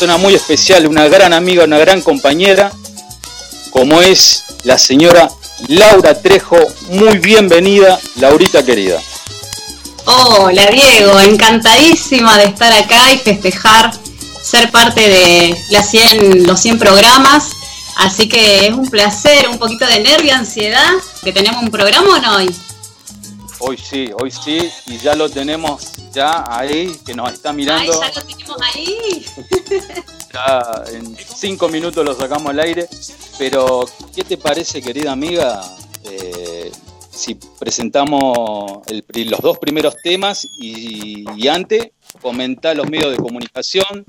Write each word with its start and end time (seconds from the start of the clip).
persona 0.00 0.16
muy 0.16 0.34
especial, 0.34 0.86
una 0.86 1.08
gran 1.08 1.34
amiga, 1.34 1.64
una 1.64 1.76
gran 1.76 2.00
compañera, 2.00 2.72
como 3.70 4.00
es 4.00 4.44
la 4.64 4.78
señora 4.78 5.30
Laura 5.68 6.18
Trejo. 6.22 6.56
Muy 6.88 7.18
bienvenida, 7.18 8.00
Laurita 8.16 8.64
querida. 8.64 8.98
Hola 10.06 10.68
Diego, 10.68 11.20
encantadísima 11.20 12.38
de 12.38 12.44
estar 12.44 12.72
acá 12.72 13.12
y 13.12 13.18
festejar 13.18 13.92
ser 14.42 14.70
parte 14.70 15.06
de 15.06 15.54
las 15.68 15.90
100, 15.90 16.46
los 16.46 16.58
100 16.60 16.78
programas. 16.78 17.50
Así 17.96 18.26
que 18.26 18.68
es 18.68 18.72
un 18.72 18.88
placer, 18.88 19.50
un 19.50 19.58
poquito 19.58 19.84
de 19.84 20.00
nervio, 20.00 20.34
ansiedad, 20.34 20.92
que 21.22 21.30
tenemos 21.30 21.62
un 21.62 21.70
programa 21.70 22.08
o 22.08 22.18
no 22.20 22.36
hoy. 22.36 22.50
Hoy 23.58 23.76
sí, 23.76 24.10
hoy 24.18 24.30
sí, 24.30 24.70
y 24.86 24.96
ya 24.96 25.14
lo 25.14 25.28
tenemos 25.28 25.82
ya 26.10 26.42
ahí, 26.48 26.98
que 27.04 27.14
nos 27.14 27.34
está 27.34 27.52
mirando. 27.52 28.00
Ay, 28.02 28.10
ya 28.14 28.18
lo 28.18 28.26
tenemos 28.26 28.28
ahí. 28.28 28.29
En 30.92 31.16
cinco 31.16 31.68
minutos 31.68 32.04
lo 32.04 32.14
sacamos 32.14 32.50
al 32.50 32.60
aire. 32.60 32.86
Pero, 33.38 33.86
¿qué 34.14 34.24
te 34.24 34.36
parece, 34.36 34.82
querida 34.82 35.12
amiga, 35.12 35.62
eh, 36.04 36.70
si 37.10 37.34
presentamos 37.58 38.82
los 39.14 39.40
dos 39.40 39.58
primeros 39.58 39.96
temas 40.02 40.46
y, 40.58 41.48
antes 41.48 41.90
comentar 42.20 42.76
los 42.76 42.88
medios 42.88 43.12
de 43.12 43.16
comunicación? 43.16 44.04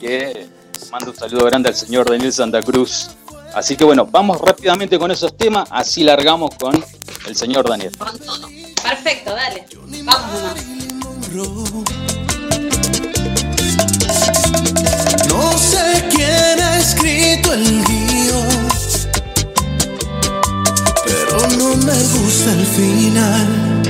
que 0.00 0.48
manda 0.90 1.10
un 1.10 1.16
saludo 1.16 1.46
grande 1.46 1.70
al 1.70 1.74
señor 1.74 2.10
Daniel 2.10 2.32
Santa 2.32 2.62
Cruz. 2.62 3.10
Así 3.54 3.76
que 3.76 3.84
bueno, 3.84 4.06
vamos 4.06 4.40
rápidamente 4.40 4.98
con 4.98 5.10
esos 5.10 5.36
temas, 5.36 5.68
así 5.70 6.02
largamos 6.02 6.54
con 6.56 6.84
el 7.26 7.36
señor 7.36 7.68
Daniel. 7.68 7.92
Perfecto, 8.82 9.30
dale. 9.34 9.64
Vamos 10.04 10.32
nomás. 10.32 10.78
No 15.28 15.58
sé 15.58 16.08
quién 16.10 16.60
ha 16.60 16.78
escrito 16.78 17.52
el 17.52 17.84
guion, 17.84 18.07
no 21.58 21.76
me 21.76 21.98
gusta 22.14 22.52
el 22.52 22.66
final. 22.66 23.82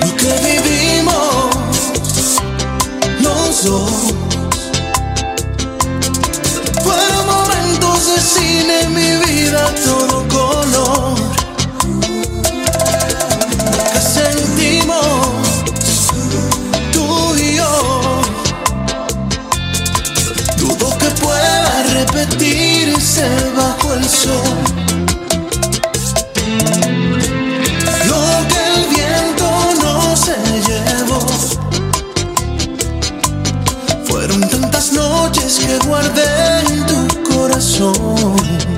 Lo 0.00 0.16
que 0.16 0.32
vivimos 0.48 1.46
los 3.20 3.64
dos 3.64 3.90
fueron 6.82 7.26
momentos 7.26 8.06
de 8.08 8.20
cine, 8.20 8.88
mi 8.88 9.10
vida 9.24 9.72
todo 9.84 10.26
color. 10.28 11.16
tú 16.92 17.36
y 17.36 17.56
yo. 17.56 18.20
Dudo 20.56 20.98
que 20.98 21.10
pueda 21.22 21.82
repetirse 21.94 23.28
bajo 23.56 23.94
el 23.94 24.08
sol. 24.08 24.85
Noches 34.92 35.58
que 35.58 35.86
guardé 35.86 36.22
en 36.70 36.86
tu 36.86 37.34
corazón. 37.34 38.75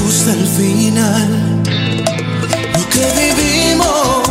gusta 0.00 0.32
el 0.32 0.46
final. 0.46 1.62
Lo 2.74 2.88
que 2.88 3.04
vivimos 3.20 4.22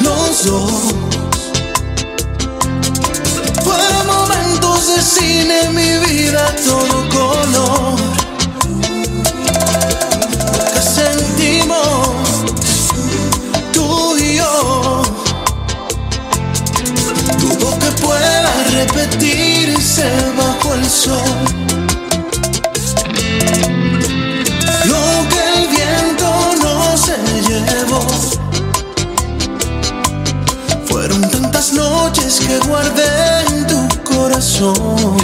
los 0.00 0.44
dos. 0.44 0.72
Fueron 3.64 4.06
momentos 4.06 4.88
de 4.88 5.02
cine, 5.02 5.68
mi 5.70 6.06
vida 6.06 6.54
todo 6.66 7.08
color. 7.08 7.98
Lo 10.52 10.64
que 10.72 10.80
sentimos 10.80 12.08
tú 13.72 14.16
y 14.16 14.36
yo. 14.36 15.02
Dudo 17.40 17.78
que 17.78 17.90
pueda 18.02 18.52
repetirse 18.70 20.10
bajo 20.36 20.74
el 20.74 20.90
sol. 20.90 21.81
noches 32.12 32.40
que 32.40 32.58
guardé 32.68 33.40
en 33.48 33.66
tu 33.66 33.88
corazón. 34.04 35.16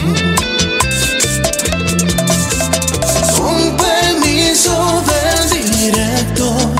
Con 3.37 3.77
permiso 3.77 5.03
del 5.11 5.71
director, 5.71 6.71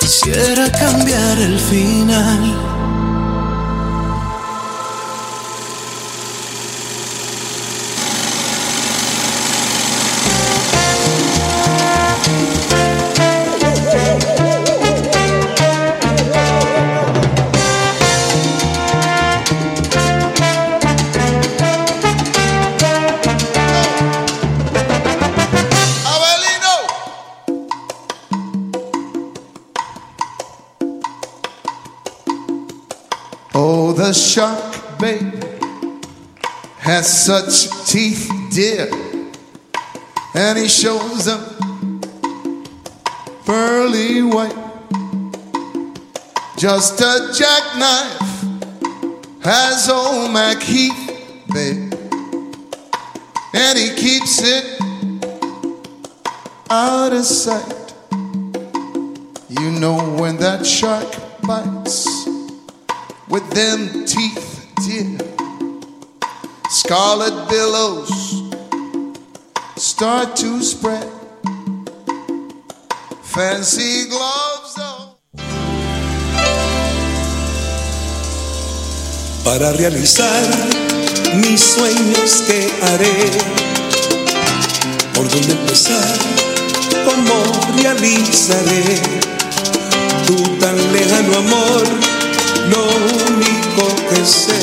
quisiera 0.00 0.70
cambiar 0.70 1.38
el 1.38 1.58
final. 1.58 2.73
Shark 34.34 34.98
bait 34.98 35.22
has 36.78 37.24
such 37.24 37.70
teeth, 37.88 38.28
dear, 38.50 38.88
and 40.34 40.58
he 40.58 40.66
shows 40.66 41.26
them 41.26 42.00
pearly 43.46 44.22
white. 44.22 44.56
Just 46.56 47.00
a 47.00 47.30
jackknife 47.32 48.42
has 49.44 49.88
old 49.88 50.32
Mac 50.32 50.60
Heath 50.60 51.44
there, 51.50 51.90
and 53.54 53.78
he 53.78 53.94
keeps 53.94 54.42
it 54.42 54.80
out 56.70 57.12
of 57.12 57.24
sight. 57.24 57.94
You 59.48 59.70
know 59.70 60.16
when 60.18 60.38
that 60.38 60.66
shark 60.66 61.14
bites 61.42 62.03
with 63.34 63.50
them 63.50 64.04
teeth, 64.06 64.70
dear. 64.86 65.18
Scarlet 66.70 67.48
billows 67.48 68.08
start 69.76 70.36
to 70.36 70.62
spread. 70.62 71.10
Fancy 73.22 74.08
gloves 74.08 74.78
on. 74.78 75.16
Para 79.42 79.72
realizar 79.72 80.44
mis 81.42 81.60
sueños 81.60 82.42
que 82.46 82.70
haré, 82.86 83.30
por 85.12 85.28
dónde 85.28 85.54
empezar, 85.54 86.18
cómo 87.04 87.42
realizaré 87.82 89.02
tu 90.24 90.36
tan 90.60 90.76
lejano 90.92 91.38
amor 91.38 92.13
lo 92.70 92.84
único 93.32 93.84
que 94.08 94.24
sé 94.24 94.60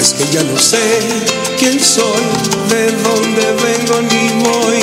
es 0.00 0.14
que 0.14 0.26
ya 0.32 0.42
no 0.42 0.58
sé 0.58 0.78
quién 1.58 1.78
soy, 1.80 2.22
de 2.68 2.92
dónde 3.06 3.44
vengo 3.62 4.00
ni 4.02 4.28
voy. 4.44 4.82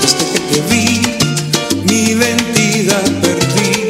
Desde 0.00 0.24
que 0.32 0.40
te 0.50 0.60
vi, 0.68 1.02
mi 1.84 2.10
identidad 2.12 3.04
perdí. 3.20 3.88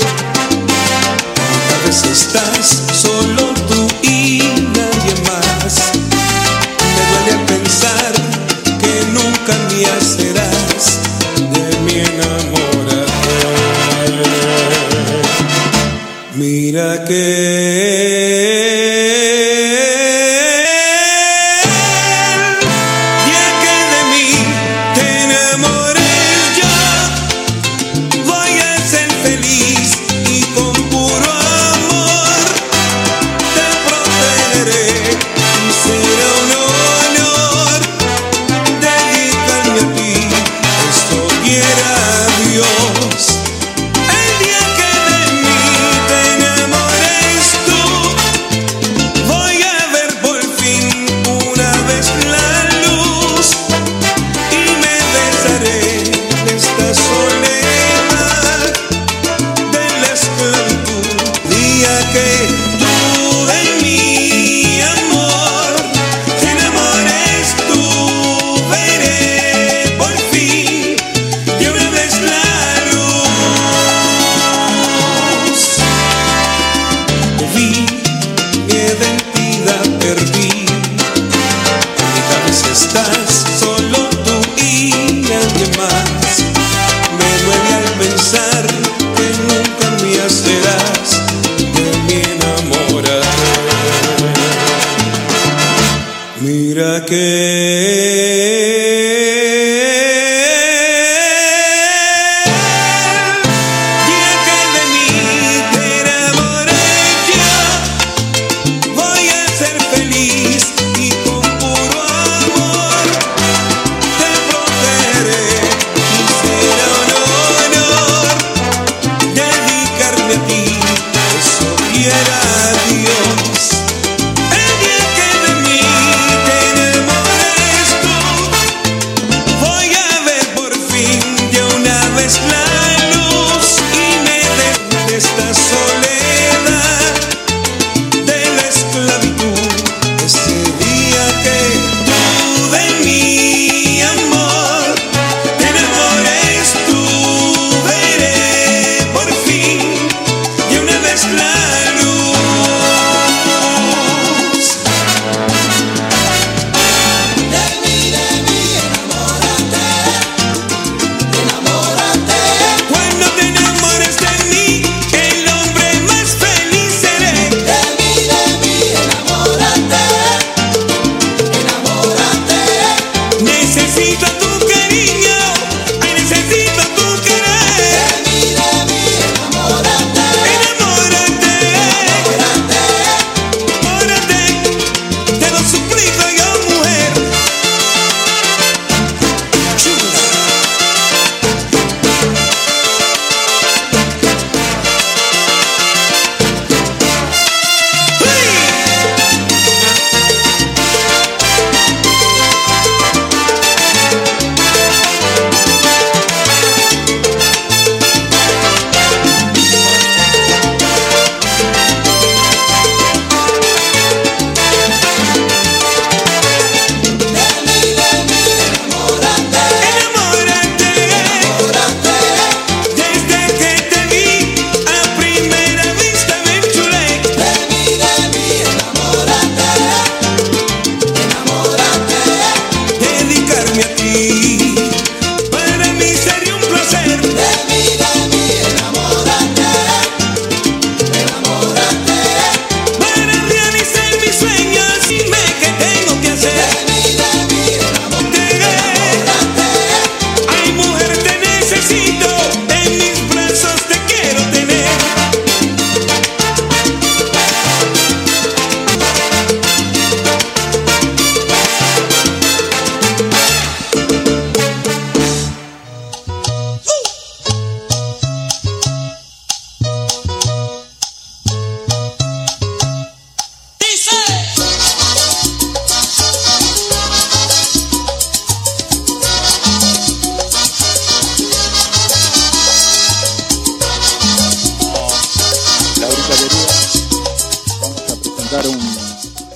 A 1.75 1.87
veces 1.87 2.26
estás 2.26 2.83
solo 2.93 3.41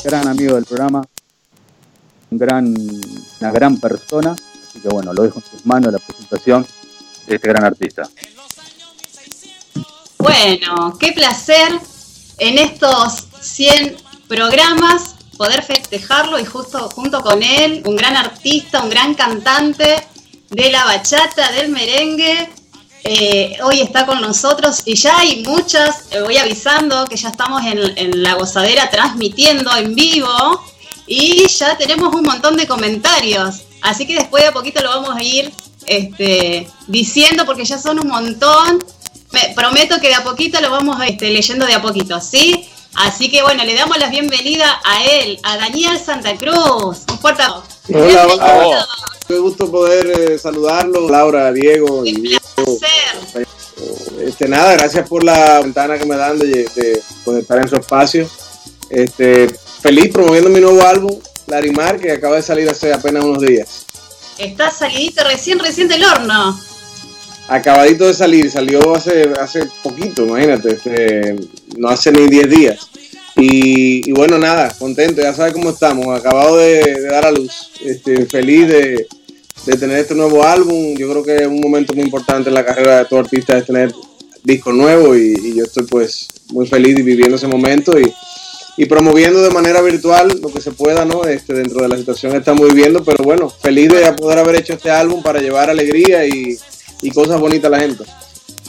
gran 0.06 0.28
amigo 0.28 0.54
del 0.54 0.64
programa, 0.64 1.02
un 2.30 2.38
gran, 2.38 2.72
una 3.40 3.50
gran 3.50 3.76
persona, 3.78 4.36
así 4.68 4.80
que 4.80 4.88
bueno, 4.88 5.12
lo 5.12 5.24
dejo 5.24 5.40
en 5.40 5.50
sus 5.50 5.66
manos 5.66 5.92
la 5.92 5.98
presentación 5.98 6.64
de 7.26 7.34
este 7.34 7.48
gran 7.48 7.64
artista. 7.64 8.08
Bueno, 10.18 10.96
qué 11.00 11.10
placer 11.12 11.80
en 12.38 12.58
estos 12.58 13.26
100 13.40 13.96
programas 14.28 15.16
poder 15.36 15.64
festejarlo 15.64 16.38
y 16.38 16.44
justo 16.44 16.88
junto 16.90 17.20
con 17.20 17.42
él, 17.42 17.82
un 17.84 17.96
gran 17.96 18.16
artista, 18.16 18.84
un 18.84 18.90
gran 18.90 19.14
cantante 19.14 20.06
de 20.50 20.70
la 20.70 20.84
bachata, 20.84 21.50
del 21.50 21.70
merengue. 21.70 22.48
Eh, 23.08 23.56
hoy 23.62 23.80
está 23.80 24.04
con 24.04 24.20
nosotros 24.20 24.82
y 24.84 24.96
ya 24.96 25.16
hay 25.18 25.42
muchas, 25.44 26.06
eh, 26.10 26.20
voy 26.22 26.36
avisando 26.38 27.04
que 27.06 27.16
ya 27.16 27.28
estamos 27.28 27.64
en, 27.64 27.78
en 27.96 28.22
la 28.22 28.34
gozadera 28.34 28.90
transmitiendo 28.90 29.74
en 29.76 29.94
vivo 29.94 30.28
y 31.06 31.46
ya 31.46 31.78
tenemos 31.78 32.12
un 32.14 32.22
montón 32.22 32.56
de 32.56 32.66
comentarios. 32.66 33.62
Así 33.80 34.06
que 34.06 34.14
después 34.14 34.42
de 34.42 34.48
a 34.48 34.52
poquito 34.52 34.82
lo 34.82 34.88
vamos 34.88 35.16
a 35.16 35.22
ir 35.22 35.52
este, 35.86 36.68
diciendo 36.88 37.44
porque 37.46 37.64
ya 37.64 37.78
son 37.78 38.00
un 38.00 38.08
montón. 38.08 38.84
Me 39.30 39.54
prometo 39.54 40.00
que 40.00 40.08
de 40.08 40.14
a 40.14 40.24
poquito 40.24 40.60
lo 40.60 40.70
vamos 40.70 40.96
este, 41.06 41.30
leyendo 41.30 41.64
de 41.64 41.74
a 41.74 41.82
poquito, 41.82 42.20
¿sí? 42.20 42.68
Así 42.94 43.30
que 43.30 43.42
bueno, 43.42 43.64
le 43.64 43.74
damos 43.74 43.98
la 43.98 44.08
bienvenida 44.08 44.80
a 44.84 45.04
él, 45.04 45.38
a 45.44 45.56
Daniel 45.58 45.98
Santa 45.98 46.36
Cruz. 46.36 47.02
Un 47.08 47.18
fuerte. 47.20 47.42
Hola, 47.94 48.26
hola. 48.26 48.86
Qué 49.28 49.38
gusto 49.38 49.70
poder 49.70 50.06
eh, 50.06 50.38
saludarlo, 50.38 51.08
Laura, 51.08 51.52
Diego 51.52 52.04
y. 52.04 52.36
placer. 53.12 53.46
Este, 54.24 54.48
nada, 54.48 54.72
gracias 54.72 55.08
por 55.08 55.22
la 55.22 55.60
ventana 55.60 55.98
que 55.98 56.06
me 56.06 56.16
dan 56.16 56.38
de, 56.38 56.46
de 56.46 57.02
poder 57.24 57.42
estar 57.42 57.58
en 57.58 57.68
su 57.68 57.76
espacio. 57.76 58.28
Este, 58.90 59.48
feliz 59.80 60.12
promoviendo 60.12 60.50
mi 60.50 60.60
nuevo 60.60 60.82
álbum, 60.82 61.18
Larimar, 61.46 61.98
que 61.98 62.12
acaba 62.12 62.36
de 62.36 62.42
salir 62.42 62.68
hace 62.68 62.92
apenas 62.92 63.24
unos 63.24 63.42
días. 63.42 63.86
Está 64.38 64.70
salidito 64.70 65.24
recién, 65.24 65.58
recién 65.58 65.88
del 65.88 66.04
horno. 66.04 66.58
Acabadito 67.48 68.06
de 68.06 68.14
salir, 68.14 68.50
salió 68.50 68.94
hace, 68.96 69.32
hace 69.40 69.68
poquito, 69.82 70.26
imagínate, 70.26 70.72
este, 70.72 71.36
no 71.76 71.88
hace 71.88 72.10
ni 72.10 72.26
10 72.26 72.50
días. 72.50 72.88
Y, 73.36 74.08
y 74.08 74.12
bueno, 74.12 74.38
nada, 74.38 74.74
contento, 74.78 75.22
ya 75.22 75.32
sabes 75.32 75.52
cómo 75.52 75.70
estamos, 75.70 76.18
acabado 76.18 76.56
de, 76.56 76.82
de 76.82 77.08
dar 77.08 77.26
a 77.26 77.30
luz, 77.30 77.70
este, 77.84 78.26
feliz 78.26 78.66
de, 78.66 79.06
de 79.66 79.76
tener 79.76 79.98
este 79.98 80.14
nuevo 80.14 80.44
álbum. 80.44 80.94
Yo 80.96 81.10
creo 81.10 81.22
que 81.22 81.36
es 81.36 81.46
un 81.46 81.60
momento 81.60 81.92
muy 81.94 82.04
importante 82.04 82.48
en 82.48 82.54
la 82.54 82.64
carrera 82.64 82.98
de 82.98 83.04
todo 83.06 83.20
artista 83.20 83.58
es 83.58 83.66
tener 83.66 83.92
disco 84.42 84.72
nuevo 84.72 85.16
y, 85.16 85.34
y 85.42 85.56
yo 85.56 85.64
estoy 85.64 85.84
pues 85.84 86.28
muy 86.50 86.66
feliz 86.66 86.94
de 86.94 87.02
viviendo 87.02 87.36
ese 87.36 87.48
momento 87.48 87.98
y, 87.98 88.12
y 88.76 88.86
promoviendo 88.86 89.42
de 89.42 89.50
manera 89.50 89.80
virtual 89.82 90.38
lo 90.40 90.52
que 90.52 90.60
se 90.60 90.70
pueda, 90.70 91.04
¿no? 91.04 91.24
Este, 91.24 91.54
dentro 91.54 91.82
de 91.82 91.88
la 91.88 91.96
situación 91.96 92.32
que 92.32 92.38
estamos 92.38 92.68
viviendo, 92.68 93.02
pero 93.02 93.24
bueno, 93.24 93.50
feliz 93.50 93.90
de 93.90 94.12
poder 94.12 94.38
haber 94.38 94.56
hecho 94.56 94.74
este 94.74 94.90
álbum 94.90 95.22
para 95.22 95.40
llevar 95.40 95.68
alegría 95.68 96.24
y, 96.26 96.56
y 97.02 97.10
cosas 97.10 97.40
bonitas 97.40 97.66
a 97.66 97.76
la 97.76 97.80
gente. 97.80 98.04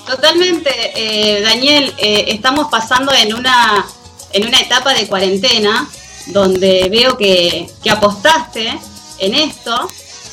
Totalmente, 0.07 0.71
eh, 0.95 1.41
Daniel, 1.41 1.93
eh, 1.97 2.25
estamos 2.29 2.69
pasando 2.71 3.11
en 3.13 3.33
una, 3.35 3.85
en 4.31 4.47
una 4.47 4.59
etapa 4.61 4.93
de 4.93 5.05
cuarentena 5.05 5.87
donde 6.27 6.87
veo 6.89 7.17
que, 7.17 7.69
que 7.83 7.89
apostaste 7.89 8.79
en 9.19 9.33
esto 9.35 9.89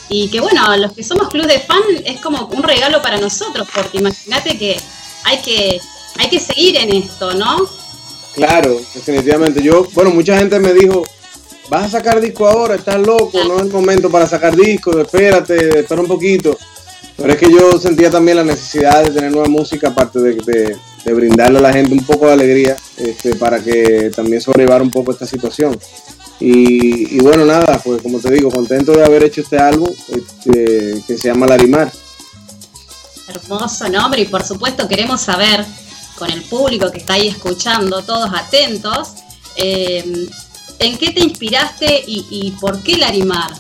y 0.09 0.29
que 0.29 0.41
bueno, 0.41 0.77
los 0.77 0.93
que 0.93 1.03
somos 1.03 1.29
club 1.29 1.47
de 1.47 1.59
fan 1.61 1.83
es 2.05 2.21
como 2.21 2.47
un 2.47 2.63
regalo 2.63 3.01
para 3.03 3.19
nosotros, 3.19 3.67
porque 3.75 3.99
imagínate 3.99 4.59
que 4.59 4.77
hay 5.25 5.39
que 5.39 5.81
hay 6.19 6.29
que 6.29 6.39
seguir 6.39 6.77
en 6.77 6.93
esto, 6.95 7.35
¿no? 7.35 7.67
Claro, 8.35 8.81
definitivamente. 8.95 9.63
Yo, 9.63 9.87
bueno, 9.95 10.11
mucha 10.11 10.37
gente 10.37 10.59
me 10.61 10.73
dijo, 10.73 11.05
vas 11.69 11.87
a 11.87 11.91
sacar 11.99 12.21
disco 12.21 12.47
ahora, 12.47 12.75
estás 12.75 13.01
loco, 13.01 13.43
no 13.45 13.57
es 13.57 13.63
el 13.63 13.71
momento 13.73 14.11
para 14.11 14.27
sacar 14.27 14.55
disco, 14.57 14.99
espérate, 15.01 15.81
espera 15.81 16.01
un 16.01 16.07
poquito. 16.09 16.57
Pero 17.17 17.33
es 17.33 17.39
que 17.39 17.51
yo 17.51 17.79
sentía 17.79 18.11
también 18.11 18.39
la 18.39 18.45
necesidad 18.45 19.05
de 19.05 19.11
tener 19.13 19.31
nueva 19.31 19.49
música, 19.49 19.89
aparte 19.89 20.19
de, 20.21 20.35
de- 20.35 20.77
de 21.05 21.13
brindarle 21.13 21.59
a 21.59 21.63
la 21.63 21.73
gente 21.73 21.93
un 21.93 22.05
poco 22.05 22.27
de 22.27 22.33
alegría, 22.33 22.77
este, 22.97 23.35
para 23.37 23.61
que 23.63 24.11
también 24.17 24.41
sobrevivara 24.41 24.83
un 24.83 24.91
poco 24.91 25.13
esta 25.13 25.27
situación. 25.27 25.79
Y, 26.47 27.17
y 27.17 27.19
bueno, 27.21 27.47
nada, 27.47 27.81
pues 27.83 28.03
como 28.03 28.19
te 28.19 28.31
digo, 28.31 28.51
contento 28.51 28.93
de 28.93 29.03
haber 29.03 29.25
hecho 29.25 29.41
este 29.41 29.57
álbum 29.57 29.89
este, 30.09 31.03
que 31.07 31.17
se 31.17 31.29
llama 31.29 31.47
Larimar. 31.47 31.91
Hermoso 33.29 33.89
nombre 33.89 34.21
y 34.21 34.27
por 34.27 34.45
supuesto 34.45 34.87
queremos 34.87 35.23
saber 35.23 35.65
con 36.19 36.31
el 36.31 36.43
público 36.43 36.91
que 36.91 36.99
está 36.99 37.15
ahí 37.15 37.29
escuchando, 37.29 38.03
todos 38.03 38.29
atentos, 38.35 39.15
eh, 39.57 40.29
¿en 40.81 40.99
qué 40.99 41.13
te 41.13 41.21
inspiraste 41.21 42.05
y, 42.07 42.27
y 42.31 42.51
por 42.61 42.83
qué 42.83 42.99
Larimar? 42.99 43.55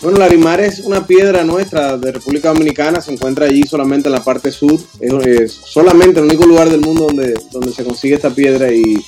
Bueno, 0.00 0.20
Larimar 0.20 0.58
es 0.58 0.78
una 0.78 1.06
piedra 1.06 1.44
nuestra 1.44 1.98
de 1.98 2.12
República 2.12 2.48
Dominicana, 2.48 3.02
se 3.02 3.12
encuentra 3.12 3.44
allí 3.44 3.64
solamente 3.64 4.08
en 4.08 4.14
la 4.14 4.24
parte 4.24 4.50
sur, 4.50 4.80
es, 4.98 5.12
es 5.26 5.52
solamente 5.66 6.18
el 6.18 6.24
único 6.24 6.46
lugar 6.46 6.70
del 6.70 6.80
mundo 6.80 7.08
donde, 7.08 7.34
donde 7.50 7.74
se 7.74 7.84
consigue 7.84 8.14
esta 8.14 8.30
piedra 8.30 8.72
y, 8.72 9.04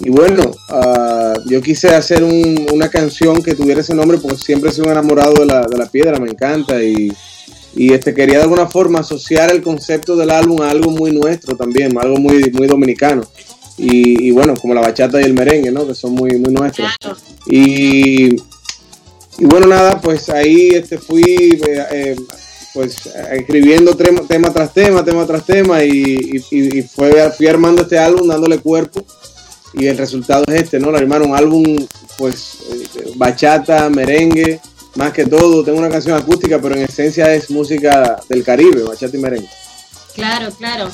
y 0.00 0.10
bueno, 0.10 0.50
ah, 0.70 1.34
yo 1.46 1.60
quise 1.62 1.88
hacer 1.94 2.24
un- 2.24 2.66
una 2.72 2.88
canción 2.88 3.42
que 3.42 3.54
tuviera 3.54 3.80
ese 3.80 3.94
nombre 3.94 4.18
porque 4.18 4.38
siempre 4.42 4.70
he 4.70 4.72
sido 4.72 4.86
un 4.86 4.92
enamorado 4.92 5.34
de 5.34 5.46
la, 5.46 5.66
de 5.66 5.78
la 5.78 5.86
piedra, 5.86 6.18
me 6.18 6.30
encanta 6.30 6.82
y, 6.82 7.12
y 7.76 7.92
este, 7.92 8.12
quería 8.14 8.38
de 8.38 8.42
alguna 8.44 8.66
forma 8.66 9.00
asociar 9.00 9.50
el 9.52 9.62
concepto 9.62 10.16
del 10.16 10.30
álbum 10.30 10.60
a 10.62 10.70
algo 10.70 10.90
muy 10.90 11.12
nuestro 11.12 11.56
también, 11.56 11.96
algo 11.98 12.16
muy, 12.16 12.50
muy 12.52 12.66
dominicano. 12.66 13.22
Y, 13.76 14.28
y 14.28 14.30
bueno, 14.30 14.54
como 14.54 14.72
la 14.74 14.80
bachata 14.80 15.20
y 15.20 15.24
el 15.24 15.34
merengue, 15.34 15.72
¿no? 15.72 15.84
Que 15.86 15.94
son 15.96 16.12
muy, 16.12 16.36
muy 16.38 16.52
nuestros. 16.52 16.88
Claro. 17.00 17.16
Y, 17.46 18.34
y 18.34 19.44
bueno, 19.44 19.66
nada, 19.66 20.00
pues 20.00 20.28
ahí 20.28 20.70
este, 20.74 20.98
fui 20.98 21.24
eh, 21.24 21.84
eh, 21.92 22.16
pues 22.72 22.96
escribiendo 23.32 23.96
tema, 23.96 24.22
tema 24.28 24.52
tras 24.52 24.72
tema, 24.72 25.04
tema 25.04 25.26
tras 25.26 25.44
tema 25.44 25.82
y, 25.84 26.40
y- 26.50 26.78
y 26.78 26.82
fue, 26.82 27.30
fui 27.36 27.46
armando 27.48 27.82
este 27.82 27.98
álbum 27.98 28.28
dándole 28.28 28.58
cuerpo 28.58 29.04
y 29.74 29.86
el 29.86 29.98
resultado 29.98 30.44
es 30.48 30.62
este, 30.62 30.78
¿no? 30.78 30.90
La 30.90 30.98
hermano, 30.98 31.26
un 31.26 31.36
álbum 31.36 31.86
pues 32.16 32.58
eh, 32.70 33.12
bachata, 33.16 33.88
merengue, 33.90 34.60
más 34.96 35.12
que 35.12 35.26
todo, 35.26 35.64
tengo 35.64 35.78
una 35.78 35.88
canción 35.88 36.16
acústica, 36.16 36.60
pero 36.60 36.76
en 36.76 36.84
esencia 36.84 37.34
es 37.34 37.50
música 37.50 38.20
del 38.28 38.44
Caribe, 38.44 38.82
bachata 38.82 39.16
y 39.16 39.20
merengue. 39.20 39.48
Claro, 40.14 40.50
claro. 40.52 40.88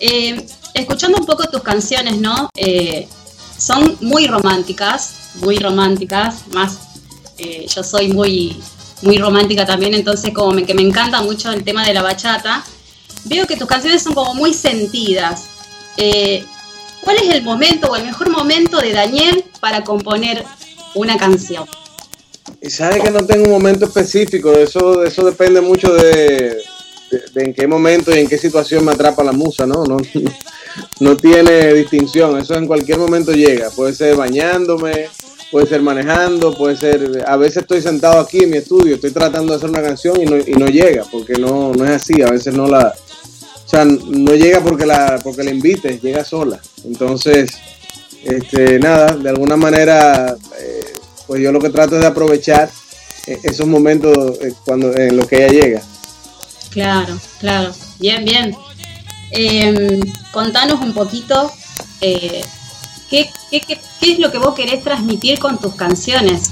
Eh, 0.00 0.44
escuchando 0.74 1.18
un 1.18 1.26
poco 1.26 1.44
tus 1.48 1.62
canciones, 1.62 2.18
¿no? 2.18 2.48
Eh, 2.56 3.06
son 3.58 3.96
muy 4.00 4.26
románticas, 4.26 5.30
muy 5.40 5.56
románticas, 5.56 6.46
más 6.52 6.78
yo 7.74 7.82
soy 7.82 8.06
muy, 8.06 8.62
muy 9.02 9.18
romántica 9.18 9.66
también, 9.66 9.94
entonces 9.94 10.32
como 10.32 10.54
que 10.64 10.74
me 10.74 10.82
encanta 10.82 11.22
mucho 11.22 11.50
el 11.50 11.64
tema 11.64 11.84
de 11.84 11.92
la 11.92 12.02
bachata, 12.02 12.64
veo 13.24 13.46
que 13.46 13.56
tus 13.56 13.68
canciones 13.68 14.02
son 14.02 14.14
como 14.14 14.34
muy 14.34 14.54
sentidas. 14.54 15.44
Eh, 15.96 16.44
¿Cuál 17.02 17.16
es 17.16 17.34
el 17.34 17.42
momento 17.42 17.90
o 17.90 17.96
el 17.96 18.04
mejor 18.04 18.30
momento 18.30 18.78
de 18.80 18.92
Daniel 18.92 19.44
para 19.60 19.82
componer 19.84 20.44
una 20.94 21.16
canción? 21.16 21.64
Y 22.60 22.70
sabe 22.70 23.00
que 23.00 23.10
no 23.10 23.24
tengo 23.26 23.44
un 23.44 23.50
momento 23.50 23.86
específico, 23.86 24.52
eso, 24.52 25.02
eso 25.04 25.24
depende 25.24 25.60
mucho 25.60 25.92
de, 25.94 26.56
de- 27.10 27.42
en 27.44 27.54
qué 27.54 27.66
momento 27.66 28.14
y 28.14 28.20
en 28.20 28.28
qué 28.28 28.38
situación 28.38 28.84
me 28.84 28.92
atrapa 28.92 29.24
la 29.24 29.32
musa, 29.32 29.66
¿no? 29.66 29.84
No, 29.84 29.96
no 31.00 31.16
tiene 31.16 31.74
distinción, 31.74 32.38
eso 32.38 32.54
en 32.54 32.66
cualquier 32.66 32.98
momento 32.98 33.32
llega, 33.32 33.70
puede 33.70 33.94
ser 33.94 34.16
bañándome, 34.16 35.08
puede 35.50 35.66
ser 35.66 35.82
manejando, 35.82 36.56
puede 36.56 36.76
ser, 36.76 37.24
a 37.26 37.36
veces 37.36 37.58
estoy 37.58 37.82
sentado 37.82 38.20
aquí 38.20 38.44
en 38.44 38.50
mi 38.50 38.56
estudio, 38.58 38.94
estoy 38.94 39.10
tratando 39.10 39.52
de 39.52 39.56
hacer 39.58 39.70
una 39.70 39.82
canción 39.82 40.20
y 40.20 40.24
no, 40.24 40.36
y 40.38 40.52
no 40.52 40.66
llega, 40.66 41.04
porque 41.10 41.34
no, 41.34 41.72
no 41.74 41.84
es 41.84 41.90
así, 41.90 42.22
a 42.22 42.30
veces 42.30 42.54
no 42.54 42.66
la, 42.66 42.94
sea, 43.76 43.84
no 43.84 44.34
llega 44.34 44.60
porque 44.60 44.86
la, 44.86 45.20
porque 45.22 45.42
la 45.42 45.50
invites, 45.50 46.00
llega 46.02 46.24
sola. 46.24 46.60
Entonces, 46.84 47.50
este, 48.24 48.78
nada, 48.78 49.16
de 49.16 49.30
alguna 49.30 49.56
manera, 49.56 50.36
eh, 50.60 50.94
pues 51.26 51.42
yo 51.42 51.50
lo 51.52 51.60
que 51.60 51.70
trato 51.70 51.96
es 51.96 52.02
de 52.02 52.08
aprovechar 52.08 52.70
eh, 53.26 53.38
esos 53.42 53.66
momentos 53.66 54.38
eh, 54.40 54.52
cuando 54.64 54.94
en 54.96 55.16
los 55.16 55.26
que 55.26 55.44
ella 55.44 55.52
llega. 55.52 55.82
Claro, 56.70 57.18
claro. 57.40 57.72
Bien, 57.98 58.24
bien. 58.24 58.54
Em, 59.30 60.00
contanos 60.32 60.80
un 60.80 60.92
poquito 60.92 61.50
eh, 62.02 62.44
¿qué, 63.08 63.30
qué, 63.50 63.60
qué, 63.60 63.80
qué 64.00 64.12
es 64.12 64.18
lo 64.18 64.32
que 64.32 64.38
vos 64.38 64.54
querés 64.54 64.82
transmitir 64.82 65.38
con 65.38 65.58
tus 65.58 65.74
canciones. 65.74 66.50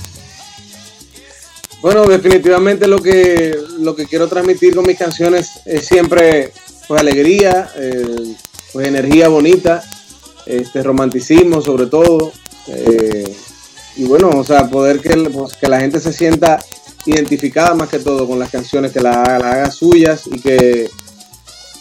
Bueno, 1.83 2.05
definitivamente 2.05 2.87
lo 2.87 3.01
que, 3.01 3.57
lo 3.79 3.97
que 3.97 4.07
quiero 4.07 4.29
transmitir 4.29 4.75
con 4.75 4.87
mis 4.87 4.99
canciones 4.99 5.61
es 5.65 5.87
siempre 5.87 6.53
pues 6.91 7.01
alegría, 7.03 7.71
eh, 7.77 8.35
pues 8.73 8.89
energía 8.89 9.29
bonita, 9.29 9.81
este 10.45 10.83
romanticismo 10.83 11.63
sobre 11.63 11.87
todo. 11.87 12.33
eh, 12.67 13.33
y 13.97 14.05
bueno, 14.07 14.29
o 14.31 14.43
sea, 14.43 14.69
poder 14.69 14.99
que, 15.01 15.11
pues, 15.31 15.55
que 15.55 15.69
la 15.69 15.79
gente 15.79 16.01
se 16.01 16.13
sienta 16.13 16.59
identificada 17.07 17.75
más 17.77 17.89
que 17.91 18.01
todo 18.01 18.27
con 18.27 18.41
las 18.41 18.51
canciones, 18.51 18.91
que 18.91 18.99
las 19.01 19.17
haga, 19.19 19.39
las 19.39 19.55
haga 19.55 19.71
suyas 19.71 20.23
y 20.27 20.41
que 20.41 20.91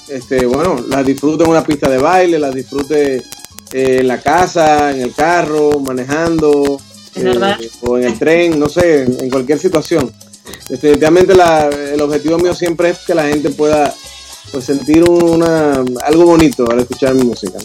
este, 0.10 0.46
bueno, 0.46 0.80
las 0.88 1.04
disfrute 1.04 1.44
en 1.44 1.50
una 1.50 1.64
pista 1.64 1.90
de 1.90 1.98
baile, 1.98 2.38
las 2.38 2.54
disfrute 2.54 3.16
eh, 3.74 3.98
en 4.02 4.08
la 4.08 4.22
casa, 4.22 4.92
en 4.92 5.02
el 5.02 5.14
carro, 5.16 5.80
manejando, 5.80 6.80
eh, 7.60 7.70
o 7.82 7.98
en 7.98 8.04
el 8.04 8.20
tren, 8.20 8.60
no 8.60 8.70
sé, 8.70 9.04
en, 9.06 9.24
en 9.24 9.30
cualquier 9.32 9.58
situación. 9.58 10.12
Definitivamente 10.70 11.34
la- 11.36 11.68
el 11.68 12.00
objetivo 12.00 12.38
mío 12.38 12.54
siempre 12.54 12.90
es 12.92 13.00
que 13.00 13.16
la 13.16 13.28
gente 13.28 13.50
pueda 13.50 13.92
pues, 14.52 14.66
sentir 14.66 15.04
una, 15.10 15.84
algo 16.06 16.26
bonito 16.26 16.70
al 16.70 16.80
escuchar 16.80 17.14
mi 17.16 17.24
música. 17.24 17.60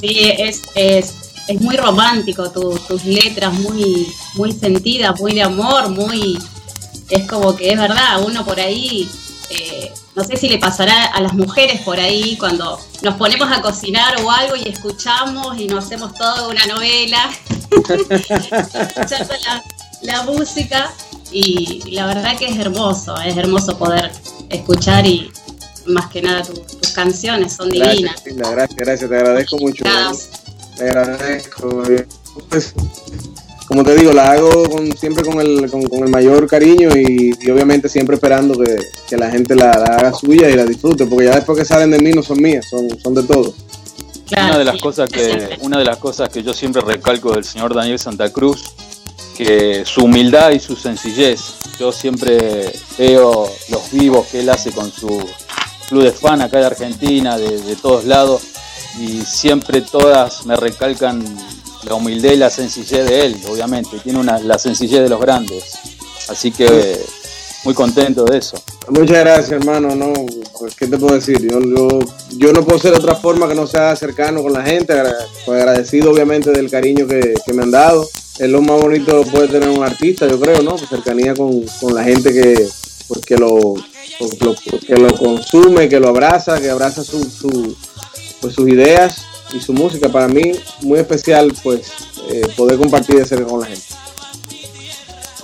Sí, 0.00 0.30
es, 0.38 0.62
es, 0.74 1.14
es 1.48 1.60
muy 1.60 1.76
romántico 1.76 2.50
tu- 2.50 2.78
tus 2.88 3.04
letras, 3.04 3.52
muy, 3.54 4.06
muy 4.34 4.52
sentidas, 4.52 5.18
muy 5.20 5.34
de 5.34 5.42
amor, 5.42 5.90
muy... 5.90 6.38
Es 7.10 7.26
como 7.28 7.54
que 7.54 7.70
es 7.70 7.78
verdad, 7.78 8.22
uno 8.24 8.44
por 8.46 8.58
ahí, 8.58 9.08
eh, 9.50 9.92
no 10.14 10.24
sé 10.24 10.36
si 10.36 10.48
le 10.48 10.58
pasará 10.58 11.04
a 11.06 11.20
las 11.20 11.34
mujeres 11.34 11.82
por 11.82 12.00
ahí 12.00 12.36
cuando 12.38 12.80
nos 13.02 13.14
ponemos 13.16 13.50
a 13.52 13.60
cocinar 13.60 14.20
o 14.22 14.30
algo 14.30 14.56
y 14.56 14.66
escuchamos 14.68 15.58
y 15.60 15.66
nos 15.66 15.84
hacemos 15.84 16.14
toda 16.14 16.48
una 16.48 16.64
novela, 16.66 17.30
escuchando 17.90 19.34
la, 19.44 19.62
la 20.02 20.22
música 20.22 20.92
y 21.30 21.90
la 21.90 22.06
verdad 22.06 22.36
que 22.38 22.46
es 22.46 22.56
hermoso, 22.56 23.14
es 23.20 23.36
hermoso 23.36 23.76
poder 23.76 24.10
escuchar 24.48 25.06
y 25.06 25.30
más 25.86 26.10
que 26.10 26.22
nada 26.22 26.42
tu- 26.42 26.52
tus 26.54 26.92
canciones 26.92 27.52
son 27.52 27.68
divinas. 27.70 28.00
Gracias, 28.00 28.26
Linda, 28.26 28.50
gracias, 28.50 28.76
gracias, 28.76 29.10
te 29.10 29.16
agradezco 29.16 29.58
mucho. 29.58 29.84
Te 30.76 30.84
agradezco. 30.84 31.82
Pues, 32.48 32.74
como 33.68 33.82
te 33.82 33.94
digo, 33.96 34.12
la 34.12 34.32
hago 34.32 34.68
con, 34.68 34.96
siempre 34.96 35.24
con 35.24 35.40
el, 35.40 35.70
con, 35.70 35.82
con 35.88 36.00
el 36.00 36.08
mayor 36.10 36.46
cariño 36.46 36.90
y, 36.96 37.34
y 37.40 37.50
obviamente 37.50 37.88
siempre 37.88 38.16
esperando 38.16 38.58
que, 38.62 38.76
que 39.08 39.16
la 39.16 39.30
gente 39.30 39.54
la, 39.54 39.70
la 39.78 39.96
haga 39.96 40.12
suya 40.12 40.50
y 40.50 40.54
la 40.54 40.64
disfrute, 40.66 41.06
porque 41.06 41.26
ya 41.26 41.36
después 41.36 41.58
que 41.58 41.64
salen 41.64 41.90
de 41.90 41.98
mí 41.98 42.10
no 42.12 42.22
son 42.22 42.42
mías, 42.42 42.66
son, 42.68 42.88
son 43.00 43.14
de 43.14 43.22
todos. 43.22 43.54
Claro, 44.26 44.48
una 44.48 44.58
de 44.58 44.64
las 44.64 44.74
sí, 44.76 44.80
cosas 44.80 45.08
que 45.10 45.58
una 45.60 45.78
de 45.78 45.84
las 45.84 45.96
cosas 45.98 46.28
que 46.28 46.42
yo 46.42 46.52
siempre 46.54 46.82
recalco 46.82 47.32
del 47.32 47.44
señor 47.44 47.74
Daniel 47.74 47.98
Santa 47.98 48.30
Cruz 48.32 48.62
que 49.36 49.84
su 49.84 50.04
humildad 50.04 50.50
y 50.52 50.60
su 50.60 50.76
sencillez 50.76 51.40
yo 51.78 51.90
siempre 51.92 52.72
veo 52.98 53.50
los 53.68 53.90
vivos 53.92 54.26
que 54.28 54.40
él 54.40 54.48
hace 54.50 54.72
con 54.72 54.90
su 54.92 55.08
club 55.88 56.02
de 56.02 56.12
fan 56.12 56.40
acá 56.40 56.58
de 56.58 56.66
Argentina 56.66 57.38
de, 57.38 57.60
de 57.60 57.76
todos 57.76 58.04
lados 58.04 58.42
y 58.98 59.22
siempre 59.22 59.80
todas 59.80 60.46
me 60.46 60.56
recalcan 60.56 61.24
la 61.84 61.94
humildad 61.94 62.32
y 62.32 62.36
la 62.36 62.50
sencillez 62.50 63.06
de 63.06 63.26
él 63.26 63.40
obviamente 63.48 63.98
tiene 64.02 64.18
una 64.18 64.38
la 64.38 64.58
sencillez 64.58 65.02
de 65.02 65.08
los 65.08 65.20
grandes 65.20 65.64
así 66.28 66.50
que 66.50 67.00
muy 67.64 67.74
contento 67.74 68.24
de 68.24 68.38
eso 68.38 68.56
Muchas 68.88 69.20
gracias, 69.20 69.52
hermano. 69.52 69.94
No, 69.94 70.12
pues, 70.58 70.74
¿qué 70.74 70.86
te 70.86 70.98
puedo 70.98 71.14
decir? 71.14 71.40
Yo, 71.40 71.58
yo, 71.60 72.00
yo 72.36 72.52
no 72.52 72.62
puedo 72.64 72.78
ser 72.78 72.92
de 72.92 72.98
otra 72.98 73.14
forma 73.14 73.48
que 73.48 73.54
no 73.54 73.66
sea 73.66 73.96
cercano 73.96 74.42
con 74.42 74.52
la 74.52 74.62
gente. 74.62 74.94
Pues 75.46 75.60
agradecido, 75.60 76.10
obviamente, 76.10 76.50
del 76.50 76.70
cariño 76.70 77.06
que, 77.06 77.34
que 77.46 77.52
me 77.54 77.62
han 77.62 77.70
dado. 77.70 78.06
Es 78.38 78.50
lo 78.50 78.60
más 78.60 78.80
bonito 78.80 79.24
que 79.24 79.30
puede 79.30 79.48
tener 79.48 79.68
un 79.70 79.82
artista, 79.82 80.26
yo 80.26 80.38
creo, 80.38 80.60
¿no? 80.62 80.76
Cercanía 80.76 81.34
con, 81.34 81.62
con 81.80 81.94
la 81.94 82.04
gente 82.04 82.32
que, 82.32 82.68
pues, 83.08 83.24
que, 83.24 83.36
lo, 83.38 83.74
lo- 84.40 84.54
que 84.80 84.94
lo 84.96 85.16
consume, 85.16 85.88
que 85.88 86.00
lo 86.00 86.08
abraza, 86.08 86.60
que 86.60 86.70
abraza 86.70 87.02
su, 87.04 87.24
su- 87.30 87.76
pues, 88.40 88.54
sus 88.54 88.68
ideas 88.68 89.22
y 89.52 89.60
su 89.60 89.72
música. 89.72 90.08
Para 90.08 90.28
mí, 90.28 90.52
muy 90.82 90.98
especial, 90.98 91.52
pues, 91.62 91.88
eh, 92.30 92.42
poder 92.56 92.78
compartir 92.78 93.16
de 93.16 93.24
cerca 93.24 93.46
con 93.46 93.60
la 93.60 93.66
gente. 93.66 93.84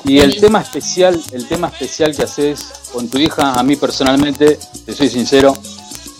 Y 0.04 0.18
el 0.18 0.40
tema 0.40 0.60
especial, 0.62 1.20
el 1.32 1.46
tema 1.46 1.68
especial 1.68 2.16
que 2.16 2.22
haces 2.22 2.66
con 2.92 3.08
tu 3.08 3.18
hija, 3.18 3.52
a 3.54 3.62
mí 3.62 3.76
personalmente, 3.76 4.58
te 4.86 4.94
soy 4.94 5.10
sincero, 5.10 5.54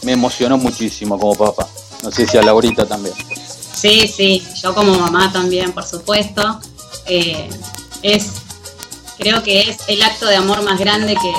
me 0.03 0.13
emocionó 0.13 0.59
muchísimo 0.59 1.19
como 1.19 1.35
papá. 1.35 1.67
No 2.03 2.11
sé 2.11 2.27
si 2.27 2.37
a 2.37 2.43
Laurita 2.43 2.87
también. 2.87 3.15
Sí, 3.75 4.07
sí, 4.07 4.43
yo 4.63 4.75
como 4.75 4.95
mamá 4.99 5.33
también, 5.33 5.73
por 5.73 5.85
supuesto. 5.85 6.61
Eh, 7.07 7.49
es, 8.03 8.27
creo 9.19 9.43
que 9.43 9.61
es 9.63 9.79
el 9.89 10.03
acto 10.03 10.27
de 10.27 10.37
amor 10.37 10.63
más 10.63 10.79
grande 10.79 11.15
que, 11.15 11.33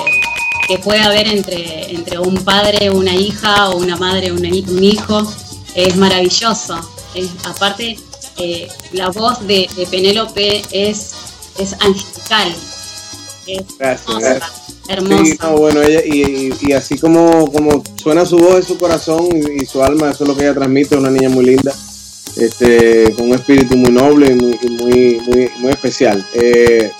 que 0.66 0.78
puede 0.78 1.00
haber 1.00 1.26
entre, 1.28 1.90
entre 1.94 2.18
un 2.18 2.36
padre, 2.44 2.90
una 2.90 3.14
hija 3.14 3.70
o 3.70 3.76
una 3.78 3.96
madre, 3.96 4.32
una 4.32 4.48
un 4.48 4.84
hijo. 4.84 5.22
Es 5.74 5.96
maravilloso. 5.96 6.78
Es- 7.14 7.30
aparte, 7.44 7.98
eh, 8.38 8.68
la 8.92 9.08
voz 9.10 9.46
de, 9.46 9.68
de 9.76 9.86
Penélope 9.86 10.62
es, 10.70 11.12
es 11.58 11.72
angelical. 11.80 12.54
Es 13.46 13.62
Gracias, 13.78 14.08
hermosa, 14.08 14.34
gracias. 14.34 14.52
hermosa. 14.88 15.24
Sí, 15.24 15.38
no, 15.42 15.50
bueno, 15.58 15.82
ella, 15.82 16.00
y, 16.04 16.20
y- 16.22 16.52
y 16.60 16.72
así 16.72 16.96
como, 16.98 17.50
como 17.50 17.82
suena 18.00 18.24
su 18.24 18.38
voz 18.38 18.60
y 18.64 18.68
su 18.68 18.78
corazón 18.78 19.28
y, 19.34 19.62
y 19.62 19.66
su 19.66 19.82
alma, 19.82 20.10
eso 20.10 20.24
es 20.24 20.28
lo 20.28 20.36
que 20.36 20.42
ella 20.44 20.54
transmite, 20.54 20.96
una 20.96 21.10
niña 21.10 21.28
muy 21.28 21.44
linda, 21.46 21.74
este, 22.36 23.12
con 23.14 23.28
un 23.30 23.34
espíritu 23.34 23.76
muy 23.76 23.90
noble 23.90 24.28
y 24.30 24.34
muy, 24.34 24.58
muy, 24.62 25.20
muy, 25.26 25.50
muy 25.58 25.70
especial. 25.72 26.24
Eh, 26.34 26.90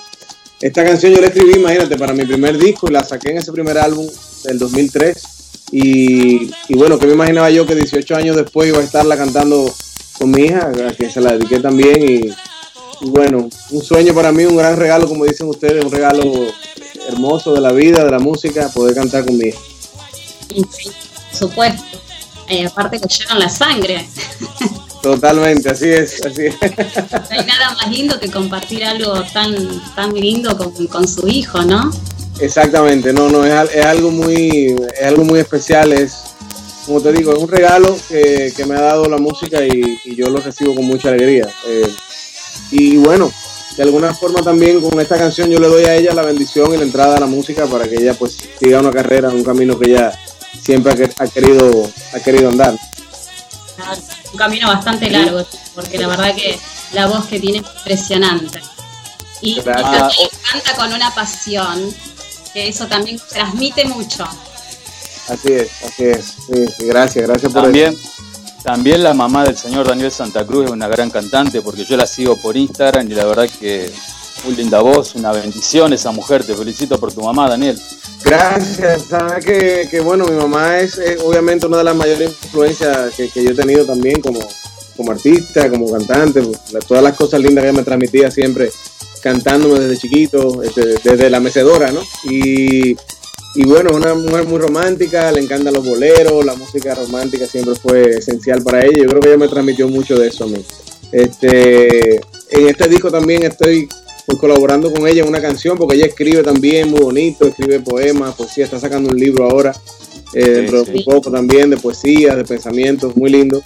esta 0.63 0.85
canción 0.85 1.11
yo 1.11 1.19
la 1.19 1.27
escribí, 1.27 1.55
imagínate, 1.55 1.97
para 1.97 2.13
mi 2.13 2.23
primer 2.23 2.57
disco 2.57 2.87
y 2.87 2.93
la 2.93 3.03
saqué 3.03 3.31
en 3.31 3.37
ese 3.39 3.51
primer 3.51 3.77
álbum 3.77 4.07
del 4.45 4.57
2003. 4.57 5.23
Y, 5.73 6.49
y 6.69 6.75
bueno, 6.75 6.97
que 6.97 7.05
me 7.05 7.11
imaginaba 7.11 7.49
yo 7.49 7.65
que 7.65 7.75
18 7.75 8.15
años 8.15 8.37
después 8.37 8.69
iba 8.69 8.79
a 8.79 8.83
estarla 8.83 9.17
cantando 9.17 9.69
con 10.17 10.31
mi 10.31 10.43
hija, 10.43 10.71
a 10.87 10.93
quien 10.93 11.11
se 11.11 11.19
la 11.19 11.33
dediqué 11.33 11.59
también. 11.59 12.01
Y, 12.01 12.29
y 13.05 13.09
bueno, 13.09 13.49
un 13.71 13.83
sueño 13.83 14.13
para 14.13 14.31
mí, 14.31 14.45
un 14.45 14.55
gran 14.55 14.77
regalo, 14.77 15.05
como 15.09 15.25
dicen 15.25 15.49
ustedes, 15.49 15.83
un 15.83 15.91
regalo 15.91 16.23
hermoso 17.09 17.53
de 17.53 17.59
la 17.59 17.73
vida, 17.73 18.05
de 18.05 18.11
la 18.11 18.19
música, 18.19 18.69
poder 18.73 18.95
cantar 18.95 19.25
con 19.25 19.37
mi 19.37 19.47
hija. 19.47 19.59
Sí, 20.47 20.63
por 20.63 21.37
supuesto. 21.37 21.83
Eh, 22.47 22.67
aparte 22.67 23.01
que 23.01 23.07
llevan 23.09 23.39
la 23.39 23.49
sangre. 23.49 24.07
Totalmente, 25.03 25.69
así 25.69 25.89
es, 25.89 26.25
así 26.25 26.45
es. 26.45 26.55
No 26.61 27.27
hay 27.29 27.45
nada 27.45 27.75
más 27.75 27.91
lindo 27.91 28.17
que 28.21 28.31
compartir 28.31 28.85
algo 28.85 29.21
tan, 29.33 29.53
tan 29.95 30.13
lindo 30.13 30.57
con, 30.57 30.87
con 30.87 31.05
su 31.05 31.27
hijo, 31.27 31.61
¿no? 31.61 31.91
Exactamente, 32.39 33.11
no, 33.11 33.29
no, 33.29 33.45
es, 33.45 33.75
es 33.75 33.85
algo 33.85 34.11
muy, 34.11 34.77
es 34.97 35.05
algo 35.05 35.25
muy 35.25 35.41
especial, 35.41 35.91
es, 35.91 36.23
como 36.85 37.01
te 37.01 37.11
digo, 37.11 37.33
es 37.33 37.37
un 37.37 37.49
regalo 37.49 37.97
que, 38.07 38.53
que 38.55 38.65
me 38.65 38.75
ha 38.75 38.81
dado 38.81 39.09
la 39.09 39.17
música 39.17 39.61
y, 39.65 39.99
y 40.05 40.15
yo 40.15 40.29
lo 40.29 40.39
recibo 40.39 40.73
con 40.73 40.85
mucha 40.85 41.09
alegría. 41.09 41.49
Eh, 41.67 41.91
y 42.71 42.95
bueno, 42.95 43.29
de 43.75 43.83
alguna 43.83 44.13
forma 44.13 44.41
también 44.41 44.79
con 44.79 44.97
esta 45.01 45.17
canción 45.17 45.49
yo 45.49 45.59
le 45.59 45.67
doy 45.67 45.83
a 45.83 45.95
ella 45.95 46.13
la 46.13 46.23
bendición 46.23 46.73
y 46.73 46.77
la 46.77 46.83
entrada 46.83 47.17
a 47.17 47.19
la 47.19 47.25
música 47.25 47.65
para 47.65 47.89
que 47.89 47.95
ella 47.95 48.13
pues 48.13 48.37
siga 48.57 48.79
una 48.79 48.91
carrera, 48.91 49.27
un 49.29 49.43
camino 49.43 49.77
que 49.77 49.91
ella 49.91 50.17
siempre 50.61 50.93
ha 51.17 51.27
querido, 51.27 51.89
ha 52.13 52.19
querido 52.21 52.47
andar. 52.47 52.73
Un 54.31 54.37
camino 54.37 54.67
bastante 54.67 55.09
largo, 55.09 55.45
porque 55.75 55.97
la 55.97 56.07
verdad 56.07 56.35
que 56.35 56.59
la 56.91 57.07
voz 57.07 57.25
que 57.25 57.39
tiene 57.39 57.59
es 57.59 57.65
impresionante. 57.65 58.61
Y, 59.41 59.59
canta 59.61 60.75
con 60.77 60.93
una 60.93 61.13
pasión, 61.13 61.93
que 62.53 62.69
eso 62.69 62.87
también 62.87 63.19
transmite 63.29 63.85
mucho. 63.85 64.25
Así 65.27 65.51
es, 65.51 65.83
así 65.83 66.05
es. 66.05 66.25
Sí, 66.47 66.67
sí, 66.77 66.85
gracias, 66.85 67.27
gracias 67.27 67.51
por 67.51 67.61
eso. 67.61 67.71
También, 67.71 67.97
también 68.63 69.03
la 69.03 69.13
mamá 69.13 69.43
del 69.43 69.57
señor 69.57 69.87
Daniel 69.87 70.11
Santa 70.11 70.45
Cruz 70.45 70.65
es 70.65 70.71
una 70.71 70.87
gran 70.87 71.09
cantante 71.09 71.61
porque 71.61 71.85
yo 71.85 71.97
la 71.97 72.05
sigo 72.05 72.37
por 72.37 72.55
Instagram 72.55 73.09
y 73.11 73.15
la 73.15 73.25
verdad 73.25 73.49
que 73.59 73.91
muy 74.43 74.55
linda 74.55 74.81
voz, 74.81 75.15
una 75.15 75.31
bendición 75.31 75.93
esa 75.93 76.11
mujer. 76.11 76.43
Te 76.43 76.55
felicito 76.55 76.99
por 76.99 77.13
tu 77.13 77.21
mamá, 77.21 77.49
Daniel. 77.49 77.79
Gracias, 78.23 79.03
sabes 79.09 79.45
que, 79.45 79.87
que, 79.89 79.99
bueno, 79.99 80.25
mi 80.25 80.35
mamá 80.35 80.79
es, 80.79 80.99
obviamente 81.23 81.65
una 81.65 81.77
de 81.77 81.83
las 81.83 81.95
mayores 81.95 82.31
influencias 82.43 83.13
que, 83.15 83.29
que 83.29 83.43
yo 83.43 83.51
he 83.51 83.55
tenido 83.55 83.85
también 83.85 84.21
como, 84.21 84.39
como 84.95 85.11
artista, 85.11 85.69
como 85.69 85.91
cantante, 85.91 86.41
todas 86.87 87.03
las 87.03 87.15
cosas 87.15 87.41
lindas 87.41 87.63
que 87.63 87.69
ella 87.69 87.77
me 87.77 87.83
transmitía 87.83 88.31
siempre 88.31 88.71
cantándome 89.21 89.79
desde 89.79 89.97
chiquito, 89.97 90.63
este, 90.63 90.95
desde 91.03 91.29
la 91.29 91.39
mecedora, 91.39 91.91
¿no? 91.91 92.01
Y, 92.23 92.95
y 93.55 93.65
bueno, 93.65 93.91
una 93.93 94.13
mujer 94.13 94.45
muy 94.45 94.59
romántica, 94.59 95.31
le 95.31 95.41
encantan 95.41 95.73
los 95.73 95.85
boleros, 95.85 96.43
la 96.43 96.55
música 96.55 96.95
romántica 96.95 97.45
siempre 97.45 97.75
fue 97.75 98.17
esencial 98.17 98.63
para 98.63 98.85
ella. 98.85 99.03
Yo 99.03 99.09
creo 99.09 99.21
que 99.21 99.27
ella 99.29 99.37
me 99.37 99.47
transmitió 99.47 99.87
mucho 99.87 100.17
de 100.17 100.27
eso 100.27 100.45
a 100.45 100.47
mí. 100.47 100.65
Este, 101.11 102.15
en 102.15 102.69
este 102.69 102.87
disco 102.87 103.11
también 103.11 103.43
estoy 103.43 103.87
pues, 104.25 104.37
colaborando 104.39 104.91
con 104.91 105.07
ella 105.07 105.21
en 105.23 105.27
una 105.29 105.41
canción, 105.41 105.77
porque 105.77 105.95
ella 105.95 106.05
escribe 106.05 106.43
también 106.43 106.89
muy 106.89 107.01
bonito, 107.01 107.45
escribe 107.47 107.79
poemas, 107.79 108.35
poesía, 108.35 108.65
está 108.65 108.79
sacando 108.79 109.09
un 109.11 109.19
libro 109.19 109.49
ahora, 109.49 109.73
eh, 110.33 110.49
dentro 110.49 110.83
de 110.83 110.91
un 110.97 111.03
poco 111.03 111.31
también, 111.31 111.69
de 111.69 111.77
poesía, 111.77 112.35
de 112.35 112.43
pensamientos, 112.43 113.15
muy 113.15 113.29
lindo. 113.29 113.61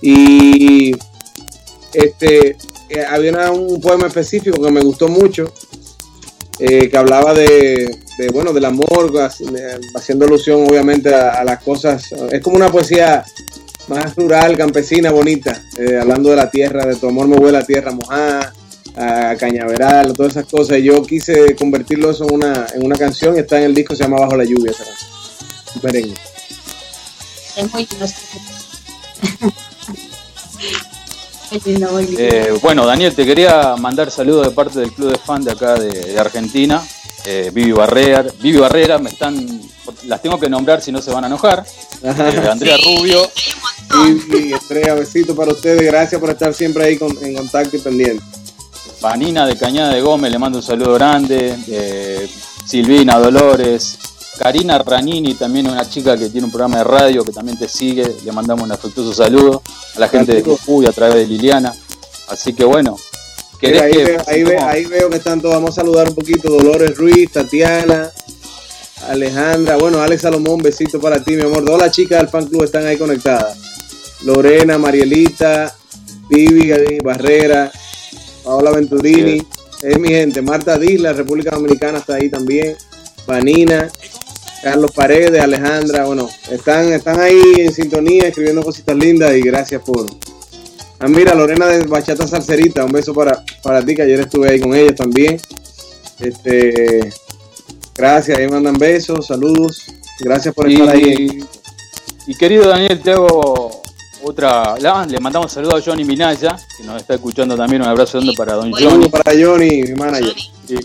Y 0.00 0.92
este, 1.92 2.56
eh, 2.88 3.04
había 3.08 3.30
una- 3.32 3.50
un 3.50 3.80
poema 3.80 4.06
específico 4.06 4.62
que 4.62 4.70
me 4.70 4.80
gustó 4.80 5.08
mucho, 5.08 5.52
eh, 6.58 6.88
que 6.88 6.96
hablaba 6.96 7.34
de, 7.34 7.90
de, 8.18 8.28
bueno, 8.32 8.52
del 8.52 8.64
amor, 8.64 9.12
haciendo 9.94 10.24
alusión 10.24 10.64
obviamente 10.68 11.14
a, 11.14 11.40
a 11.40 11.44
las 11.44 11.62
cosas. 11.62 12.04
Es 12.30 12.40
como 12.40 12.56
una 12.56 12.70
poesía 12.70 13.24
más 13.88 14.14
rural, 14.16 14.56
campesina, 14.56 15.10
bonita, 15.12 15.62
eh, 15.78 15.98
hablando 16.00 16.30
de 16.30 16.36
la 16.36 16.50
tierra, 16.50 16.86
de 16.86 16.96
tu 16.96 17.08
amor 17.08 17.28
me 17.28 17.36
huele 17.36 17.58
a 17.58 17.62
tierra 17.66 17.92
mojada, 17.92 18.52
a 18.96 19.36
cañaveral, 19.36 20.12
todas 20.14 20.32
esas 20.32 20.46
cosas. 20.46 20.78
Y 20.78 20.84
Yo 20.84 21.02
quise 21.02 21.54
convertirlo 21.56 22.10
eso 22.10 22.24
en 22.28 22.34
una, 22.34 22.66
en 22.74 22.84
una 22.84 22.96
canción 22.96 23.36
y 23.36 23.40
está 23.40 23.58
en 23.58 23.64
el 23.64 23.74
disco, 23.74 23.94
se 23.94 24.02
llama 24.04 24.18
Bajo 24.20 24.36
la 24.36 24.44
lluvia. 24.44 24.70
esa. 24.72 24.84
Un. 25.82 26.14
Es 27.56 27.72
muy. 27.72 27.86
Eh, 32.18 32.58
bueno, 32.60 32.84
Daniel, 32.84 33.14
te 33.14 33.24
quería 33.24 33.76
mandar 33.76 34.10
saludos 34.10 34.48
de 34.48 34.52
parte 34.52 34.80
del 34.80 34.90
club 34.92 35.12
de 35.12 35.18
fan 35.18 35.44
de 35.44 35.52
acá 35.52 35.74
de, 35.74 35.88
de 35.90 36.18
Argentina. 36.18 36.82
Eh, 37.24 37.50
Vivi 37.54 37.72
Barrera, 37.72 38.24
Vivi 38.40 38.58
Barrera, 38.58 38.98
me 38.98 39.10
están, 39.10 39.60
las 40.06 40.20
tengo 40.20 40.38
que 40.40 40.48
nombrar 40.50 40.82
si 40.82 40.90
no 40.92 41.00
se 41.00 41.10
van 41.12 41.24
a 41.24 41.28
enojar. 41.28 41.64
Eh, 42.02 42.48
Andrea 42.50 42.76
Rubio, 42.78 43.30
y 44.36 44.52
Estrella, 44.52 44.94
besito 44.94 45.34
para 45.36 45.52
ustedes. 45.52 45.82
Gracias 45.82 46.20
por 46.20 46.30
estar 46.30 46.52
siempre 46.52 46.84
ahí 46.84 46.98
con- 46.98 47.16
en 47.24 47.34
contacto 47.36 47.76
y 47.76 47.80
pendiente. 47.80 48.24
Vanina 49.00 49.46
de 49.46 49.56
Cañada 49.56 49.92
de 49.94 50.00
Gómez, 50.00 50.30
le 50.32 50.38
mando 50.38 50.58
un 50.58 50.64
saludo 50.64 50.94
grande. 50.94 51.56
eh, 51.68 52.28
Silvina 52.66 53.18
Dolores, 53.18 53.98
Karina 54.38 54.78
Ranini, 54.78 55.34
también 55.34 55.68
una 55.70 55.88
chica 55.88 56.16
que 56.18 56.28
tiene 56.30 56.46
un 56.46 56.50
programa 56.50 56.78
de 56.78 56.84
radio 56.84 57.24
que 57.24 57.32
también 57.32 57.58
te 57.58 57.68
sigue. 57.68 58.16
Le 58.24 58.32
mandamos 58.32 58.64
un 58.64 58.72
afectuoso 58.72 59.12
saludo 59.14 59.62
a 59.94 60.00
la 60.00 60.08
gente 60.08 60.34
de. 60.34 60.42
Jujuy 60.42 60.86
a 60.86 60.92
través 60.92 61.16
de 61.16 61.26
Liliana. 61.26 61.72
Así 62.28 62.52
que 62.54 62.64
bueno, 62.64 62.96
¿querés 63.60 63.82
Mira, 63.82 63.86
ahí, 63.86 63.92
que 63.92 64.04
veo, 64.04 64.22
ahí, 64.26 64.42
ve- 64.42 64.58
ahí 64.58 64.84
veo 64.86 65.08
que 65.10 65.16
están 65.18 65.40
todos. 65.40 65.54
Vamos 65.54 65.70
a 65.70 65.74
saludar 65.74 66.08
un 66.08 66.14
poquito. 66.14 66.50
Dolores 66.50 66.96
Ruiz, 66.96 67.30
Tatiana, 67.30 68.10
Alejandra. 69.08 69.76
Bueno, 69.76 70.00
Alex 70.00 70.22
Salomón, 70.22 70.58
besito 70.58 71.00
para 71.00 71.22
ti, 71.22 71.32
mi 71.36 71.42
amor. 71.42 71.64
Todas 71.64 71.82
las 71.82 71.90
chicas 71.92 72.18
del 72.18 72.28
fan 72.28 72.46
club 72.46 72.64
están 72.64 72.84
ahí 72.86 72.96
conectadas. 72.96 73.56
Lorena, 74.24 74.76
Marielita, 74.78 75.72
Vivi 76.28 76.98
Barrera, 77.04 77.70
Paola 78.46 78.70
Venturini. 78.70 79.42
Es 79.82 79.98
mi 79.98 80.08
gente. 80.08 80.40
Marta 80.40 80.78
Disla, 80.78 81.12
República 81.12 81.50
Dominicana, 81.50 81.98
está 81.98 82.14
ahí 82.14 82.30
también. 82.30 82.76
Vanina. 83.26 83.90
Carlos 84.62 84.90
Paredes, 84.92 85.40
Alejandra, 85.40 86.06
bueno, 86.06 86.28
están, 86.50 86.92
están 86.92 87.20
ahí 87.20 87.40
en 87.58 87.72
sintonía, 87.72 88.26
escribiendo 88.26 88.62
cositas 88.62 88.96
lindas 88.96 89.36
y 89.36 89.42
gracias 89.42 89.80
por, 89.82 90.06
Ah, 90.98 91.08
mira, 91.08 91.34
Lorena 91.34 91.66
de 91.66 91.84
Bachata 91.84 92.26
Salserita, 92.26 92.84
un 92.84 92.92
beso 92.92 93.12
para, 93.12 93.44
para 93.62 93.84
ti, 93.84 93.94
que 93.94 94.02
ayer 94.02 94.20
estuve 94.20 94.48
ahí 94.48 94.60
con 94.60 94.74
ellos 94.74 94.94
también. 94.94 95.38
Este, 96.18 97.12
gracias, 97.94 98.38
ahí 98.38 98.48
mandan 98.48 98.78
besos, 98.78 99.26
saludos. 99.26 99.84
Gracias 100.20 100.54
por 100.54 100.70
estar 100.70 100.88
ahí. 100.88 101.44
Y, 102.26 102.32
y 102.32 102.34
querido 102.34 102.68
Daniel, 102.68 103.00
te 103.02 103.12
hago 103.12 103.82
otra. 104.28 104.76
la- 104.78 105.06
le 105.06 105.18
mandamos 105.20 105.52
saludos 105.52 105.82
a 105.82 105.90
Johnny 105.90 106.04
Minaya, 106.04 106.56
que 106.76 106.84
nos 106.84 107.00
está 107.00 107.14
escuchando 107.14 107.56
también. 107.56 107.82
Un 107.82 107.88
abrazo 107.88 108.18
grande 108.18 108.34
para 108.36 108.54
don. 108.54 108.70
Johnny. 108.72 108.84
Saludos 108.84 109.08
para 109.10 109.32
Johnny, 109.32 109.82
mi 109.82 109.94
manager. 109.94 110.34
Sí. 110.66 110.76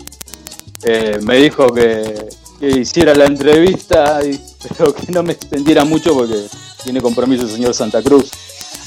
Eh, 0.84 1.18
me 1.22 1.36
dijo 1.36 1.72
que, 1.72 2.28
que 2.58 2.68
hiciera 2.68 3.14
la 3.14 3.26
entrevista, 3.26 4.20
y- 4.24 4.40
pero 4.76 4.94
que 4.94 5.10
no 5.12 5.22
me 5.22 5.32
extendiera 5.32 5.84
mucho 5.84 6.14
porque 6.14 6.46
tiene 6.84 7.00
compromiso 7.00 7.44
el 7.44 7.50
señor 7.50 7.74
Santa 7.74 8.02
Cruz. 8.02 8.30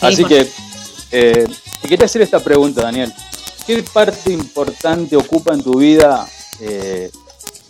Así 0.01 0.21
por- 0.23 0.29
que 0.29 0.47
eh, 1.11 1.47
te 1.81 1.87
quería 1.87 2.05
hacer 2.05 2.21
esta 2.21 2.39
pregunta, 2.39 2.81
Daniel. 2.81 3.13
¿Qué 3.65 3.81
parte 3.83 4.31
importante 4.31 5.15
ocupa 5.15 5.53
en 5.53 5.63
tu 5.63 5.77
vida 5.79 6.27
eh, 6.59 7.09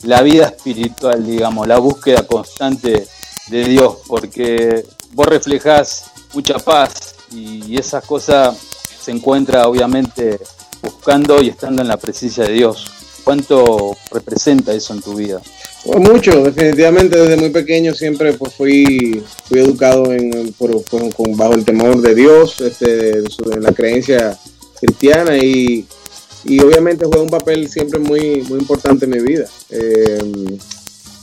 la 0.04 0.22
vida 0.22 0.46
espiritual, 0.48 1.26
digamos, 1.26 1.68
la 1.68 1.78
búsqueda 1.80 2.26
constante 2.28 3.08
de 3.48 3.64
Dios? 3.66 3.98
Porque 4.08 4.86
vos 5.14 5.26
reflejás 5.28 6.06
mucha 6.34 6.58
paz 6.60 7.16
y 7.32 7.78
esas 7.78 8.04
cosas 8.06 8.58
se 9.02 9.12
encuentra 9.12 9.68
obviamente 9.68 10.40
buscando 10.82 11.42
y 11.42 11.50
estando 11.50 11.82
en 11.82 11.88
la 11.88 11.98
presencia 11.98 12.44
de 12.46 12.54
Dios. 12.54 12.86
¿Cuánto 13.24 13.98
representa 14.12 14.72
eso 14.74 14.94
en 14.94 15.02
tu 15.02 15.16
vida? 15.16 15.42
Pues 15.84 16.00
mucho, 16.00 16.44
definitivamente 16.44 17.18
desde 17.20 17.38
muy 17.38 17.50
pequeño 17.50 17.94
siempre 17.94 18.34
pues 18.34 18.54
fui, 18.54 19.24
fui 19.48 19.60
educado 19.60 20.12
en, 20.12 20.54
por- 20.54 20.84
con- 20.86 21.36
bajo 21.38 21.54
el 21.54 21.66
temor 21.66 22.02
de 22.02 22.14
Dios, 22.16 22.60
este, 22.62 23.20
en 23.20 23.64
la 23.64 23.72
creencia 23.72 24.38
cristiana 24.80 25.38
y, 25.38 25.86
y 26.44 26.60
obviamente 26.60 27.06
juega 27.06 27.22
un 27.24 27.30
papel 27.30 27.68
siempre 27.70 28.00
muy, 28.00 28.42
muy 28.50 28.60
importante 28.60 29.06
en 29.06 29.12
mi 29.12 29.20
vida. 29.20 29.46
Eh, 29.70 30.58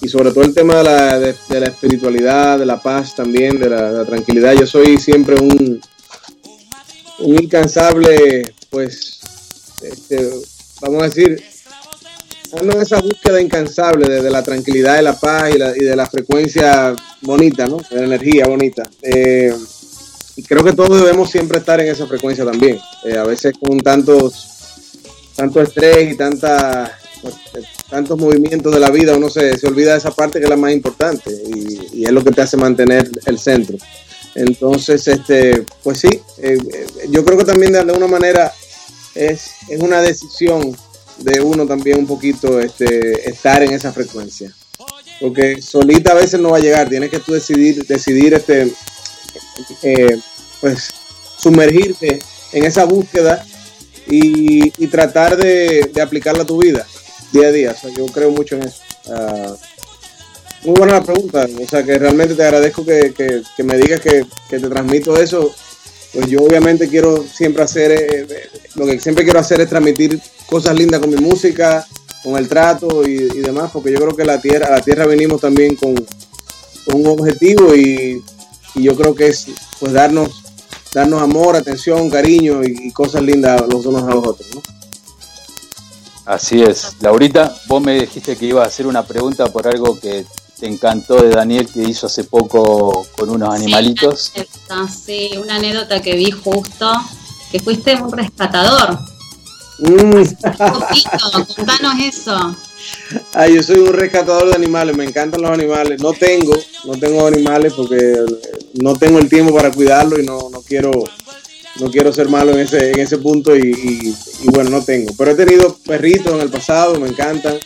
y 0.03 0.09
sobre 0.09 0.33
todo 0.33 0.43
el 0.45 0.53
tema 0.53 0.79
de 0.79 0.85
la, 0.85 1.19
de, 1.21 1.35
la 1.61 1.67
espiritualidad, 1.67 2.59
de 2.59 2.67
la 2.67 2.83
paz 2.83 3.15
también, 3.15 3.59
de 3.59 3.71
la, 3.71 4.05
tranquilidad. 4.05 4.53
Yo 4.55 4.67
soy 4.67 4.99
siempre 4.99 5.37
un, 5.41 5.81
un 7.21 7.43
incansable, 7.43 8.53
pues, 8.69 9.21
este, 9.81 10.29
vamos 10.81 11.03
a 11.03 11.07
decir, 11.07 11.41
ando 12.59 12.73
en 12.75 12.83
esa 12.83 13.01
búsqueda 13.01 13.41
incansable 13.41 14.09
de, 14.09 14.29
la 14.29 14.43
tranquilidad, 14.43 14.97
de 14.97 15.03
la 15.03 15.17
paz 15.17 15.55
y, 15.55 15.59
la- 15.59 15.77
y 15.77 15.81
de 15.81 15.95
la 15.97 16.07
frecuencia 16.07 16.95
bonita, 17.21 17.67
¿no? 17.69 17.79
De 17.88 18.01
la 18.01 18.07
energía 18.07 18.47
bonita. 18.47 18.83
Eh, 19.03 19.55
y 20.35 20.43
creo 20.43 20.65
que 20.65 20.73
todos 20.73 21.01
debemos 21.01 21.31
siempre 21.31 21.59
estar 21.59 21.81
en 21.81 21.88
esa 21.88 22.07
frecuencia 22.07 22.45
también. 22.45 22.79
Eh, 23.05 23.17
a 23.17 23.25
veces 23.25 23.53
con 23.61 23.79
tantos, 23.79 24.49
tanto 25.37 25.61
estrés 25.62 26.12
y 26.12 26.17
tanta, 26.17 26.99
tantos 27.89 28.19
movimientos 28.19 28.73
de 28.73 28.81
la 28.81 28.91
vida, 28.91 29.17
uno 29.17 29.29
se, 29.29 29.57
se 29.59 29.67
olvida 29.67 29.93
de 29.93 29.99
esa 29.99 30.11
parte 30.11 30.39
que 30.39 30.45
es 30.45 30.51
la 30.51 30.57
más 30.57 30.73
importante 30.73 31.31
y, 31.31 32.05
es 32.05 32.11
lo 32.11 32.25
que 32.25 32.33
te 32.33 32.43
hace 32.43 32.57
mantener 32.57 33.11
el 33.27 33.39
centro. 33.39 33.77
Entonces, 34.35 35.07
este, 35.07 35.65
pues 35.83 36.01
sí, 36.01 36.09
eh, 36.39 36.59
eh, 36.73 36.87
yo 37.11 37.25
creo 37.25 37.39
que 37.39 37.45
también 37.45 37.73
de 37.73 37.81
alguna 37.81 38.07
manera 38.07 38.53
es, 39.15 39.51
es 39.69 39.81
una 39.81 40.01
decisión 40.01 40.75
de 41.19 41.41
uno 41.41 41.67
también 41.67 41.99
un 41.99 42.07
poquito 42.07 42.59
este, 42.59 43.29
estar 43.29 43.63
en 43.63 43.73
esa 43.73 43.93
frecuencia. 43.93 44.53
Porque 45.21 45.63
solita 45.63 46.13
a 46.13 46.15
veces 46.15 46.41
no 46.41 46.51
va 46.51 46.57
a 46.57 46.61
llegar, 46.61 46.89
tienes 46.89 47.11
que 47.11 47.21
tú 47.21 47.33
decidir, 47.33 47.87
decidir 47.87 48.35
este, 48.35 48.73
eh, 49.83 50.19
pues, 50.61 50.91
sumergirte 51.39 52.19
en 52.53 52.65
esa 52.65 52.85
búsqueda 52.85 53.47
y, 54.09 54.73
y 54.83 54.87
tratar 54.89 55.37
de 55.37 55.93
aplicarla 56.01 56.43
a 56.43 56.47
tu 56.47 56.61
vida 56.61 56.87
día 57.33 57.49
a 57.49 57.53
día. 57.53 57.71
O 57.73 57.81
sea, 57.81 57.90
yo 57.97 58.07
creo 58.07 58.31
mucho 58.31 58.57
en 58.57 58.64
eso. 58.64 58.83
Ah, 59.11 59.55
muy 60.64 60.75
buena 60.75 60.95
la 60.95 61.03
pregunta. 61.03 61.47
O 61.62 61.68
sea, 61.68 61.83
que 61.83 61.99
realmente 61.99 62.35
te 62.35 62.42
agradezco 62.45 62.85
que, 62.85 63.12
que- 63.16 63.42
que 63.57 63.62
me 63.64 63.77
digas 63.77 64.01
que, 64.01 64.25
que 64.49 64.59
te 64.59 64.68
transmito 64.68 65.16
eso. 65.21 65.53
Pues 66.12 66.27
yo 66.29 66.40
obviamente 66.42 66.88
quiero 66.88 67.25
siempre 67.25 67.62
hacer, 67.62 67.90
eh, 67.90 68.27
eh, 68.29 68.49
lo 68.75 68.85
que 68.85 69.01
siempre 69.01 69.25
quiero 69.25 69.38
hacer 69.40 69.61
es 69.62 69.68
transmitir 69.71 70.21
cosas 70.47 70.77
lindas 70.77 71.01
con 71.01 71.09
mi 71.09 71.16
música, 71.16 71.87
con 72.23 72.37
el 72.37 72.49
trato 72.49 73.03
y, 73.09 73.14
y 73.14 73.40
demás, 73.40 73.71
porque 73.73 73.90
yo 73.90 73.99
creo 73.99 74.14
que 74.14 74.25
la 74.25 74.38
tierra, 74.38 74.66
a 74.66 74.73
la 74.73 74.83
tierra 74.83 75.07
venimos 75.07 75.40
también 75.40 75.75
con, 75.75 75.95
con 76.85 76.97
un 77.01 77.07
objetivo 77.07 77.75
y, 77.75 78.23
y 78.75 78.83
yo 78.83 78.95
creo 78.95 79.14
que 79.14 79.29
es 79.29 79.47
pues 79.81 79.95
darnos, 79.95 80.42
darnos 80.95 81.23
amor, 81.23 81.57
atención, 81.57 82.11
cariño 82.11 82.62
y, 82.62 82.92
cosas 82.92 83.23
lindas 83.23 83.62
los 83.68 83.87
unos 83.87 84.03
a 84.03 84.14
los 84.14 84.29
otros. 84.29 84.49
Así 86.33 86.62
es. 86.62 86.97
Laurita, 87.01 87.55
vos 87.66 87.83
me 87.83 87.92
dijiste 88.01 88.38
que 88.38 88.47
ibas 88.47 88.64
a 88.64 88.68
hacer 88.68 88.87
una 88.87 89.05
pregunta 89.05 89.53
por 89.53 89.68
algo 89.68 90.01
que 90.01 90.25
te 90.59 90.66
encantó 90.66 91.16
de 91.16 91.29
Daniel 91.29 91.68
que 91.71 91.83
hizo 91.83 92.07
hace 92.07 92.25
poco 92.25 93.07
con 93.18 93.29
unos 93.29 93.55
animalitos. 93.55 94.33
Sí, 94.35 94.40
una 94.40 94.47
anécdota, 94.47 94.88
sí, 94.88 95.31
una 95.37 95.57
anécdota 95.57 96.01
que 96.01 96.16
vi 96.16 96.31
justo, 96.31 96.90
que 97.51 97.61
fuiste 97.61 97.97
un 97.97 98.12
rescatador. 98.12 98.99
Mm. 99.81 100.14
Un 100.14 100.37
poquito, 100.57 101.55
contanos 101.55 101.95
eso. 102.03 102.57
Ay, 103.35 103.57
yo 103.57 103.62
soy 103.62 103.81
un 103.81 103.92
rescatador 103.92 104.49
de 104.49 104.55
animales, 104.55 104.97
me 104.97 105.05
encantan 105.05 105.42
los 105.42 105.51
animales. 105.51 106.01
No 106.01 106.14
tengo, 106.14 106.55
no 106.87 106.95
tengo 106.95 107.27
animales 107.27 107.75
porque 107.75 108.16
no 108.81 108.95
tengo 108.95 109.18
el 109.18 109.29
tiempo 109.29 109.55
para 109.55 109.71
cuidarlos 109.71 110.21
y 110.21 110.23
no, 110.23 110.49
no 110.51 110.62
quiero 110.62 110.92
no 111.81 111.91
quiero 111.91 112.13
ser 112.13 112.29
malo 112.29 112.53
en 112.53 112.61
ese, 112.61 112.91
en 112.91 113.01
ese 113.01 113.19
punto 113.19 113.57
y, 113.57 114.15
bueno, 114.45 114.71
no 114.71 114.85
tengo. 114.85 115.13
Pero 115.17 115.31
he 115.31 115.35
tenido 115.35 115.77
perritos 115.87 116.35
en 116.35 116.41
el 116.41 116.51
pasado, 116.51 116.99
me 117.01 117.09
encantan. 117.09 117.59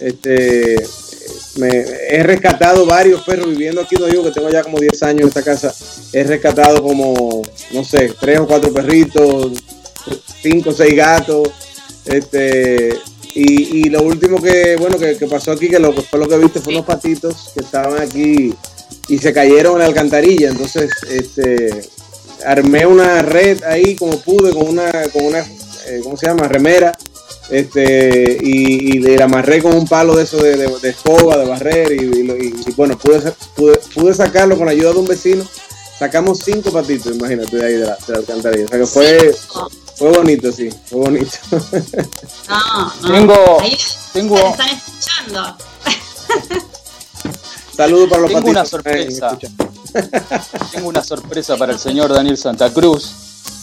Este, 0.00 0.84
me, 1.56 1.68
he 2.10 2.22
rescatado 2.22 2.84
varios 2.84 3.22
perros 3.22 3.48
viviendo 3.48 3.80
aquí, 3.80 3.96
no 3.96 4.06
digo 4.06 4.24
que 4.24 4.32
tengo 4.32 4.50
ya 4.50 4.62
como 4.62 4.80
10 4.80 5.02
años 5.04 5.22
en 5.22 5.28
esta 5.28 5.42
casa. 5.42 5.74
He 6.12 6.24
rescatado 6.24 6.82
como, 6.82 7.42
no 7.72 7.84
sé, 7.84 8.12
tres 8.20 8.40
o 8.40 8.46
cuatro 8.46 8.72
perritos, 8.72 9.52
cinco 10.42 10.70
o 10.70 10.74
seis 10.74 10.94
gatos. 10.94 11.48
Este, 12.06 12.98
y, 13.34 13.78
y 13.78 13.84
lo 13.84 14.02
último 14.02 14.40
que, 14.42 14.76
bueno, 14.76 14.98
que, 14.98 15.14
pasó 15.26 15.52
aquí, 15.52 15.68
que 15.68 15.78
lo 15.78 15.94
que 15.94 16.02
fue 16.02 16.18
lo 16.18 16.28
que 16.28 16.38
viste, 16.38 16.60
fue 16.60 16.72
unos 16.72 16.86
patitos 16.86 17.52
que 17.54 17.60
estaban 17.60 18.00
aquí 18.00 18.54
y 19.08 19.18
se 19.18 19.32
cayeron 19.32 19.74
en 19.74 19.78
la 19.80 19.86
alcantarilla. 19.86 20.50
Entonces, 20.50 20.90
este, 21.10 21.82
armé 22.46 22.86
una 22.86 23.22
red 23.22 23.62
ahí 23.64 23.96
como 23.96 24.18
pude 24.20 24.52
con 24.52 24.68
una, 24.68 24.90
con 25.12 25.24
una, 25.26 25.40
eh, 25.40 26.00
¿cómo 26.02 26.16
se 26.16 26.26
llama? 26.26 26.48
Remera. 26.48 26.96
Este, 27.50 28.38
y, 28.40 28.96
y 28.96 28.98
le 29.00 29.22
amarré 29.22 29.62
con 29.62 29.74
un 29.74 29.86
palo 29.86 30.16
de 30.16 30.24
eso 30.24 30.38
de, 30.38 30.56
de- 30.56 30.78
de 30.80 30.88
escoba, 30.88 31.36
de 31.36 31.44
barrer, 31.44 31.92
y, 31.92 31.96
y 31.96 32.22
lo- 32.22 32.36
y- 32.36 32.54
y 32.66 32.72
bueno, 32.72 32.96
pude, 32.98 33.20
pude, 33.54 33.78
pude 33.94 34.14
sacarlo 34.14 34.56
con 34.56 34.64
la 34.66 34.72
ayuda 34.72 34.92
de 34.92 34.98
un 34.98 35.04
vecino. 35.04 35.44
Sacamos 35.98 36.40
cinco 36.42 36.72
patitos, 36.72 37.14
imagínate, 37.14 37.56
de 37.56 37.66
ahí 37.66 37.72
de 37.74 37.86
la, 37.86 37.96
de 38.06 38.12
la 38.14 38.18
alcantarilla. 38.18 38.64
O 38.64 38.68
sea 38.68 38.78
que 38.78 38.86
fue, 38.86 39.34
fue 39.96 40.10
bonito, 40.10 40.50
sí, 40.52 40.70
fue 40.86 41.00
bonito. 41.00 41.36
No, 42.48 42.92
no. 43.02 43.12
Tengo- 43.14 43.60
Ahí 43.60 43.76
tengo- 44.14 44.36
te 44.40 44.48
están 44.48 44.68
escuchando. 44.70 45.56
Saludos 47.76 48.08
para 48.08 48.22
los 48.22 48.30
Tengo 48.32 48.48
una 48.50 48.60
patitos. 48.64 48.82
que 48.82 48.90
me 48.90 49.10
sorpresa. 49.10 49.38
Tengo 50.72 50.88
una 50.88 51.02
sorpresa 51.02 51.56
para 51.56 51.72
el 51.72 51.78
señor 51.78 52.12
Daniel 52.12 52.36
Santa 52.36 52.72
Cruz, 52.72 53.12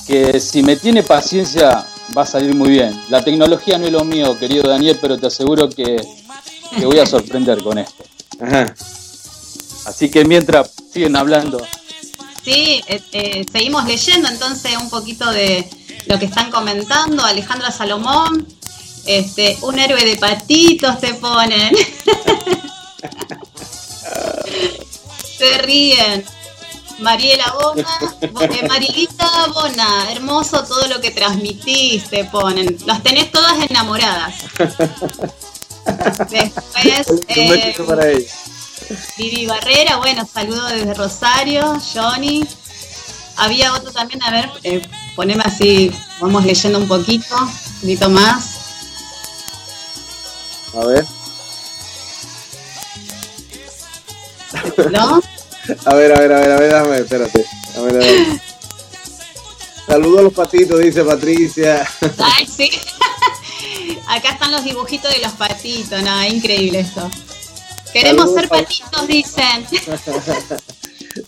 que 0.08 0.40
si 0.40 0.64
me 0.64 0.76
tiene 0.76 1.04
paciencia 1.04 1.86
va 2.16 2.24
a 2.24 2.26
salir 2.26 2.56
muy 2.56 2.70
bien. 2.70 3.00
La 3.10 3.24
tecnología 3.24 3.78
no 3.78 3.86
es 3.86 3.92
lo 3.92 4.04
mío, 4.04 4.38
querido 4.38 4.70
Daniel, 4.70 4.98
pero 5.02 5.18
te 5.18 5.28
aseguro 5.28 5.70
que 5.70 6.02
te 6.78 6.86
voy 6.86 7.00
a 7.00 7.06
sorprender 7.06 7.62
con 7.64 7.78
esto. 7.78 8.04
Ajá. 8.40 8.74
Así 9.86 10.10
que 10.10 10.26
mientras 10.26 10.72
siguen 10.94 11.16
hablando, 11.16 11.62
Sí, 12.44 12.82
eh, 12.88 13.00
eh, 13.12 13.46
seguimos 13.52 13.86
leyendo 13.86 14.28
entonces 14.28 14.76
un 14.76 14.90
poquito 14.90 15.32
de 15.32 15.70
lo 16.08 16.18
que 16.18 16.26
están 16.26 16.50
comentando. 16.50 17.24
Alejandra 17.24 17.72
Salomón, 17.72 18.48
este, 19.06 19.60
un 19.62 19.78
héroe 19.78 20.04
de 20.04 20.18
patitos 20.18 21.00
te 21.00 21.14
ponen. 21.14 21.72
Se 25.42 25.58
ríen. 25.60 26.24
Mariela 27.00 27.52
Bona, 27.60 27.88
Bo- 28.32 28.42
eh, 28.44 28.68
Marilita 28.68 29.48
Bona, 29.48 30.12
hermoso 30.12 30.64
todo 30.64 30.86
lo 30.88 31.02
que 31.02 31.10
transmitiste, 31.10 32.26
ponen. 32.26 32.78
Los 32.86 33.02
tenés 33.02 33.32
todas 33.32 33.54
enamoradas. 33.68 34.36
Después, 36.30 37.08
eh, 37.28 37.76
para. 37.88 38.06
Vivi 39.18 39.46
Barrera, 39.48 39.96
bueno, 39.98 40.28
saludo 40.32 40.68
desde 40.68 40.94
Rosario, 40.94 41.80
Johnny. 41.94 42.46
Había 43.38 43.74
otro 43.74 43.92
también, 43.92 44.22
a 44.22 44.30
ver, 44.30 44.52
eh, 44.62 44.88
poneme 45.16 45.42
así, 45.44 45.92
vamos 46.20 46.46
leyendo 46.46 46.78
un 46.78 46.88
poquito, 46.88 47.36
un 47.36 47.80
poquito 47.82 48.10
más. 48.10 48.44
A 50.80 50.86
ver, 50.86 51.06
¿No? 54.92 55.22
A 55.86 55.96
ver, 55.96 56.12
a 56.12 56.20
ver, 56.20 56.34
a 56.34 56.40
ver, 56.40 56.52
a 56.52 56.60
ver, 56.60 56.74
déjame, 56.74 56.98
espérate. 56.98 57.46
A 57.78 57.82
ver, 57.82 57.96
a 57.96 58.00
ver. 58.00 58.42
Saludos 59.88 60.20
a 60.20 60.24
los 60.24 60.34
patitos, 60.34 60.80
dice 60.80 61.04
Patricia. 61.04 61.88
Ay, 62.18 62.48
sí. 62.48 62.70
Acá 64.08 64.32
están 64.32 64.52
los 64.52 64.64
dibujitos 64.64 65.12
de 65.14 65.20
los 65.20 65.34
patitos, 65.34 66.02
no, 66.02 66.26
increíble 66.26 66.80
esto. 66.80 67.10
Queremos 67.94 68.34
Saludos, 68.34 68.42
ser 68.42 68.50
patitos, 68.50 69.08
dicen. 69.08 69.68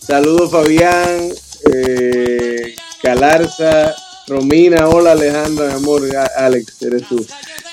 Saludos 0.00 0.50
Fabián, 0.50 1.30
eh, 1.72 2.74
Calarza, 3.02 3.94
Romina, 4.26 4.88
hola 4.88 5.12
Alejandra, 5.12 5.66
mi 5.68 5.74
amor, 5.74 6.02
Alex, 6.36 6.82
eres 6.82 7.06
tú. 7.06 7.26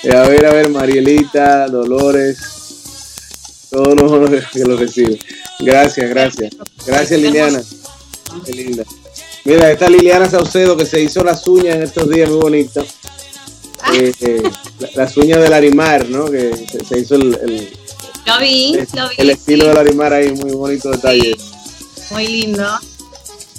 Eh, 0.04 0.16
a 0.16 0.24
ver, 0.24 0.46
a 0.46 0.54
ver, 0.54 0.70
Marielita, 0.70 1.68
Dolores, 1.68 2.61
todos 3.72 3.96
los 3.96 4.46
que 4.52 4.60
lo 4.60 4.78
reciben. 4.78 5.18
Gracias, 5.60 6.10
gracias. 6.10 6.54
Gracias 6.86 7.20
Liliana, 7.20 7.62
qué 8.46 8.52
linda. 8.54 8.84
Mira, 9.46 9.72
esta 9.72 9.90
Liliana 9.90 10.30
Saucedo 10.30 10.78
que 10.78 10.86
se 10.86 11.02
hizo 11.02 11.24
las 11.24 11.48
uñas 11.48 11.76
en 11.78 11.84
estos 11.84 12.10
días, 12.10 12.30
muy 12.30 12.40
bonita. 12.40 12.82
Eh, 13.94 14.14
eh, 14.22 14.44
la- 14.80 14.90
las 14.96 15.18
uñas 15.18 15.40
del 15.42 15.54
Arimar, 15.54 16.08
¿no? 16.10 16.26
Que 16.30 16.52
se, 16.72 16.86
se 16.86 17.00
hizo 17.00 17.16
el, 17.16 17.34
el- 17.42 17.78
Lo 18.26 18.40
vi, 18.40 18.78
lo 18.94 19.10
vi. 19.10 19.16
el 19.18 19.30
estilo 19.32 19.64
sí. 19.64 19.70
del 19.70 19.78
Arimar 19.78 20.14
ahí, 20.14 20.32
muy 20.32 20.52
bonito 20.52 20.92
detalle. 20.92 21.36
Muy 22.12 22.28
lindo. 22.28 22.68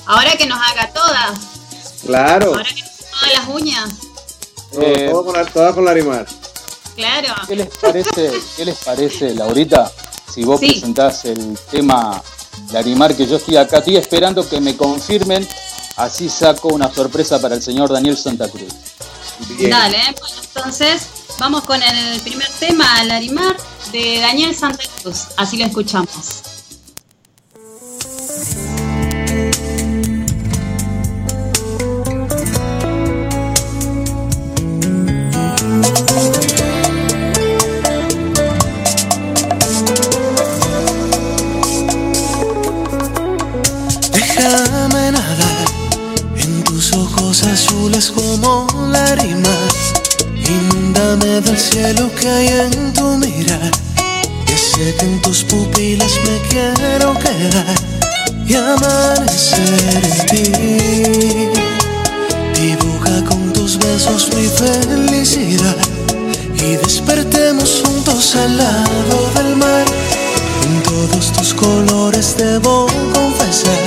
Ahora 0.06 0.32
que 0.36 0.46
nos 0.46 0.58
haga 0.60 0.92
todas, 0.92 1.38
Claro, 2.06 2.48
ahora 2.54 2.64
que 2.64 2.82
nos 2.82 2.90
haga 2.90 3.10
todas 3.10 3.32
las 3.34 3.48
uñas, 3.48 3.90
todo, 4.72 4.82
Eh, 4.82 5.08
todo 5.10 5.24
con 5.24 5.34
la, 5.36 5.44
todas 5.46 5.74
con 5.74 5.84
Larimar. 5.84 6.26
Claro. 6.94 7.28
¿qué 7.46 7.56
les 7.56 7.68
parece, 7.68 8.32
qué 8.56 8.64
les 8.64 8.78
parece 8.78 9.34
Laurita, 9.34 9.90
si 10.32 10.44
vos 10.44 10.60
Sí. 10.60 10.68
presentás 10.72 11.24
el 11.24 11.58
tema 11.70 12.22
de 12.70 12.78
Arimar, 12.78 13.14
que 13.16 13.26
yo 13.26 13.36
estoy 13.36 13.56
acá, 13.56 13.78
estoy 13.78 13.96
esperando 13.96 14.48
que 14.48 14.60
me 14.60 14.76
confirmen, 14.76 15.46
así 15.96 16.28
saco 16.28 16.68
una 16.68 16.92
sorpresa 16.92 17.40
para 17.40 17.54
el 17.54 17.62
señor 17.62 17.92
Daniel 17.92 18.16
Santa 18.16 18.48
Cruz. 18.48 18.72
Bien. 19.58 19.70
Dale, 19.70 19.98
bueno, 20.20 20.36
entonces 20.54 21.06
vamos 21.38 21.62
con 21.64 21.82
el 21.82 22.20
primer 22.20 22.48
tema, 22.60 23.02
Larimar, 23.04 23.56
de 23.90 24.20
Daniel 24.20 24.54
Santa 24.54 24.84
Cruz. 25.02 25.28
Así 25.36 25.56
lo 25.56 25.66
escuchamos. 25.66 26.08
Azules 47.82 48.12
como 48.12 48.66
lágrimas. 48.92 49.92
Inúndame 50.36 51.40
del 51.40 51.58
cielo 51.58 52.10
que 52.14 52.28
hay 52.28 52.46
en 52.46 52.92
tu 52.92 53.18
mirar. 53.18 53.70
Que 54.46 54.56
sé 54.56 54.94
que 54.98 55.04
en 55.06 55.20
tus 55.20 55.42
pupilas 55.42 56.12
me 56.24 56.48
quiero 56.48 57.14
quedar 57.14 57.74
y 58.46 58.54
amanecer 58.54 60.02
en 60.04 60.26
ti. 60.28 60.52
Dibuja 62.60 63.24
con 63.28 63.52
tus 63.52 63.76
besos 63.78 64.30
mi 64.36 64.46
felicidad 64.46 65.76
y 66.54 66.76
despertemos 66.76 67.82
juntos 67.84 68.36
al 68.36 68.58
lado 68.58 69.30
del 69.34 69.56
mar. 69.56 69.84
En 70.66 70.82
todos 70.84 71.32
tus 71.32 71.52
colores 71.52 72.36
debo 72.36 72.86
confesar, 73.12 73.82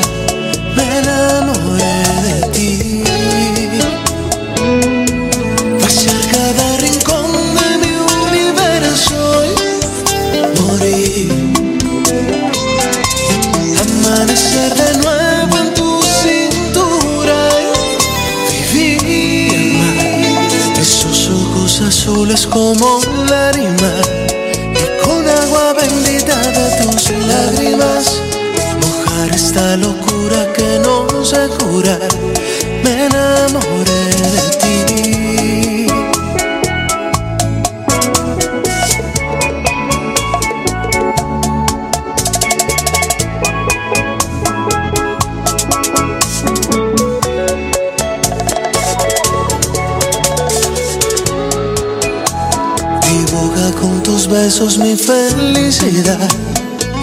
besos 54.46 54.78
mi 54.78 54.96
felicidad 54.96 56.30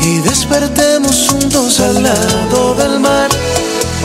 y 0.01 0.19
despertemos 0.19 1.27
juntos 1.29 1.81
al 1.81 2.01
lado 2.01 2.75
del 2.77 3.01
mar. 3.01 3.29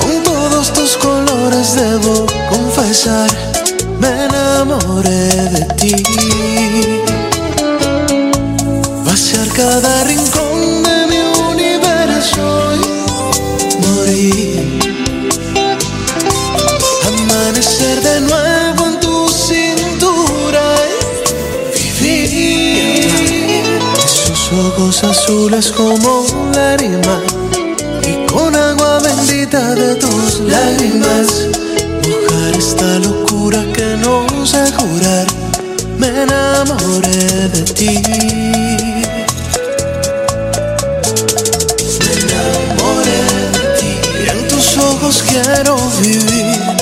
Con 0.02 0.24
todos 0.24 0.74
tus 0.74 0.98
colores 0.98 1.76
debo 1.76 2.26
confesar, 2.50 3.30
me 4.00 4.26
enamoré 4.26 5.28
de 5.56 5.66
ti. 5.80 5.94
Vaciar 9.06 9.48
cada 9.50 10.04
rincón 10.06 10.47
ojos 24.98 25.04
azules 25.04 25.72
como 25.72 26.26
lágrimas 26.54 27.22
y 28.04 28.26
con 28.32 28.56
agua 28.56 29.00
bendita 29.00 29.76
de 29.76 29.96
tus 29.96 30.40
lágrimas. 30.40 31.48
Mojar 32.08 32.56
esta 32.58 33.00
locura 33.00 33.64
que 33.74 33.98
no 33.98 34.26
sé 34.46 34.72
jurar. 34.72 35.28
Me 35.98 36.08
enamoré 36.08 37.50
de 37.50 37.64
ti. 37.74 38.02
Me 42.00 42.12
enamoré 42.24 43.22
de 43.54 43.66
ti. 43.80 43.92
Y 44.26 44.30
en 44.30 44.48
tus 44.48 44.78
ojos 44.78 45.24
quiero 45.28 45.78
vivir. 46.02 46.77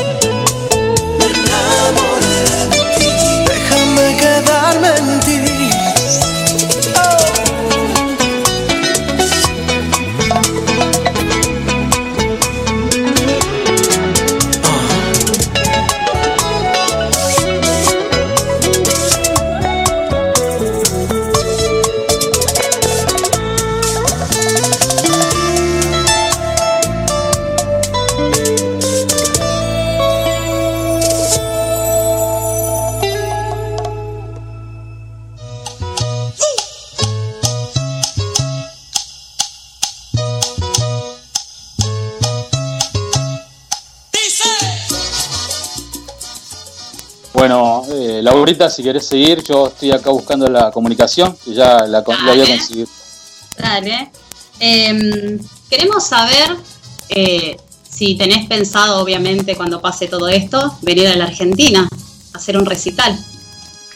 Laurita, 48.45 48.69
si 48.69 48.83
querés 48.83 49.07
seguir, 49.07 49.41
yo 49.43 49.69
estoy 49.69 49.91
acá 49.91 50.11
buscando 50.11 50.47
la 50.47 50.69
comunicación, 50.69 51.35
que 51.43 51.55
ya 51.55 51.79
la, 51.87 52.03
con- 52.03 52.15
la 52.23 52.31
había 52.33 52.43
Dale. 52.43 52.57
conseguido. 52.59 52.87
Dale. 53.57 54.11
Em, 54.59 55.39
queremos 55.67 56.05
saber 56.05 56.55
eh, 57.09 57.57
si 57.89 58.15
tenés 58.15 58.45
pensado, 58.47 59.01
obviamente, 59.01 59.55
cuando 59.55 59.81
pase 59.81 60.05
todo 60.07 60.29
esto, 60.29 60.77
venir 60.83 61.07
a 61.07 61.15
la 61.15 61.23
Argentina 61.25 61.89
a 62.33 62.37
hacer 62.37 62.55
un 62.55 62.67
recital. 62.67 63.17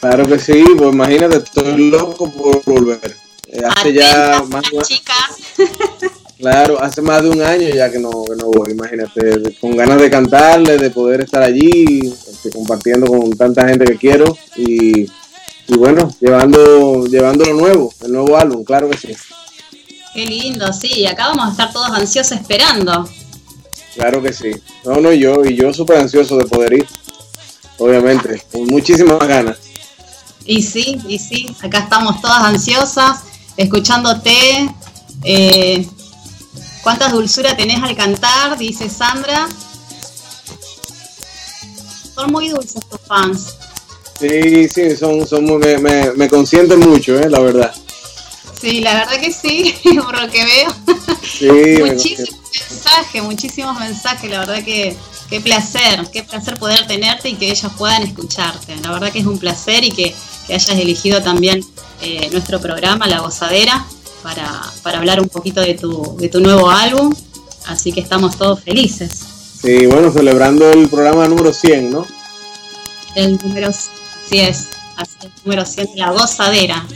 Claro 0.00 0.26
que 0.26 0.40
sí, 0.40 0.64
pues 0.76 0.92
imagínate, 0.94 1.36
estoy 1.36 1.88
loco 1.88 2.28
por 2.32 2.64
volver. 2.64 3.16
Eh, 3.46 3.62
hace 3.64 3.92
ya 3.92 4.42
más 4.48 4.64
chicas. 4.82 5.36
claro, 6.40 6.80
hace 6.82 7.02
más 7.02 7.22
de 7.22 7.30
un 7.30 7.42
año 7.42 7.68
ya 7.68 7.90
que 7.90 7.98
no, 7.98 8.10
que 8.24 8.36
no 8.36 8.46
voy, 8.46 8.72
imagínate, 8.72 9.54
con 9.60 9.76
ganas 9.76 10.00
de 10.00 10.10
cantarle, 10.10 10.78
de 10.78 10.90
poder 10.90 11.22
estar 11.22 11.42
allí, 11.42 12.06
este, 12.08 12.50
compartiendo 12.50 13.06
con 13.06 13.30
tanta 13.36 13.68
gente 13.68 13.84
que 13.84 13.96
quiero 13.96 14.36
y, 14.56 15.02
y 15.02 15.76
bueno, 15.76 16.10
llevando, 16.20 17.06
llevando 17.06 17.44
lo 17.44 17.54
nuevo, 17.54 17.92
el 18.04 18.12
nuevo 18.12 18.36
álbum, 18.36 18.64
claro 18.64 18.88
que 18.90 18.96
sí, 18.96 19.14
Qué 20.12 20.26
lindo, 20.26 20.72
sí. 20.72 21.06
Acá 21.06 21.28
vamos 21.28 21.46
a 21.46 21.50
estar 21.52 21.72
todos 21.72 21.90
ansiosos 21.90 22.32
esperando. 22.32 23.08
claro 23.94 24.20
que 24.22 24.32
sí. 24.32 24.50
No, 24.84 24.96
no, 25.00 25.12
yo, 25.12 25.44
y 25.44 25.54
yo 25.54 25.72
súper 25.72 25.98
ansioso 25.98 26.36
de 26.36 26.46
poder 26.46 26.72
ir, 26.72 26.86
obviamente, 27.78 28.42
con 28.50 28.64
muchísimas 28.66 29.20
ganas. 29.20 29.58
Y 30.44 30.62
sí, 30.62 31.00
y 31.06 31.18
sí. 31.18 31.54
Acá 31.62 31.80
estamos 31.80 32.20
todas 32.20 32.42
ansiosas, 32.42 33.20
escuchándote. 33.56 34.68
Eh, 35.22 35.86
¿Cuántas 36.82 37.12
dulzura 37.12 37.56
tenés 37.56 37.82
al 37.82 37.96
cantar? 37.96 38.56
Dice 38.58 38.88
Sandra. 38.88 39.48
Son 42.14 42.32
muy 42.32 42.48
dulces 42.48 42.80
tus 42.88 43.00
fans. 43.06 43.54
Sí, 44.18 44.68
sí, 44.68 44.96
son, 44.96 45.26
son 45.26 45.44
muy- 45.44 45.58
me, 45.58 45.78
me, 45.78 46.12
me 46.12 46.28
consienten 46.28 46.80
mucho, 46.80 47.18
eh, 47.18 47.28
la 47.30 47.40
verdad. 47.40 47.74
Sí, 48.60 48.80
la 48.80 48.92
verdad 48.94 49.18
que 49.20 49.32
sí, 49.32 49.74
por 50.04 50.20
lo 50.20 50.30
que 50.30 50.44
veo. 50.44 50.74
Sí, 51.22 51.82
muchísimos 51.82 52.40
mensajes, 52.60 53.22
muchísimos 53.22 53.78
mensajes, 53.78 54.30
la 54.30 54.40
verdad 54.40 54.62
que 54.62 54.96
qué 55.30 55.40
placer, 55.40 56.06
qué 56.12 56.24
placer 56.24 56.58
poder 56.58 56.86
tenerte 56.86 57.30
y 57.30 57.36
que 57.36 57.50
ellas 57.50 57.72
puedan 57.78 58.02
escucharte. 58.02 58.76
La 58.82 58.90
verdad 58.90 59.12
que 59.12 59.20
es 59.20 59.26
un 59.26 59.38
placer 59.38 59.84
y 59.84 59.90
que, 59.90 60.14
que 60.46 60.54
hayas 60.54 60.68
elegido 60.76 61.22
también 61.22 61.64
eh, 62.02 62.28
nuestro 62.32 62.60
programa, 62.60 63.06
La 63.06 63.20
Gozadera, 63.20 63.86
para, 64.22 64.62
para 64.82 64.98
hablar 64.98 65.20
un 65.20 65.28
poquito 65.28 65.60
de 65.60 65.74
tu, 65.74 66.16
de 66.18 66.28
tu 66.28 66.40
nuevo 66.40 66.70
álbum. 66.70 67.12
Así 67.66 67.92
que 67.92 68.00
estamos 68.00 68.36
todos 68.36 68.60
felices. 68.60 69.10
Sí, 69.62 69.86
bueno, 69.86 70.10
celebrando 70.10 70.70
el 70.70 70.88
programa 70.88 71.28
número 71.28 71.52
100, 71.52 71.90
¿no? 71.90 72.06
El 73.14 73.36
número, 73.38 73.70
sí 73.72 74.40
es, 74.40 74.68
así, 74.96 75.16
el 75.22 75.30
número 75.44 75.64
100 75.66 75.92
de 75.92 75.96
La 75.98 76.10
Gozadera. 76.12 76.86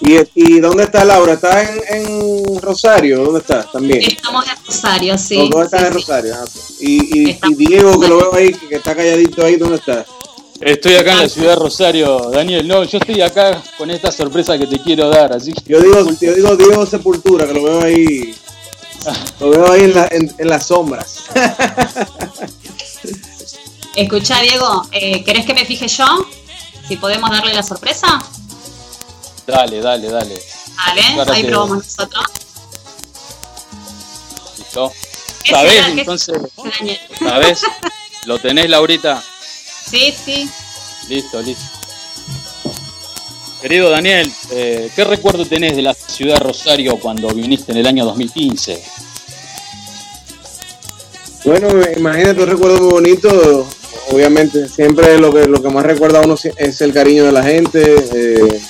¿Y, 0.00 0.16
y 0.34 0.60
dónde 0.60 0.84
está 0.84 1.04
Laura? 1.04 1.34
¿Está 1.34 1.62
en, 1.62 1.80
en 1.90 2.62
Rosario? 2.62 3.22
¿Dónde 3.22 3.40
está? 3.40 3.64
También. 3.70 4.00
Estamos 4.02 4.46
en 4.46 4.66
Rosario, 4.66 5.18
sí. 5.18 5.26
Sí, 5.36 5.50
en. 5.52 5.92
Rosario. 5.92 6.34
ah. 6.38 6.44
Y, 6.80 7.30
y, 7.30 7.38
y 7.48 7.54
Diego, 7.54 8.00
que 8.00 8.08
lo 8.08 8.16
veo 8.16 8.34
ahí, 8.34 8.52
que 8.54 8.76
está 8.76 8.96
calladito 8.96 9.44
ahí, 9.44 9.56
¿dónde 9.56 9.76
está? 9.76 10.06
Estoy 10.60 10.94
acá 10.96 11.12
en 11.12 11.18
la 11.20 11.28
ciudad 11.28 11.50
de 11.50 11.56
Rosario, 11.56 12.30
Daniel. 12.30 12.68
No, 12.68 12.84
yo 12.84 12.98
estoy 12.98 13.22
acá 13.22 13.62
con 13.78 13.90
esta 13.90 14.12
sorpresa 14.12 14.58
que 14.58 14.66
te 14.66 14.78
quiero 14.78 15.08
dar, 15.08 15.32
así 15.32 15.54
que 15.54 15.72
Yo 15.72 15.80
digo, 15.80 16.06
yo 16.20 16.34
digo 16.34 16.56
Diego 16.56 16.84
Sepultura, 16.84 17.46
que 17.46 17.54
lo 17.54 17.62
veo 17.62 17.82
ahí. 17.82 18.34
Lo 19.40 19.48
veo 19.50 19.72
ahí 19.72 19.84
en, 19.84 19.94
la, 19.94 20.06
en, 20.10 20.34
en 20.36 20.48
las 20.48 20.66
sombras. 20.66 21.24
Escucha, 23.96 24.40
Diego, 24.42 24.86
eh, 24.92 25.24
¿querés 25.24 25.46
que 25.46 25.54
me 25.54 25.64
fije 25.64 25.88
yo? 25.88 26.26
Si 26.86 26.96
podemos 26.96 27.30
darle 27.30 27.54
la 27.54 27.62
sorpresa. 27.62 28.22
dale, 29.46 29.80
dale, 29.80 30.10
dale. 30.10 30.42
Claro 31.14 31.32
ahí 31.32 31.44
probamos 31.44 31.78
nosotros. 31.78 32.24
¿Listo? 34.58 34.92
¿Qué 35.42 35.52
¿Sabés 35.52 35.86
entonces? 35.88 36.38
¿Sabés? 37.18 37.62
¿Lo 38.26 38.38
tenés, 38.38 38.68
Laurita? 38.68 39.22
Sí, 39.86 40.14
sí. 40.24 40.48
Listo, 41.08 41.42
listo. 41.42 41.64
Querido 43.60 43.90
Daniel, 43.90 44.30
eh, 44.52 44.90
¿qué 44.96 45.04
recuerdo 45.04 45.44
tenés 45.44 45.76
de 45.76 45.82
la 45.82 45.92
ciudad 45.92 46.34
de 46.38 46.40
Rosario 46.40 46.96
cuando 46.98 47.28
viniste 47.28 47.72
en 47.72 47.78
el 47.78 47.86
año 47.86 48.04
2015? 48.06 48.82
Bueno, 51.44 51.68
imagínate 51.96 52.42
un 52.42 52.48
recuerdo 52.48 52.78
muy 52.80 52.90
bonito. 52.92 53.68
Obviamente, 54.12 54.68
siempre 54.68 55.18
lo 55.18 55.32
que, 55.32 55.46
lo 55.46 55.62
que 55.62 55.68
más 55.68 55.84
recuerda 55.84 56.20
a 56.20 56.22
uno 56.22 56.36
es 56.56 56.80
el 56.80 56.92
cariño 56.92 57.24
de 57.24 57.32
la 57.32 57.42
gente. 57.42 57.96
eh, 58.14 58.60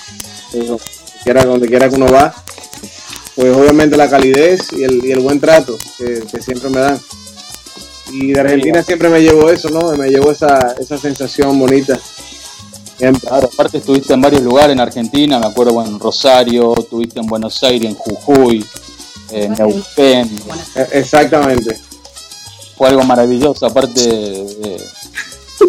quiera, 1.23 1.45
donde 1.45 1.69
quiera 1.69 1.89
que 1.89 1.95
uno 1.97 2.11
va. 2.11 2.35
Pues 3.37 3.57
obviamente 3.57 3.97
la 3.97 4.11
calidez 4.11 4.73
y 4.73 4.83
el, 4.83 5.05
y 5.05 5.13
el 5.13 5.21
buen 5.21 5.41
trato 5.41 5.79
que, 5.99 6.23
que 6.31 6.43
siempre 6.43 6.69
me 6.69 6.81
dan. 6.81 7.01
Y 8.13 8.33
de 8.33 8.41
Argentina 8.41 8.83
siempre 8.83 9.09
me 9.09 9.21
llevo 9.21 9.51
eso, 9.51 9.69
¿no? 9.71 9.93
Me 9.97 10.09
llevo 10.09 10.33
esa, 10.33 10.75
esa 10.79 10.99
sensación 10.99 11.59
bonita. 11.59 11.99
Siempre. 12.99 13.29
Claro, 13.29 13.49
aparte 13.53 13.79
estuviste 13.79 14.13
en 14.13 14.21
varios 14.21 14.43
lugares 14.43 14.73
en 14.73 14.81
Argentina, 14.81 15.39
me 15.39 15.47
acuerdo 15.47 15.73
bueno, 15.73 15.91
en 15.91 15.99
Rosario, 16.01 16.75
estuviste 16.79 17.21
en 17.21 17.27
Buenos 17.27 17.63
Aires, 17.63 17.89
en 17.91 17.95
Jujuy, 17.95 18.65
en 19.31 19.53
Neuquén, 19.55 20.31
E- 20.75 20.89
Exactamente. 20.99 21.79
fue 22.77 22.89
algo 22.89 23.03
maravilloso, 23.05 23.65
aparte 23.65 24.03
eh, 24.05 24.77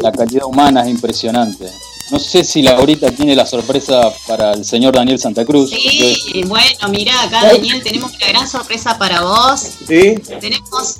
la 0.02 0.12
calidad 0.12 0.46
humana 0.46 0.82
es 0.84 0.90
impresionante. 0.90 1.68
No 2.12 2.20
sé 2.20 2.44
si 2.44 2.62
Laurita 2.62 3.10
tiene 3.12 3.36
la 3.38 3.46
sorpresa 3.46 4.12
para 4.28 4.52
el 4.52 4.66
señor 4.66 4.94
Daniel 4.94 5.18
Santa 5.18 5.46
Cruz. 5.46 5.70
Sí, 5.70 6.44
bueno, 6.46 6.90
mira, 6.90 7.22
acá 7.24 7.42
Daniel 7.54 7.82
tenemos 7.82 8.12
una 8.14 8.28
gran 8.28 8.48
sorpresa 8.50 8.98
para 8.98 9.22
vos. 9.22 9.62
¿Sí? 9.88 10.16
Tenemos 10.42 10.98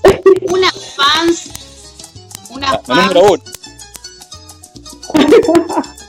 una 0.48 0.72
fans, 0.96 1.50
una 2.50 2.72
La 2.72 2.80
fans. 2.80 3.14
número 3.14 3.32
uno. 3.34 3.44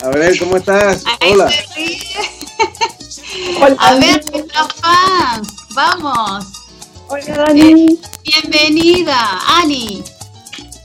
A 0.05 0.09
ver, 0.11 0.39
¿cómo 0.39 0.57
estás? 0.57 1.03
Ahí 1.21 1.33
Hola. 1.33 1.51
se 1.51 1.75
ríe. 1.75 1.99
A 3.79 3.95
ver, 3.95 4.25
nuestras 4.31 4.69
fans, 4.75 5.49
vamos. 5.75 6.45
Hola 7.09 7.25
Dani, 7.27 7.99
Bienvenida, 8.23 9.41
Ani. 9.49 10.03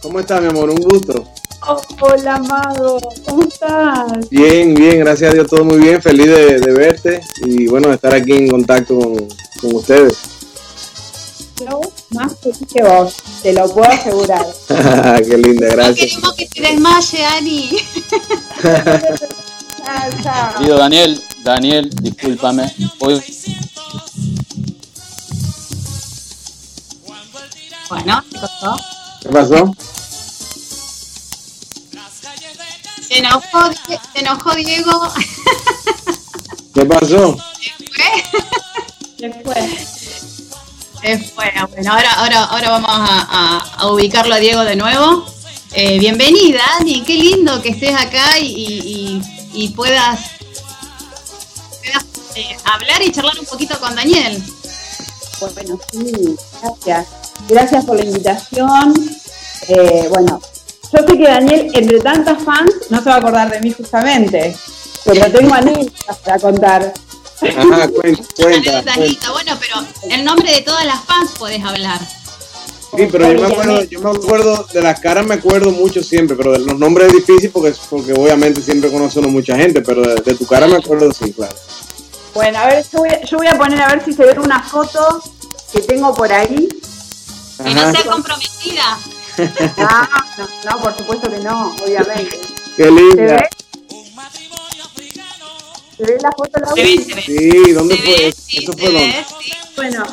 ¿Cómo 0.02 0.20
estás, 0.20 0.42
mi 0.42 0.48
amor? 0.48 0.72
Un 0.72 0.78
gusto. 0.82 1.24
Hola, 1.68 2.36
amado. 2.36 2.98
¿Cómo 3.26 3.44
estás? 3.44 4.30
Bien, 4.30 4.74
bien, 4.74 5.00
gracias 5.00 5.32
a 5.32 5.34
Dios, 5.34 5.48
todo 5.48 5.66
muy 5.66 5.78
bien. 5.80 6.02
Feliz 6.02 6.26
de, 6.28 6.60
de 6.60 6.74
verte 6.74 7.20
y 7.46 7.68
bueno, 7.68 7.90
de 7.90 7.96
estar 7.96 8.14
aquí 8.16 8.32
en 8.32 8.50
contacto 8.50 8.98
con, 8.98 9.16
con 9.62 9.76
ustedes. 9.76 10.14
Yo 11.60 11.82
más 12.12 12.34
feliz 12.42 12.60
que 12.74 12.84
vos, 12.84 13.16
te 13.42 13.52
lo 13.52 13.68
puedo 13.74 13.90
asegurar. 13.92 14.46
Qué 15.28 15.38
linda, 15.38 15.68
No 15.68 15.74
gracias. 15.76 16.12
queremos 16.12 16.34
que 16.36 16.46
te 16.48 16.62
desmaye, 16.62 17.26
Ani. 17.26 17.70
Querido 20.58 20.78
Daniel, 20.78 21.22
Daniel, 21.44 21.90
discúlpame. 22.02 22.74
Hoy 23.00 23.22
Bueno, 27.90 28.22
¿qué 28.32 28.40
pasó? 28.40 28.76
¿Qué 29.22 29.30
pasó? 29.30 29.74
Se 33.08 33.20
enojó, 33.20 33.72
se 34.14 34.20
enojó 34.20 34.52
Diego. 34.56 35.12
¿Qué 36.74 36.86
pasó? 36.86 37.38
Se 39.20 39.32
fue. 39.44 39.78
Se 41.02 41.18
fue. 41.20 41.52
Bueno, 41.70 41.92
ahora, 41.94 42.12
ahora, 42.14 42.44
ahora 42.44 42.70
vamos 42.70 42.90
a, 42.92 43.28
a- 43.30 43.76
a 43.78 43.92
ubicarlo 43.92 44.36
a 44.36 44.40
Diego 44.40 44.64
de 44.64 44.76
nuevo. 44.76 45.26
Eh, 45.74 46.00
bienvenida, 46.00 46.62
Ani. 46.80 47.04
Qué 47.04 47.14
lindo 47.16 47.62
que 47.62 47.70
estés 47.70 47.96
acá 47.96 48.38
y, 48.40 48.46
y- 48.46 49.22
y- 49.54 49.64
y 49.64 49.70
puedas, 49.70 50.20
puedas, 51.84 52.06
eh, 52.36 52.58
hablar 52.66 53.02
y 53.02 53.12
charlar 53.12 53.40
un 53.40 53.46
poquito 53.46 53.80
con 53.80 53.96
Daniel. 53.96 54.42
Bueno, 55.40 55.80
sí, 55.92 56.36
gracias. 56.62 57.08
Gracias 57.48 57.86
por 57.86 57.96
la 57.98 58.06
invitación. 58.06 58.94
Eh, 59.68 60.08
bueno, 60.10 60.42
yo 60.94 61.00
sé 61.08 61.18
que 61.18 61.24
Daniel, 61.24 61.72
entre 61.74 62.00
tantas 62.00 62.44
fans, 62.44 62.72
no 62.90 63.02
se 63.04 63.10
va 63.10 63.16
a 63.16 63.18
acordar 63.20 63.52
de 63.52 63.60
mí 63.62 63.72
justamente, 63.74 64.56
pero 65.06 65.32
tengo 65.32 65.54
anécdotas 65.54 66.18
para 66.18 66.40
contar. 66.40 66.94
Ajá, 67.42 67.88
cuenta, 67.90 68.24
cuenta. 68.42 68.84
Cuenta. 68.96 69.32
Bueno, 69.32 69.58
pero 69.60 69.76
el 70.10 70.24
nombre 70.26 70.52
de 70.52 70.62
todas 70.62 70.86
las 70.86 71.04
fans 71.06 71.32
podés 71.38 71.64
hablar. 71.64 72.00
Sí, 72.96 73.08
pero 73.12 73.32
yo 73.32 73.40
me 73.42 73.48
acuerdo, 73.54 73.84
yo 73.84 74.00
me 74.00 74.10
acuerdo 74.12 74.66
de 74.74 74.82
las 74.82 75.00
caras, 75.02 75.26
me 75.26 75.36
acuerdo 75.36 75.72
mucho 75.72 76.02
siempre, 76.02 76.36
pero 76.38 76.54
de 76.54 76.60
los 76.60 76.80
nombres 76.80 77.08
es 77.08 77.14
difícil 77.28 77.50
porque, 77.52 77.74
porque 77.90 78.14
obviamente 78.14 78.62
siempre 78.62 78.90
conoce 78.90 79.20
uno 79.20 79.28
mucha 79.28 79.56
gente, 79.58 79.82
pero 79.82 80.02
de, 80.02 80.16
de 80.16 80.36
tu 80.36 80.48
cara 80.48 80.68
me 80.68 80.78
acuerdo, 80.78 81.12
sí, 81.12 81.32
claro. 81.34 81.54
Bueno, 82.34 82.58
a 82.60 82.68
ver, 82.68 82.86
yo 82.92 83.00
voy, 83.00 83.10
a- 83.10 83.22
yo 83.26 83.38
voy 83.38 83.48
a 83.48 83.58
poner 83.58 83.82
a 83.82 83.88
ver 83.90 84.06
si 84.06 84.14
se 84.14 84.24
ve 84.24 84.40
una 84.40 84.64
foto 84.64 85.22
que 85.74 85.82
tengo 85.82 86.14
por 86.16 86.32
ahí. 86.32 86.68
Que 87.64 87.74
no 87.74 87.92
sea 87.92 88.04
comprometida. 88.10 88.98
Ah, 89.78 90.08
no, 90.38 90.72
no, 90.72 90.80
por 90.84 90.98
supuesto 90.98 91.30
que 91.30 91.38
no, 91.40 91.76
obviamente. 91.84 92.40
qué 92.76 92.84
¿Se 92.84 92.92
linda. 92.92 93.24
ve? 93.24 93.50
¿Se 95.98 96.04
ve 96.04 96.18
la 96.22 96.32
foto, 96.32 96.60
ve. 96.76 97.22
Sí, 97.26 97.72
¿dónde 97.74 97.98
fue? 97.98 98.06
ve, 98.06 98.32
sí, 98.36 98.58
Eso 98.64 98.74
fue 98.74 98.84
dónde. 98.84 99.00
ve, 99.00 99.26
sí. 99.42 99.52
Bueno, 99.76 100.04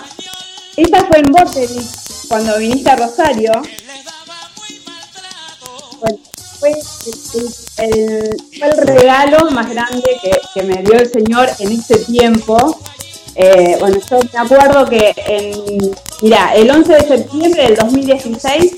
esta 0.77 1.05
fue 1.07 1.18
en 1.18 1.33
Botteric, 1.33 1.87
cuando 2.29 2.59
viniste 2.59 2.91
a 2.91 2.97
Rosario. 2.97 3.53
Bueno, 6.01 6.18
fue 6.59 6.70
el, 6.70 6.77
el- 7.79 8.37
fue 8.59 8.68
el 8.68 8.77
regalo 8.87 9.51
más 9.51 9.68
grande 9.70 10.03
que, 10.22 10.31
que 10.55 10.62
me 10.62 10.83
dio 10.83 10.95
el 10.95 11.11
Señor 11.11 11.49
en 11.59 11.72
este 11.72 11.99
tiempo. 11.99 12.79
Eh, 13.37 13.77
bueno, 13.81 13.99
yo 14.09 14.18
me 14.33 14.39
acuerdo 14.39 14.87
que 14.89 15.12
en, 15.27 15.95
mira, 16.22 16.55
el 16.55 16.70
11 16.70 16.93
de 16.93 17.09
septiembre 17.09 17.62
del 17.64 17.77
2016 17.77 18.72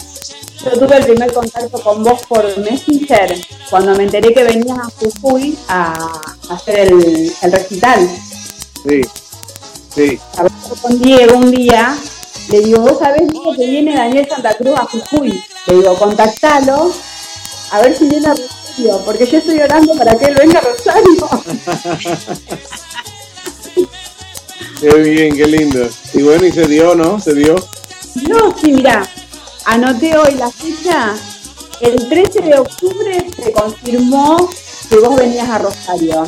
yo 0.64 0.70
tuve 0.78 0.96
el 0.96 1.04
primer 1.04 1.32
contacto 1.32 1.80
con 1.80 2.02
vos 2.02 2.20
por 2.28 2.58
Messenger 2.58 3.34
cuando 3.70 3.94
me 3.94 4.04
enteré 4.04 4.32
que 4.32 4.44
venías 4.44 4.78
a 4.78 4.90
Jujuy 4.98 5.56
a, 5.68 6.20
hacer 6.50 6.88
el, 6.92 7.32
el 7.42 7.52
recital 7.52 8.08
Sí, 8.86 9.00
sí. 9.94 10.18
hablando 10.36 10.76
con 10.80 11.00
Diego 11.00 11.36
un 11.38 11.50
día, 11.50 11.96
le 12.50 12.60
digo, 12.60 12.80
vos 12.82 12.98
sabés 12.98 13.28
Diego, 13.28 13.52
que 13.56 13.66
viene 13.66 13.94
Daniel 13.96 14.28
Santa 14.28 14.56
Cruz 14.56 14.78
a 14.78 14.84
Jujuy. 14.84 15.42
Le 15.66 15.74
digo, 15.74 15.98
contactalo, 15.98 16.92
a 17.72 17.80
ver 17.82 17.96
si 17.96 18.08
viene 18.08 18.28
a 18.28 18.34
Rosario, 18.34 19.02
porque 19.04 19.26
yo 19.26 19.38
estoy 19.38 19.58
orando 19.58 19.94
para 19.94 20.16
que 20.16 20.26
él 20.26 20.36
venga 20.36 20.60
a 20.60 20.62
Rosario. 20.62 21.28
Qué 24.80 24.94
bien, 24.94 25.34
qué 25.34 25.46
lindo. 25.46 25.88
Y 26.12 26.22
bueno, 26.22 26.44
y 26.44 26.52
se 26.52 26.66
dio, 26.66 26.94
¿no? 26.94 27.18
Se 27.18 27.34
dio. 27.34 27.54
No, 28.28 28.54
sí, 28.58 28.72
mira, 28.72 29.08
anoté 29.66 30.16
hoy 30.16 30.34
la 30.34 30.50
fecha, 30.50 31.14
el 31.80 32.08
13 32.08 32.40
de 32.40 32.58
octubre 32.58 33.26
se 33.36 33.52
confirmó 33.52 34.48
que 34.88 34.96
vos 34.96 35.16
venías 35.16 35.48
a 35.48 35.58
Rosario. 35.58 36.24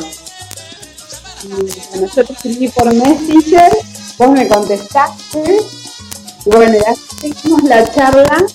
Bueno, 1.47 2.07
yo 2.15 2.25
te 2.25 2.33
escribí 2.33 2.67
por 2.67 2.93
Messenger, 2.93 3.71
vos 4.17 4.31
me 4.31 4.47
contestaste, 4.47 5.57
y 6.45 6.49
bueno, 6.49 6.77
ya 6.77 6.93
seguimos 7.21 7.63
la 7.63 7.89
charla 7.91 8.45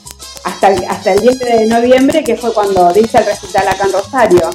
hasta 0.45 0.69
el, 0.69 0.85
hasta 0.85 1.13
el 1.13 1.21
10 1.21 1.39
de 1.39 1.67
noviembre, 1.67 2.23
que 2.23 2.37
fue 2.37 2.53
cuando 2.53 2.93
diste 2.93 3.19
el 3.19 3.27
recital 3.27 3.67
acá 3.67 3.87
en 3.87 3.93
Rosario. 3.93 4.51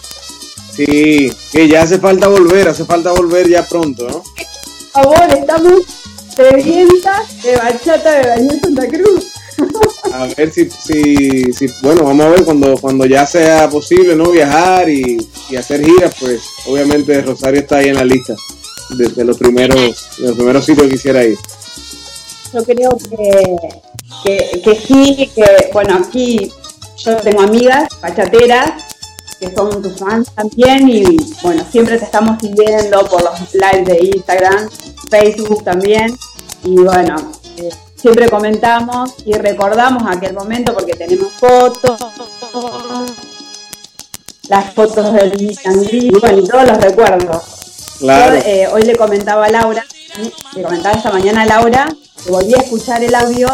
Sí, 0.72 1.32
que 1.52 1.68
ya 1.68 1.82
hace 1.82 1.98
falta 1.98 2.28
volver, 2.28 2.70
hace 2.70 2.86
falta 2.86 3.12
volver 3.12 3.50
ya 3.50 3.66
pronto, 3.66 4.08
¿no? 4.08 4.24
Por 4.94 5.04
favor, 5.04 5.38
estamos 5.38 5.82
sedientas 6.36 7.42
de 7.42 7.58
bachata 7.58 8.12
de 8.12 8.28
Daniel 8.28 8.62
Santa 8.64 8.88
Cruz. 8.88 9.39
A 10.14 10.26
ver 10.36 10.52
si, 10.52 10.70
si, 10.70 11.54
si, 11.54 11.68
bueno, 11.84 12.04
vamos 12.04 12.26
a 12.26 12.30
ver 12.30 12.44
cuando, 12.44 12.76
cuando 12.78 13.06
ya 13.06 13.26
sea 13.26 13.70
posible, 13.70 14.16
¿no? 14.16 14.32
Viajar 14.32 14.90
y, 14.90 15.18
y 15.50 15.56
hacer 15.56 15.86
giras, 15.86 16.16
pues 16.20 16.42
obviamente 16.66 17.22
Rosario 17.22 17.62
está 17.62 17.78
ahí 17.78 17.90
en 17.90 17.96
la 17.96 18.04
lista 18.04 18.36
de, 18.98 19.24
los 19.24 19.38
primeros, 19.38 20.18
los 20.20 20.36
primeros 20.36 20.66
sitios 20.66 20.88
que 20.88 20.94
quisiera 20.94 21.24
ir. 21.24 21.38
Yo 22.54 22.64
creo 22.64 22.98
que, 22.98 23.56
que, 24.24 24.62
que 24.62 24.76
sí, 24.76 25.30
que 25.36 25.70
bueno, 25.72 25.96
aquí 25.96 26.52
yo 26.98 27.16
tengo 27.18 27.42
amigas 27.42 27.88
bachateras 28.02 28.84
que 29.40 29.54
son 29.56 29.82
tus 29.82 29.98
fans 29.98 30.30
también 30.36 30.90
y 30.90 31.18
bueno, 31.42 31.64
siempre 31.72 31.98
te 31.98 32.06
estamos 32.06 32.42
siguiendo 32.42 33.06
por 33.06 33.24
los 33.24 33.54
lives 33.54 33.86
de 33.86 34.06
Instagram, 34.16 34.70
Facebook 35.10 35.64
también 35.64 36.18
y 36.64 36.76
bueno, 36.76 37.16
eh, 37.58 37.70
siempre 38.00 38.30
comentamos 38.30 39.12
y 39.26 39.34
recordamos 39.34 40.04
aquel 40.08 40.34
momento 40.34 40.74
porque 40.74 40.94
tenemos 40.94 41.32
fotos, 41.34 42.00
las 44.48 44.74
fotos 44.74 45.14
del 45.14 45.42
y 45.42 46.10
bueno, 46.20 46.40
y 46.40 46.48
todos 46.48 46.68
los 46.68 46.78
recuerdos. 46.78 47.44
Claro, 48.00 48.36
Yo, 48.36 48.42
eh, 48.46 48.68
hoy 48.72 48.84
le 48.84 48.96
comentaba 48.96 49.46
a 49.46 49.50
Laura, 49.50 49.86
le 50.56 50.64
comentaba 50.64 50.96
esta 50.96 51.12
mañana 51.12 51.42
a 51.44 51.46
Laura, 51.46 51.88
que 52.24 52.32
volví 52.32 52.54
a 52.54 52.58
escuchar 52.62 53.04
el 53.04 53.14
audio 53.14 53.50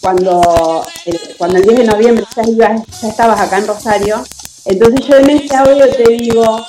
cuando, 0.00 0.86
el, 1.06 1.20
cuando 1.38 1.56
el 1.58 1.64
10 1.64 1.78
de 1.78 1.84
noviembre 1.84 2.24
ya, 2.36 2.42
ibas- 2.42 2.82
ya 3.02 3.08
estabas 3.08 3.40
acá 3.40 3.58
en 3.58 3.66
Rosario. 3.66 4.22
Entonces 4.66 5.06
yo 5.06 5.16
en 5.16 5.30
ese 5.30 5.56
audio 5.56 5.88
te 5.88 6.04
digo, 6.12 6.64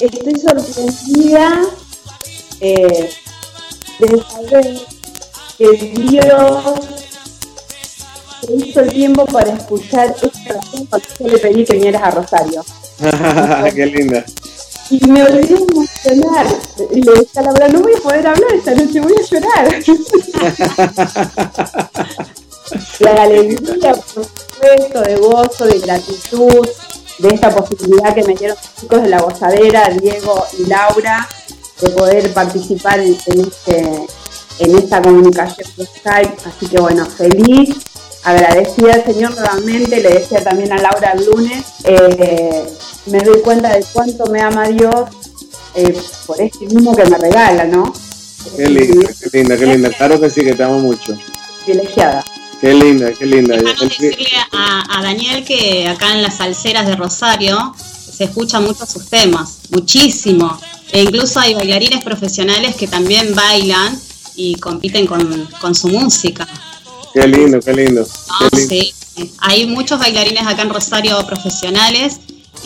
estoy 0.00 0.34
sorprendida 0.40 1.60
eh, 2.60 3.10
de 3.98 4.22
saber 4.30 4.80
que 5.62 5.76
Dios 5.76 6.64
hizo 8.48 8.80
el 8.80 8.92
tiempo 8.92 9.24
para 9.26 9.52
escuchar 9.52 10.12
esta 10.20 10.54
canción 10.54 10.86
cuando 10.86 11.08
yo 11.20 11.28
le 11.28 11.38
pedí 11.38 11.64
que 11.64 11.74
vinieras 11.74 12.02
a 12.02 12.10
Rosario. 12.10 12.64
qué 13.74 13.86
linda. 13.86 14.24
Y 14.90 15.06
me 15.06 15.22
olvidé 15.22 15.54
emocionar. 15.54 16.46
Y 16.90 17.02
le 17.02 17.12
dije 17.12 17.38
a 17.38 17.42
Laura, 17.42 17.68
no 17.68 17.80
voy 17.80 17.92
a 17.94 18.00
poder 18.00 18.26
hablar 18.26 18.52
esta 18.54 18.74
noche, 18.74 19.00
voy 19.00 19.14
a 19.16 19.22
llorar. 19.22 19.82
La 23.00 23.22
alegría, 23.22 23.92
por 23.92 24.24
supuesto, 24.24 25.02
de 25.02 25.16
gozo, 25.16 25.66
de 25.66 25.78
gratitud, 25.78 26.66
de 27.18 27.28
esta 27.28 27.50
posibilidad 27.54 28.14
que 28.14 28.24
me 28.24 28.34
dieron 28.34 28.56
los 28.56 28.80
chicos 28.80 29.02
de 29.02 29.08
la 29.08 29.20
gozadera, 29.20 29.90
Diego 29.90 30.44
y 30.58 30.66
Laura, 30.66 31.28
de 31.80 31.90
poder 31.90 32.32
participar 32.32 32.98
en 33.00 33.16
este, 33.40 34.06
en 34.62 34.76
esta 34.78 35.02
comunicación 35.02 35.66
Skype. 35.76 36.36
Así 36.44 36.66
que 36.66 36.80
bueno, 36.80 37.06
feliz, 37.06 37.76
agradecida 38.24 38.94
al 38.94 39.04
Señor 39.04 39.34
nuevamente, 39.34 40.00
le 40.00 40.10
decía 40.10 40.42
también 40.42 40.72
a 40.72 40.78
Laura 40.78 41.12
el 41.12 41.26
lunes, 41.26 41.64
eh, 41.84 42.64
me 43.06 43.18
doy 43.20 43.40
cuenta 43.42 43.70
de 43.76 43.84
cuánto 43.92 44.26
me 44.26 44.40
ama 44.40 44.68
Dios 44.68 44.94
eh, 45.74 45.96
por 46.26 46.40
este 46.40 46.66
mismo 46.66 46.94
que 46.94 47.04
me 47.04 47.18
regala, 47.18 47.64
¿no? 47.64 47.92
Qué 48.56 48.68
linda, 48.68 49.10
qué 49.20 49.38
linda, 49.38 49.56
qué 49.56 49.66
linda. 49.66 49.90
Claro 49.90 50.20
que 50.20 50.28
sí, 50.28 50.42
que 50.42 50.54
te 50.54 50.62
amo 50.62 50.80
mucho. 50.80 51.16
Privilegiada. 51.64 52.24
Qué 52.60 52.74
linda, 52.74 53.12
qué 53.12 53.26
linda. 53.26 53.56
Déjanos 53.56 53.82
El- 53.82 53.88
decirle 53.88 54.28
a, 54.52 54.98
a 54.98 55.02
Daniel 55.02 55.44
que 55.44 55.88
acá 55.88 56.12
en 56.12 56.22
las 56.22 56.36
salseras 56.36 56.86
de 56.86 56.94
Rosario 56.96 57.74
se 57.76 58.24
escuchan 58.24 58.64
mucho 58.64 58.84
sus 58.86 59.08
temas, 59.08 59.58
muchísimo. 59.70 60.60
E 60.92 61.02
incluso 61.02 61.40
hay 61.40 61.54
bailarines 61.54 62.04
profesionales 62.04 62.76
que 62.76 62.86
también 62.86 63.34
bailan 63.34 63.98
y 64.34 64.56
compiten 64.56 65.06
con, 65.06 65.48
con 65.60 65.74
su 65.74 65.88
música. 65.88 66.46
Qué 67.14 67.26
lindo, 67.26 67.60
qué 67.60 67.72
lindo. 67.74 68.00
¿no? 68.02 68.48
Qué 68.50 68.56
lindo. 68.56 68.74
Sí, 68.74 68.94
hay 69.38 69.66
muchos 69.66 69.98
bailarines 69.98 70.46
acá 70.46 70.62
en 70.62 70.70
Rosario 70.70 71.24
profesionales 71.26 72.18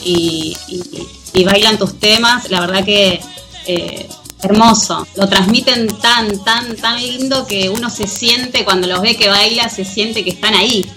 y, 0.04 0.56
y- 0.68 1.06
y 1.32 1.44
bailan 1.44 1.76
tus 1.78 1.98
temas, 2.00 2.48
la 2.50 2.60
verdad 2.60 2.84
que 2.84 3.20
eh, 3.66 4.08
hermoso. 4.42 5.06
Lo 5.16 5.28
transmiten 5.28 5.86
tan, 6.00 6.42
tan, 6.44 6.76
tan 6.76 6.96
lindo 7.02 7.46
que 7.46 7.68
uno 7.68 7.90
se 7.90 8.06
siente 8.06 8.64
cuando 8.64 8.86
los 8.86 9.02
ve 9.02 9.16
que 9.16 9.28
baila, 9.28 9.68
se 9.68 9.84
siente 9.84 10.24
que 10.24 10.30
están 10.30 10.54
ahí. 10.54 10.88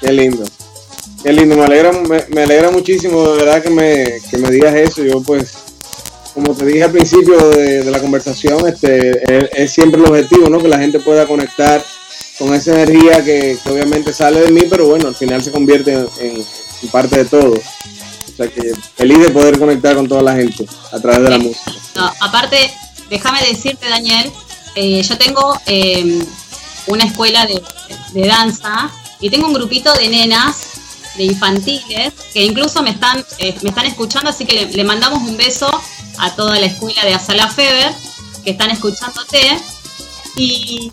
Qué 0.00 0.12
lindo. 0.12 0.44
Qué 1.22 1.32
lindo, 1.32 1.56
me 1.56 1.64
alegra, 1.64 1.92
me, 1.92 2.24
me 2.30 2.42
alegra 2.42 2.70
muchísimo 2.70 3.22
de 3.32 3.36
verdad 3.44 3.62
que 3.62 3.70
me, 3.70 4.04
que 4.30 4.38
me 4.38 4.50
digas 4.50 4.74
eso. 4.74 5.04
Yo 5.04 5.20
pues, 5.22 5.52
como 6.34 6.54
te 6.54 6.64
dije 6.64 6.84
al 6.84 6.92
principio 6.92 7.36
de, 7.50 7.90
la 7.90 8.00
conversación, 8.00 8.66
este, 8.66 9.62
es, 9.62 9.72
siempre 9.72 10.00
el 10.00 10.08
objetivo, 10.08 10.48
¿no? 10.48 10.60
Que 10.60 10.68
la 10.68 10.78
gente 10.78 10.98
pueda 10.98 11.26
conectar 11.26 11.84
con 12.38 12.54
esa 12.54 12.72
energía 12.72 13.22
que, 13.24 13.58
obviamente 13.66 14.12
sale 14.12 14.40
de 14.40 14.50
mí, 14.50 14.62
pero 14.68 14.86
bueno, 14.86 15.08
al 15.08 15.14
final 15.14 15.42
se 15.42 15.52
convierte 15.52 15.92
en, 15.92 16.44
parte 16.90 17.18
de 17.18 17.24
todo. 17.26 17.52
O 17.52 18.36
sea 18.36 18.48
que 18.48 18.72
feliz 18.96 19.18
de 19.20 19.30
poder 19.30 19.58
conectar 19.58 19.94
con 19.94 20.08
toda 20.08 20.22
la 20.22 20.34
gente 20.34 20.66
a 20.90 20.98
través 20.98 21.22
de 21.22 21.30
la 21.30 21.38
música. 21.38 21.72
Aparte, 22.20 22.72
déjame 23.10 23.40
decirte, 23.46 23.88
Daniel, 23.88 24.32
eh, 24.74 25.02
yo 25.02 25.18
tengo 25.18 25.56
eh, 25.66 26.24
una 26.86 27.04
escuela 27.04 27.46
de, 27.46 27.62
danza 28.26 28.90
y 29.20 29.30
tengo 29.30 29.46
un 29.46 29.54
grupito 29.54 29.92
de 29.94 30.08
nenas, 30.08 30.56
de 31.16 31.24
infantiles, 31.24 32.12
que 32.32 32.42
incluso 32.42 32.82
me 32.82 32.90
están, 32.90 33.24
eh, 33.38 33.54
me 33.62 33.68
están 33.68 33.84
escuchando, 33.84 34.30
así 34.30 34.46
que 34.46 34.66
le 34.66 34.84
mandamos 34.84 35.22
un 35.22 35.36
beso 35.36 35.70
a 36.22 36.34
toda 36.36 36.58
la 36.58 36.66
escuela 36.66 37.04
de 37.04 37.14
Asala 37.14 37.48
Feber, 37.48 37.92
que 38.44 38.52
están 38.52 38.70
escuchándote. 38.70 39.40
Y, 40.36 40.90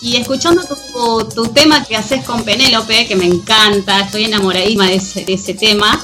y 0.00 0.16
escuchando 0.16 0.62
tu, 0.64 1.28
tu 1.34 1.48
tema 1.48 1.84
que 1.84 1.96
haces 1.96 2.24
con 2.24 2.44
Penélope, 2.44 3.06
que 3.06 3.16
me 3.16 3.26
encanta, 3.26 4.00
estoy 4.00 4.24
enamoradísima 4.24 4.86
de 4.86 4.94
ese, 4.94 5.24
de 5.24 5.32
ese 5.34 5.54
tema. 5.54 6.02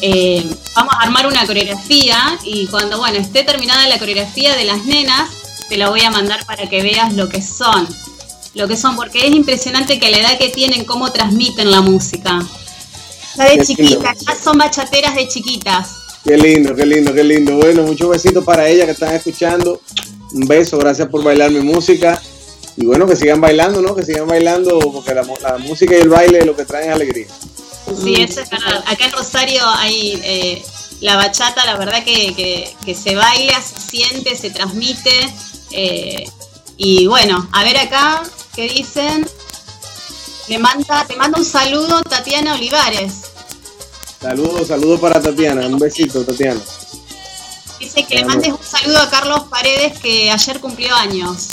Eh, 0.00 0.44
vamos 0.74 0.94
a 0.94 1.02
armar 1.04 1.26
una 1.26 1.46
coreografía 1.46 2.38
y 2.44 2.66
cuando 2.66 2.98
bueno 2.98 3.18
esté 3.18 3.44
terminada 3.44 3.86
la 3.88 3.98
coreografía 3.98 4.54
de 4.56 4.64
las 4.64 4.84
nenas, 4.84 5.30
te 5.68 5.76
la 5.76 5.88
voy 5.88 6.02
a 6.02 6.10
mandar 6.10 6.44
para 6.44 6.68
que 6.68 6.82
veas 6.82 7.14
lo 7.14 7.28
que 7.28 7.40
son. 7.40 7.88
Lo 8.54 8.66
que 8.66 8.76
son, 8.76 8.96
porque 8.96 9.26
es 9.26 9.34
impresionante 9.34 10.00
que 10.00 10.10
la 10.10 10.18
edad 10.18 10.38
que 10.38 10.48
tienen, 10.48 10.84
cómo 10.84 11.12
transmiten 11.12 11.70
la 11.70 11.82
música. 11.82 12.44
Ya 13.36 13.44
de 13.44 13.64
chiquitas, 13.64 14.18
ya 14.26 14.34
son 14.34 14.58
bachateras 14.58 15.14
de 15.14 15.28
chiquitas. 15.28 15.97
Qué 16.24 16.36
lindo, 16.36 16.74
qué 16.74 16.84
lindo, 16.84 17.14
qué 17.14 17.24
lindo. 17.24 17.56
Bueno, 17.56 17.82
muchos 17.82 18.08
besitos 18.10 18.44
para 18.44 18.68
ellas 18.68 18.86
que 18.86 18.92
están 18.92 19.14
escuchando. 19.14 19.80
Un 20.32 20.46
beso, 20.46 20.76
gracias 20.78 21.08
por 21.08 21.22
bailar 21.22 21.50
mi 21.50 21.60
música. 21.60 22.20
Y 22.76 22.84
bueno, 22.86 23.06
que 23.06 23.16
sigan 23.16 23.40
bailando, 23.40 23.80
¿no? 23.82 23.94
Que 23.94 24.04
sigan 24.04 24.26
bailando, 24.28 24.78
porque 24.78 25.14
la, 25.14 25.22
la 25.42 25.58
música 25.58 25.96
y 25.96 26.00
el 26.00 26.08
baile 26.08 26.44
lo 26.44 26.54
que 26.54 26.64
traen 26.64 26.90
es 26.90 26.94
alegría. 26.94 27.26
Sí, 28.02 28.14
eso 28.16 28.40
es 28.42 28.50
verdad. 28.50 28.84
Acá 28.86 29.06
en 29.06 29.12
Rosario 29.12 29.62
hay 29.78 30.20
eh, 30.22 30.62
la 31.00 31.16
bachata, 31.16 31.64
la 31.64 31.76
verdad 31.76 32.04
que, 32.04 32.74
que- 32.84 32.94
se 32.94 33.14
baila, 33.14 33.60
se 33.62 33.80
siente, 33.80 34.36
se 34.36 34.50
transmite. 34.50 35.10
eh, 35.72 36.28
y 36.76 37.06
bueno, 37.08 37.48
a 37.52 37.64
ver 37.64 37.76
acá, 37.78 38.22
¿qué 38.54 38.68
dicen? 38.68 39.26
Le 40.48 40.58
manda, 40.58 41.04
te 41.06 41.16
manda 41.16 41.38
un 41.38 41.44
saludo 41.44 42.02
Tatiana 42.02 42.54
Olivares. 42.54 43.27
Saludos, 44.20 44.68
saludos 44.68 45.00
para 45.00 45.20
Tatiana. 45.20 45.66
Un 45.66 45.78
besito, 45.78 46.24
Tatiana. 46.24 46.60
Dice 47.78 48.04
que 48.04 48.16
le 48.16 48.24
mandes 48.24 48.52
un 48.52 48.58
saludo 48.62 48.98
a 48.98 49.10
Carlos 49.10 49.44
Paredes 49.48 49.98
que 50.00 50.30
ayer 50.30 50.60
cumplió 50.60 50.94
años. 50.94 51.48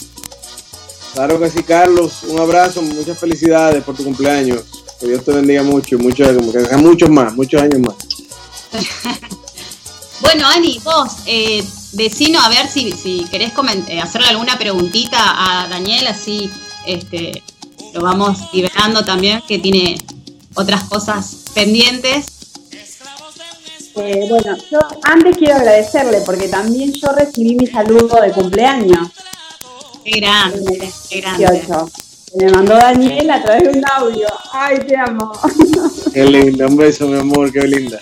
Claro 1.13 1.39
que 1.39 1.49
sí, 1.49 1.63
Carlos. 1.63 2.23
Un 2.23 2.39
abrazo, 2.39 2.81
muchas 2.81 3.17
felicidades 3.19 3.83
por 3.83 3.95
tu 3.95 4.03
cumpleaños. 4.03 4.63
Que 4.99 5.07
Dios 5.07 5.23
te 5.23 5.31
bendiga 5.31 5.61
mucho, 5.61 5.99
muchos, 5.99 6.27
que 6.27 6.77
muchos 6.77 7.09
más, 7.09 7.33
muchos 7.35 7.61
años 7.61 7.79
más. 7.79 7.95
Bueno, 10.21 10.47
Ani, 10.47 10.79
vos, 10.83 11.17
eh, 11.25 11.63
vecino, 11.91 12.39
a 12.39 12.49
ver 12.49 12.67
si, 12.67 12.91
si 12.93 13.25
querés 13.25 13.51
eh, 13.87 14.01
hacerle 14.01 14.29
alguna 14.29 14.57
preguntita 14.57 15.19
a 15.19 15.67
Daniel, 15.67 16.07
así 16.07 16.49
este, 16.85 17.43
lo 17.93 18.01
vamos 18.01 18.39
liberando 18.53 19.03
también, 19.03 19.43
que 19.47 19.59
tiene 19.59 19.97
otras 20.55 20.85
cosas 20.85 21.43
pendientes. 21.53 22.25
Eh, 23.97 24.25
bueno, 24.27 24.57
yo 24.69 24.79
antes 25.03 25.37
quiero 25.37 25.55
agradecerle 25.55 26.19
porque 26.25 26.49
también 26.49 26.91
yo 26.91 27.07
recibí 27.13 27.55
mi 27.55 27.65
saludo 27.65 28.21
de 28.21 28.31
cumpleaños. 28.31 29.09
Qué 30.03 30.19
grande, 30.19 30.91
qué 31.09 31.21
grande. 31.21 31.47
18. 31.47 31.89
Me 32.35 32.51
mandó 32.51 32.75
Daniel 32.75 33.31
a 33.31 33.41
través 33.41 33.63
de 33.63 33.79
un 33.79 33.85
audio. 33.89 34.27
Ay, 34.51 34.79
te 34.85 34.97
amo. 34.97 35.31
Qué 36.13 36.25
linda, 36.25 36.67
un 36.67 36.75
beso, 36.75 37.07
mi 37.07 37.17
amor, 37.17 37.51
qué 37.53 37.61
linda. 37.61 37.99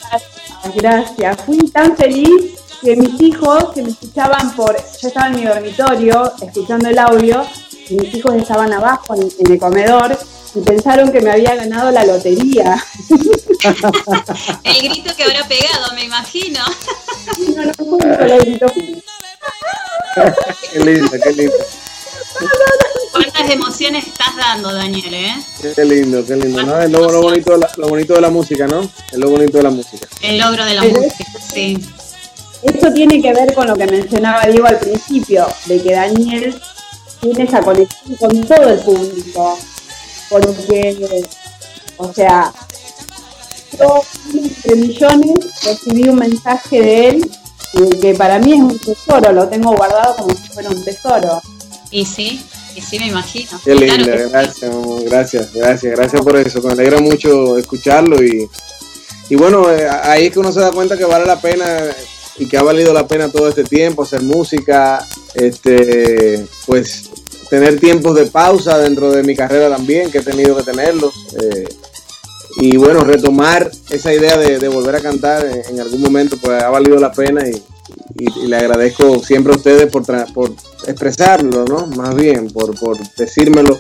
Gracias. 0.75 1.41
Fui 1.45 1.59
tan 1.69 1.95
feliz 1.95 2.55
que 2.81 2.95
mis 2.95 3.21
hijos 3.21 3.71
que 3.75 3.83
me 3.83 3.89
escuchaban 3.89 4.55
por. 4.55 4.75
Yo 4.75 5.07
estaba 5.07 5.27
en 5.27 5.35
mi 5.35 5.43
dormitorio 5.45 6.33
escuchando 6.41 6.89
el 6.89 6.97
audio 6.97 7.45
y 7.87 7.95
mis 7.95 8.15
hijos 8.15 8.33
estaban 8.35 8.73
abajo 8.73 9.13
en, 9.13 9.29
en 9.39 9.51
el 9.51 9.59
comedor 9.59 10.17
y 10.55 10.61
pensaron 10.61 11.11
que 11.11 11.21
me 11.21 11.31
había 11.31 11.55
ganado 11.55 11.91
la 11.91 12.05
lotería. 12.05 12.83
El 14.63 14.89
grito 14.89 15.15
que 15.15 15.23
habrá 15.23 15.47
pegado, 15.47 15.93
me 15.95 16.03
imagino. 16.03 16.59
No, 17.55 17.65
no 17.65 17.73
fue. 17.73 19.03
Qué 20.71 20.79
linda, 20.79 21.19
qué 21.23 21.31
linda. 21.31 21.55
¿Cuántas 23.11 23.49
emociones 23.49 24.07
estás 24.07 24.35
dando, 24.35 24.73
Daniel, 24.73 25.13
eh? 25.13 25.35
Qué 25.75 25.85
lindo, 25.85 26.25
qué 26.25 26.35
lindo. 26.35 26.63
¿no? 26.63 26.81
Es 26.81 26.89
lo, 26.89 27.11
lo 27.11 27.21
bonito 27.21 27.53
de 27.53 27.59
la, 27.59 27.69
lo 27.77 27.87
bonito 27.87 28.13
de 28.13 28.21
la 28.21 28.29
música, 28.29 28.67
¿no? 28.67 28.81
Es 28.81 29.17
lo 29.17 29.29
bonito 29.29 29.57
de 29.57 29.63
la 29.63 29.69
música. 29.69 30.07
El 30.21 30.39
logro 30.39 30.65
de 30.65 30.73
la 30.73 30.83
música, 30.83 31.25
sí. 31.53 31.77
Esto 32.63 32.93
tiene 32.93 33.21
que 33.21 33.33
ver 33.33 33.53
con 33.53 33.67
lo 33.67 33.75
que 33.75 33.85
mencionaba 33.85 34.45
Diego 34.45 34.67
al 34.67 34.79
principio, 34.79 35.47
de 35.65 35.81
que 35.81 35.93
Daniel 35.93 36.59
tiene 37.21 37.43
esa 37.43 37.61
conexión 37.61 38.15
con 38.17 38.43
todo 38.45 38.69
el 38.69 38.79
público. 38.79 39.59
Porque, 40.29 41.25
o 41.97 42.13
sea, 42.13 42.53
yo 43.79 44.01
entre 44.33 44.75
millones 44.75 45.39
recibí 45.63 46.09
un 46.09 46.15
mensaje 46.15 46.81
de 46.81 47.09
él 47.09 47.31
y 47.73 47.99
que 47.99 48.13
para 48.13 48.39
mí 48.39 48.53
es 48.53 48.59
un 48.59 48.79
tesoro, 48.79 49.31
lo 49.31 49.47
tengo 49.47 49.75
guardado 49.75 50.15
como 50.17 50.35
si 50.35 50.47
fuera 50.49 50.69
un 50.69 50.83
tesoro. 50.83 51.41
Y 51.91 52.05
sí, 52.05 52.43
y 52.75 52.81
sí 52.81 52.99
me 52.99 53.07
imagino. 53.07 53.59
Qué 53.63 53.75
Claro 53.75 54.03
sí. 54.03 54.29
gracias, 54.31 54.63
amor, 54.63 55.03
gracias, 55.05 55.53
gracias, 55.53 55.95
gracias 55.95 56.21
por 56.21 56.37
eso. 56.37 56.61
Me 56.61 56.73
alegra 56.73 56.99
mucho 56.99 57.57
escucharlo 57.57 58.23
y, 58.23 58.49
y 59.29 59.35
bueno, 59.35 59.71
eh, 59.71 59.87
ahí 60.03 60.27
es 60.27 60.33
que 60.33 60.39
uno 60.39 60.51
se 60.51 60.59
da 60.59 60.71
cuenta 60.71 60.97
que 60.97 61.05
vale 61.05 61.25
la 61.25 61.39
pena 61.39 61.65
y 62.37 62.47
que 62.47 62.57
ha 62.57 62.63
valido 62.63 62.93
la 62.93 63.07
pena 63.07 63.29
todo 63.29 63.47
este 63.47 63.63
tiempo 63.63 64.03
hacer 64.03 64.21
música, 64.21 65.07
este, 65.35 66.45
pues 66.65 67.09
tener 67.49 67.79
tiempos 67.79 68.15
de 68.15 68.25
pausa 68.27 68.77
dentro 68.77 69.11
de 69.11 69.23
mi 69.23 69.35
carrera 69.35 69.69
también, 69.69 70.11
que 70.11 70.19
he 70.19 70.23
tenido 70.23 70.55
que 70.57 70.63
tenerlos. 70.63 71.13
eh, 71.41 71.67
y 72.57 72.77
bueno, 72.77 73.03
retomar 73.03 73.71
esa 73.89 74.13
idea 74.13 74.37
de, 74.37 74.67
volver 74.67 74.95
a 74.95 75.01
cantar 75.01 75.45
en, 75.45 75.79
algún 75.79 76.01
momento, 76.01 76.37
pues 76.37 76.61
ha 76.61 76.69
valido 76.69 76.97
la 76.97 77.11
pena 77.11 77.47
y, 77.47 77.61
le 78.47 78.55
agradezco 78.55 79.19
siempre 79.19 79.53
a 79.53 79.57
ustedes 79.57 79.91
por, 79.91 80.05
por 80.33 80.53
expresarlo, 80.87 81.65
¿no? 81.65 81.87
Más 81.87 82.15
bien, 82.15 82.49
por, 82.51 82.77
por 82.79 82.97
decírmelo 83.17 83.79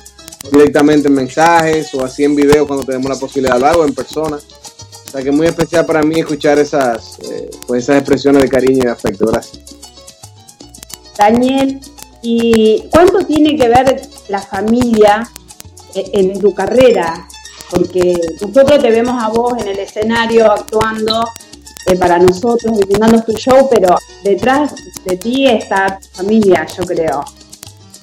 directamente 0.51 1.07
en 1.07 1.13
mensajes 1.13 1.93
o 1.93 2.03
así 2.03 2.23
en 2.23 2.35
video 2.35 2.67
cuando 2.67 2.85
tenemos 2.85 3.09
la 3.09 3.15
posibilidad, 3.15 3.59
lo 3.59 3.67
hago 3.67 3.85
en 3.85 3.93
persona. 3.93 4.37
O 4.37 5.11
sea 5.11 5.21
que 5.21 5.29
es 5.29 5.35
muy 5.35 5.47
especial 5.47 5.85
para 5.85 6.01
mí 6.01 6.19
escuchar 6.19 6.57
esas, 6.57 7.19
eh, 7.19 7.49
pues 7.67 7.83
esas 7.83 7.97
expresiones 7.97 8.41
de 8.41 8.49
cariño 8.49 8.79
y 8.79 8.85
de 8.85 8.91
afecto. 8.91 9.27
Gracias. 9.27 9.59
Daniel, 11.17 11.79
¿y 12.23 12.83
cuánto 12.89 13.19
tiene 13.25 13.55
que 13.55 13.67
ver 13.67 14.01
la 14.29 14.41
familia 14.41 15.29
e- 15.93 16.09
en 16.13 16.39
tu 16.39 16.53
carrera? 16.53 17.27
Porque 17.69 18.15
nosotros 18.41 18.81
te 18.81 18.89
vemos 18.91 19.21
a 19.21 19.29
vos 19.29 19.53
en 19.59 19.67
el 19.67 19.79
escenario 19.79 20.51
actuando 20.51 21.23
eh, 21.87 21.95
para 21.97 22.17
nosotros, 22.19 22.79
brindando 22.87 23.21
tu 23.23 23.33
show, 23.33 23.67
pero 23.69 23.95
detrás 24.23 24.73
de 25.05 25.17
ti 25.17 25.47
está 25.47 25.99
tu 25.99 26.07
familia, 26.17 26.65
yo 26.77 26.83
creo. 26.85 27.23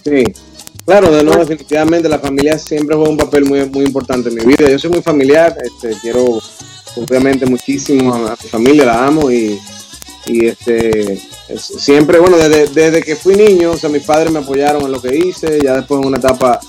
Sí, 0.05 0.25
claro, 0.85 1.11
de 1.11 1.23
nuevo, 1.25 1.41
definitivamente 1.45 2.09
la 2.09 2.19
familia 2.19 2.59
siempre 2.59 2.95
juega 2.97 3.11
un 3.11 3.17
papel 3.17 3.45
muy, 3.45 3.61
importante 3.85 4.29
en 4.29 4.35
mi 4.35 4.45
vida. 4.45 4.69
Yo 4.69 4.79
soy 4.79 4.91
muy 4.91 5.03
familiar, 5.03 5.57
este, 5.63 5.99
quiero 6.01 6.41
obviamente 6.97 7.47
muchísimo 7.47 8.13
a, 8.13 8.33
a 8.33 8.37
mi 8.43 8.49
familia, 8.49 8.85
la 8.85 9.07
amo 9.07 9.31
y, 9.31 9.59
este, 10.27 11.13
es- 11.15 11.23
siempre, 11.59 12.19
bueno, 12.19 12.37
desde, 12.37 12.67
desde 12.69 13.03
que 13.03 13.17
fui 13.17 13.35
niño, 13.37 13.73
o 13.73 13.77
sea, 13.77 13.89
mis 13.91 14.03
padres 14.05 14.33
me 14.33 14.39
apoyaron 14.41 14.83
en 14.83 14.93
lo 14.93 15.01
que 15.01 15.17
hice, 15.17 15.61
ya 15.63 15.77
después 15.77 16.01
en 16.01 16.07
una 16.09 16.19
etapa 16.19 16.61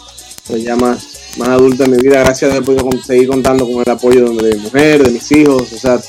pues, 0.47 0.63
ya 0.63 0.75
más, 0.75 1.03
más 1.37 1.49
adulta 1.49 1.85
en 1.85 1.91
mi 1.91 1.97
vida, 1.97 2.19
gracias 2.21 2.51
a 2.53 2.59
Dios 2.59 2.81
con- 2.83 3.03
seguir 3.03 3.27
contando 3.27 3.65
con 3.65 3.81
el 3.85 3.89
apoyo 3.91 4.29
de, 4.33 4.49
de 4.49 4.55
mi 4.55 4.61
mujer, 4.63 5.03
de 5.03 5.11
mis 5.11 5.31
hijos, 5.31 5.71
o 5.73 5.77
sea, 5.77 5.99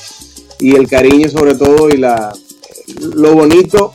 y 0.59 0.75
el 0.75 0.87
cariño 0.87 1.29
sobre 1.29 1.55
todo 1.55 1.89
y 1.89 1.97
la, 1.97 2.33
lo 2.99 3.33
bonito 3.33 3.93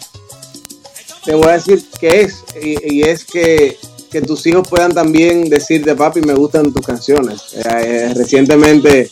te 1.24 1.34
voy 1.34 1.48
a 1.48 1.52
decir 1.52 1.84
que 2.00 2.22
es, 2.22 2.36
y, 2.62 2.94
y 2.96 3.02
es 3.02 3.24
que 3.24 3.76
que 4.10 4.22
tus 4.22 4.46
hijos 4.46 4.66
puedan 4.66 4.94
también 4.94 5.50
decirte, 5.50 5.94
papi, 5.94 6.22
me 6.22 6.32
gustan 6.32 6.72
tus 6.72 6.86
canciones. 6.86 7.42
Eh, 7.56 7.60
eh, 7.84 8.14
recientemente, 8.14 9.10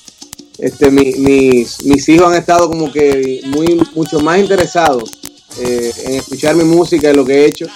este, 0.57 0.91
mi- 0.91 1.12
mis, 1.19 1.85
mis 1.85 2.09
hijos 2.09 2.29
han 2.29 2.37
estado 2.39 2.67
como 2.71 2.91
que 2.91 3.43
muy, 3.45 3.79
mucho 3.95 4.21
más 4.21 4.39
interesados 4.39 5.16
eh, 5.61 5.92
en 6.04 6.14
escuchar 6.14 6.54
mi 6.54 6.64
música 6.64 7.11
y 7.11 7.14
lo 7.14 7.24
que 7.24 7.34
he 7.34 7.46
hecho 7.46 7.66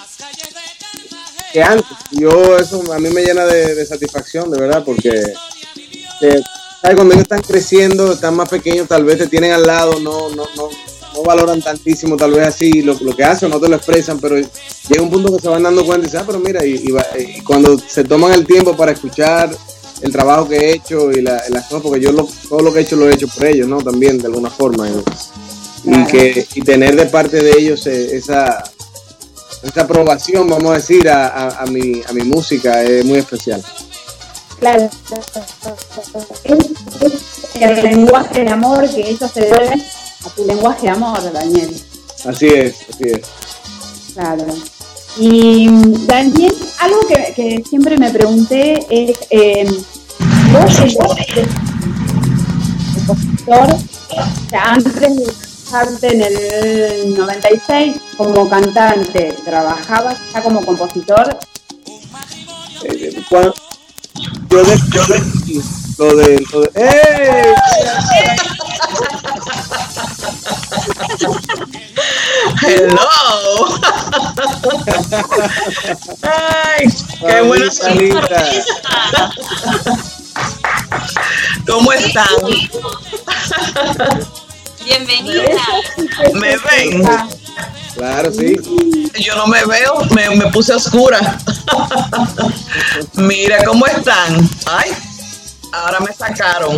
que 1.51 1.61
antes. 1.61 1.85
Yo, 2.11 2.57
eso 2.57 2.81
a 2.93 2.99
mí 2.99 3.09
me 3.09 3.23
llena 3.23 3.45
de, 3.45 3.85
satisfacción, 3.85 4.49
de 4.51 4.59
verdad, 4.59 4.83
porque 4.85 5.09
eh, 5.09 6.41
¿sabes? 6.81 6.95
cuando 6.95 7.13
ellos 7.13 7.23
están 7.23 7.41
creciendo, 7.41 8.13
están 8.13 8.35
más 8.35 8.49
pequeños, 8.49 8.87
tal 8.87 9.03
vez 9.03 9.17
te 9.17 9.27
tienen 9.27 9.51
al 9.51 9.63
lado, 9.65 9.99
no, 9.99 10.29
no, 10.29 10.45
no, 10.55 10.69
no 11.13 11.23
valoran 11.23 11.61
tantísimo, 11.61 12.15
tal 12.15 12.31
vez 12.31 12.47
así 12.47 12.81
lo, 12.81 12.93
lo 13.01 13.15
que 13.15 13.23
hacen, 13.23 13.49
no 13.49 13.59
te 13.59 13.67
lo 13.67 13.75
expresan, 13.75 14.19
pero 14.19 14.37
llega 14.37 15.01
un 15.01 15.09
punto 15.09 15.35
que 15.35 15.41
se 15.41 15.49
van 15.49 15.63
dando 15.63 15.85
cuenta 15.85 16.03
y 16.03 16.07
dicen, 16.07 16.21
ah, 16.21 16.23
pero 16.25 16.39
mira, 16.39 16.65
y, 16.65 17.41
cuando 17.43 17.77
se 17.77 18.03
toman 18.03 18.33
el 18.33 18.45
tiempo 18.45 18.75
para 18.75 18.91
escuchar 18.93 19.49
el 20.01 20.11
trabajo 20.11 20.47
que 20.47 20.55
he 20.55 20.73
hecho 20.73 21.11
y 21.11 21.21
la- 21.21 21.43
las 21.49 21.65
cosas, 21.67 21.83
porque 21.83 21.99
yo 21.99 22.11
lo- 22.11 22.27
todo 22.49 22.61
lo 22.61 22.73
que 22.73 22.79
he 22.79 22.83
hecho 22.83 22.95
lo 22.95 23.09
he 23.09 23.13
hecho 23.13 23.27
por 23.27 23.45
ellos, 23.45 23.67
¿no? 23.67 23.79
También, 23.81 24.17
de 24.17 24.27
alguna 24.27 24.49
forma. 24.49 24.87
Y 25.83 26.03
que, 26.05 26.47
y 26.55 26.61
tener 26.61 26.95
de 26.95 27.05
parte 27.07 27.41
de 27.41 27.51
ellos 27.57 27.85
eh, 27.87 28.15
esa, 28.15 28.63
esa 29.63 29.81
aprobación, 29.81 30.47
vamos 30.49 30.71
a 30.71 30.75
decir, 30.75 31.07
a, 31.09 31.27
a- 31.27 31.63
a 31.63 31.65
mi, 31.65 32.01
a 32.07 32.13
mi 32.13 32.23
música 32.23 32.83
es 32.83 33.03
muy 33.05 33.17
especial. 33.19 33.63
Claro. 34.59 34.89
Es, 36.43 36.57
es 37.55 37.61
el 37.61 37.83
lenguaje 37.83 38.43
de 38.43 38.49
amor 38.51 38.87
que 38.89 39.09
ellos 39.09 39.31
se 39.31 39.41
deben 39.41 39.81
a 40.25 40.29
tu 40.35 40.45
lenguaje 40.45 40.83
de 40.83 40.89
amor, 40.89 41.33
Daniel. 41.33 41.75
Así 42.25 42.47
es, 42.47 42.75
así 42.93 43.03
es. 43.05 43.21
Claro. 44.13 44.45
Y 45.17 45.67
Daniel, 46.05 46.55
algo 46.79 46.99
que, 47.07 47.33
que 47.35 47.63
siempre 47.67 47.97
me 47.97 48.11
pregunté 48.11 48.85
es, 48.89 49.17
eh, 49.31 49.65
vos 50.53 50.77
de 50.77 50.95
compositor, 53.07 53.67
o 53.73 54.49
sea, 54.49 54.63
antes 54.73 54.95
de 54.95 55.07
trabajarte 55.71 56.07
en 56.13 56.21
el 56.21 57.17
96 57.17 57.95
como 58.17 58.49
cantante, 58.49 59.33
¿trabajabas 59.45 60.17
ya 60.33 60.41
como 60.43 60.65
compositor? 60.65 61.37
Eh, 62.83 63.23
cuando- 63.29 63.53
yo 64.49 64.63
de, 64.65 64.77
yo 64.91 65.05
de- 65.05 65.23
lo 65.97 66.15
de, 66.15 66.45
lo 66.51 66.61
de- 66.61 66.71
¡Ey! 66.75 67.53
Hello. 72.61 72.99
Ay, 76.21 76.87
qué 77.19 77.41
buena. 77.41 77.69
¿Cómo 81.67 81.91
están? 81.93 82.27
Bienvenida. 84.83 85.61
¿Me 86.33 86.57
ven? 86.57 87.07
Claro, 87.95 88.31
sí. 88.31 88.55
Yo 89.19 89.35
no 89.35 89.47
me 89.47 89.63
veo, 89.65 90.01
me, 90.11 90.29
me 90.35 90.51
puse 90.51 90.73
oscura. 90.73 91.37
Mira 93.13 93.63
cómo 93.63 93.85
están. 93.85 94.49
Ay, 94.65 94.91
ahora 95.73 95.99
me 95.99 96.13
sacaron. 96.13 96.77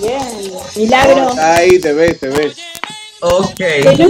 Bien, 0.00 0.52
milagro. 0.76 1.34
Ahí 1.38 1.78
te 1.80 1.92
ves, 1.92 2.18
te 2.18 2.28
ves. 2.28 2.56
Ok. 3.20 3.54
Que 3.56 3.96
no, 3.98 4.08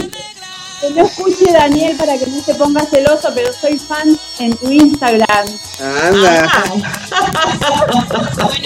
que 0.80 0.90
no 0.94 1.04
escuche 1.04 1.52
Daniel 1.52 1.96
para 1.96 2.16
que 2.16 2.26
no 2.26 2.40
se 2.42 2.54
ponga 2.54 2.84
celoso, 2.86 3.30
pero 3.34 3.52
soy 3.52 3.78
fan 3.78 4.18
en 4.38 4.56
tu 4.56 4.70
Instagram. 4.70 5.46
Anda. 5.80 6.52
Bueno, 6.70 6.84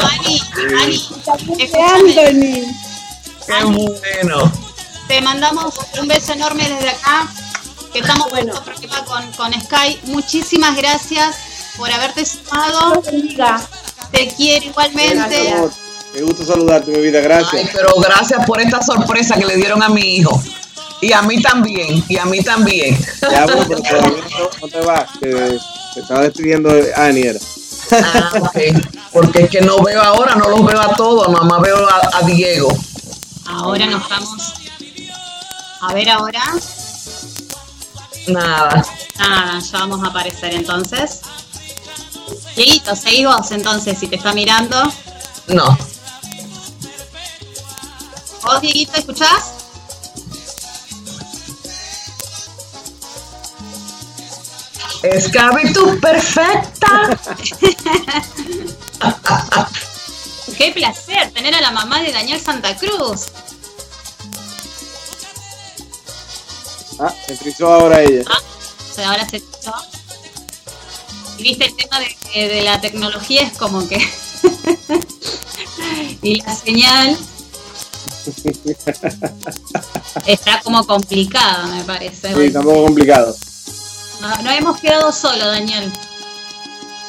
Ani, 0.04 0.40
Ani, 0.82 0.94
Escúchame. 0.94 1.56
Anthony. 1.82 2.84
Qué 3.47 3.64
bueno. 3.64 4.53
te 5.09 5.20
mandamos 5.20 5.74
un 6.01 6.09
beso 6.09 6.32
enorme 6.32 6.68
desde 6.68 6.90
acá, 6.90 7.28
que 7.92 7.99
estamos 8.01 8.30
Bueno. 8.30 8.55
con, 9.07 9.32
con 9.32 9.53
Sky. 9.61 10.01
Muchísimas 10.05 10.76
gracias 10.76 11.36
por 11.76 11.90
haberte 11.90 12.24
sumado. 12.24 13.03
Te 14.12 14.28
quiero 14.36 14.66
igualmente. 14.66 15.55
Qué 16.12 16.22
gusto 16.22 16.45
saludarte, 16.45 16.90
mi 16.92 17.01
vida. 17.01 17.18
Ay, 17.18 17.24
Gracias. 17.24 17.70
pero 17.72 17.88
gracias 18.01 18.47
por 18.47 18.61
esta 18.61 18.80
sorpresa 18.82 19.34
que 19.36 19.45
le 19.45 19.57
dieron 19.57 19.82
a 19.82 19.88
mi 19.88 20.01
hijo. 20.16 20.40
Y 21.01 21.12
a 21.12 21.20
mí 21.22 21.42
también, 21.42 22.03
y 22.09 22.16
a 22.16 22.24
mí 22.24 22.40
también. 22.42 22.97
Ya, 23.20 23.45
bueno, 23.47 23.64
pero 23.68 23.82
todavía 23.82 24.24
no, 24.38 24.51
no 24.62 24.68
te 24.68 24.80
vas. 24.80 25.11
que 25.20 25.59
te 25.95 26.01
estaba 26.01 26.20
despidiendo 26.22 26.72
de 26.72 26.95
Ani. 26.95 27.22
era. 27.22 27.40
Ah, 27.92 28.32
ok. 28.40 28.59
Porque 29.12 29.42
es 29.42 29.51
que 29.51 29.61
no 29.61 29.78
veo 29.82 30.01
ahora, 30.01 30.34
no 30.36 30.49
los 30.49 30.64
veo 30.64 30.80
a 30.80 30.95
todos, 30.95 31.28
nada 31.28 31.45
más 31.45 31.61
veo 31.61 31.76
a, 31.86 32.18
a 32.18 32.22
Diego. 32.22 32.68
Ahora 33.55 33.86
nos 33.86 34.09
vamos. 34.09 34.52
A 35.80 35.94
ver 35.94 36.11
ahora. 36.11 36.42
Nada. 38.26 38.84
Nada, 39.16 39.61
ya 39.61 39.78
vamos 39.78 40.02
a 40.02 40.09
aparecer 40.09 40.55
entonces. 40.55 41.20
Dieguito, 42.57 42.96
seguí 42.96 43.24
vos 43.24 43.52
entonces, 43.52 43.96
si 43.98 44.09
te 44.09 44.16
está 44.16 44.32
mirando. 44.32 44.76
No. 45.46 45.78
¿Vos, 48.42 48.61
Dieguito, 48.61 48.96
escuchás? 48.96 49.52
Esclavitud 55.02 56.00
perfecta. 56.00 57.16
Qué 60.57 60.72
placer 60.72 61.30
tener 61.32 61.55
a 61.55 61.61
la 61.61 61.70
mamá 61.70 62.02
de 62.02 62.12
Daniel 62.12 62.40
Santa 62.40 62.76
Cruz. 62.76 63.26
Ah, 66.98 67.14
se 67.26 67.36
frizó 67.36 67.72
ahora 67.72 68.02
ella. 68.02 68.22
Ah, 68.26 68.40
o 68.90 68.94
sea, 68.94 69.11
ahora 69.11 69.28
se 69.28 69.36
escuchó. 69.38 69.72
Y 71.38 71.42
viste 71.42 71.64
el 71.66 71.76
tema 71.76 71.98
de, 71.98 72.48
de 72.48 72.62
la 72.62 72.80
tecnología 72.80 73.42
es 73.42 73.59
como 73.59 73.86
que. 73.88 73.96
y 76.22 76.36
la 76.36 76.55
señal. 76.55 77.18
Está 80.26 80.61
como 80.62 80.86
complicada, 80.86 81.66
me 81.66 81.82
parece. 81.84 82.34
Sí, 82.34 82.46
está 82.46 82.61
un 82.61 82.66
poco 82.66 82.84
complicado. 82.84 83.36
No, 84.20 84.42
no 84.42 84.50
hemos 84.50 84.80
quedado 84.80 85.12
solo, 85.12 85.46
Daniel. 85.46 85.92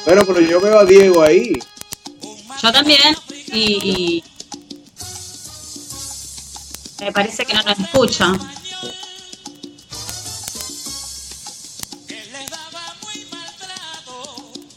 Bueno, 0.04 0.24
pero 0.26 0.40
yo 0.40 0.60
veo 0.60 0.80
a 0.80 0.84
Diego 0.84 1.22
ahí. 1.22 1.52
Yo 2.62 2.72
también. 2.72 3.00
Y, 3.52 4.22
me 7.00 7.12
parece 7.12 7.44
que 7.44 7.54
no 7.54 7.62
nos 7.62 7.78
escucha. 7.78 8.32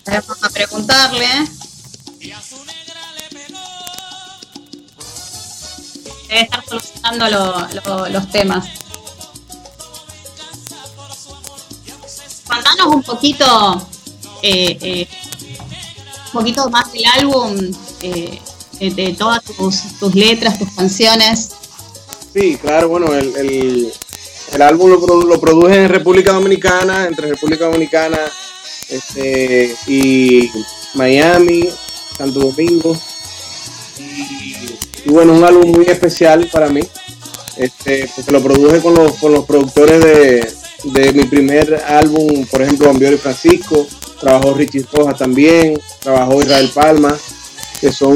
Vamos 0.05 0.43
a 0.43 0.49
preguntarle. 0.49 1.27
Debe 6.27 6.41
estar 6.41 6.63
solucionando 6.65 7.27
lo- 7.29 8.09
los 8.09 8.31
temas. 8.31 8.65
Contanos 12.47 12.87
un 12.87 13.03
poquito, 13.03 13.87
eh, 14.41 14.77
eh, 14.81 15.07
un 16.27 16.31
poquito 16.31 16.69
más 16.69 16.91
del 16.91 17.05
álbum, 17.05 17.55
eh, 18.01 18.39
de, 18.79 18.91
de 18.91 19.13
todas 19.13 19.43
tus, 19.43 19.99
tus 19.99 20.15
letras, 20.15 20.57
tus 20.57 20.71
canciones. 20.71 21.49
Sí, 22.33 22.57
claro, 22.61 22.89
bueno, 22.89 23.13
el, 23.13 23.35
el, 23.35 23.93
el 24.53 24.61
álbum 24.61 24.91
lo, 24.91 25.23
lo 25.23 25.41
produje 25.41 25.75
en 25.75 25.89
República 25.89 26.33
Dominicana, 26.33 27.05
entre 27.07 27.29
República 27.29 27.65
Dominicana 27.65 28.19
este, 28.87 29.75
y 29.87 30.49
Miami, 30.93 31.69
Santo 32.17 32.39
Domingo. 32.39 32.97
Y, 33.97 34.77
y 35.05 35.09
bueno, 35.09 35.33
un 35.33 35.43
álbum 35.43 35.71
muy 35.71 35.85
especial 35.85 36.47
para 36.51 36.69
mí, 36.69 36.81
este, 37.57 38.09
porque 38.15 38.31
lo 38.31 38.41
produje 38.41 38.81
con 38.81 38.93
los, 38.93 39.13
con 39.13 39.33
los 39.33 39.45
productores 39.45 40.03
de, 40.03 40.53
de 40.83 41.13
mi 41.13 41.25
primer 41.25 41.83
álbum, 41.87 42.45
por 42.45 42.61
ejemplo, 42.61 42.89
Ambiori 42.89 43.17
Francisco, 43.17 43.87
trabajó 44.19 44.53
Richie 44.53 44.85
Rojas 44.91 45.17
también, 45.17 45.79
trabajó 45.99 46.41
Israel 46.41 46.69
Palma, 46.73 47.17
que 47.79 47.91
son 47.91 48.15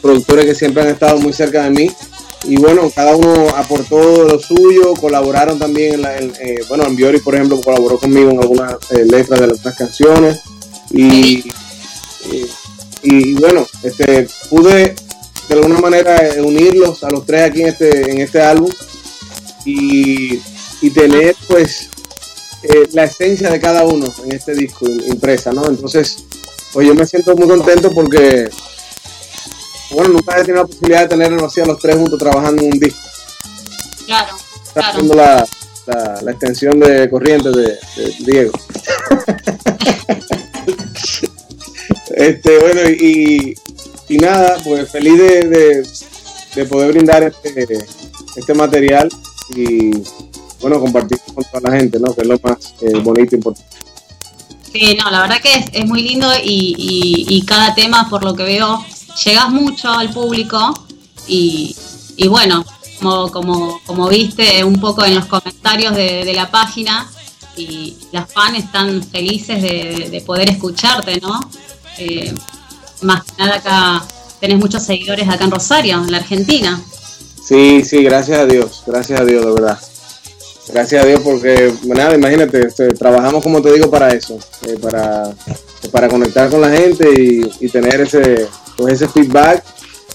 productores 0.00 0.46
que 0.46 0.54
siempre 0.54 0.82
han 0.82 0.88
estado 0.88 1.18
muy 1.18 1.32
cerca 1.32 1.64
de 1.64 1.70
mí. 1.70 1.90
Y 2.44 2.56
bueno, 2.56 2.90
cada 2.94 3.14
uno 3.14 3.50
aportó 3.56 4.24
lo 4.24 4.38
suyo, 4.40 4.94
colaboraron 4.94 5.58
también, 5.58 5.94
en 5.94 6.02
la, 6.02 6.18
en, 6.18 6.32
eh, 6.40 6.64
bueno, 6.68 6.84
Ambiori, 6.84 7.20
por 7.20 7.34
ejemplo, 7.34 7.60
colaboró 7.60 7.98
conmigo 7.98 8.30
en 8.30 8.40
algunas 8.40 8.74
eh, 8.90 9.04
letras 9.04 9.40
de 9.40 9.46
otras 9.46 9.76
canciones. 9.76 10.40
Y, 10.90 11.44
y, 12.30 12.46
y 13.02 13.34
bueno, 13.34 13.66
este, 13.82 14.26
pude 14.50 14.94
de 15.48 15.54
alguna 15.54 15.78
manera 15.78 16.16
eh, 16.28 16.40
unirlos 16.40 17.04
a 17.04 17.10
los 17.10 17.24
tres 17.24 17.42
aquí 17.42 17.62
en 17.62 17.68
este, 17.68 18.10
en 18.10 18.20
este 18.20 18.40
álbum. 18.40 18.70
Y, 19.64 20.40
y 20.80 20.90
tener 20.90 21.36
pues 21.46 21.88
eh, 22.64 22.88
la 22.92 23.04
esencia 23.04 23.48
de 23.50 23.60
cada 23.60 23.84
uno 23.84 24.06
en 24.24 24.32
este 24.32 24.54
disco 24.54 24.84
impresa, 25.06 25.52
¿no? 25.52 25.68
Entonces, 25.68 26.24
pues 26.72 26.88
yo 26.88 26.94
me 26.94 27.06
siento 27.06 27.36
muy 27.36 27.46
contento 27.46 27.92
porque, 27.92 28.48
bueno, 29.92 30.10
nunca 30.14 30.36
he 30.38 30.42
tenido 30.44 30.62
la 30.62 30.66
posibilidad 30.68 31.00
de 31.02 31.08
tenerlos 31.08 31.42
así 31.42 31.60
a 31.60 31.66
los 31.66 31.78
tres 31.78 31.96
juntos 31.96 32.18
trabajando 32.18 32.62
en 32.62 32.72
un 32.72 32.78
disco. 32.80 33.00
Claro, 34.06 34.34
Está 34.66 34.72
claro. 34.80 34.88
haciendo 34.92 35.14
la, 35.14 35.46
la, 35.86 36.22
la 36.22 36.30
extensión 36.32 36.80
de 36.80 37.08
corriente 37.10 37.50
de, 37.50 37.78
de 37.96 38.14
Diego. 38.20 38.52
este, 42.16 42.58
bueno, 42.58 42.88
y, 42.90 43.54
y 44.08 44.16
nada, 44.18 44.56
pues 44.64 44.90
feliz 44.90 45.18
de, 45.18 45.48
de- 45.48 45.88
de 46.54 46.66
poder 46.66 46.92
brindar 46.92 47.22
este, 47.22 47.66
este 48.36 48.52
material 48.52 49.08
y 49.56 49.90
bueno, 50.60 50.78
compartir 50.80 51.18
con 51.34 51.42
toda 51.44 51.70
la 51.70 51.78
gente, 51.78 51.98
¿no? 51.98 52.14
Que 52.14 52.20
es 52.20 52.26
lo 52.26 52.38
más 52.42 52.74
eh, 52.82 52.92
bonito 53.02 53.34
e 53.34 53.38
importante. 53.38 53.70
Sí, 54.70 54.94
no, 55.02 55.10
la 55.10 55.22
verdad 55.22 55.40
que 55.42 55.54
es, 55.54 55.64
es 55.72 55.86
muy 55.86 56.02
lindo 56.02 56.28
y, 56.44 56.74
y- 56.76 57.26
y 57.36 57.46
cada 57.46 57.74
tema, 57.74 58.08
por 58.10 58.22
lo 58.22 58.34
que 58.34 58.42
veo, 58.42 58.84
llegas 59.24 59.50
mucho 59.50 59.90
al 59.90 60.10
público 60.10 60.74
y, 61.26 61.74
y 62.16 62.28
bueno, 62.28 62.64
como, 63.00 63.30
como, 63.30 63.80
como 63.84 64.08
viste 64.08 64.64
un 64.64 64.80
poco 64.80 65.04
en 65.04 65.14
los 65.16 65.26
comentarios 65.26 65.94
de, 65.94 66.32
la 66.34 66.50
página, 66.50 67.08
y 67.56 67.96
las 68.12 68.32
fans 68.32 68.58
están 68.58 69.02
felices 69.02 69.60
de, 69.60 70.08
de 70.10 70.20
poder 70.22 70.48
escucharte, 70.48 71.20
¿no? 71.20 71.38
Eh, 71.98 72.34
más 73.02 73.24
que 73.24 73.32
nada 73.38 73.56
acá 73.56 74.02
tenés 74.40 74.58
muchos 74.58 74.82
seguidores 74.82 75.28
acá 75.28 75.44
en 75.44 75.50
Rosario, 75.50 75.98
en 75.98 76.10
la 76.10 76.18
Argentina. 76.18 76.80
Sí, 77.44 77.82
sí, 77.84 78.02
gracias 78.02 78.38
a 78.38 78.46
Dios, 78.46 78.82
gracias 78.86 79.20
a 79.20 79.24
Dios, 79.24 79.44
de 79.44 79.52
verdad. 79.52 79.78
Gracias 80.68 81.02
a 81.02 81.06
Dios 81.06 81.20
porque, 81.22 81.74
nada, 81.84 82.14
imagínate, 82.14 82.66
este, 82.66 82.88
trabajamos 82.88 83.42
como 83.42 83.60
te 83.60 83.72
digo 83.72 83.90
para 83.90 84.14
eso, 84.14 84.38
eh, 84.66 84.76
para, 84.80 85.34
para 85.90 86.08
conectar 86.08 86.48
con 86.48 86.60
la 86.60 86.70
gente 86.70 87.08
y, 87.10 87.66
y 87.66 87.68
tener 87.68 88.00
ese, 88.00 88.48
pues 88.82 88.94
ese 88.94 89.08
feedback, 89.08 89.62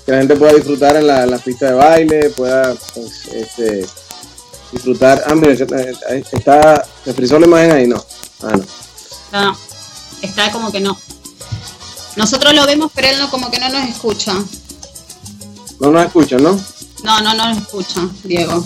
que 0.05 0.11
la 0.11 0.17
gente 0.17 0.35
pueda 0.35 0.53
disfrutar 0.53 0.97
en 0.97 1.07
la, 1.07 1.23
en 1.23 1.31
la 1.31 1.37
pista 1.37 1.67
de 1.67 1.73
baile, 1.73 2.29
pueda 2.31 2.75
pues, 2.93 3.27
este, 3.27 3.87
disfrutar. 4.73 5.23
Ah, 5.25 5.35
mira, 5.35 5.53
eh, 5.53 6.23
está, 6.33 6.85
¿se 7.05 7.13
frizó 7.13 7.39
la 7.39 7.47
imagen 7.47 7.71
ahí? 7.71 7.87
No. 7.87 8.03
Ah, 8.43 8.57
no. 8.57 8.65
No, 9.31 9.57
está 10.21 10.51
como 10.51 10.69
que 10.69 10.81
no. 10.81 10.97
Nosotros 12.17 12.53
lo 12.53 12.65
vemos, 12.65 12.91
pero 12.93 13.07
él 13.07 13.17
no 13.19 13.29
como 13.29 13.49
que 13.49 13.57
no 13.57 13.69
nos 13.69 13.87
escucha. 13.87 14.33
No 15.79 15.91
nos 15.91 16.05
escuchan, 16.05 16.43
¿no? 16.43 16.59
No, 17.05 17.21
no, 17.21 17.33
no 17.35 17.47
lo 17.47 17.55
escucho, 17.55 18.11
Diego. 18.25 18.65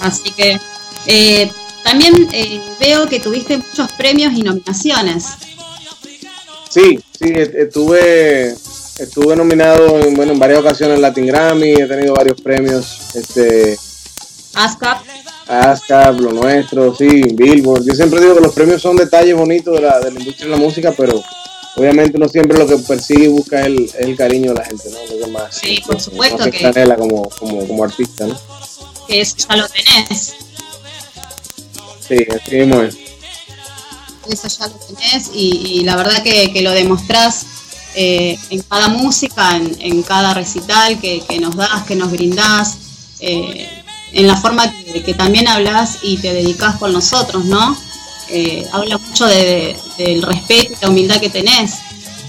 Así 0.00 0.32
que 0.32 0.58
eh, 1.06 1.52
también 1.84 2.28
eh, 2.32 2.60
veo 2.80 3.06
que 3.06 3.20
tuviste 3.20 3.58
muchos 3.58 3.92
premios 3.92 4.32
y 4.32 4.42
nominaciones. 4.42 5.24
Sí, 6.68 6.98
sí, 7.18 7.32
est- 7.34 7.54
estuve, 7.54 8.50
estuve 8.98 9.36
nominado 9.36 10.00
en, 10.00 10.14
bueno, 10.14 10.32
en 10.32 10.38
varias 10.38 10.60
ocasiones 10.60 10.96
en 10.96 11.02
Latin 11.02 11.26
Grammy, 11.26 11.72
he 11.72 11.86
tenido 11.86 12.14
varios 12.14 12.40
premios, 12.40 13.14
este, 13.14 13.76
ASCAP, 14.54 15.02
ASCAP, 15.46 16.20
lo 16.20 16.32
nuestro, 16.32 16.94
sí, 16.94 17.22
Billboard. 17.34 17.84
Yo 17.84 17.94
siempre 17.94 18.20
digo 18.20 18.34
que 18.34 18.40
los 18.42 18.52
premios 18.54 18.82
son 18.82 18.96
detalles 18.96 19.34
bonitos 19.34 19.74
de 19.74 19.80
la, 19.82 19.98
de 20.00 20.10
la 20.12 20.18
industria 20.20 20.46
de 20.46 20.50
la 20.50 20.56
música, 20.58 20.92
pero 20.96 21.22
obviamente 21.76 22.16
uno 22.16 22.28
siempre 22.28 22.58
lo 22.58 22.66
que 22.66 22.76
persigue 22.78 23.24
y 23.24 23.28
busca 23.28 23.60
es 23.60 23.66
el, 23.66 23.84
es 23.84 23.94
el 23.94 24.16
cariño 24.16 24.52
de 24.52 24.58
la 24.58 24.64
gente, 24.66 24.90
¿no? 24.90 24.98
Lo 25.16 25.24
que 25.24 25.30
más, 25.32 25.54
Sí, 25.56 25.80
por 25.86 25.98
supuesto 26.00 26.38
más 26.38 26.48
que- 26.50 26.94
como, 26.96 27.28
como, 27.30 27.66
como 27.66 27.84
artista, 27.84 28.26
¿no? 28.26 28.38
que 29.06 29.22
eso 29.22 29.36
ya 29.48 29.56
lo 29.56 29.66
tenés. 29.68 30.34
Sí, 32.06 32.26
así 32.30 32.56
mismo 32.56 32.82
es. 32.82 32.96
Eso 34.28 34.48
ya 34.48 34.66
lo 34.68 34.74
tenés 34.74 35.30
y, 35.34 35.82
la 35.84 35.96
verdad 35.96 36.22
que, 36.22 36.52
que 36.52 36.62
lo 36.62 36.72
demostrás 36.72 37.46
eh, 37.94 38.38
en 38.50 38.62
cada 38.62 38.88
música, 38.88 39.56
en, 39.56 39.76
en 39.80 40.02
cada 40.02 40.34
recital 40.34 40.98
que, 41.00 41.20
que 41.28 41.38
nos 41.40 41.56
das, 41.56 41.82
que 41.84 41.96
nos 41.96 42.10
brindás, 42.10 42.76
eh, 43.20 43.68
en 44.12 44.26
la 44.26 44.36
forma 44.36 44.70
que, 44.70 45.02
que 45.02 45.14
también 45.14 45.48
hablas 45.48 45.98
y 46.02 46.16
te 46.18 46.32
dedicas 46.32 46.76
con 46.76 46.92
nosotros, 46.92 47.44
¿no? 47.44 47.76
Eh, 48.30 48.66
habla 48.72 48.98
mucho 48.98 49.26
de- 49.26 49.76
de- 49.96 50.04
del 50.04 50.22
respeto 50.22 50.74
y 50.74 50.76
la 50.82 50.88
humildad 50.90 51.20
que 51.20 51.30
tenés. 51.30 51.72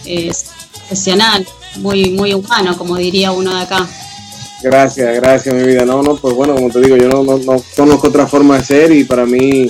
Es 0.05 0.45
profesional, 0.73 1.45
muy, 1.77 2.09
muy 2.11 2.33
humano, 2.33 2.77
como 2.77 2.95
diría 2.95 3.31
uno 3.31 3.53
de 3.55 3.61
acá. 3.61 3.87
Gracias, 4.61 5.15
gracias, 5.15 5.53
mi 5.55 5.63
vida. 5.63 5.85
No, 5.85 6.01
no, 6.01 6.15
pues 6.15 6.33
bueno, 6.35 6.55
como 6.55 6.69
te 6.69 6.81
digo, 6.81 6.97
yo 6.97 7.07
no, 7.07 7.23
no, 7.23 7.37
no 7.37 7.63
conozco 7.75 8.07
otra 8.07 8.27
forma 8.27 8.57
de 8.57 8.65
ser 8.65 8.91
y 8.91 9.03
para 9.05 9.25
mí, 9.25 9.69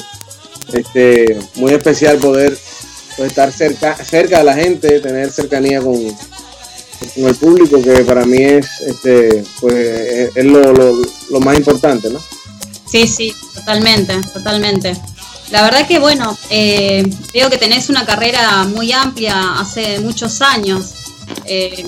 este, 0.74 1.38
muy 1.56 1.74
especial 1.74 2.18
poder 2.18 2.58
pues, 3.18 3.30
estar 3.30 3.52
cerca, 3.52 3.96
cerca 4.04 4.40
de 4.40 4.44
la 4.44 4.54
gente, 4.54 5.00
tener 5.00 5.32
cercanía 5.32 5.82
con, 5.82 5.96
con 5.96 7.26
el 7.26 7.36
público, 7.36 7.82
que 7.82 8.04
para 8.04 8.26
mí 8.26 8.42
es, 8.42 8.68
este, 8.82 9.44
pues, 9.60 10.36
es, 10.36 10.46
lo, 10.46 10.74
lo 10.74 11.40
más 11.40 11.58
importante, 11.58 12.10
¿no? 12.10 12.20
Sí, 12.90 13.08
sí, 13.08 13.34
totalmente, 13.56 14.16
totalmente. 14.34 14.96
La 15.52 15.64
verdad 15.64 15.88
que 15.88 16.00
bueno, 16.00 16.38
eh, 16.50 17.04
veo 17.34 17.50
que 17.50 17.58
tenés 17.58 17.90
una 17.90 18.06
carrera 18.06 18.66
muy 18.66 18.92
amplia 18.92 19.60
hace 19.60 20.00
muchos 20.00 20.42
años. 20.42 20.94
Eh, 21.46 21.86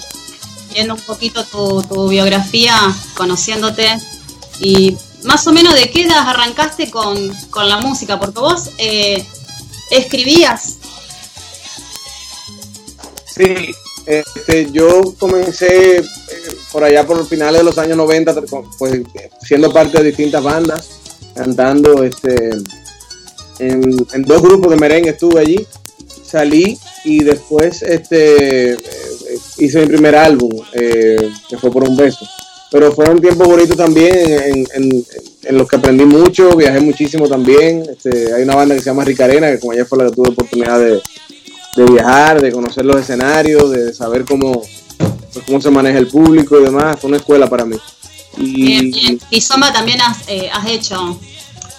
viendo 0.73 0.95
un 0.95 1.01
poquito 1.01 1.43
tu, 1.45 1.83
tu 1.83 2.07
biografía, 2.07 2.75
conociéndote, 3.15 3.87
y 4.59 4.95
más 5.23 5.45
o 5.47 5.51
menos 5.51 5.73
de 5.75 5.89
qué 5.91 6.03
edad 6.03 6.27
arrancaste 6.29 6.89
con, 6.89 7.31
con 7.49 7.69
la 7.69 7.77
música, 7.77 8.19
porque 8.19 8.39
vos 8.39 8.71
eh, 8.77 9.25
escribías. 9.89 10.77
Sí, 13.35 13.73
este, 14.05 14.71
yo 14.71 15.15
comencé 15.19 15.97
eh, 15.97 16.03
por 16.71 16.83
allá 16.83 17.05
por 17.05 17.25
finales 17.27 17.59
de 17.59 17.63
los 17.65 17.77
años 17.77 17.97
90, 17.97 18.41
pues 18.77 19.01
siendo 19.41 19.71
parte 19.71 19.99
de 19.99 20.05
distintas 20.05 20.43
bandas, 20.43 20.89
cantando 21.35 22.03
este, 22.03 22.49
en, 23.59 24.07
en 24.13 24.21
dos 24.23 24.41
grupos 24.41 24.71
de 24.71 24.77
merengue 24.77 25.11
estuve 25.11 25.39
allí, 25.39 25.67
salí 26.23 26.77
y 27.03 27.23
después 27.23 27.81
este, 27.81 28.73
eh, 28.73 28.77
hice 29.57 29.81
mi 29.81 29.87
primer 29.87 30.15
álbum, 30.15 30.51
eh, 30.73 31.29
que 31.49 31.57
fue 31.57 31.71
por 31.71 31.87
un 31.87 31.95
beso. 31.95 32.25
Pero 32.71 32.91
fueron 32.93 33.19
tiempos 33.19 33.47
bonitos 33.47 33.75
también 33.75 34.15
en, 34.15 34.67
en- 34.73 35.05
en 35.43 35.57
los 35.57 35.67
que 35.67 35.75
aprendí 35.75 36.05
mucho, 36.05 36.55
viajé 36.55 36.79
muchísimo 36.79 37.27
también. 37.27 37.83
Este, 37.89 38.33
hay 38.33 38.43
una 38.43 38.55
banda 38.55 38.75
que 38.75 38.81
se 38.81 38.85
llama 38.89 39.03
Ricarena, 39.03 39.51
que 39.51 39.59
como 39.59 39.73
ya 39.73 39.85
fue 39.85 39.97
la 39.97 40.05
que 40.09 40.15
tuve 40.15 40.29
oportunidad 40.29 40.79
de, 40.79 41.01
de 41.75 41.85
viajar, 41.91 42.41
de 42.41 42.51
conocer 42.51 42.85
los 42.85 42.95
escenarios, 43.01 43.71
de 43.71 43.93
saber 43.93 44.23
cómo, 44.23 44.61
pues, 45.33 45.45
cómo 45.45 45.59
se 45.59 45.69
maneja 45.69 45.97
el 45.99 46.07
público 46.07 46.59
y 46.59 46.63
demás. 46.63 46.97
Fue 46.99 47.09
una 47.09 47.17
escuela 47.17 47.49
para 47.49 47.65
mí. 47.65 47.75
Bien, 48.37 48.85
Y 48.87 48.91
bien. 48.91 49.19
Y 49.31 49.41
Soma 49.41 49.73
también 49.73 49.99
has, 49.99 50.19
eh, 50.29 50.49
has 50.53 50.69
hecho. 50.69 51.19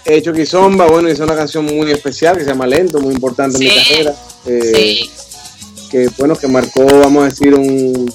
he 0.04 0.16
hecho 0.16 0.32
Kizomba, 0.34 0.86
bueno, 0.88 1.08
hice 1.08 1.22
una 1.22 1.34
canción 1.36 1.64
muy 1.64 1.90
especial 1.90 2.36
que 2.36 2.42
se 2.44 2.50
llama 2.50 2.66
Lento, 2.66 3.00
muy 3.00 3.14
importante 3.14 3.56
en 3.56 3.64
mi 3.64 3.70
carrera. 3.70 4.14
eh, 4.46 4.72
Sí, 4.74 5.10
que 5.92 6.08
bueno 6.16 6.34
que 6.34 6.48
marcó 6.48 6.86
vamos 6.86 7.22
a 7.22 7.28
decir 7.28 7.54
un 7.54 8.10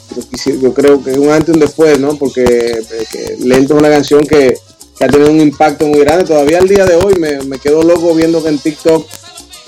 yo 0.60 0.74
creo 0.74 1.04
que 1.04 1.12
un 1.12 1.30
antes 1.30 1.50
y 1.50 1.52
un 1.52 1.60
después 1.60 2.00
no 2.00 2.18
porque 2.18 2.44
eh, 2.44 3.38
lento 3.40 3.76
es 3.76 3.80
una 3.80 3.90
canción 3.90 4.22
que, 4.26 4.58
que 4.98 5.06
ha 5.06 5.08
tenido 5.08 5.30
un 5.30 5.40
impacto 5.40 5.86
muy 5.86 6.00
grande. 6.00 6.26
Todavía 6.26 6.58
al 6.58 6.68
día 6.68 6.88
de 6.88 6.96
hoy 6.96 7.14
me, 7.20 7.40
me 7.44 7.60
quedo 7.60 7.84
loco 7.84 8.16
viendo 8.16 8.42
que 8.42 8.50
en 8.50 8.58
TikTok 8.58 9.08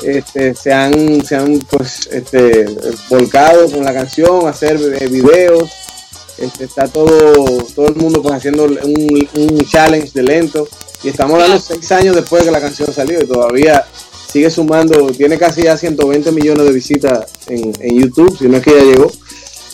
este, 0.04 0.56
se 0.56 0.74
han 0.74 1.24
se 1.24 1.36
han 1.36 1.60
pues 1.70 2.10
este 2.12 2.66
volcado 3.10 3.70
con 3.70 3.84
la 3.84 3.94
canción 3.94 4.48
hacer 4.48 4.80
eh, 5.00 5.08
videos 5.08 5.70
este, 6.38 6.64
está 6.64 6.88
todo 6.88 7.64
todo 7.76 7.90
el 7.90 7.96
mundo 7.96 8.24
pues 8.24 8.34
haciendo 8.34 8.64
un, 8.64 9.30
un 9.36 9.60
challenge 9.66 10.12
de 10.14 10.24
lento. 10.24 10.68
Y 11.04 11.10
estamos 11.10 11.36
hablando 11.36 11.60
seis 11.60 11.92
años 11.92 12.16
después 12.16 12.42
de 12.42 12.48
que 12.48 12.52
la 12.52 12.60
canción 12.60 12.92
salió 12.92 13.22
y 13.22 13.28
todavía 13.28 13.86
sigue 14.32 14.50
sumando, 14.52 15.08
tiene 15.12 15.38
casi 15.38 15.64
ya 15.64 15.76
120 15.78 16.32
millones 16.32 16.66
de 16.66 16.72
visitas 16.72 17.26
en, 17.48 17.74
en 17.80 18.00
YouTube, 18.02 18.38
si 18.38 18.48
no 18.48 18.58
es 18.58 18.64
que 18.64 18.72
ya 18.72 18.84
llegó. 18.84 19.12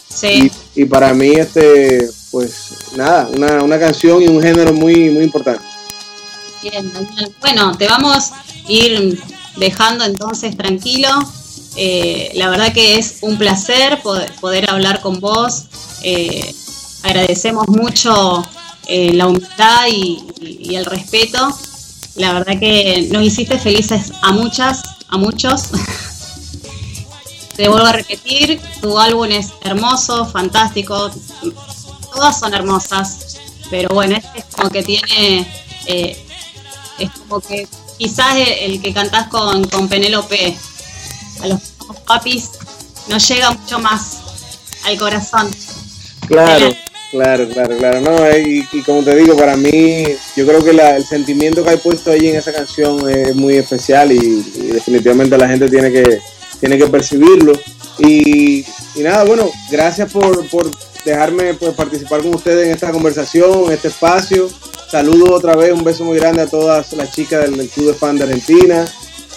sí. 0.10 0.51
Y, 0.76 0.82
y 0.82 0.86
para 0.86 1.14
mí, 1.14 1.32
este, 1.34 2.08
pues 2.32 2.53
nada, 2.95 3.30
una, 3.34 3.64
una 3.64 3.80
canción 3.80 4.22
y 4.22 4.28
un 4.28 4.41
género 4.41 4.74
muy, 4.74 5.10
muy 5.10 5.24
importante. 5.24 5.62
Bien, 6.62 6.91
Daniel. 6.93 7.32
Bueno, 7.41 7.78
te 7.78 7.88
vamos 7.88 8.32
a 8.32 8.43
ir 8.68 9.22
dejando 9.58 10.03
entonces 10.06 10.56
tranquilo. 10.58 11.10
Eh, 11.78 12.32
la 12.36 12.49
verdad 12.49 12.74
que 12.74 12.97
es 12.97 13.18
un 13.22 13.38
placer 13.38 14.01
poder, 14.01 14.32
poder 14.41 14.70
hablar 14.70 15.01
con 15.01 15.20
vos. 15.20 15.66
Eh, 16.01 16.53
agradecemos 17.03 17.68
mucho 17.68 18.43
eh, 18.88 19.14
la 19.14 19.28
humildad 19.28 19.88
y, 19.91 20.24
y- 20.41 20.72
y 20.72 20.76
el 20.76 20.86
respeto. 20.86 21.56
La 22.16 22.34
verdad 22.34 22.57
que 22.59 23.09
nos 23.11 23.24
hiciste 23.24 23.59
felices 23.59 24.11
a 24.22 24.32
muchas, 24.32 24.84
a 25.09 25.18
muchos. 25.18 25.70
Te 27.55 27.68
vuelvo 27.68 27.88
a 27.88 27.93
repetir, 27.93 28.59
tu 28.82 28.97
álbum 28.97 29.32
es 29.32 29.51
hermoso, 29.63 30.26
fantástico, 30.26 31.09
todas 32.13 32.39
son 32.39 32.53
hermosas, 32.53 33.38
pero 33.70 33.89
bueno, 33.93 34.16
este 34.16 34.39
es 34.39 34.45
como 34.53 34.70
que 34.70 34.84
tiene, 34.84 35.47
eh, 35.86 36.26
es 36.99 37.09
como 37.11 37.39
que 37.39 37.68
quizás 37.97 38.36
el, 38.36 38.82
que 38.82 38.93
cantás 38.93 39.28
con, 39.28 39.66
con 39.70 39.88
Penélope, 39.88 40.57
a 41.43 41.47
los 41.47 41.61
papis, 42.05 42.51
nos 43.07 43.26
llega 43.28 43.51
mucho 43.51 43.80
más 43.80 44.18
al 44.84 44.97
corazón. 44.97 45.49
Claro, 46.28 46.76
claro, 47.12 47.47
claro, 47.47 47.78
claro. 47.78 48.01
No, 48.01 48.26
eh, 48.26 48.43
y, 48.72 48.82
como 48.84 49.03
te 49.03 49.16
digo, 49.16 49.36
para 49.36 49.56
mí, 49.56 50.06
yo 50.36 50.45
creo 50.45 50.64
que 50.64 50.74
la- 50.74 50.97
el 50.97 51.06
sentimiento 51.06 51.64
que 51.64 51.72
hay 51.72 51.78
puesto 51.78 52.12
ahí 52.12 52.28
en 52.30 52.36
esa 52.36 52.51
canción 52.51 53.10
es 53.10 53.36
muy 53.36 53.56
especial 53.56 54.12
y, 54.12 54.43
definitivamente 54.74 55.38
la 55.38 55.47
gente 55.47 55.70
tiene 55.70 55.91
que, 55.91 56.20
tiene 56.60 56.78
que 56.78 56.88
percibirlo. 56.88 57.53
Y, 57.99 58.60
y 58.95 59.01
nada, 59.01 59.24
bueno, 59.24 59.49
gracias 59.72 60.12
por, 60.12 60.47
por 60.49 60.70
dejarme 61.06 61.53
pues, 61.53 61.74
participar 61.74 62.22
con 62.22 62.36
ustedes 62.36 62.66
en 62.68 62.74
esta 62.74 62.91
conversación, 62.91 63.66
en 63.68 63.72
este 63.74 63.88
espacio. 63.89 64.49
Saludos 64.91 65.30
otra 65.30 65.56
vez, 65.56 65.72
un 65.72 65.84
beso 65.84 66.03
muy 66.03 66.18
grande 66.18 66.41
a 66.41 66.47
todas 66.47 66.93
las 66.93 67.12
chicas 67.12 67.41
del, 67.43 67.58
del 67.58 67.70
Club 67.70 67.88
de 67.88 67.93
Fan 67.93 68.18
de 68.18 68.24
Argentina, 68.26 68.86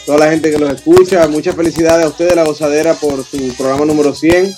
toda 0.06 0.18
la 0.18 0.30
gente 0.30 0.50
que 0.50 0.58
los 0.58 0.72
escucha. 0.72 1.26
Muchas 1.28 1.54
felicidades 1.54 2.04
a 2.04 2.08
ustedes, 2.08 2.34
La 2.34 2.44
Gozadera, 2.44 2.94
por 2.94 3.24
su 3.24 3.54
programa 3.56 3.84
número 3.84 4.14
100. 4.14 4.54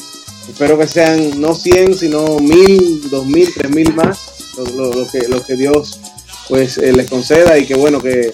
Espero 0.49 0.79
que 0.79 0.87
sean 0.87 1.41
no 1.41 1.55
100, 1.55 1.95
sino 1.97 2.39
1000, 2.39 3.09
2000, 3.11 3.55
3000 3.55 3.95
más, 3.95 4.19
lo, 4.57 4.65
lo- 4.65 4.93
lo 4.93 5.11
que, 5.11 5.29
lo 5.29 5.45
que 5.45 5.55
Dios 5.57 6.01
pues 6.49 6.79
eh, 6.79 6.93
les 6.93 7.09
conceda 7.09 7.57
y 7.57 7.67
que 7.67 7.75
bueno, 7.77 8.01
que, 8.01 8.33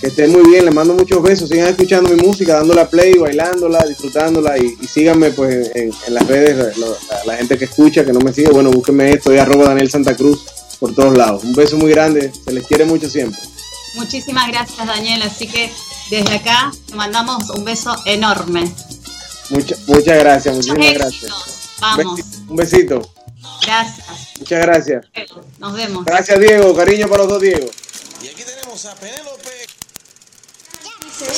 que 0.00 0.06
estén 0.06 0.32
muy 0.32 0.42
bien. 0.50 0.64
Les 0.64 0.74
mando 0.74 0.94
muchos 0.94 1.22
besos. 1.22 1.48
Sigan 1.50 1.68
escuchando 1.68 2.08
mi 2.08 2.16
música, 2.22 2.54
dándola 2.54 2.88
play, 2.88 3.14
bailándola, 3.14 3.84
disfrutándola 3.86 4.56
y, 4.56 4.74
síganme 4.86 5.30
pues 5.30 5.70
en, 5.74 5.90
en 6.06 6.14
las 6.14 6.26
redes, 6.26 6.76
la 7.26 7.36
gente 7.36 7.58
que 7.58 7.66
escucha, 7.66 8.04
que 8.04 8.12
no 8.12 8.20
me 8.20 8.32
sigue, 8.32 8.48
bueno, 8.50 8.70
búsquenme 8.70 9.10
esto, 9.12 9.34
y 9.34 9.38
arroba 9.38 9.66
Daniel 9.68 9.90
Santa 9.90 10.16
Cruz 10.16 10.44
por 10.80 10.94
todos 10.94 11.16
lados. 11.16 11.44
Un 11.44 11.52
beso 11.54 11.76
muy 11.76 11.90
grande, 11.90 12.32
se 12.44 12.52
les 12.52 12.66
quiere 12.66 12.86
mucho 12.86 13.08
siempre. 13.10 13.38
Muchísimas 13.96 14.48
gracias, 14.48 14.86
Daniel. 14.86 15.22
Así 15.22 15.46
que 15.46 15.70
desde 16.10 16.36
acá 16.36 16.72
te 16.86 16.94
mandamos 16.94 17.50
un 17.50 17.64
beso 17.64 17.94
enorme. 18.06 18.70
Mucha- 19.50 19.76
muchas 19.86 20.18
gracias, 20.18 20.54
muchísimas 20.54 20.94
gracias. 20.94 21.32
Vamos. 21.80 22.20
Un 22.48 22.56
besito, 22.56 23.12
Gracias. 23.62 24.06
muchas 24.38 24.60
gracias. 24.60 25.06
Nos 25.58 25.72
vemos. 25.74 26.04
Gracias 26.04 26.40
Diego, 26.40 26.74
cariño 26.74 27.08
para 27.08 27.22
los 27.24 27.32
dos 27.32 27.42
Diego. 27.42 27.68
Y 28.22 28.28
aquí 28.28 28.42
tenemos 28.42 28.84
a 28.86 28.94
Penélope. 28.94 29.50
Puedo 31.18 31.32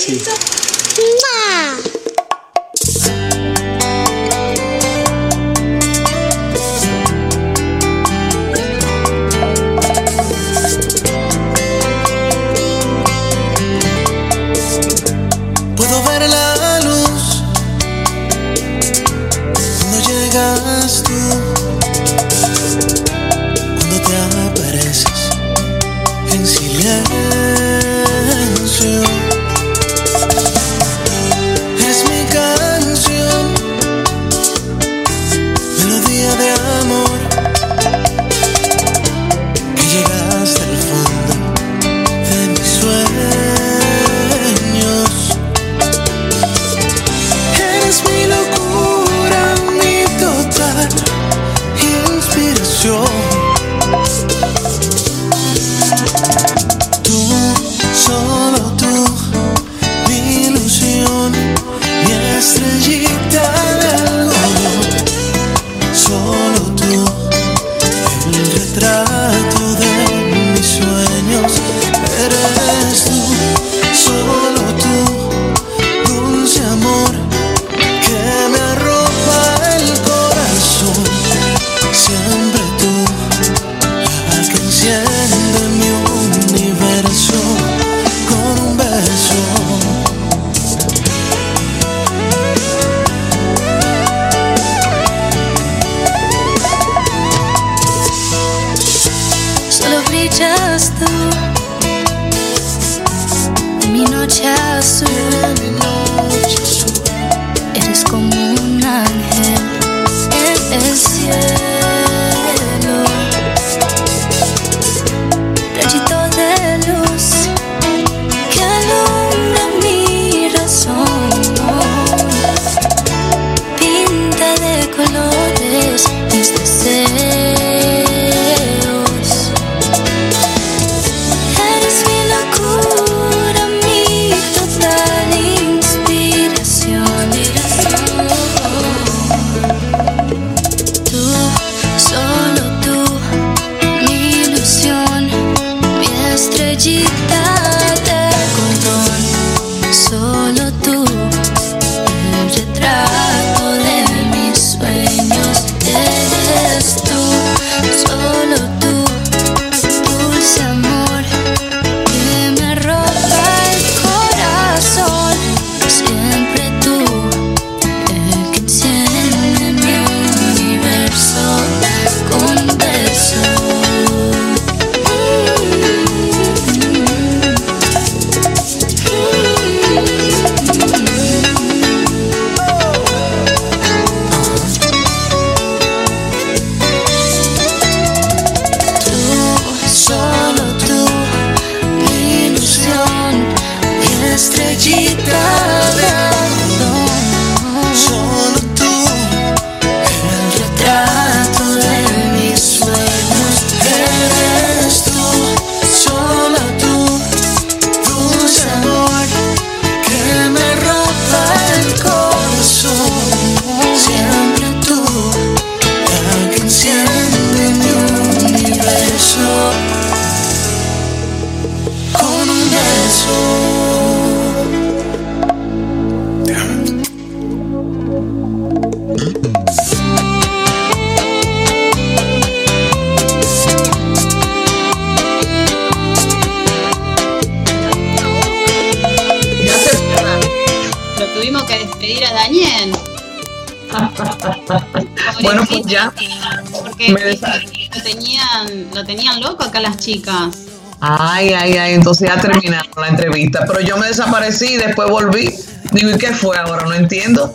entonces 252.26 252.36
ya 252.36 252.40
terminaron 252.40 252.90
la 252.96 253.08
entrevista. 253.08 253.64
Pero 253.66 253.80
yo 253.80 253.96
me 253.96 254.06
desaparecí 254.08 254.66
y 254.74 254.76
después 254.76 255.08
volví. 255.10 255.54
Digo, 255.92 256.10
¿y 256.10 256.18
qué 256.18 256.32
fue 256.32 256.56
ahora? 256.56 256.84
No 256.84 256.92
entiendo. 256.94 257.54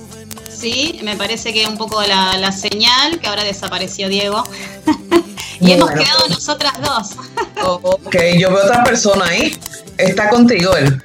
Sí, 0.57 0.99
me 1.03 1.15
parece 1.17 1.53
que 1.53 1.65
un 1.67 1.77
poco 1.77 2.01
la, 2.03 2.37
la 2.37 2.51
señal, 2.51 3.19
que 3.19 3.27
ahora 3.27 3.43
desapareció 3.43 4.07
Diego. 4.07 4.43
y 5.59 5.71
hemos 5.71 5.91
quedado 5.91 6.27
nosotras 6.29 6.73
dos. 6.81 7.09
Oh, 7.65 7.79
ok, 7.83 8.15
yo 8.37 8.49
veo 8.51 8.63
otra 8.65 8.83
persona 8.83 9.25
ahí. 9.25 9.57
Está 9.97 10.29
contigo 10.29 10.75
él. 10.75 11.01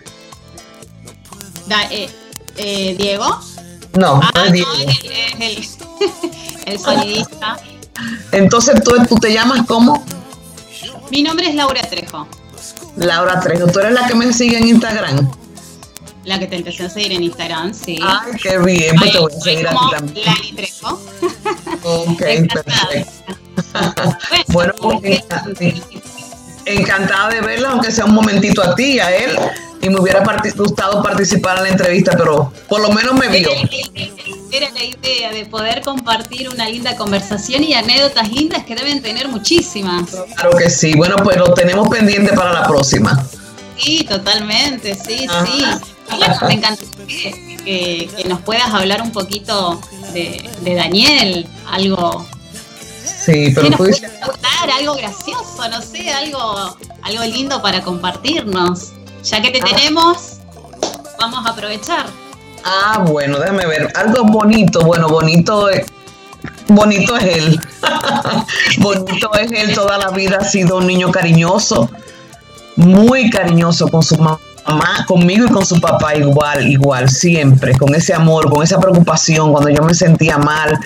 Da- 1.66 1.84
eh, 1.90 2.08
eh, 2.56 2.96
Diego. 2.98 3.38
No, 3.92 4.20
Ah, 4.22 4.30
no 4.34 4.44
es 4.44 4.52
Diego. 4.52 4.68
el, 4.72 5.42
el, 5.42 5.68
el 6.66 6.78
sonidista. 6.80 7.58
Entonces 8.32 8.82
tú, 8.82 8.92
tú 9.08 9.16
te 9.16 9.32
llamas 9.32 9.66
como 9.66 10.04
Mi 11.10 11.22
nombre 11.22 11.48
es 11.48 11.54
Laura 11.54 11.80
Trejo, 11.82 12.26
Laura 12.98 13.40
Trejo. 13.40 13.66
Tú 13.66 13.80
eres 13.80 13.92
la 13.92 14.06
que 14.06 14.14
me 14.14 14.32
sigue 14.32 14.58
en 14.58 14.68
Instagram. 14.68 15.30
la 16.24 16.38
que 16.38 16.46
te 16.46 16.56
empecé 16.56 16.84
a 16.84 16.90
seguir 16.90 17.12
en 17.12 17.22
Instagram, 17.24 17.72
sí. 17.72 17.98
Ay, 18.02 18.32
qué 18.42 18.58
bien. 18.58 18.96
Pues 18.96 19.12
te 19.12 19.18
voy 19.18 19.32
a 19.32 19.40
seguir 19.40 19.66
a 19.66 19.70
ti 19.70 19.76
como 19.76 19.90
también. 19.90 20.26
Lali 20.26 20.52
Trejo. 20.52 21.00
Ok, 21.84 22.18
perfecto. 22.52 23.12
Bueno, 24.48 24.72
enca- 25.02 25.44
encantada 26.66 27.28
de 27.30 27.40
verla, 27.40 27.70
aunque 27.70 27.90
sea 27.90 28.04
un 28.04 28.14
momentito 28.14 28.62
a 28.62 28.74
ti, 28.74 28.98
a 29.00 29.14
él. 29.14 29.38
Y 29.80 29.88
me 29.90 30.00
hubiera 30.00 30.24
gustado 30.56 31.02
participar 31.04 31.58
en 31.58 31.62
la 31.62 31.68
entrevista, 31.70 32.12
pero 32.18 32.52
por 32.68 32.80
lo 32.80 32.90
menos 32.90 33.14
me 33.14 33.28
vio. 33.28 33.48
Poder 35.48 35.82
compartir 35.82 36.48
una 36.48 36.68
linda 36.68 36.96
conversación 36.96 37.64
y 37.64 37.74
anécdotas 37.74 38.30
lindas 38.30 38.64
que 38.64 38.74
deben 38.74 39.02
tener 39.02 39.28
muchísimas. 39.28 40.10
Claro 40.36 40.56
que 40.56 40.70
sí. 40.70 40.94
Bueno, 40.96 41.16
pues 41.16 41.36
lo 41.36 41.52
tenemos 41.54 41.88
pendiente 41.88 42.32
para 42.34 42.52
la 42.52 42.66
próxima. 42.66 43.24
Sí, 43.76 44.04
totalmente, 44.04 44.94
sí, 44.94 45.26
Ajá. 45.28 45.46
sí. 45.46 45.64
Bueno, 46.16 46.34
me 46.46 46.54
encantaría 46.54 47.06
que, 47.06 48.08
que- 48.16 48.24
nos 48.28 48.40
puedas 48.40 48.72
hablar 48.72 49.02
un 49.02 49.12
poquito 49.12 49.80
de, 50.12 50.48
de 50.62 50.74
Daniel, 50.74 51.46
algo 51.70 52.26
Sí, 53.24 53.52
pero 53.54 53.70
tú 53.76 53.84
dices, 53.84 54.10
contar, 54.24 54.70
algo 54.78 54.94
gracioso, 54.94 55.68
no 55.70 55.82
sé, 55.82 56.10
algo, 56.10 56.76
algo 57.02 57.24
lindo 57.24 57.60
para 57.60 57.82
compartirnos. 57.82 58.92
Ya 59.22 59.42
que 59.42 59.50
te 59.50 59.60
tenemos, 59.60 60.38
vamos 61.18 61.44
a 61.46 61.50
aprovechar. 61.50 62.06
Ah, 62.64 63.04
bueno, 63.06 63.38
déjame 63.38 63.66
ver. 63.66 63.90
Algo 63.94 64.24
bonito, 64.24 64.80
bueno, 64.84 65.08
bonito 65.08 65.68
es, 65.68 65.86
bonito 66.68 67.16
es 67.16 67.24
él. 67.24 67.60
bonito 68.78 69.30
es 69.34 69.52
él, 69.52 69.74
toda 69.74 69.98
la 69.98 70.10
vida 70.10 70.38
ha 70.40 70.44
sido 70.44 70.78
un 70.78 70.86
niño 70.86 71.10
cariñoso, 71.10 71.90
muy 72.76 73.30
cariñoso 73.30 73.88
con 73.88 74.02
su 74.02 74.16
mamá, 74.18 74.38
conmigo 75.06 75.46
y 75.46 75.50
con 75.50 75.64
su 75.64 75.80
papá 75.80 76.14
igual, 76.16 76.66
igual, 76.66 77.08
siempre, 77.08 77.76
con 77.76 77.94
ese 77.94 78.14
amor, 78.14 78.50
con 78.50 78.62
esa 78.62 78.78
preocupación 78.78 79.52
cuando 79.52 79.70
yo 79.70 79.82
me 79.82 79.94
sentía 79.94 80.38
mal. 80.38 80.78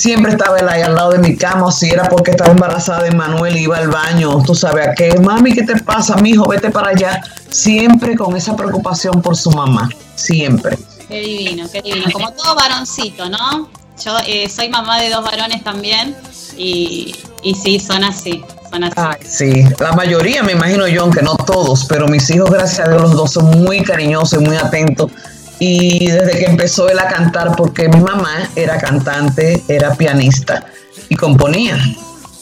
Siempre 0.00 0.32
estaba 0.32 0.58
él 0.58 0.66
ahí 0.66 0.80
al 0.80 0.94
lado 0.94 1.10
de 1.10 1.18
mi 1.18 1.36
cama, 1.36 1.66
o 1.66 1.70
si 1.70 1.90
era 1.90 2.08
porque 2.08 2.30
estaba 2.30 2.50
embarazada 2.50 3.02
de 3.02 3.10
Manuel 3.10 3.54
y 3.58 3.64
iba 3.64 3.76
al 3.76 3.88
baño, 3.88 4.42
tú 4.42 4.54
sabes 4.54 4.88
a 4.88 4.94
qué, 4.94 5.18
mami, 5.18 5.52
¿qué 5.52 5.62
te 5.62 5.76
pasa, 5.76 6.16
mijo? 6.16 6.48
Vete 6.48 6.70
para 6.70 6.88
allá. 6.88 7.20
Siempre 7.50 8.16
con 8.16 8.34
esa 8.34 8.56
preocupación 8.56 9.20
por 9.20 9.36
su 9.36 9.50
mamá, 9.50 9.90
siempre. 10.14 10.78
Qué 11.10 11.20
divino, 11.20 11.68
qué 11.70 11.82
divino. 11.82 12.06
Como 12.12 12.32
todo 12.32 12.54
varoncito, 12.54 13.28
¿no? 13.28 13.68
Yo 14.04 14.16
eh, 14.26 14.48
soy 14.48 14.68
mamá 14.68 15.00
de 15.00 15.10
dos 15.10 15.24
varones 15.24 15.62
también 15.62 16.16
y, 16.56 17.14
y 17.42 17.54
sí, 17.54 17.78
son 17.80 18.04
así, 18.04 18.42
son 18.70 18.84
así. 18.84 18.94
Ay, 18.96 19.18
sí, 19.28 19.64
la 19.78 19.92
mayoría 19.92 20.42
me 20.42 20.52
imagino 20.52 20.86
yo, 20.86 21.02
aunque 21.02 21.20
no 21.20 21.36
todos, 21.36 21.84
pero 21.84 22.06
mis 22.08 22.30
hijos, 22.30 22.50
gracias 22.50 22.86
a 22.86 22.90
Dios, 22.90 23.02
los 23.02 23.12
dos 23.12 23.32
son 23.32 23.62
muy 23.62 23.82
cariñosos 23.82 24.40
y 24.40 24.44
muy 24.44 24.56
atentos. 24.56 25.10
Y 25.58 26.06
desde 26.06 26.38
que 26.38 26.46
empezó 26.46 26.88
él 26.88 26.98
a 26.98 27.08
cantar, 27.08 27.54
porque 27.56 27.88
mi 27.88 28.00
mamá 28.00 28.48
era 28.56 28.78
cantante, 28.78 29.62
era 29.68 29.94
pianista 29.94 30.64
y 31.10 31.16
componía. 31.16 31.78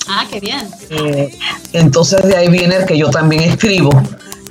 Ah, 0.07 0.25
qué 0.31 0.39
bien. 0.39 0.69
Eh, 0.91 1.37
entonces 1.73 2.23
de 2.23 2.37
ahí 2.37 2.49
viene 2.49 2.77
el 2.77 2.87
que 2.87 2.97
yo 2.97 3.11
también 3.11 3.43
escribo, 3.43 3.91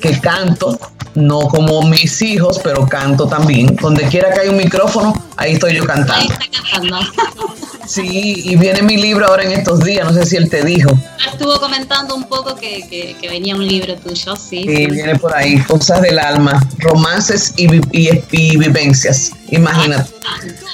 que 0.02 0.20
canto, 0.20 0.78
no 1.16 1.41
como 1.48 1.82
mis 1.84 2.22
hijos, 2.22 2.60
pero 2.64 2.86
canto 2.88 3.28
también. 3.28 3.76
Donde 3.82 4.04
quiera 4.08 4.32
que 4.34 4.41
hay 4.41 4.50
un 4.50 4.58
micrófono, 4.58 5.14
ahí 5.38 5.54
estoy 5.54 5.76
yo 5.76 5.82
Ahí 5.84 5.88
cantando. 5.88 6.34
está 6.34 6.45
cantando. 6.72 7.00
Sí, 7.88 8.41
y 8.43 8.58
viene 8.58 8.82
mi 8.82 8.98
libro 8.98 9.26
ahora 9.26 9.43
en 9.43 9.54
estos 9.54 9.80
días, 9.80 10.06
no 10.06 10.12
sé 10.14 10.26
si 10.26 10.36
él 10.36 10.50
te 10.50 10.62
dijo. 10.62 10.89
Estuvo 11.32 11.58
comentando 11.58 12.16
un 12.16 12.26
poco 12.26 12.54
que, 12.56 12.86
que- 12.89 13.16
que 13.22 13.30
venía 13.30 13.56
un 13.56 13.66
libro 13.66 13.95
tuyo, 13.95 14.36
sí. 14.36 14.58
Y 14.68 14.76
sí. 14.76 14.86
viene 14.88 15.16
por 15.18 15.34
ahí, 15.34 15.58
cosas 15.62 16.02
del 16.02 16.20
alma, 16.20 16.62
romances 16.80 17.54
y, 17.56 17.68
vi- 17.68 17.82
y- 17.93 18.10
y 18.32 18.58
vivencias. 18.58 19.32
Imagínate, 19.52 20.10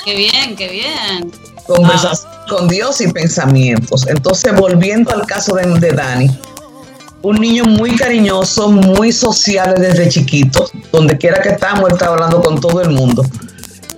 Qué 0.06 0.16
bien, 0.16 0.56
qué 0.56 0.70
bien. 0.70 1.32
conversas 1.68 2.26
con 2.50 2.68
Dios 2.68 3.00
y 3.00 3.08
pensamientos. 3.12 4.08
Entonces, 4.08 4.52
volviendo 4.56 5.12
al 5.14 5.28
caso 5.28 5.54
de, 5.54 5.68
de 5.80 5.92
Dani, 5.92 6.32
un 7.24 7.38
niño 7.38 7.64
muy 7.64 7.96
cariñoso, 7.96 8.70
muy 8.70 9.12
social 9.12 9.76
desde 9.78 10.10
chiquito. 10.10 10.70
Donde 10.92 11.18
quiera 11.18 11.42
que 11.42 11.50
estamos, 11.50 11.90
él 11.90 11.94
estaba 11.94 12.14
hablando 12.14 12.42
con 12.42 12.60
todo 12.60 12.82
el 12.82 12.90
mundo. 12.90 13.26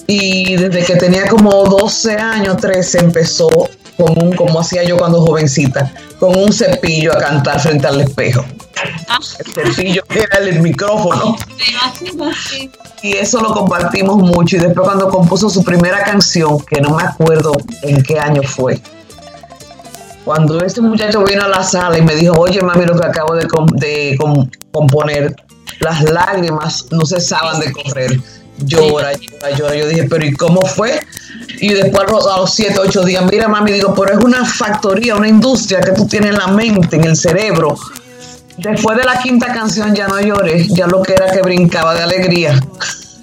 Y 0.07 0.55
desde 0.55 0.85
que 0.85 0.95
tenía 0.95 1.27
como 1.27 1.51
12 1.65 2.15
años, 2.15 2.57
13, 2.57 2.99
empezó 2.99 3.49
con 3.97 4.23
un, 4.23 4.35
como 4.35 4.59
hacía 4.59 4.83
yo 4.83 4.97
cuando 4.97 5.21
jovencita, 5.21 5.91
con 6.19 6.37
un 6.37 6.53
cepillo 6.53 7.13
a 7.13 7.19
cantar 7.19 7.59
frente 7.59 7.87
al 7.87 8.01
espejo. 8.01 8.45
Ah, 9.07 9.19
El 9.55 9.73
cepillo 9.73 10.03
era 10.09 10.37
el 10.37 10.61
micrófono. 10.61 11.35
Y 13.01 13.13
eso 13.13 13.41
lo 13.41 13.53
compartimos 13.53 14.17
mucho. 14.17 14.57
Y 14.57 14.59
después 14.59 14.85
cuando 14.85 15.09
compuso 15.09 15.49
su 15.49 15.63
primera 15.63 16.03
canción, 16.03 16.59
que 16.59 16.79
no 16.79 16.91
me 16.91 17.03
acuerdo 17.03 17.53
en 17.81 18.03
qué 18.03 18.19
año 18.19 18.43
fue, 18.43 18.79
cuando 20.25 20.59
este 20.65 20.81
muchacho 20.81 21.23
vino 21.23 21.43
a 21.43 21.47
la 21.47 21.63
sala 21.63 21.97
y 21.97 22.01
me 22.01 22.15
dijo, 22.15 22.33
oye 22.37 22.61
mami, 22.61 22.85
lo 22.85 22.99
que 22.99 23.05
acabo 23.05 23.35
de, 23.35 23.47
com- 23.47 23.67
de 23.67 24.15
com- 24.19 24.49
componer, 24.71 25.35
las 25.79 26.03
lágrimas 26.03 26.87
no 26.91 27.05
cesaban 27.05 27.59
de 27.59 27.71
correr. 27.71 28.19
Llora, 28.57 29.11
llora, 29.13 29.51
llora. 29.57 29.75
Yo 29.75 29.87
dije, 29.87 30.03
pero 30.09 30.25
¿y 30.25 30.33
cómo 30.33 30.61
fue? 30.63 30.99
Y 31.59 31.69
después 31.73 32.07
a 32.07 32.11
los- 32.11 32.27
a 32.27 32.37
los 32.37 32.53
siete, 32.53 32.79
ocho 32.79 33.03
días, 33.03 33.23
mira 33.31 33.47
mami, 33.47 33.71
digo, 33.73 33.93
pero 33.93 34.17
es 34.17 34.23
una 34.25 34.43
factoría, 34.45 35.15
una 35.15 35.27
industria 35.27 35.79
que 35.81 35.91
tú 35.91 36.07
tienes 36.07 36.31
en 36.31 36.37
la 36.37 36.47
mente, 36.47 36.95
en 36.95 37.03
el 37.03 37.15
cerebro. 37.15 37.77
Después 38.57 38.97
de 38.97 39.03
la 39.03 39.19
quinta 39.19 39.53
canción 39.53 39.93
ya 39.93 40.07
no 40.07 40.19
lloré, 40.21 40.65
ya 40.69 40.87
lo 40.87 41.01
que 41.03 41.13
era 41.13 41.29
que 41.31 41.41
brincaba 41.41 41.93
de 41.93 42.03
alegría. 42.03 42.59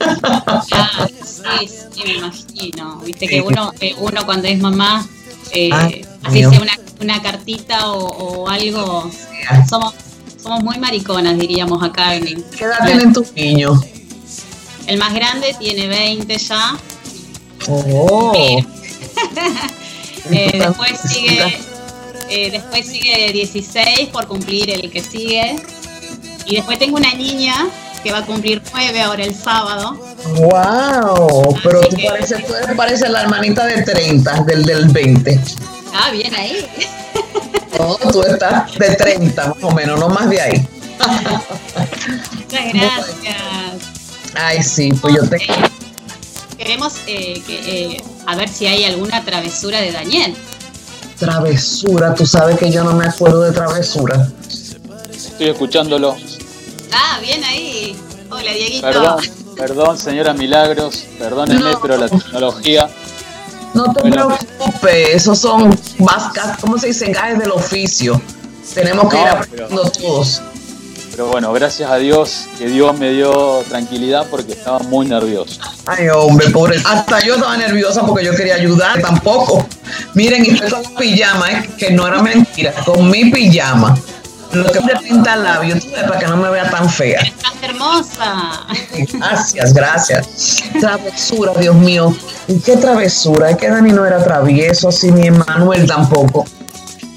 Ah, 0.01 0.63
sí, 1.25 1.69
sí, 1.95 2.03
me 2.05 2.15
imagino. 2.19 2.99
Viste 3.05 3.27
que 3.27 3.41
uno, 3.41 3.73
eh, 3.81 3.95
uno 3.99 4.25
cuando 4.27 4.49
es 4.49 4.59
mamá, 4.61 5.07
eh, 5.53 5.71
Ay, 5.73 6.05
así 6.25 6.41
sea 6.41 6.61
una, 6.61 6.79
una 7.01 7.23
cartita 7.23 7.91
o, 7.91 8.07
o 8.07 8.49
algo, 8.49 9.11
somos, 9.69 9.95
somos 10.43 10.63
muy 10.63 10.79
mariconas, 10.79 11.39
diríamos 11.39 11.83
acá. 11.83 12.15
En, 12.15 12.43
¿Qué 12.57 12.65
edad 12.65 12.85
tienen 12.85 13.13
tus 13.13 13.33
niños? 13.33 13.81
el 14.87 14.99
más 14.99 15.15
grande 15.15 15.55
tiene 15.59 15.87
20 15.87 16.39
ya. 16.39 16.77
Oh. 17.69 18.33
Eh, 18.35 18.67
después 20.59 21.01
sigue 21.09 21.61
eh, 22.29 22.51
después 22.51 22.87
sigue 22.87 23.31
16 23.33 24.09
por 24.09 24.27
cumplir 24.27 24.71
el 24.71 24.91
que 24.91 25.01
sigue. 25.03 25.57
Y 26.47 26.57
después 26.57 26.79
tengo 26.79 26.97
una 26.97 27.13
niña 27.15 27.55
que 28.03 28.11
va 28.11 28.19
a 28.19 28.27
cumplir 28.27 28.63
9 28.73 29.01
ahora 29.01 29.23
el 29.25 29.35
sábado. 29.35 29.97
Wow, 30.37 31.55
pero 31.63 31.81
tú 31.83 31.97
que- 31.97 32.07
pareces, 32.09 32.45
tú 32.47 32.77
pareces 32.77 33.11
la 33.11 33.23
hermanita 33.23 33.67
de 33.67 33.83
30, 33.83 34.45
del 34.45 34.65
del 34.65 34.89
20. 34.89 35.41
Ah, 35.93 36.11
bien 36.11 36.35
ahí. 36.35 36.67
No, 37.79 37.97
tú 38.13 38.23
estás 38.23 38.73
de 38.79 38.95
30 38.97 39.47
más 39.49 39.63
o 39.63 39.71
menos, 39.73 39.99
no 39.99 40.09
más 40.09 40.29
de 40.29 40.41
ahí. 40.41 40.69
Muchas 42.37 42.73
gracias. 42.73 43.37
Ay, 44.35 44.63
sí, 44.63 44.93
pues 45.01 45.15
yo 45.15 45.29
te... 45.29 45.39
Queremos 46.57 46.95
eh, 47.07 47.43
que, 47.47 47.95
eh, 47.95 48.03
a 48.27 48.37
ver 48.37 48.49
si 48.49 48.67
hay 48.67 48.85
alguna 48.85 49.25
travesura 49.25 49.81
de 49.81 49.91
Daniel. 49.93 50.35
Travesura, 51.19 52.15
tú 52.15 52.25
sabes 52.27 52.59
que 52.59 52.71
yo 52.71 52.85
no 52.85 52.93
me 52.95 53.07
acuerdo 53.07 53.43
de 53.43 53.53
travesura. 53.53 54.29
Estoy 55.11 55.49
escuchándolo. 55.51 56.17
Ah, 56.93 57.19
bien 57.21 57.43
ahí. 57.45 57.97
Hola, 58.31 58.53
Dieguito. 58.53 58.87
Perdón, 58.87 59.21
perdón, 59.57 59.99
señora 59.99 60.33
Milagros. 60.35 61.05
Perdónenme, 61.19 61.73
No. 61.73 61.81
pero 61.81 61.97
la 61.97 62.09
tecnología. 62.09 62.89
No 63.75 63.93
te 63.93 64.01
Bueno. 64.03 64.37
preocupes, 64.59 65.09
esos 65.15 65.39
son 65.39 65.75
vascas, 65.99 66.59
¿cómo 66.61 66.79
se 66.79 66.89
dice? 66.89 67.11
Gajes 67.13 67.39
del 67.39 67.51
oficio. 67.53 68.21
Tenemos 68.75 69.09
que 69.11 69.17
No, 69.17 69.23
ir 69.23 69.29
pero- 69.29 69.39
aprendiendo 69.67 69.91
todos. 69.91 70.43
pero 71.11 71.27
bueno, 71.29 71.53
gracias 71.53 71.91
a 71.91 71.97
Dios 71.97 72.45
que 72.59 72.69
Dios 72.69 72.99
me 72.99 73.11
dio 73.13 73.63
tranquilidad 73.69 74.27
porque 74.31 74.53
estaba 74.53 74.79
muy 74.81 75.07
nervioso. 75.07 75.61
Ay, 75.87 76.09
hombre, 76.09 76.51
pobre. 76.51 76.81
Hasta 76.85 77.21
yo 77.25 77.35
estaba 77.35 77.57
nerviosa 77.57 78.05
porque 78.07 78.25
yo 78.25 78.35
quería 78.35 78.55
ayudar, 78.55 79.01
tampoco. 79.01 79.67
Miren, 80.15 80.45
y 80.45 80.59
con 80.59 80.71
la 80.71 80.89
pijama, 80.99 81.51
¿eh? 81.53 81.71
que 81.79 81.91
no 81.91 82.07
era 82.07 82.23
mentira, 82.23 82.73
con 82.85 83.11
mi 83.11 83.31
pijama. 83.31 83.97
Lo 84.53 84.71
que 84.71 84.81
me 84.81 84.95
pinta 84.97 85.35
el 85.35 85.45
labio, 85.45 85.77
para 86.07 86.19
que 86.19 86.27
no 86.27 86.37
me 86.37 86.51
vea 86.51 86.71
tan 86.71 86.89
fea. 86.89 87.21
Estás 87.23 87.55
hermosa. 87.63 88.67
Gracias, 89.15 89.73
gracias. 89.73 90.63
Travesura, 90.79 91.53
Dios 91.55 91.75
mío. 91.75 92.15
¿Y 92.49 92.61
qué 92.61 92.77
travesura? 92.77 93.51
Es 93.51 93.57
que 93.57 93.71
Dani 93.71 93.93
no 93.93 94.05
era 94.05 94.23
travieso, 94.23 94.89
así 94.89 95.11
ni 95.11 95.29
Emanuel 95.29 95.87
tampoco. 95.87 96.45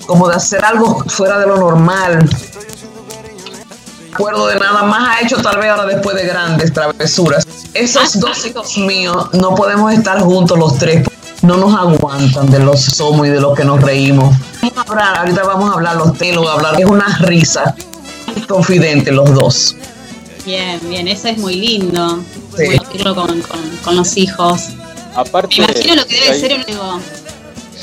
Como 0.05 0.29
de 0.29 0.35
hacer 0.35 0.63
algo 0.63 1.03
fuera 1.07 1.37
de 1.39 1.47
lo 1.47 1.57
normal. 1.57 2.19
No 2.23 4.15
acuerdo 4.15 4.47
de 4.47 4.57
nada 4.57 4.83
más 4.83 5.09
ha 5.09 5.21
hecho 5.21 5.41
tal 5.41 5.57
vez 5.57 5.69
ahora 5.69 5.85
después 5.85 6.15
de 6.15 6.25
grandes 6.25 6.71
travesuras. 6.71 7.45
Esos 7.73 8.17
dos 8.17 8.45
hijos 8.45 8.77
míos 8.77 9.27
no 9.33 9.53
podemos 9.55 9.91
estar 9.91 10.21
juntos 10.21 10.57
los 10.57 10.77
tres. 10.77 11.05
No 11.45 11.57
nos 11.57 11.73
aguantan 11.75 12.49
de 12.49 12.59
los 12.59 12.81
somos 12.81 13.27
y 13.27 13.29
de 13.29 13.39
los 13.39 13.55
que 13.55 13.63
nos 13.63 13.79
reímos. 13.81 14.35
Vamos 14.61 14.77
a 14.77 14.81
hablar, 14.91 15.17
ahorita 15.19 15.43
vamos 15.43 15.69
a 15.69 15.73
hablar 15.73 15.95
los 15.95 16.17
telos, 16.17 16.47
hablar. 16.49 16.79
Es 16.79 16.85
una 16.87 17.17
risa. 17.21 17.75
Confidente 18.47 19.11
los 19.11 19.33
dos. 19.33 19.75
Bien, 20.45 20.79
bien, 20.89 21.07
eso 21.07 21.27
es 21.27 21.37
muy 21.37 21.55
lindo. 21.55 22.19
Sí. 22.57 22.65
Compartirlo 22.77 23.15
con, 23.15 23.41
con- 23.41 23.77
con 23.83 23.95
los 23.95 24.17
hijos. 24.17 24.69
Aparte, 25.15 25.55
Me 25.59 25.65
imagino 25.65 25.95
lo 25.95 26.05
que 26.05 26.15
debe 26.15 26.29
hay- 26.31 26.39
ser 26.41 26.53
un 26.55 26.61
ego. 26.67 26.99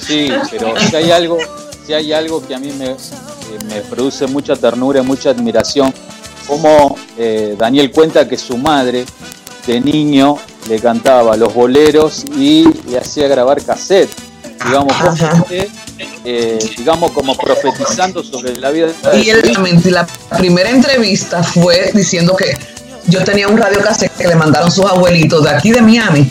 Sí, 0.06 0.28
pero 0.50 0.74
si 0.80 0.96
hay 0.96 1.10
algo, 1.12 1.38
si 1.86 1.92
hay 1.92 2.12
algo 2.12 2.44
que 2.46 2.54
a 2.54 2.58
mí 2.58 2.72
me, 2.72 2.86
eh, 2.90 2.96
me 3.68 3.80
produce 3.82 4.26
mucha 4.26 4.56
ternura 4.56 5.00
y 5.00 5.04
mucha 5.04 5.30
admiración, 5.30 5.94
como 6.48 6.96
eh, 7.16 7.54
Daniel 7.56 7.92
cuenta 7.92 8.28
que 8.28 8.36
su 8.36 8.56
madre 8.58 9.04
de 9.66 9.80
niño 9.80 10.38
le 10.68 10.78
cantaba 10.78 11.36
los 11.36 11.52
boleros 11.54 12.24
y 12.36 12.64
le 12.88 12.98
hacía 12.98 13.28
grabar 13.28 13.62
cassette, 13.62 14.10
digamos, 14.64 14.92
Ajá. 14.92 15.40
usted, 15.42 15.68
eh, 16.24 16.58
digamos 16.76 17.10
como 17.12 17.36
profetizando 17.36 18.22
sobre 18.22 18.56
la 18.56 18.70
vida 18.70 18.88
Y 19.14 19.30
hijo. 19.30 19.90
la 19.90 20.06
primera 20.36 20.70
entrevista 20.70 21.42
fue 21.42 21.90
diciendo 21.94 22.36
que 22.36 22.56
yo 23.08 23.24
tenía 23.24 23.48
un 23.48 23.56
radio 23.56 23.80
cassette 23.80 24.12
que 24.16 24.28
le 24.28 24.36
mandaron 24.36 24.70
sus 24.70 24.84
abuelitos 24.84 25.42
de 25.44 25.50
aquí 25.50 25.72
de 25.72 25.82
Miami 25.82 26.30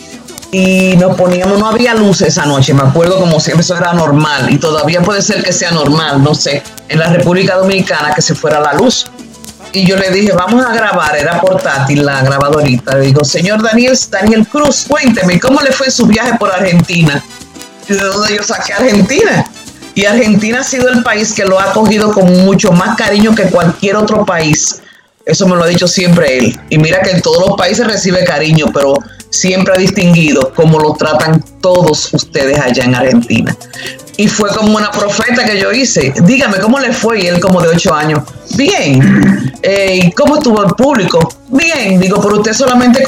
y 0.50 0.96
nos 0.96 1.16
poníamos, 1.16 1.58
no 1.58 1.66
había 1.66 1.94
luz 1.94 2.20
esa 2.20 2.44
noche, 2.44 2.74
me 2.74 2.82
acuerdo 2.82 3.18
como 3.18 3.40
siempre 3.40 3.62
eso 3.62 3.74
era 3.76 3.94
normal 3.94 4.50
y 4.50 4.58
todavía 4.58 5.00
puede 5.00 5.22
ser 5.22 5.42
que 5.42 5.52
sea 5.52 5.70
normal, 5.70 6.22
no 6.22 6.34
sé, 6.34 6.62
en 6.88 6.98
la 6.98 7.08
República 7.08 7.56
Dominicana 7.56 8.14
que 8.14 8.20
se 8.20 8.34
fuera 8.34 8.60
la 8.60 8.74
luz. 8.74 9.06
Y 9.74 9.86
yo 9.86 9.96
le 9.96 10.10
dije, 10.10 10.32
vamos 10.32 10.64
a 10.64 10.74
grabar, 10.74 11.16
era 11.16 11.40
portátil 11.40 12.04
la 12.04 12.22
grabadorita. 12.22 12.96
Le 12.96 13.06
digo, 13.06 13.24
señor 13.24 13.62
Daniel, 13.62 13.98
Daniel 14.10 14.46
Cruz, 14.46 14.84
cuénteme, 14.86 15.40
¿cómo 15.40 15.60
le 15.60 15.72
fue 15.72 15.90
su 15.90 16.06
viaje 16.06 16.32
por 16.38 16.52
Argentina? 16.52 17.22
¿Y 17.88 17.94
de 17.94 18.00
dónde 18.00 18.36
yo 18.36 18.42
saqué 18.42 18.74
Argentina? 18.74 19.46
Y 19.94 20.04
Argentina 20.04 20.60
ha 20.60 20.64
sido 20.64 20.88
el 20.88 21.02
país 21.02 21.32
que 21.32 21.44
lo 21.44 21.58
ha 21.58 21.70
acogido 21.70 22.12
con 22.12 22.44
mucho 22.44 22.72
más 22.72 22.96
cariño 22.96 23.34
que 23.34 23.44
cualquier 23.44 23.96
otro 23.96 24.24
país. 24.24 24.82
Eso 25.24 25.46
me 25.46 25.56
lo 25.56 25.64
ha 25.64 25.66
dicho 25.68 25.86
siempre 25.86 26.38
él. 26.38 26.60
Y 26.68 26.78
mira 26.78 27.00
que 27.00 27.10
en 27.10 27.22
todos 27.22 27.46
los 27.46 27.56
países 27.56 27.86
recibe 27.86 28.24
cariño, 28.24 28.66
pero 28.74 28.94
siempre 29.30 29.74
ha 29.74 29.78
distinguido 29.78 30.52
cómo 30.54 30.78
lo 30.78 30.94
tratan 30.94 31.42
todos 31.60 32.12
ustedes 32.12 32.58
allá 32.58 32.84
en 32.84 32.94
Argentina. 32.94 33.56
Y 34.16 34.28
fue 34.28 34.50
como 34.50 34.76
una 34.76 34.90
profeta 34.90 35.44
que 35.44 35.58
yo 35.60 35.72
hice. 35.72 36.12
Dígame, 36.24 36.58
¿cómo 36.58 36.78
le 36.78 36.92
fue? 36.92 37.22
Y 37.22 37.26
él 37.28 37.40
como 37.40 37.60
de 37.60 37.68
ocho 37.68 37.94
años. 37.94 38.22
Bien. 38.56 39.41
Eh, 39.62 40.00
¿y 40.02 40.12
¿Cómo 40.12 40.36
estuvo 40.36 40.64
el 40.64 40.74
público? 40.74 41.20
Bien. 41.48 42.00
Digo, 42.00 42.20
pero 42.20 42.36
usted 42.36 42.52
solamente 42.52 43.02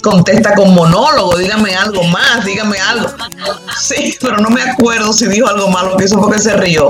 contesta 0.00 0.54
con 0.54 0.74
monólogo. 0.74 1.36
Dígame 1.36 1.74
algo 1.74 2.04
más, 2.04 2.44
dígame 2.44 2.78
algo. 2.78 3.08
Sí, 3.80 4.16
pero 4.20 4.38
no 4.38 4.50
me 4.50 4.62
acuerdo 4.62 5.12
si 5.12 5.26
dijo 5.26 5.48
algo 5.48 5.68
malo, 5.68 5.96
que 5.96 6.04
eso 6.04 6.20
fue 6.20 6.32
que 6.32 6.38
se 6.38 6.56
rió. 6.56 6.88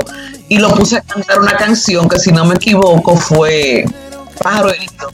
Y 0.49 0.59
lo 0.59 0.71
puse 0.71 0.99
a 0.99 1.01
cantar 1.01 1.41
una 1.41 1.57
canción 1.57 2.09
que 2.09 2.19
si 2.19 2.33
no 2.33 2.45
me 2.45 2.55
equivoco 2.57 3.17
fue 3.17 3.85
Pájaro 4.43 4.71
Herido. 4.71 5.11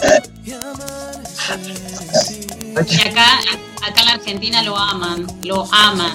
Y 2.89 3.09
acá, 3.09 3.39
acá 3.87 4.01
en 4.01 4.07
la 4.07 4.13
Argentina 4.13 4.63
lo 4.63 4.77
aman, 4.77 5.27
lo 5.43 5.73
aman. 5.73 6.15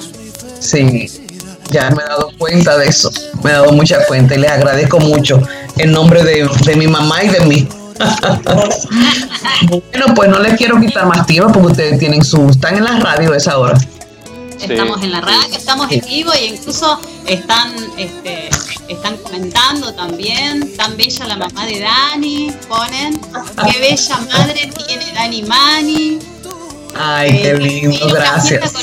Sí, 0.60 1.29
ya 1.72 1.90
me 1.92 2.04
he 2.04 2.06
dado 2.08 2.32
cuenta 2.38 2.78
de 2.78 2.88
eso. 2.88 3.12
Me 3.44 3.52
he 3.52 3.54
dado 3.54 3.72
mucha 3.72 4.06
cuenta 4.08 4.36
y 4.36 4.40
les 4.40 4.52
agradezco 4.52 5.00
mucho 5.00 5.42
en 5.78 5.92
nombre 5.92 6.24
de, 6.24 6.50
de 6.66 6.76
mi 6.76 6.88
mamá 6.88 7.24
y 7.24 7.30
de 7.30 7.40
mí. 7.42 7.68
bueno, 9.70 10.14
pues 10.16 10.30
no 10.30 10.40
les 10.40 10.56
quiero 10.58 10.80
quitar 10.80 11.06
más 11.06 11.26
tiempo 11.26 11.52
porque 11.52 11.68
ustedes 11.68 12.00
tienen 12.00 12.24
su. 12.24 12.48
Están 12.50 12.78
en 12.78 12.84
la 12.86 13.00
radio 13.00 13.34
a 13.34 13.38
esa 13.38 13.58
hora. 13.58 13.78
Estamos 14.60 15.02
en 15.04 15.12
la 15.12 15.22
radio, 15.22 15.56
estamos 15.56 15.90
en 15.90 16.02
vivo 16.02 16.34
e 16.34 16.48
incluso 16.48 17.00
están, 17.26 17.74
este, 17.98 18.50
están 18.90 19.16
comentando 19.18 19.94
también. 19.94 20.76
Tan 20.76 20.98
bella 20.98 21.28
la 21.28 21.38
mamá 21.38 21.66
de 21.66 21.80
Dani, 21.80 22.52
ponen. 22.68 23.20
Qué 23.72 23.80
bella 23.80 24.18
madre 24.18 24.70
tiene 24.86 25.14
Dani 25.14 25.44
Mani. 25.44 26.20
Ay, 26.98 27.42
qué 27.42 27.50
Eh, 27.52 27.58
lindo, 27.58 28.08
gracias. 28.10 28.74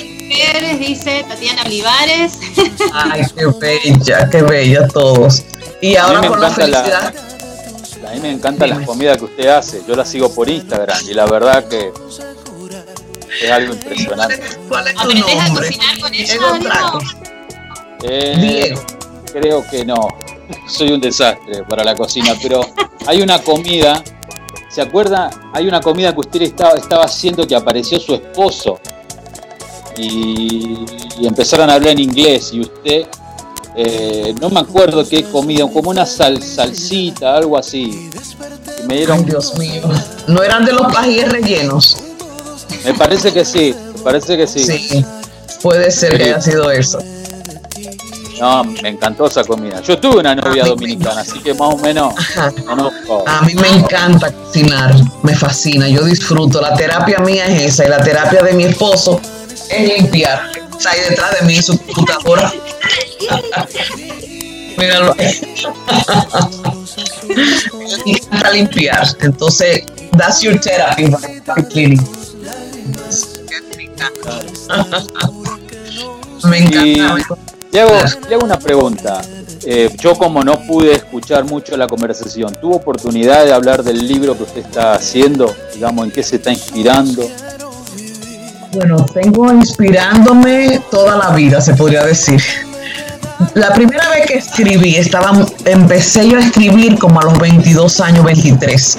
Dice 0.78 1.24
Tatiana 1.28 1.62
Olivares. 1.64 2.38
Ay, 2.92 3.22
qué 3.34 3.46
bella, 3.46 4.28
qué 4.30 4.42
bella 4.42 4.88
todos. 4.88 5.44
Y 5.80 5.96
ahora 5.96 6.20
me 6.20 6.28
con 6.28 6.40
la 6.40 6.50
felicidad. 6.50 7.14
A 8.06 8.12
mí 8.12 8.20
me 8.20 8.30
encantan 8.30 8.68
Dime. 8.68 8.80
las 8.80 8.86
comidas 8.86 9.18
que 9.18 9.24
usted 9.24 9.48
hace. 9.48 9.82
Yo 9.86 9.96
las 9.96 10.08
sigo 10.08 10.32
por 10.32 10.48
Instagram 10.48 10.98
y 11.08 11.14
la 11.14 11.26
verdad 11.26 11.66
que 11.68 11.92
es 13.42 13.50
algo 13.50 13.74
¿Cuál 13.74 13.92
impresionante. 13.92 14.34
es, 14.34 14.58
cuál 14.68 14.86
es 14.86 14.94
tu 14.94 15.00
¿Aprendés 15.00 15.40
a 15.40 15.54
cocinar 15.54 15.98
con 16.00 16.14
ella, 16.14 16.34
Diego. 16.58 16.98
Eh, 18.04 18.36
Diego. 18.38 18.82
Creo 19.32 19.66
que 19.68 19.84
no. 19.84 20.08
Soy 20.68 20.92
un 20.92 21.00
desastre 21.00 21.64
para 21.64 21.82
la 21.82 21.94
cocina, 21.94 22.34
pero 22.40 22.60
hay 23.06 23.22
una 23.22 23.40
comida. 23.40 24.02
¿Se 24.68 24.82
acuerda? 24.82 25.30
Hay 25.52 25.66
una 25.66 25.80
comida 25.80 26.12
que 26.12 26.20
usted 26.20 26.42
estaba, 26.42 26.74
estaba 26.74 27.04
haciendo 27.04 27.46
que 27.46 27.56
apareció 27.56 27.98
su 27.98 28.14
esposo 28.14 28.78
y, 29.96 30.84
y 31.18 31.26
empezaron 31.26 31.70
a 31.70 31.74
hablar 31.74 31.92
en 31.92 32.00
inglés 32.00 32.50
y 32.52 32.60
usted, 32.60 33.06
eh, 33.76 34.34
no 34.40 34.48
me 34.50 34.60
acuerdo 34.60 35.06
qué 35.08 35.24
comida, 35.24 35.68
como 35.70 35.90
una 35.90 36.06
sal, 36.06 36.42
salsita, 36.42 37.36
algo 37.36 37.58
así. 37.58 38.10
Y 38.82 38.86
me 38.86 38.94
Ay, 38.94 38.98
dieron, 38.98 39.24
Dios 39.24 39.56
mío. 39.58 39.82
¿No 40.26 40.42
eran 40.42 40.64
de 40.64 40.72
los 40.72 40.92
pajíes 40.92 41.30
rellenos? 41.30 41.96
me 42.84 42.94
parece 42.94 43.32
que 43.32 43.44
sí, 43.44 43.74
me 43.96 44.02
parece 44.02 44.36
que 44.36 44.46
sí. 44.46 44.64
Sí. 44.64 45.04
Puede 45.62 45.90
ser 45.90 46.16
que 46.16 46.24
haya 46.24 46.40
sido 46.40 46.70
eso. 46.70 46.98
No, 48.40 48.64
me 48.64 48.90
encantó 48.90 49.26
esa 49.26 49.44
comida. 49.44 49.80
Yo 49.80 49.98
tuve 49.98 50.20
una 50.20 50.34
novia 50.34 50.64
dominicana, 50.64 51.22
así 51.22 51.38
que 51.40 51.54
más 51.54 51.74
o 51.74 51.78
menos 51.78 52.14
conozco. 52.66 53.24
A 53.26 53.42
mí 53.42 53.54
me 53.54 53.68
encanta 53.68 54.30
cocinar, 54.30 54.94
me 55.22 55.34
fascina, 55.34 55.88
yo 55.88 56.04
disfruto. 56.04 56.60
La 56.60 56.74
terapia 56.74 57.18
mía 57.20 57.46
es 57.46 57.62
esa 57.62 57.86
y 57.86 57.88
la 57.88 57.98
terapia 57.98 58.42
de 58.42 58.52
mi 58.52 58.64
esposo 58.64 59.20
es 59.70 59.98
limpiar. 59.98 60.50
Está 60.76 60.90
ahí 60.90 61.00
detrás 61.08 61.40
de 61.40 61.46
mí 61.46 61.62
su 61.62 61.78
computadora. 61.78 62.52
Míralo 64.76 65.14
ahí. 65.18 65.40
Encanta 68.06 68.50
limpiar. 68.52 69.06
Entonces, 69.20 69.84
that's 70.16 70.40
your 70.42 70.58
therapy, 70.60 71.06
my 71.08 71.62
cleaning. 71.70 72.08
Me 76.44 76.58
encanta. 76.58 77.16
Hago 77.80 78.44
una 78.44 78.58
pregunta. 78.58 79.22
Eh, 79.68 79.90
yo 79.98 80.14
como 80.14 80.44
no 80.44 80.64
pude 80.64 80.92
escuchar 80.92 81.44
mucho 81.44 81.76
la 81.76 81.88
conversación, 81.88 82.54
¿tuvo 82.60 82.76
oportunidad 82.76 83.44
de 83.44 83.52
hablar 83.52 83.82
del 83.82 84.06
libro 84.06 84.36
que 84.36 84.44
usted 84.44 84.60
está 84.60 84.94
haciendo? 84.94 85.54
Digamos, 85.74 86.04
¿en 86.06 86.12
qué 86.12 86.22
se 86.22 86.36
está 86.36 86.52
inspirando? 86.52 87.28
Bueno, 88.72 89.06
tengo 89.06 89.52
inspirándome 89.52 90.80
toda 90.90 91.16
la 91.16 91.30
vida, 91.30 91.60
se 91.60 91.74
podría 91.74 92.04
decir. 92.04 92.42
La 93.54 93.72
primera 93.72 94.08
vez 94.10 94.26
que 94.26 94.34
escribí, 94.38 94.96
estaba, 94.96 95.32
empecé 95.64 96.28
yo 96.28 96.38
a 96.38 96.40
escribir 96.40 96.98
como 96.98 97.20
a 97.20 97.24
los 97.24 97.38
22 97.38 98.00
años, 98.00 98.24
23. 98.24 98.98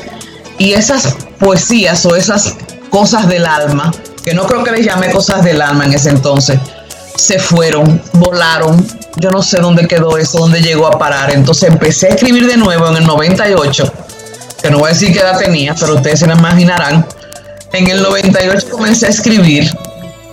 Y 0.60 0.74
esas 0.74 1.16
poesías 1.40 2.06
o 2.06 2.16
esas 2.16 2.56
cosas 2.90 3.28
del 3.28 3.46
alma, 3.46 3.92
que 4.24 4.34
no 4.34 4.46
creo 4.48 4.64
que 4.64 4.72
les 4.72 4.86
llame 4.86 5.12
cosas 5.12 5.44
del 5.44 5.62
alma 5.62 5.86
en 5.86 5.94
ese 5.94 6.10
entonces, 6.10 6.60
se 7.16 7.40
fueron, 7.40 8.02
volaron. 8.14 8.86
Yo 9.18 9.32
no 9.32 9.42
sé 9.42 9.60
dónde 9.60 9.88
quedó 9.88 10.18
eso, 10.18 10.40
dónde 10.40 10.62
llegó 10.62 10.88
a 10.88 10.98
parar. 10.98 11.34
Entonces 11.34 11.70
empecé 11.70 12.08
a 12.08 12.10
escribir 12.12 12.48
de 12.48 12.58
nuevo 12.58 12.88
en 12.88 12.98
el 12.98 13.06
98, 13.06 13.94
que 14.62 14.70
no 14.70 14.80
voy 14.80 14.92
a 14.92 14.94
decir 14.94 15.12
qué 15.12 15.20
edad 15.20 15.38
tenía, 15.38 15.76
pero 15.76 15.96
ustedes 15.96 16.20
se 16.20 16.28
lo 16.28 16.36
imaginarán. 16.36 17.06
En 17.74 17.88
el 17.88 18.02
98 18.02 18.70
comencé 18.70 19.08
a 19.08 19.10
escribir. 19.10 19.70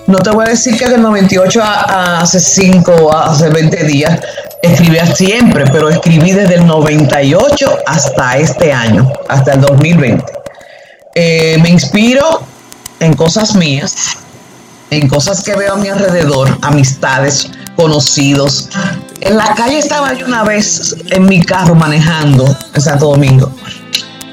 No 0.06 0.18
te 0.18 0.30
voy 0.30 0.44
a 0.46 0.50
decir 0.50 0.76
que 0.76 0.86
del 0.86 1.02
98 1.02 1.62
a, 1.62 2.20
hace 2.20 2.38
5 2.38 2.92
o 2.92 3.12
hace 3.12 3.48
20 3.48 3.84
días 3.84 4.20
escribía 4.62 5.06
siempre, 5.06 5.64
pero 5.70 5.88
escribí 5.88 6.32
desde 6.32 6.56
el 6.56 6.66
98 6.66 7.78
hasta 7.86 8.36
este 8.38 8.72
año, 8.72 9.10
hasta 9.28 9.52
el 9.52 9.60
2020. 9.62 10.24
Eh, 11.14 11.58
me 11.62 11.70
inspiro 11.70 12.42
en 13.00 13.14
cosas 13.14 13.54
mías, 13.54 14.16
en 14.90 15.08
cosas 15.08 15.42
que 15.42 15.54
veo 15.54 15.74
a 15.74 15.76
mi 15.76 15.88
alrededor, 15.88 16.56
amistades, 16.62 17.50
conocidos. 17.76 18.68
En 19.20 19.36
la 19.36 19.54
calle 19.54 19.78
estaba 19.78 20.12
yo 20.14 20.26
una 20.26 20.44
vez 20.44 20.96
en 21.10 21.26
mi 21.26 21.42
carro 21.42 21.74
manejando 21.74 22.44
en 22.74 22.80
Santo 22.80 23.06
Domingo 23.06 23.50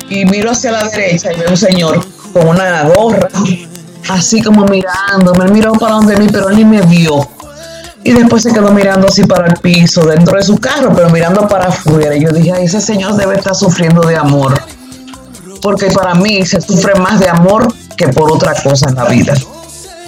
y 0.09 0.25
miro 0.25 0.51
hacia 0.51 0.71
la 0.71 0.83
derecha 0.89 1.31
y 1.31 1.37
veo 1.37 1.49
un 1.49 1.57
señor 1.57 2.05
con 2.33 2.47
una 2.47 2.83
gorra, 2.83 3.27
así 4.09 4.41
como 4.41 4.65
mirándome. 4.65 5.45
Él 5.45 5.51
miró 5.51 5.73
para 5.73 5.95
donde 5.95 6.17
mí, 6.17 6.27
pero 6.31 6.49
él 6.49 6.57
ni 6.57 6.65
me 6.65 6.81
vio. 6.81 7.27
Y 8.03 8.13
después 8.13 8.43
se 8.43 8.51
quedó 8.51 8.71
mirando 8.71 9.07
así 9.07 9.23
para 9.25 9.47
el 9.47 9.53
piso, 9.59 10.05
dentro 10.05 10.37
de 10.37 10.43
su 10.43 10.57
carro, 10.57 10.91
pero 10.95 11.09
mirando 11.09 11.47
para 11.47 11.67
afuera. 11.67 12.15
Y 12.15 12.23
yo 12.23 12.31
dije, 12.31 12.51
ese 12.63 12.81
señor 12.81 13.15
debe 13.15 13.35
estar 13.35 13.55
sufriendo 13.55 14.01
de 14.01 14.15
amor. 14.15 14.59
Porque 15.61 15.87
para 15.91 16.15
mí 16.15 16.43
se 16.45 16.59
sufre 16.59 16.95
más 16.95 17.19
de 17.19 17.29
amor 17.29 17.71
que 17.95 18.07
por 18.07 18.31
otra 18.31 18.55
cosa 18.63 18.89
en 18.89 18.95
la 18.95 19.05
vida. 19.05 19.33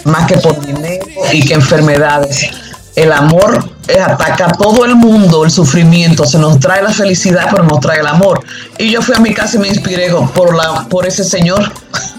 Más 0.05 0.25
que 0.25 0.37
por 0.37 0.59
dinero 0.65 1.05
y 1.31 1.45
que 1.45 1.53
enfermedades. 1.53 2.49
El 2.95 3.11
amor 3.11 3.72
ataca 4.01 4.45
a 4.45 4.51
todo 4.53 4.85
el 4.85 4.95
mundo, 4.95 5.43
el 5.43 5.51
sufrimiento, 5.51 6.25
se 6.25 6.37
nos 6.39 6.59
trae 6.59 6.81
la 6.81 6.91
felicidad, 6.91 7.47
pero 7.51 7.63
nos 7.63 7.79
trae 7.79 7.99
el 7.99 8.07
amor. 8.07 8.41
Y 8.77 8.89
yo 8.91 9.01
fui 9.01 9.15
a 9.15 9.19
mi 9.19 9.33
casa 9.33 9.57
y 9.57 9.59
me 9.59 9.67
inspiré 9.67 10.09
por, 10.33 10.55
la, 10.55 10.85
por 10.89 11.05
ese 11.05 11.23
señor, 11.23 11.71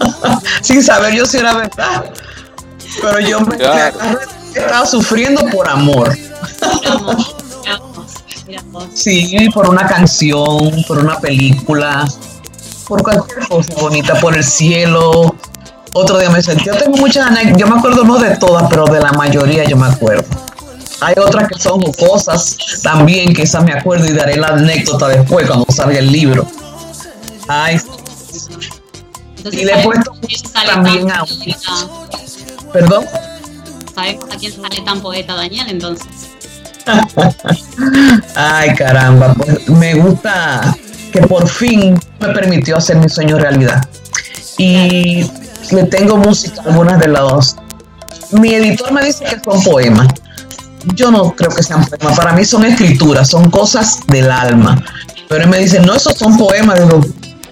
sin 0.61 0.83
saber 0.83 1.13
yo 1.15 1.25
si 1.25 1.37
era 1.37 1.53
verdad. 1.55 2.05
Pero 3.01 3.19
yo 3.19 3.41
me 3.41 3.57
Claro. 3.57 3.97
estaba 4.53 4.85
sufriendo 4.85 5.45
por 5.47 5.67
amor. 5.67 6.15
Sí, 8.93 9.49
por 9.53 9.67
una 9.69 9.87
canción, 9.87 10.83
por 10.87 10.99
una 10.99 11.19
película, 11.19 12.05
por 12.87 13.01
cualquier 13.01 13.47
cosa 13.47 13.73
bonita, 13.81 14.19
por 14.19 14.35
el 14.35 14.43
cielo. 14.43 15.35
Otro 15.93 16.19
día 16.19 16.29
me 16.29 16.41
sentí, 16.43 16.65
yo 16.65 16.75
tengo 16.77 16.97
muchas 16.97 17.27
anécdotas, 17.27 17.57
yo 17.59 17.67
me 17.67 17.79
acuerdo 17.79 18.03
no 18.03 18.17
de 18.19 18.35
todas, 18.37 18.65
pero 18.69 18.85
de 18.85 18.99
la 18.99 19.13
mayoría 19.13 19.63
yo 19.63 19.77
me 19.77 19.87
acuerdo. 19.87 20.25
Hay 21.01 21.13
otras 21.17 21.47
que 21.49 21.59
son 21.59 21.81
cosas 21.93 22.57
también, 22.81 23.33
que 23.33 23.43
esas 23.43 23.63
me 23.63 23.73
acuerdo 23.73 24.05
y 24.05 24.13
daré 24.13 24.37
la 24.37 24.47
anécdota 24.49 25.07
después 25.09 25.45
cuando 25.47 25.65
salga 25.69 25.99
el 25.99 26.11
libro. 26.11 26.47
Ay, 27.47 27.79
Entonces, 29.37 29.61
Y 29.61 29.65
le 29.65 29.71
he 29.71 29.75
¿sabemos 29.83 29.95
puesto 30.17 30.51
también 30.65 31.11
a- 31.11 31.25
perdón. 32.73 33.05
¿Sabemos 33.93 34.25
a 34.33 34.37
quién 34.37 34.51
sale 34.53 34.81
tan 34.81 35.01
poeta 35.01 35.35
Daniel 35.35 35.67
entonces? 35.69 36.07
Ay, 38.35 38.73
caramba, 38.75 39.33
pues 39.33 39.67
me 39.69 39.93
gusta 39.95 40.75
que 41.11 41.21
por 41.21 41.47
fin 41.47 41.99
me 42.19 42.27
permitió 42.29 42.77
hacer 42.77 42.97
mi 42.97 43.09
sueño 43.09 43.37
realidad. 43.37 43.87
Y 44.57 45.25
le 45.71 45.83
tengo 45.89 46.17
música, 46.17 46.61
a 46.61 46.65
algunas 46.69 46.99
de 46.99 47.07
las 47.07 47.21
dos. 47.21 47.55
Mi 48.31 48.53
editor 48.55 48.91
me 48.91 49.03
dice 49.05 49.23
que 49.25 49.39
son 49.43 49.63
poemas. 49.63 50.07
Yo 50.93 51.09
no 51.11 51.35
creo 51.35 51.49
que 51.49 51.63
sean 51.63 51.85
poemas, 51.85 52.17
para 52.17 52.33
mí 52.33 52.45
son 52.45 52.63
escrituras, 52.65 53.29
son 53.29 53.49
cosas 53.49 53.99
del 54.07 54.29
alma. 54.29 54.83
Pero 55.27 55.43
él 55.43 55.49
me 55.49 55.57
dice, 55.59 55.79
no, 55.79 55.95
esos 55.95 56.17
son 56.17 56.37
poemas. 56.37 56.79
Digo, 56.79 57.01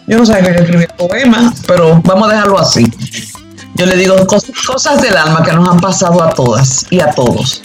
yo 0.08 0.18
no 0.18 0.26
sabía 0.26 0.52
que 0.52 0.58
yo 0.58 0.64
escribía 0.64 0.88
poemas, 0.98 1.62
pero 1.66 2.00
vamos 2.04 2.30
a 2.30 2.34
dejarlo 2.34 2.60
así. 2.60 2.86
Yo 3.76 3.86
le 3.88 3.96
digo 3.96 4.16
cos- 4.28 4.52
cosas 4.68 5.02
del 5.02 5.18
alma 5.18 5.42
que 5.44 5.52
nos 5.54 5.68
han 5.68 5.80
pasado 5.80 6.22
a 6.22 6.30
todas 6.30 6.86
y 6.92 7.00
a 7.00 7.10
todos 7.12 7.62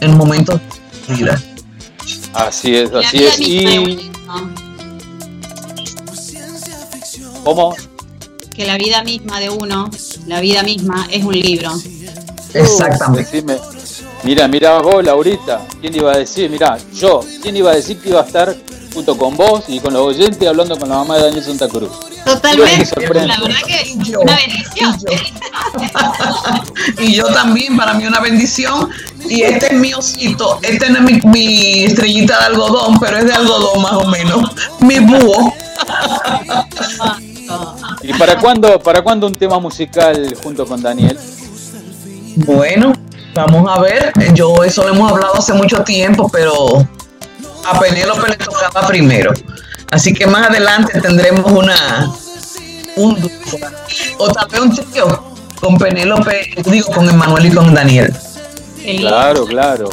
en 0.00 0.16
momentos 0.16 0.60
de 1.08 1.14
vida. 1.14 1.42
Así 2.32 2.74
es, 2.74 2.90
así 2.94 3.24
es. 3.24 3.38
Y 3.40 4.10
cómo 7.44 7.76
que 8.54 8.66
la 8.66 8.76
vida 8.76 9.02
misma 9.02 9.40
de 9.40 9.50
uno, 9.50 9.90
la 10.26 10.40
vida 10.40 10.62
misma 10.62 11.06
es 11.10 11.24
un 11.24 11.34
libro. 11.34 11.72
Exactamente. 12.54 13.30
Decime, 13.42 13.58
mira, 14.22 14.48
mira 14.48 14.78
vos, 14.80 15.04
Laurita, 15.04 15.66
¿quién 15.80 15.94
iba 15.94 16.12
a 16.12 16.18
decir? 16.18 16.50
Mira, 16.50 16.76
yo, 16.94 17.20
¿quién 17.40 17.56
iba 17.56 17.70
a 17.70 17.74
decir 17.74 18.00
que 18.00 18.10
iba 18.10 18.20
a 18.20 18.24
estar 18.24 18.54
junto 18.92 19.16
con 19.16 19.36
vos 19.36 19.64
y 19.68 19.80
con 19.80 19.94
los 19.94 20.02
oyentes 20.02 20.46
hablando 20.46 20.78
con 20.78 20.88
la 20.88 20.96
mamá 20.96 21.16
de 21.16 21.24
Daniel 21.24 21.44
Santa 21.44 21.68
Cruz? 21.68 21.90
Totalmente. 22.24 23.08
La 23.08 23.40
verdad 23.40 23.56
que 23.66 23.82
Y 23.88 24.10
yo, 24.10 24.20
una 24.20 24.36
bendición. 24.36 24.96
y 26.98 27.14
yo 27.14 27.26
también, 27.26 27.76
para 27.76 27.94
mí 27.94 28.06
una 28.06 28.20
bendición. 28.20 28.90
Y 29.28 29.42
este 29.42 29.66
es 29.66 29.72
mi 29.74 29.94
osito, 29.94 30.58
este 30.62 30.90
no 30.90 30.98
es 30.98 31.04
mi, 31.04 31.30
mi 31.30 31.84
estrellita 31.84 32.38
de 32.40 32.44
algodón, 32.46 32.98
pero 32.98 33.18
es 33.18 33.24
de 33.24 33.32
algodón 33.32 33.82
más 33.82 33.92
o 33.92 34.06
menos. 34.06 34.50
Mi 34.80 34.98
búho. 34.98 35.52
¿Y 38.02 38.12
para 38.14 38.38
cuándo, 38.38 38.78
para 38.80 39.02
cuándo 39.02 39.26
un 39.26 39.34
tema 39.34 39.58
musical 39.58 40.36
junto 40.42 40.66
con 40.66 40.82
Daniel? 40.82 41.18
Bueno, 42.36 42.92
vamos 43.34 43.70
a 43.70 43.80
ver. 43.80 44.12
Yo 44.34 44.64
eso 44.64 44.82
lo 44.82 44.94
hemos 44.94 45.12
hablado 45.12 45.34
hace 45.36 45.52
mucho 45.52 45.82
tiempo, 45.82 46.28
pero 46.28 46.86
a 47.64 47.80
Penélope 47.80 48.30
le 48.30 48.36
tocaba 48.36 48.86
primero. 48.86 49.32
Así 49.90 50.12
que 50.12 50.26
más 50.26 50.48
adelante 50.48 51.00
tendremos 51.00 51.50
una 51.50 52.10
un 52.96 53.20
dúo, 53.20 53.30
o 54.18 54.32
tal 54.32 54.48
vez 54.48 54.60
un 54.60 54.74
trío 54.74 55.24
con 55.60 55.78
Penélope, 55.78 56.54
digo 56.66 56.90
con 56.92 57.08
Emanuel 57.08 57.46
y 57.46 57.50
con 57.50 57.74
Daniel. 57.74 58.14
Claro, 58.98 59.46
claro. 59.46 59.88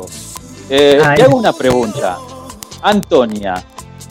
Eh, 0.69 1.01
te 1.15 1.23
hago 1.23 1.37
una 1.37 1.53
pregunta. 1.53 2.17
Antonia, 2.81 3.63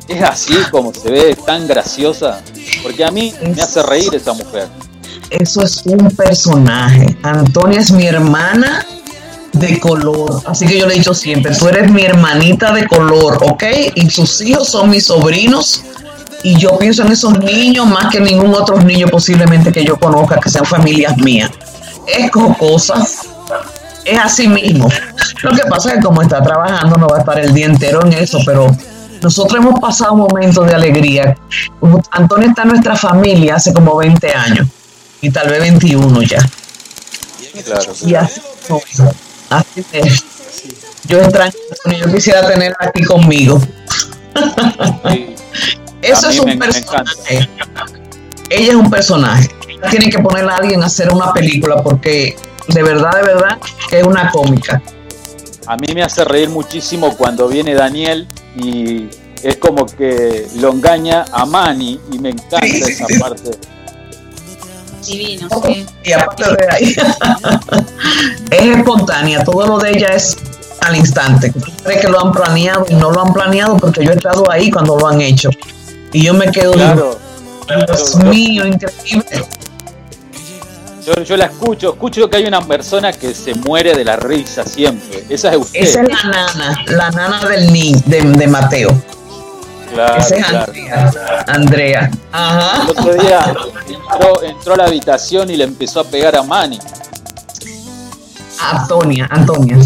¿es 0.07 0.23
así 0.23 0.55
como 0.71 0.93
se 0.93 1.11
ve, 1.11 1.37
tan 1.45 1.67
graciosa? 1.67 2.43
Porque 2.83 3.05
a 3.05 3.11
mí 3.11 3.35
me 3.43 3.61
hace 3.61 3.83
reír 3.83 4.15
esa 4.15 4.33
mujer. 4.33 4.69
Eso 5.31 5.63
es 5.63 5.83
un 5.85 6.11
personaje. 6.11 7.17
Antonia 7.23 7.81
es 7.81 7.91
mi 7.91 8.07
hermana 8.07 8.87
de 9.53 9.81
color. 9.81 10.43
Así 10.47 10.67
que 10.67 10.79
yo 10.79 10.87
le 10.87 10.95
he 10.95 10.99
dicho 10.99 11.15
siempre, 11.15 11.55
tú 11.55 11.69
eres 11.69 11.91
mi 11.91 12.03
hermanita 12.03 12.73
de 12.73 12.87
color, 12.87 13.39
¿ok? 13.43 13.65
Y 13.95 14.11
sus 14.11 14.41
hijos 14.43 14.69
son 14.69 14.91
mis 14.91 15.07
sobrinos. 15.07 15.85
Y 16.45 16.57
yo 16.57 16.79
pienso 16.79 17.03
en 17.03 17.11
esos 17.11 17.37
niños 17.41 17.87
más 17.87 18.13
que 18.13 18.21
ningún 18.21 18.55
otro 18.55 18.81
niño 18.81 19.09
posiblemente 19.09 19.73
que 19.73 19.85
yo 19.85 19.99
conozca, 19.99 20.39
que 20.39 20.49
sean 20.49 20.65
familias 20.65 21.17
mías. 21.19 21.51
Es 22.07 22.31
jocosa, 22.31 23.05
es 24.05 24.19
así 24.19 24.47
mismo. 24.47 24.89
Lo 25.43 25.51
que 25.51 25.63
pasa 25.67 25.91
es 25.91 25.97
que 25.97 26.03
como 26.03 26.23
está 26.23 26.41
trabajando 26.41 26.97
no 26.97 27.09
va 27.09 27.17
a 27.17 27.21
estar 27.21 27.39
el 27.41 27.53
día 27.53 27.67
entero 27.67 28.05
en 28.05 28.13
eso, 28.13 28.39
pero 28.47 28.69
nosotros 29.21 29.61
hemos 29.61 29.81
pasado 29.81 30.15
momentos 30.15 30.65
de 30.67 30.75
alegría. 30.75 31.37
Antonio 32.13 32.49
está 32.49 32.63
en 32.63 32.69
nuestra 32.69 32.95
familia 32.95 33.57
hace 33.57 33.73
como 33.73 33.97
20 33.97 34.33
años 34.33 34.69
y 35.21 35.31
tal 35.31 35.49
vez 35.49 35.61
21 35.61 36.23
ya. 36.23 36.39
Claro. 37.65 37.93
Y 38.07 38.15
así, 38.15 38.41
no, 38.69 38.81
así 39.51 39.85
es. 39.93 40.25
Yo 41.07 41.21
extraño, 41.21 41.53
yo 41.99 42.13
quisiera 42.13 42.47
tenerla 42.47 42.77
aquí 42.81 43.03
conmigo. 43.05 43.61
Sí. 45.11 45.35
Eso 46.03 46.29
es 46.29 46.37
me- 46.37 46.53
un 46.53 46.59
me 46.59 46.67
personaje. 46.67 47.49
Ella 48.51 48.69
es 48.71 48.75
un 48.75 48.91
personaje. 48.91 49.49
Tiene 49.91 50.11
que 50.11 50.19
ponerle 50.19 50.51
a 50.53 50.57
alguien 50.57 50.83
a 50.83 50.87
hacer 50.87 51.11
una 51.13 51.33
película 51.33 51.83
porque 51.83 52.37
de 52.69 52.83
verdad, 52.83 53.13
de 53.17 53.23
verdad, 53.23 53.59
que 53.89 54.01
es 54.01 54.07
una 54.07 54.31
cómica. 54.31 54.83
A 55.67 55.77
mí 55.77 55.93
me 55.95 56.03
hace 56.03 56.25
reír 56.25 56.49
muchísimo 56.49 57.17
cuando 57.17 57.49
viene 57.49 57.75
Daniel 57.75 58.27
y 58.57 59.09
es 59.43 59.57
como 59.57 59.87
que 59.87 60.47
lo 60.57 60.73
engaña 60.73 61.25
a 61.33 61.45
Manny 61.47 62.01
y 62.13 62.19
me 62.19 62.31
encanta 62.31 62.61
Sí, 62.67 62.83
esa 62.83 63.07
parte. 63.21 63.51
Divino, 65.09 65.49
sí. 65.67 65.87
Y 66.05 66.13
aparte 66.13 66.45
de 66.45 66.69
ahí, 66.71 66.97
es 68.51 68.77
espontánea. 68.77 69.43
Todo 69.45 69.67
lo 69.67 69.79
de 69.79 69.91
ella 69.91 70.09
es 70.09 70.37
al 70.81 70.97
instante. 70.97 71.53
Que 72.01 72.09
lo 72.09 72.21
han 72.21 72.33
planeado 72.33 72.87
y 72.89 72.95
no 72.95 73.11
lo 73.11 73.21
han 73.25 73.33
planeado 73.33 73.77
porque 73.77 74.05
yo 74.05 74.13
he 74.13 74.15
estado 74.17 74.51
ahí 74.51 74.71
cuando 74.71 74.97
lo 74.99 75.07
han 75.09 75.21
hecho. 75.21 75.51
Y 76.13 76.23
yo 76.25 76.35
me 76.35 76.51
quedo, 76.51 76.73
digo, 76.73 77.19
Claro. 77.67 77.87
Dios 77.87 78.13
Yo- 78.15 78.19
yo- 78.21 78.25
mío, 78.31 78.67
increíble. 78.67 79.45
Yo, 81.07 81.23
yo 81.23 81.37
la 81.39 81.47
escucho, 81.47 81.93
escucho 81.95 82.29
que 82.29 82.37
hay 82.37 82.45
una 82.45 82.61
persona 82.61 83.13
que 83.13 83.35
se 83.35 83.55
muere 83.55 83.95
de 83.95 84.05
la 84.05 84.17
risa 84.17 84.63
siempre. 84.65 85.25
Esa 85.31 85.53
es 85.53 85.57
usted. 85.57 85.81
Esa 85.81 86.03
es 86.03 86.09
la 86.09 86.23
nana, 86.31 86.85
la 86.87 87.11
nana 87.11 87.49
del 87.49 87.73
niño, 87.73 87.99
de, 88.05 88.21
de 88.23 88.47
Mateo. 88.47 88.91
Claro, 89.93 90.17
Esa 90.19 90.37
es 90.37 90.47
claro. 90.47 90.73
Andrea. 90.73 91.13
Andrea. 91.47 92.11
Ajá. 92.33 92.83
El 92.83 92.91
otro 92.91 93.15
día 93.15 93.55
entró, 93.87 94.43
entró 94.43 94.75
a 94.75 94.77
la 94.77 94.85
habitación 94.85 95.51
y 95.51 95.57
le 95.57 95.65
empezó 95.65 96.01
a 96.01 96.05
pegar 96.05 96.37
a 96.37 96.43
Manny. 96.43 96.79
Antonia, 98.61 99.29
Antonia. 99.31 99.79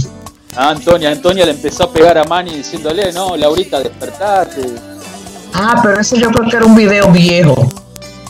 A 0.57 0.71
Antonia, 0.71 1.11
Antonia 1.11 1.45
le 1.47 1.53
empezó 1.53 1.85
a 1.85 1.93
pegar 1.93 2.19
a 2.19 2.25
Manny 2.25 2.55
diciéndole, 2.57 3.13
no, 3.13 3.37
Laurita, 3.37 3.81
despertate. 3.81 4.75
Ah, 5.55 5.81
pero 5.83 6.01
eso 6.01 6.17
yo 6.17 6.31
creo 6.31 6.49
que 6.49 6.57
era 6.57 6.67
un 6.67 6.75
video 6.75 7.11
viejo. 7.11 7.69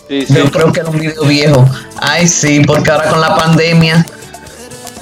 Sí, 0.08 0.26
sí. 0.26 0.34
Yo 0.34 0.50
creo 0.50 0.72
que 0.72 0.80
era 0.80 0.90
un 0.90 0.98
video 0.98 1.24
viejo. 1.24 1.64
Ay, 2.00 2.28
sí, 2.28 2.60
porque 2.60 2.90
ahora 2.90 3.08
con 3.08 3.20
la 3.20 3.36
pandemia 3.36 4.04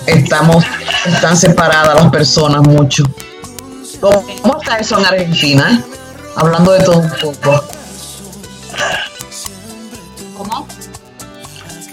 estamos, 0.06 0.64
están 1.06 1.36
separadas 1.36 1.94
las 1.94 2.10
personas 2.10 2.62
mucho. 2.62 3.04
¿Cómo 4.00 4.58
está 4.60 4.78
eso 4.78 4.98
en 4.98 5.04
Argentina? 5.06 5.84
Hablando 6.40 6.72
de 6.72 6.80
todo 6.84 6.98
un 6.98 7.10
poco. 7.10 7.64
¿Cómo? 10.36 10.66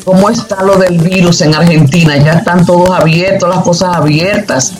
¿Cómo 0.05 0.29
está 0.29 0.63
lo 0.63 0.77
del 0.77 0.97
virus 0.99 1.41
en 1.41 1.53
Argentina? 1.53 2.15
¿Ya 2.17 2.31
están 2.33 2.65
todos 2.65 2.89
abiertos, 2.91 3.49
las 3.53 3.61
cosas 3.63 3.95
abiertas? 3.95 4.71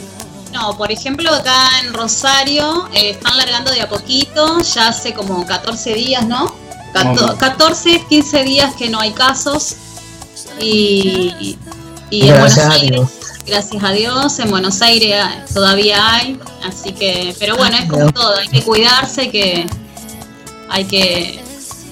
No, 0.53 0.77
por 0.77 0.89
ejemplo, 0.91 1.29
acá 1.33 1.79
en 1.83 1.93
Rosario 1.93 2.87
eh, 2.93 3.09
están 3.11 3.35
largando 3.37 3.71
de 3.71 3.81
a 3.81 3.89
poquito, 3.89 4.59
ya 4.61 4.87
hace 4.87 5.13
como 5.13 5.45
14 5.45 5.93
días, 5.93 6.25
¿no? 6.25 6.55
Cato- 6.93 7.35
14, 7.37 8.05
15 8.07 8.43
días 8.43 8.73
que 8.75 8.89
no 8.89 8.99
hay 9.01 9.11
casos. 9.11 9.75
Y, 10.61 11.57
y 12.09 12.21
en 12.29 12.35
Gracias 12.35 12.55
Buenos 12.55 12.57
a 12.57 12.71
Aires, 12.81 12.91
Dios. 12.91 13.09
Gracias 13.47 13.83
a 13.83 13.91
Dios, 13.91 14.39
en 14.39 14.49
Buenos 14.49 14.81
Aires 14.81 15.15
todavía 15.53 16.15
hay. 16.15 16.39
Así 16.63 16.91
que, 16.91 17.35
pero 17.39 17.55
bueno, 17.55 17.77
es 17.77 17.89
como 17.89 18.11
todo, 18.11 18.35
hay 18.35 18.47
que 18.47 18.61
cuidarse, 18.61 19.21
hay 19.21 19.29
que, 19.29 19.65
hay 20.69 20.85
que, 20.85 21.39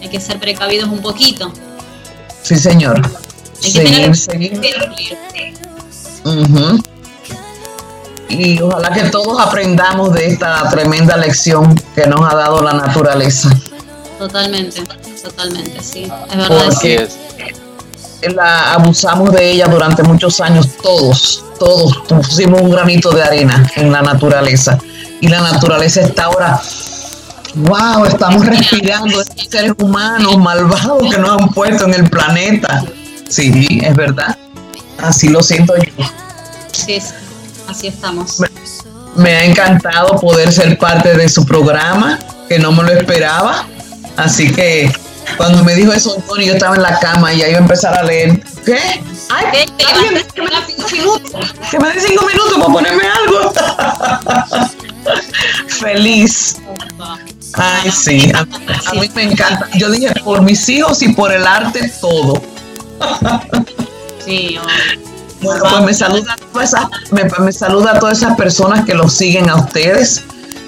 hay 0.02 0.10
que 0.10 0.20
ser 0.20 0.40
precavidos 0.40 0.90
un 0.90 1.02
poquito. 1.02 1.52
Sí, 2.44 2.58
señor. 2.58 3.02
Hay 3.64 3.74
que 3.74 3.80
tener 3.80 4.16
Seguir, 4.16 4.60
seguir. 4.60 5.52
Y 8.28 8.62
ojalá 8.62 8.92
que 8.92 9.04
todos 9.10 9.40
aprendamos 9.40 10.14
de 10.14 10.28
esta 10.28 10.70
tremenda 10.70 11.16
lección 11.16 11.80
que 11.96 12.06
nos 12.08 12.22
ha 12.22 12.36
dado 12.36 12.62
la 12.62 12.74
naturaleza. 12.74 13.50
Totalmente, 14.18 14.84
totalmente, 15.24 15.82
sí. 15.82 16.12
Es 16.30 16.38
verdad. 16.38 16.68
Así 16.68 16.88
sí. 16.88 16.94
es. 16.94 17.18
La 18.34 18.74
abusamos 18.74 19.32
de 19.32 19.52
ella 19.52 19.68
durante 19.68 20.04
muchos 20.04 20.42
años, 20.42 20.70
todos, 20.82 21.44
todos 21.60 21.98
pusimos 22.08 22.62
un 22.62 22.72
granito 22.72 23.12
de 23.12 23.24
arena 23.24 23.70
en 23.76 23.92
la 23.92 24.02
naturaleza. 24.02 24.78
Y 25.22 25.28
la 25.28 25.42
naturaleza 25.42 26.02
está 26.02 26.26
ahora, 26.26 26.62
wow, 27.56 28.06
estamos 28.06 28.46
respirando 28.46 29.22
estos 29.22 29.48
seres 29.50 29.74
humanos 29.78 30.38
malvados 30.38 31.02
que 31.10 31.18
nos 31.18 31.42
han 31.42 31.50
puesto 31.50 31.86
en 31.86 31.94
el 31.94 32.10
planeta. 32.10 32.84
Sí, 33.30 33.80
es 33.82 33.96
verdad. 33.96 34.38
Así 35.02 35.30
lo 35.30 35.42
siento 35.42 35.76
yo. 35.78 36.06
Sí, 36.72 37.00
sí, 37.00 37.14
así 37.70 37.88
estamos. 37.88 38.42
Me 39.16 39.34
ha 39.34 39.46
encantado 39.46 40.20
poder 40.20 40.52
ser 40.52 40.78
parte 40.78 41.16
de 41.16 41.30
su 41.30 41.46
programa, 41.46 42.20
que 42.50 42.60
no 42.60 42.72
me 42.72 42.84
lo 42.84 42.92
esperaba. 42.92 43.66
Así 44.18 44.52
que 44.52 44.92
cuando 45.38 45.64
me 45.64 45.76
dijo 45.76 45.92
eso, 45.94 46.16
Antonio, 46.16 46.48
yo 46.48 46.54
estaba 46.54 46.76
en 46.76 46.82
la 46.84 47.00
cama 47.00 47.34
y 47.34 47.40
ya 47.40 47.50
iba 47.50 47.58
a 47.58 47.62
empezar 47.62 47.98
a 47.98 48.04
leer. 48.04 48.40
¿Qué? 48.66 48.78
Ay, 49.30 49.46
¿Qué? 49.52 49.66
¿Te 49.78 49.86
alguien 49.86 50.26
que 50.34 50.42
me 50.42 50.50
dé 50.50 50.56
cinco 50.68 50.90
minutos. 50.92 51.54
Que 51.72 51.80
me 51.80 51.94
dé 51.94 52.00
cinco 52.02 52.26
minutos 52.26 52.54
para 52.54 52.74
ponerme 52.74 53.04
algo. 53.08 53.54
Feliz. 55.68 56.58
Ay, 57.54 57.92
sí. 57.92 58.32
A, 58.34 58.40
a 58.90 58.94
mí 58.96 59.10
me 59.16 59.24
encanta. 59.24 59.70
Yo 59.76 59.90
dije, 59.92 60.14
por 60.24 60.42
mis 60.42 60.68
hijos 60.70 61.02
y 61.02 61.10
por 61.14 61.32
el 61.32 61.46
arte, 61.46 61.92
todo. 62.02 62.42
Sí, 64.24 64.58
Bueno, 65.42 65.64
pues 65.70 65.84
me 65.84 65.94
saluda, 65.94 66.34
a 66.34 66.38
todas 66.52 66.70
esas- 66.74 66.88
me, 67.12 67.24
me 67.46 67.52
saluda 67.52 67.92
a 67.92 68.00
todas 68.00 68.18
esas 68.20 68.36
personas 68.36 68.86
que 68.86 68.94
los 68.96 69.14
siguen 69.14 69.50
a 69.50 69.56
ustedes 69.58 70.24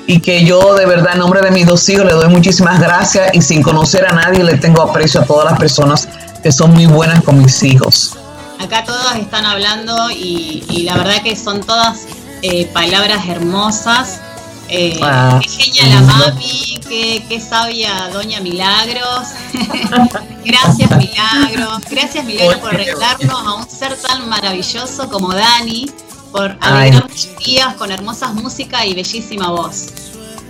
y 0.08 0.22
que 0.22 0.44
yo 0.46 0.74
de 0.76 0.86
verdad 0.86 1.14
en 1.14 1.20
nombre 1.20 1.42
de 1.42 1.52
mis 1.52 1.68
dos 1.68 1.88
hijos 1.90 2.06
le 2.06 2.14
doy 2.14 2.30
muchísimas 2.30 2.80
gracias 2.80 3.30
y 3.34 3.42
sin 3.42 3.62
conocer 3.62 4.06
a 4.08 4.14
nadie 4.14 4.44
le 4.44 4.58
tengo 4.58 4.82
aprecio 4.82 5.22
a 5.22 5.26
todas 5.26 5.52
las 5.52 5.60
personas 5.60 6.08
que 6.42 6.52
son 6.52 6.74
muy 6.74 6.86
buenas 6.86 7.22
con 7.24 7.38
mis 7.38 7.62
hijos. 7.64 8.16
acá 8.60 8.84
todas 8.86 9.18
están 9.18 9.46
hablando 9.46 10.10
y, 10.10 10.64
y 10.70 10.84
la 10.84 10.96
verdad 10.96 11.22
que 11.22 11.36
son 11.36 11.62
todas 11.62 12.08
eh, 12.42 12.66
palabras 12.68 13.28
hermosas. 13.28 14.22
Eh, 14.70 15.00
Ah, 15.02 15.40
qué 15.42 15.48
genia 15.48 15.96
la 15.96 16.02
mami, 16.02 16.80
qué, 16.88 17.24
qué 17.30 17.40
sabia 17.40 18.10
Doña 18.12 18.42
Milagros. 18.42 19.30
Gracias 20.46 20.92
Milagros. 20.92 21.82
Gracias 21.90 22.26
Milagros 22.26 22.60
por 22.60 22.76
Oye, 22.76 22.84
arreglarnos 22.84 23.48
a 23.48 23.54
un 23.54 23.70
ser 23.70 23.96
tan 23.96 24.28
maravilloso 24.28 25.10
como 25.10 25.34
Dani, 25.34 25.90
por 26.32 26.58
Ay. 26.62 26.90
alegrar 26.90 27.10
mis 27.10 27.38
días 27.46 27.74
con 27.76 27.92
hermosas 27.92 28.34
música 28.34 28.86
y 28.86 28.94
bellísima 28.94 29.50
voz. 29.50 29.88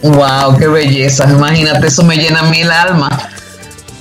Wow, 0.04 0.58
qué 0.58 0.68
belleza. 0.68 1.30
Imagínate, 1.30 1.88
eso 1.88 2.04
me 2.04 2.18
llena 2.18 2.40
a 2.42 2.44
mí 2.44 2.60
el 2.62 2.72
alma. 2.72 3.10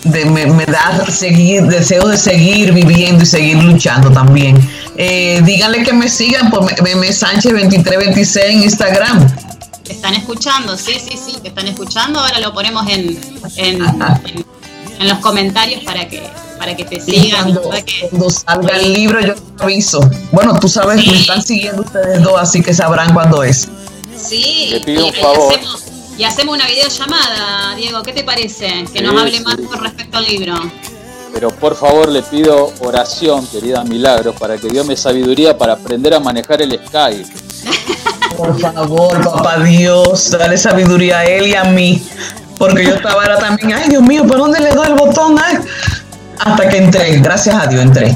De, 0.05 0.25
me, 0.25 0.47
me 0.47 0.65
da 0.67 1.05
seguir, 1.11 1.63
deseo 1.65 2.07
de 2.07 2.17
seguir 2.17 2.73
viviendo 2.73 3.25
y 3.25 3.27
seguir 3.27 3.57
luchando 3.63 4.11
también. 4.11 4.57
Eh, 4.97 5.41
díganle 5.45 5.83
que 5.83 5.93
me 5.93 6.09
sigan 6.09 6.51
por 6.51 6.65
Meme 6.83 7.13
Sánchez 7.13 7.53
2326 7.53 8.47
en 8.47 8.63
Instagram. 8.63 9.27
Te 9.83 9.93
están 9.93 10.15
escuchando, 10.15 10.77
sí, 10.77 10.93
sí, 11.01 11.17
sí, 11.17 11.39
te 11.43 11.49
están 11.49 11.67
escuchando. 11.67 12.21
Ahora 12.21 12.39
lo 12.41 12.53
ponemos 12.53 12.87
en, 12.89 13.19
en, 13.57 13.83
en- 13.85 14.47
en 14.99 15.09
los 15.09 15.19
comentarios 15.19 15.83
para 15.85 16.09
que 16.09 16.23
para 16.59 16.75
que 16.75 16.85
te 16.87 16.97
Y 16.97 17.01
sigan. 17.01 17.53
cuando, 17.53 17.71
que- 17.85 18.09
salga 18.31 18.77
el 18.79 18.93
libro, 18.95 19.21
yo 19.21 19.35
te 19.35 19.63
aviso. 19.63 20.01
Bueno, 20.33 20.59
tú 20.59 20.69
sabes, 20.69 21.03
Sí. 21.03 21.11
me 21.11 21.21
están 21.21 21.43
siguiendo 21.43 21.83
ustedes 21.83 22.23
dos, 22.23 22.41
así 22.41 22.63
que 22.63 22.73
sabrán 22.73 23.13
cuándo 23.13 23.43
es. 23.43 23.69
Sí, 24.17 24.69
Te 24.73 24.81
pido 24.81 25.07
un 25.07 25.15
y, 25.15 25.19
y 25.19 25.21
favor. 25.21 25.53
hacemos, 25.55 25.85
y 26.17 26.25
hacemos 26.25 26.55
una 26.57 26.67
videollamada, 26.67 27.75
Diego. 27.77 28.03
¿Qué 28.03 28.13
te 28.15 28.25
parece? 28.25 28.87
Que 28.91 29.03
nos 29.03 29.13
Sí, 29.13 29.19
hable 29.21 29.37
sí. 29.39 29.45
más 29.45 29.57
con 29.57 29.81
respecto 29.85 30.17
al 30.17 30.25
libro. 30.25 30.55
Pero 31.35 31.51
por 31.51 31.77
favor 31.77 32.09
le 32.09 32.23
pido 32.23 32.73
oración, 32.81 33.47
querida 33.49 33.85
Milagros, 33.85 34.35
para 34.39 34.57
que 34.57 34.69
Dios 34.69 34.87
me 34.87 34.97
sabiduría 34.97 35.59
para 35.59 35.75
aprender 35.75 36.15
a 36.15 36.21
manejar 36.21 36.63
el 36.63 36.81
Skype. 36.87 37.27
Por 38.35 38.59
favor, 38.59 39.23
papá 39.23 39.59
Dios, 39.59 40.31
dale 40.31 40.57
sabiduría 40.57 41.19
a 41.19 41.25
él 41.27 41.49
y 41.49 41.55
a 41.55 41.65
mí. 41.65 42.03
Porque 42.59 42.85
yo 42.85 42.95
estaba 42.95 43.25
era 43.25 43.39
también, 43.39 43.73
ay 43.75 43.89
Dios 43.89 44.03
mío, 44.03 44.27
¿por 44.27 44.39
dónde 44.39 44.61
le 44.61 44.71
doy 44.71 44.87
el 44.89 44.95
botón? 44.95 45.37
Ay. 45.43 45.59
Hasta 46.39 46.69
que 46.69 46.79
entré, 46.79 47.19
gracias 47.19 47.55
a 47.55 47.67
Dios 47.67 47.83
entré. 47.83 48.15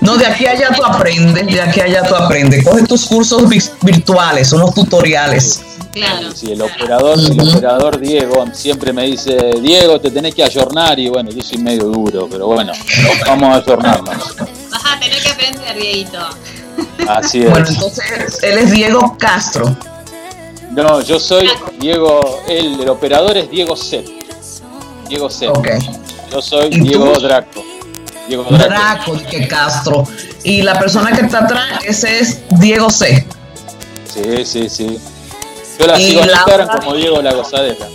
No, 0.00 0.16
de 0.16 0.26
aquí 0.26 0.46
a 0.46 0.52
allá 0.52 0.70
tú 0.74 0.84
aprendes, 0.84 1.46
de 1.46 1.60
aquí 1.62 1.80
a 1.80 1.84
allá 1.84 2.02
tú 2.02 2.14
aprendes. 2.16 2.64
Coge 2.64 2.82
tus 2.84 3.06
cursos 3.06 3.48
vi- 3.48 3.62
virtuales, 3.82 4.52
unos 4.52 4.74
tutoriales. 4.74 5.62
Claro. 5.92 6.30
Si 6.34 6.52
el 6.52 6.62
operador, 6.62 7.18
el 7.18 7.40
Ujú. 7.40 7.50
operador 7.50 7.98
Diego 8.00 8.46
siempre 8.52 8.92
me 8.92 9.04
dice, 9.06 9.36
Diego, 9.60 10.00
te 10.00 10.10
tenés 10.10 10.34
que 10.34 10.44
ayornar, 10.44 10.98
y 10.98 11.08
bueno, 11.08 11.30
yo 11.30 11.42
soy 11.42 11.58
medio 11.58 11.84
duro, 11.84 12.28
pero 12.30 12.46
bueno, 12.46 12.72
vamos 13.26 13.48
a 13.50 13.56
ayornarnos. 13.58 14.36
Vas 14.70 14.82
a 14.86 15.00
tener 15.00 15.20
que 15.22 15.28
aprender, 15.28 15.74
Dieguito. 15.76 16.18
Así 17.08 17.42
es. 17.42 17.50
Bueno, 17.50 17.66
entonces 17.68 18.04
él 18.42 18.58
es 18.58 18.70
Diego 18.70 19.16
Castro. 19.18 19.76
No, 20.82 21.00
yo 21.00 21.20
soy 21.20 21.50
Diego, 21.78 22.42
el, 22.48 22.80
el 22.80 22.88
operador 22.88 23.36
es 23.36 23.50
Diego 23.50 23.76
C. 23.76 24.04
Diego 25.08 25.28
C. 25.28 25.48
Ok. 25.48 25.68
Yo 26.32 26.40
soy. 26.40 26.70
Diego 26.70 27.12
Draco. 27.18 27.62
Diego 28.28 28.44
Draco. 28.44 28.68
Draco, 28.68 29.30
que 29.30 29.48
Castro. 29.48 30.04
Y 30.44 30.62
la 30.62 30.78
persona 30.78 31.12
que 31.12 31.22
está 31.22 31.40
atrás, 31.40 31.84
ese 31.84 32.20
es 32.20 32.38
Diego 32.58 32.88
C. 32.90 33.26
Sí, 34.12 34.44
sí, 34.44 34.68
sí. 34.68 34.98
Yo 35.78 35.86
la 35.86 35.98
Y 35.98 36.06
sigo 36.06 36.20
en 36.22 36.26
la 36.28 36.32
Instagram 36.34 36.80
como 36.80 36.94
Diego 36.94 37.22
La 37.22 37.32
Gozadera. 37.32 37.86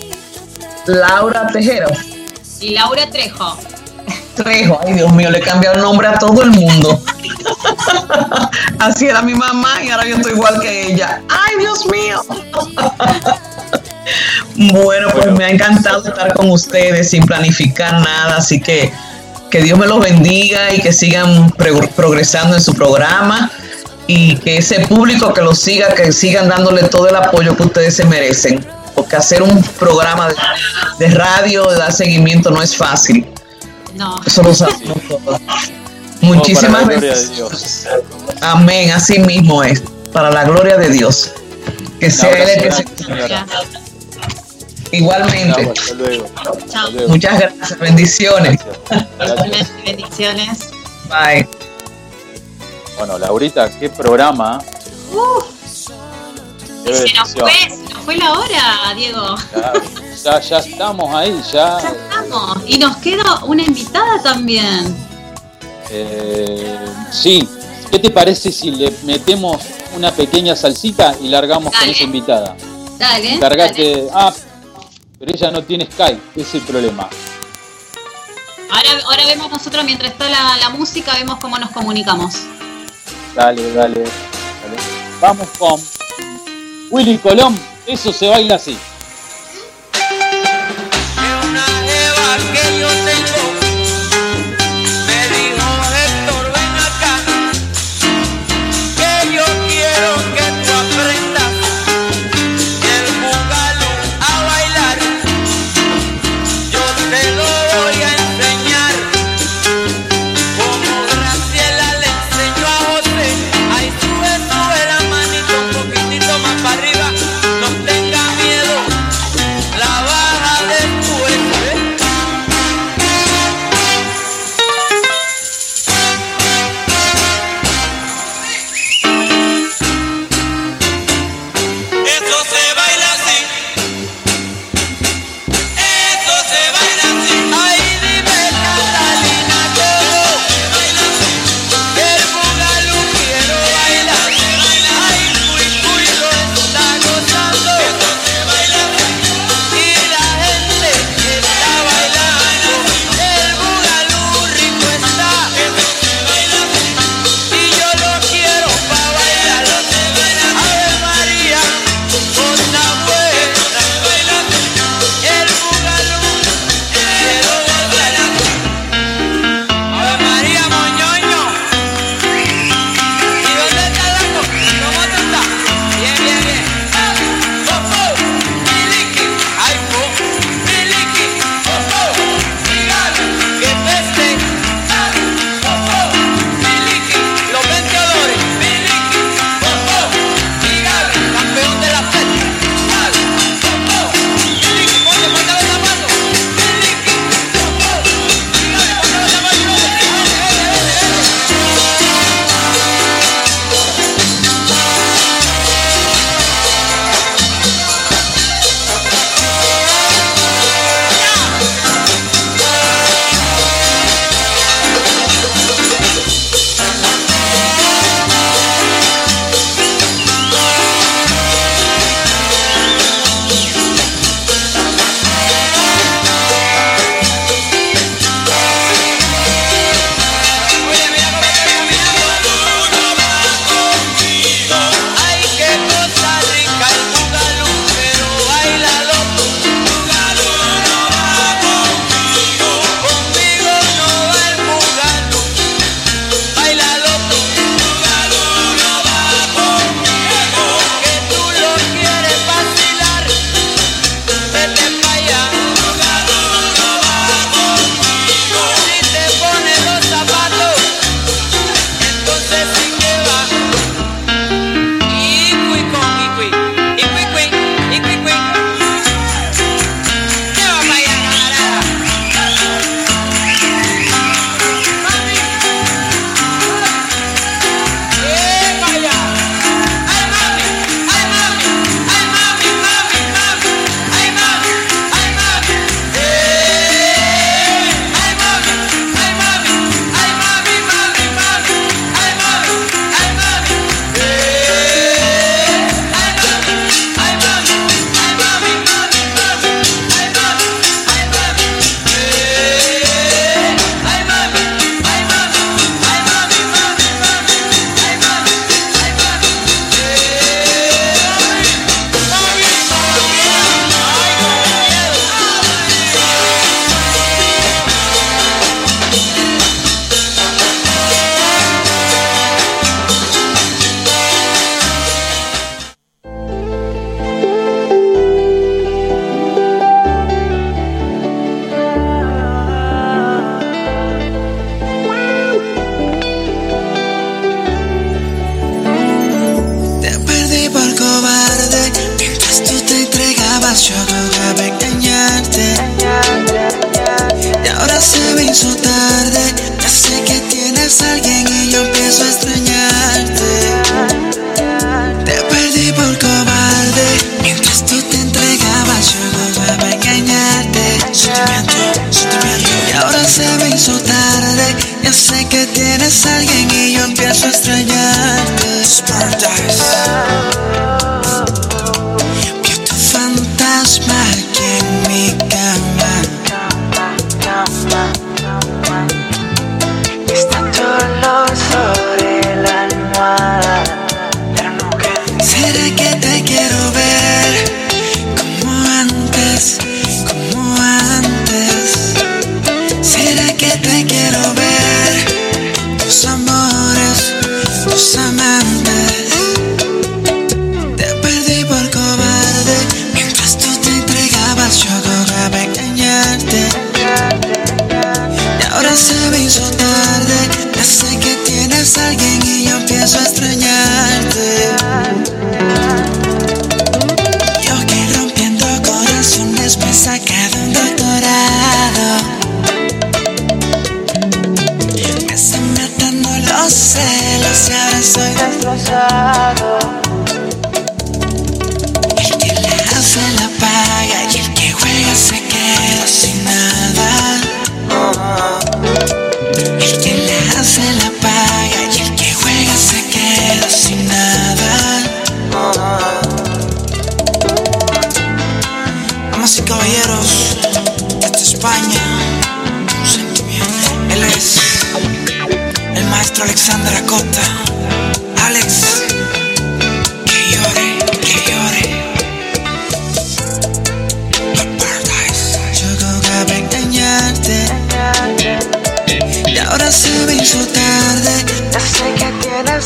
Laura 0.86 1.48
Tejero. 1.48 1.88
Y 2.60 2.70
Laura 2.70 3.10
Trejo. 3.10 3.57
Trejo, 4.36 4.80
ay 4.86 4.94
Dios 4.94 5.12
mío, 5.14 5.32
le 5.32 5.40
he 5.40 5.41
cambiado 5.41 5.76
el 5.76 5.82
nombre 5.82 6.07
a 6.07 6.14
todo 6.14 6.44
el 6.44 6.52
mundo. 6.52 7.02
Así 8.80 9.07
era 9.07 9.22
mi 9.22 9.34
mamá 9.34 9.84
y 9.84 9.90
ahora 9.90 10.06
yo 10.06 10.18
estoy 10.18 10.34
igual 10.34 10.60
que 10.60 10.88
ella. 10.88 11.22
Ay 11.30 11.60
Dios 11.60 11.86
mío. 11.88 12.22
Bueno, 14.56 15.07
pues 15.12 15.32
me 15.32 15.45
ha 15.45 15.49
encantado 15.49 16.07
estar 16.07 16.32
con 16.36 16.52
ustedes 16.52 17.10
sin 17.10 17.26
planificar 17.26 17.91
nada, 17.94 18.38
así 18.38 18.62
que 18.62 18.94
que 19.49 19.62
Dios 19.62 19.80
me 19.80 19.88
los 19.88 19.99
bendiga 19.99 20.74
y 20.74 20.82
que 20.82 20.91
sigan 20.91 21.49
progresando 21.95 22.56
en 22.56 22.62
su 22.62 22.74
programa 22.74 23.49
y 24.07 24.36
que 24.38 24.57
ese 24.57 24.82
público 24.82 25.34
que 25.34 25.41
los 25.41 25.60
siga, 25.60 25.94
que 25.95 26.12
sigan 26.12 26.49
dándole 26.49 26.84
todo 26.84 27.07
el 27.07 27.16
apoyo 27.16 27.56
que 27.56 27.64
ustedes 27.64 27.95
se 27.95 28.06
merecen, 28.06 28.66
porque 28.94 29.16
hacer 29.16 29.41
un 29.41 29.64
programa 29.80 30.28
de, 30.28 30.36
de 30.99 31.10
radio, 31.14 31.68
de 31.70 31.78
dar 31.78 31.91
seguimiento 31.91 32.52
no 32.52 32.62
es 32.62 32.76
fácil. 32.76 33.26
No. 33.96 34.22
Eso 34.26 34.44
lo 34.44 34.54
sabemos 34.54 34.98
todos. 35.08 35.24
Todo 35.24 35.40
Muchísimas 36.22 36.84
para 36.84 36.96
la 36.96 37.00
gloria 37.00 37.00
de 37.00 37.08
gracias. 37.08 37.36
Dios. 37.36 37.88
Amén, 38.42 38.92
así 38.92 39.20
mismo 39.20 39.64
es. 39.64 39.82
Para 40.12 40.30
la 40.32 40.44
gloria 40.44 40.78
de 40.78 40.90
Dios. 40.90 41.32
Que 42.00 42.10
sea 42.12 42.30
Él 42.32 42.50
el 42.50 42.64
que 42.64 42.72
se... 42.72 42.86
Igualmente. 44.92 45.62
Chao, 45.64 45.72
hasta 45.74 45.94
luego. 45.94 46.30
Hasta 46.36 46.90
luego. 46.90 47.10
Muchas 47.10 47.40
gracias. 47.40 47.80
Bendiciones. 47.80 48.60
Gracias. 48.90 49.08
Gracias. 49.18 49.72
Bendiciones. 49.86 50.60
Bye. 51.10 51.48
Bueno, 52.98 53.18
Laurita, 53.18 53.70
qué 53.78 53.90
programa. 53.90 54.62
Qué 56.86 56.96
Se 56.96 57.14
nos 57.14 57.34
bendición. 57.34 57.50
fue, 57.50 57.54
se 57.88 57.94
nos 57.94 58.04
fue 58.06 58.16
la 58.18 58.34
hora, 58.34 58.94
Diego. 58.96 59.36
Ya, 59.56 59.74
ya, 60.26 60.39
ya 60.39 60.57
estamos 60.57 61.14
ahí, 61.14 61.39
ya. 61.53 61.77
Ya 61.80 61.89
estamos. 61.89 62.57
Y 62.65 62.80
nos 62.80 62.97
queda 62.97 63.43
una 63.43 63.61
invitada 63.61 64.19
también. 64.23 64.95
Eh, 65.91 66.80
sí. 67.11 67.47
¿Qué 67.91 67.99
te 67.99 68.10
parece 68.10 68.52
si 68.52 68.72
le 68.72 68.91
metemos 69.03 69.61
una 69.95 70.11
pequeña 70.11 70.56
salsita 70.56 71.15
y 71.22 71.27
largamos 71.27 71.72
con 71.72 71.88
esa 71.88 72.03
invitada? 72.03 72.56
Dale. 72.97 73.38
Cargate. 73.39 73.91
Dale. 73.97 74.10
Ah, 74.15 74.34
pero 75.19 75.31
ella 75.31 75.52
no 75.52 75.64
tiene 75.64 75.88
Skype, 75.91 76.19
ese 76.35 76.41
es 76.41 76.56
el 76.56 76.61
problema. 76.61 77.07
Ahora, 78.72 78.89
ahora 79.06 79.26
vemos 79.27 79.52
nosotros, 79.52 79.85
mientras 79.85 80.11
está 80.11 80.27
la, 80.27 80.69
música, 80.72 81.14
vemos 81.14 81.38
cómo 81.39 81.60
nos 81.60 81.69
comunicamos. 81.69 82.34
Dale, 83.35 83.61
dale, 83.73 83.99
dale. 83.99 84.77
Vamos 85.22 85.47
con 85.60 85.80
Willy 86.89 87.19
Colón, 87.19 87.60
eso 87.85 88.11
se 88.11 88.27
baila 88.27 88.56
así. 88.56 88.76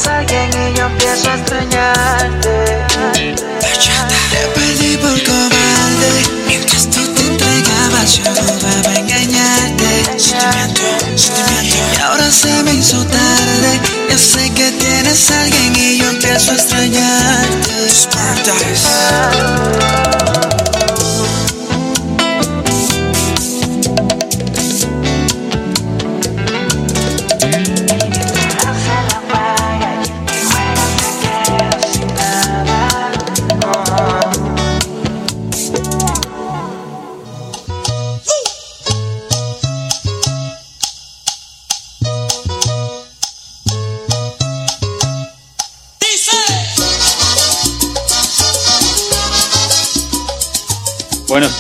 Alguien 0.08 0.50
y 0.54 0.78
yo 0.78 0.86
empiezo 0.86 1.30
a 1.30 1.36
extrañarte. 1.36 2.59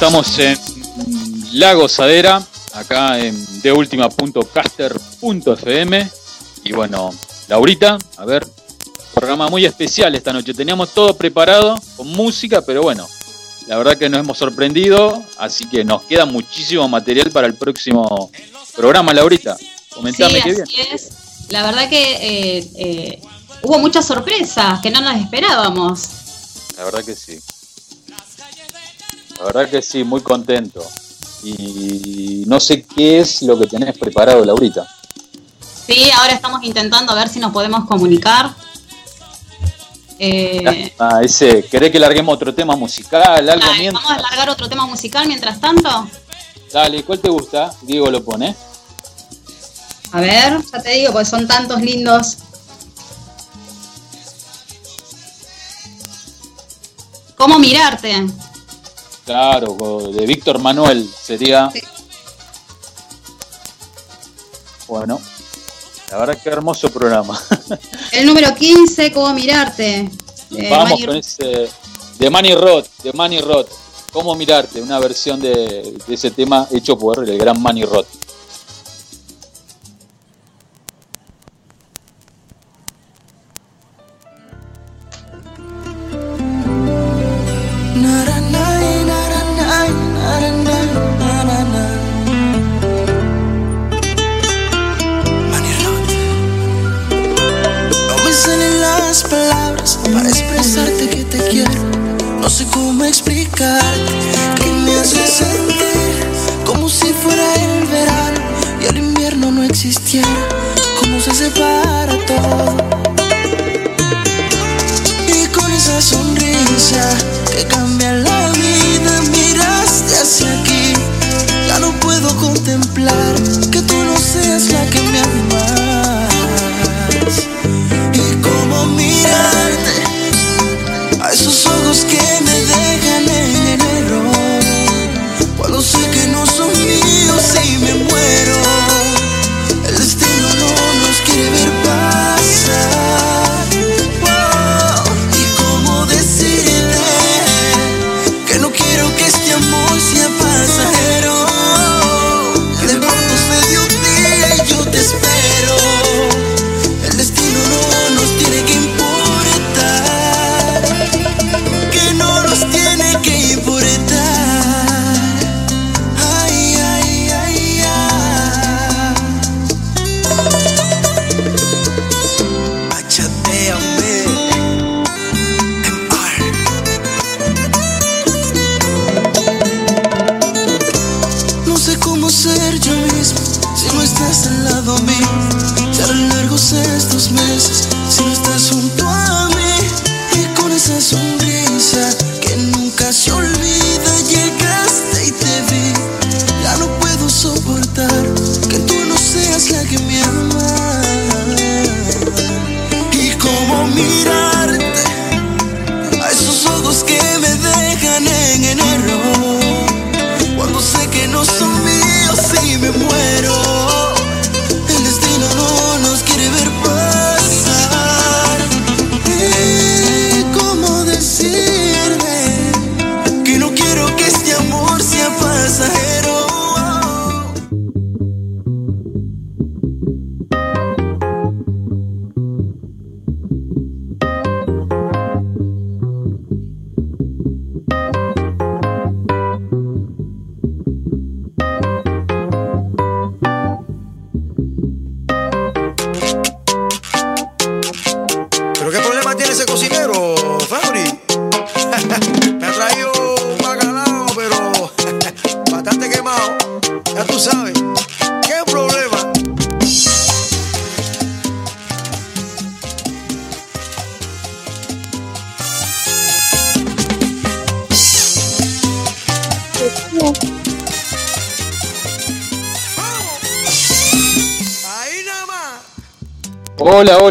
Estamos 0.10 0.40
en 0.40 0.58
La 1.60 1.76
Gozadera, 1.76 2.42
acá 2.74 3.20
en 3.20 3.62
deultima.caster.fm. 3.62 6.10
Y 6.64 6.72
bueno, 6.72 7.14
Laurita, 7.48 8.00
a 8.18 8.26
ver, 8.26 8.44
programa 9.14 9.50
muy 9.50 9.66
especial 9.66 10.16
esta 10.16 10.34
noche. 10.34 10.56
Teníamos 10.56 10.96
todo 10.96 11.16
preparado 11.16 11.80
con 11.96 12.08
música, 12.08 12.64
pero 12.66 12.82
bueno, 12.82 13.08
la 13.68 13.78
verdad 13.78 14.00
que 14.00 14.10
nos 14.10 14.22
hemos 14.22 14.40
sorprendido, 14.40 15.24
así 15.38 15.70
que 15.70 15.84
nos 15.84 16.02
queda 16.02 16.26
muchísimo 16.26 16.90
material 16.90 17.30
para 17.30 17.46
el 17.46 17.54
próximo 17.54 18.32
programa, 18.76 19.14
Laurita. 19.14 19.58
Comentame 19.94 20.34
sí, 20.34 20.42
qué 20.42 20.54
bien. 20.54 20.66
es. 20.92 21.10
La 21.50 21.62
verdad 21.62 21.88
que 21.88 22.02
eh, 22.02 22.68
eh, 22.78 23.22
hubo 23.62 23.78
muchas 23.78 24.08
sorpresas 24.08 24.82
que 24.82 24.90
no 24.90 25.02
nos 25.02 25.22
esperábamos. 25.22 26.10
La 26.78 26.86
verdad 26.86 27.06
que 27.06 27.16
sí. 27.16 27.40
La 29.40 29.46
verdad 29.46 29.70
que 29.70 29.82
sí, 29.82 30.04
muy 30.04 30.22
contento. 30.22 30.84
Y 31.44 32.44
no 32.48 32.60
sé 32.60 32.84
qué 32.84 33.20
es 33.20 33.42
lo 33.44 33.58
que 33.58 33.68
tenés 33.68 33.98
preparado, 33.98 34.44
Laurita. 34.44 34.86
Sí, 35.88 36.12
ahora 36.18 36.34
estamos 36.34 36.64
intentando 36.64 37.16
ver 37.16 37.30
si 37.30 37.40
nos 37.40 37.52
podemos 37.52 37.86
comunicar. 37.88 38.54
Eh, 40.20 40.94
Ah, 41.00 41.22
ese, 41.24 41.64
¿querés 41.64 41.92
que 41.92 42.00
larguemos 42.00 42.36
otro 42.36 42.54
tema 42.54 42.76
musical? 42.76 43.24
Algo 43.50 43.66
dale, 43.66 43.80
mientras? 43.80 44.04
vamos 44.04 44.20
a 44.20 44.22
largar 44.22 44.50
otro 44.50 44.68
tema 44.68 44.86
musical 44.86 45.26
mientras 45.28 45.60
tanto. 45.62 46.08
Dale, 46.74 47.04
¿cuál 47.04 47.20
te 47.20 47.30
gusta? 47.30 47.74
Diego 47.84 48.12
lo 48.12 48.24
pone. 48.24 48.54
A 50.12 50.20
ver, 50.20 50.60
ya 50.72 50.82
te 50.82 50.92
digo, 50.92 51.14
porque 51.14 51.26
son 51.30 51.48
tantos 51.48 51.80
lindos. 51.82 52.38
¿Cómo 57.38 57.58
mirarte? 57.58 58.26
Claro, 59.30 60.10
de 60.12 60.26
Víctor 60.26 60.58
Manuel 60.58 61.08
sería. 61.22 61.70
Sí. 61.72 61.82
Bueno, 64.88 65.22
la 66.10 66.18
verdad 66.18 66.42
que 66.42 66.50
hermoso 66.50 66.90
programa. 66.90 67.40
El 68.12 68.26
número 68.26 68.56
15, 68.56 69.12
¿cómo 69.12 69.32
mirarte? 69.36 70.10
Eh, 70.50 70.68
Vamos 70.72 70.90
Manny- 70.94 71.06
con 71.06 71.16
ese 71.16 71.70
de 72.18 72.30
Manny 72.32 72.56
Roth, 72.56 72.88
de 73.04 73.14
Manny 73.14 73.40
Roth. 73.40 73.70
¿Cómo 74.12 74.34
mirarte? 74.34 74.82
Una 74.82 74.98
versión 74.98 75.40
de, 75.40 75.96
de 76.08 76.14
ese 76.16 76.32
tema 76.32 76.68
hecho 76.72 76.98
por 76.98 77.30
el 77.30 77.38
gran 77.38 77.62
Manny 77.62 77.84
Roth. 77.84 78.08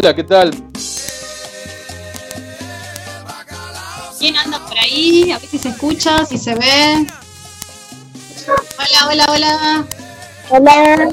Hola, 0.01 0.15
¿qué 0.15 0.23
tal? 0.23 0.51
¿Quién 4.17 4.37
anda 4.37 4.57
por 4.65 4.79
ahí? 4.79 5.29
A 5.33 5.39
ver 5.39 5.49
si 5.49 5.59
se 5.59 5.67
escucha, 5.67 6.25
si 6.25 6.37
se 6.37 6.55
ve. 6.55 7.05
Hola, 8.77 9.07
hola, 9.09 9.25
hola. 9.27 9.85
Hola. 10.51 11.09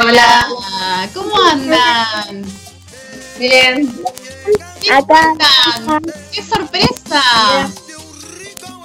Hola. 0.00 1.08
¿Cómo 1.12 1.36
andan? 1.42 2.42
Bien. 3.38 3.94
¿Qué 4.80 4.90
Acá. 4.90 5.34
¡Qué 6.32 6.42
sorpresa! 6.42 7.22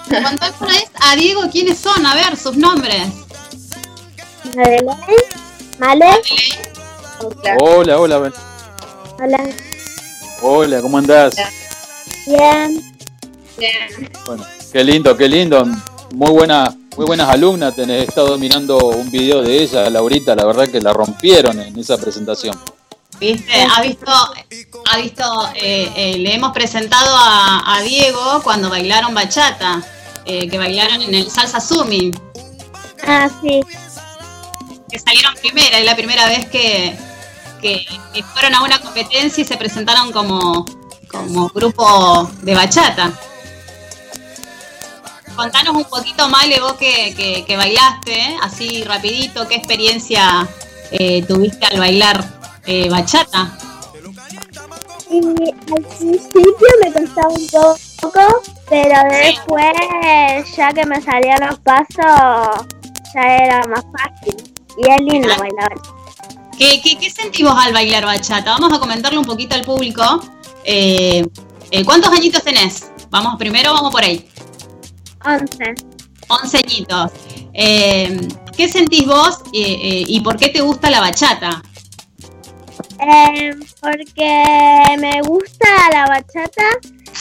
Contá 0.09 0.53
una 0.59 0.73
vez 0.73 0.89
a 0.99 1.15
Diego 1.15 1.43
quiénes 1.49 1.77
son, 1.79 2.05
a 2.05 2.15
ver, 2.15 2.35
sus 2.35 2.57
nombres. 2.57 3.07
Madeleine. 4.53 4.97
Male. 5.77 6.21
Hola, 7.61 7.97
hola, 7.97 8.17
ven- 8.19 8.33
Hola. 8.33 8.48
Hola, 10.49 10.81
¿cómo 10.81 10.97
andás? 10.97 11.35
Bien. 12.25 12.81
Bueno, 14.25 14.45
qué 14.71 14.83
lindo, 14.83 15.15
qué 15.15 15.27
lindo. 15.27 15.65
Muy 16.13 16.31
buena, 16.31 16.75
muy 16.97 17.05
buenas 17.05 17.29
alumnas. 17.29 17.75
Tenés, 17.75 18.01
he 18.01 18.03
estado 18.05 18.37
mirando 18.37 18.77
un 18.77 19.09
video 19.11 19.41
de 19.41 19.61
ella, 19.61 19.89
Laurita, 19.89 20.35
la 20.35 20.45
verdad 20.45 20.67
que 20.67 20.81
la 20.81 20.91
rompieron 20.93 21.59
en 21.59 21.77
esa 21.77 21.97
presentación. 21.97 22.57
¿Viste? 23.19 23.51
Ha 23.75 23.81
visto, 23.81 24.11
ha 24.89 24.97
visto, 24.97 25.49
eh, 25.55 25.91
eh, 25.95 26.17
le 26.19 26.33
hemos 26.33 26.51
presentado 26.53 27.15
a, 27.15 27.75
a 27.75 27.81
Diego 27.81 28.41
cuando 28.43 28.69
bailaron 28.69 29.13
bachata, 29.13 29.83
eh, 30.25 30.47
que 30.47 30.57
bailaron 30.57 31.01
en 31.01 31.13
el 31.13 31.29
Salsa 31.29 31.59
Sumi, 31.59 32.11
Ah, 33.05 33.29
sí. 33.41 33.59
que 34.89 34.99
salieron 34.99 35.33
primera, 35.35 35.79
es 35.79 35.85
la 35.85 35.95
primera 35.95 36.27
vez 36.27 36.47
que, 36.49 36.97
que- 37.61 37.85
que 38.13 38.23
fueron 38.23 38.55
a 38.55 38.63
una 38.63 38.79
competencia 38.79 39.41
y 39.41 39.45
se 39.45 39.57
presentaron 39.57 40.11
como, 40.11 40.65
como 41.11 41.47
grupo 41.49 42.29
de 42.41 42.55
bachata. 42.55 43.11
Contanos 45.35 45.75
un 45.75 45.85
poquito, 45.85 46.27
Male, 46.29 46.59
vos 46.59 46.73
que, 46.73 47.13
que, 47.15 47.45
que 47.45 47.55
bailaste, 47.55 48.37
así 48.41 48.83
rapidito, 48.83 49.47
¿qué 49.47 49.55
experiencia 49.55 50.45
eh, 50.91 51.23
tuviste 51.23 51.65
al 51.67 51.79
bailar 51.79 52.23
eh, 52.65 52.89
bachata? 52.89 53.57
Y 55.09 55.17
al 55.17 55.81
principio 55.97 56.67
me 56.83 56.91
costaba 56.91 57.29
un 57.29 57.47
poco, 58.01 58.41
pero 58.69 58.95
después, 59.09 60.55
ya 60.55 60.71
que 60.73 60.85
me 60.85 61.01
salían 61.01 61.39
los 61.47 61.57
pasos, 61.59 62.65
ya 63.15 63.21
era 63.37 63.63
más 63.67 63.83
fácil. 63.97 64.35
Y 64.77 64.89
es 64.91 64.97
lindo 65.01 65.29
bailar. 65.37 65.71
¿Qué, 66.59 66.81
qué, 66.81 66.97
qué 66.97 67.09
sentimos 67.09 67.53
al 67.57 67.71
bailar 67.71 68.03
bachata? 68.03 68.57
Vamos 68.59 68.73
a 68.73 68.79
comentarle 68.81 69.17
un 69.17 69.23
poquito 69.23 69.55
al 69.55 69.63
público. 69.63 70.03
Eh, 70.65 71.25
eh, 71.71 71.85
¿Cuántos 71.85 72.11
añitos 72.11 72.43
tenés? 72.43 72.91
Vamos 73.09 73.37
primero, 73.39 73.73
vamos 73.73 73.93
por 73.93 74.03
ahí. 74.03 74.29
11. 75.25 75.73
11 76.27 76.57
añitos. 76.57 77.11
Eh, 77.53 78.27
¿Qué 78.57 78.67
sentís 78.67 79.05
vos 79.05 79.39
eh, 79.53 79.79
eh, 79.81 80.03
y 80.05 80.19
por 80.19 80.35
qué 80.35 80.49
te 80.49 80.59
gusta 80.59 80.89
la 80.89 80.99
bachata? 80.99 81.63
Eh, 82.99 83.51
porque 83.79 84.83
me 84.99 85.21
gusta 85.21 85.69
la 85.93 86.07
bachata 86.07 86.67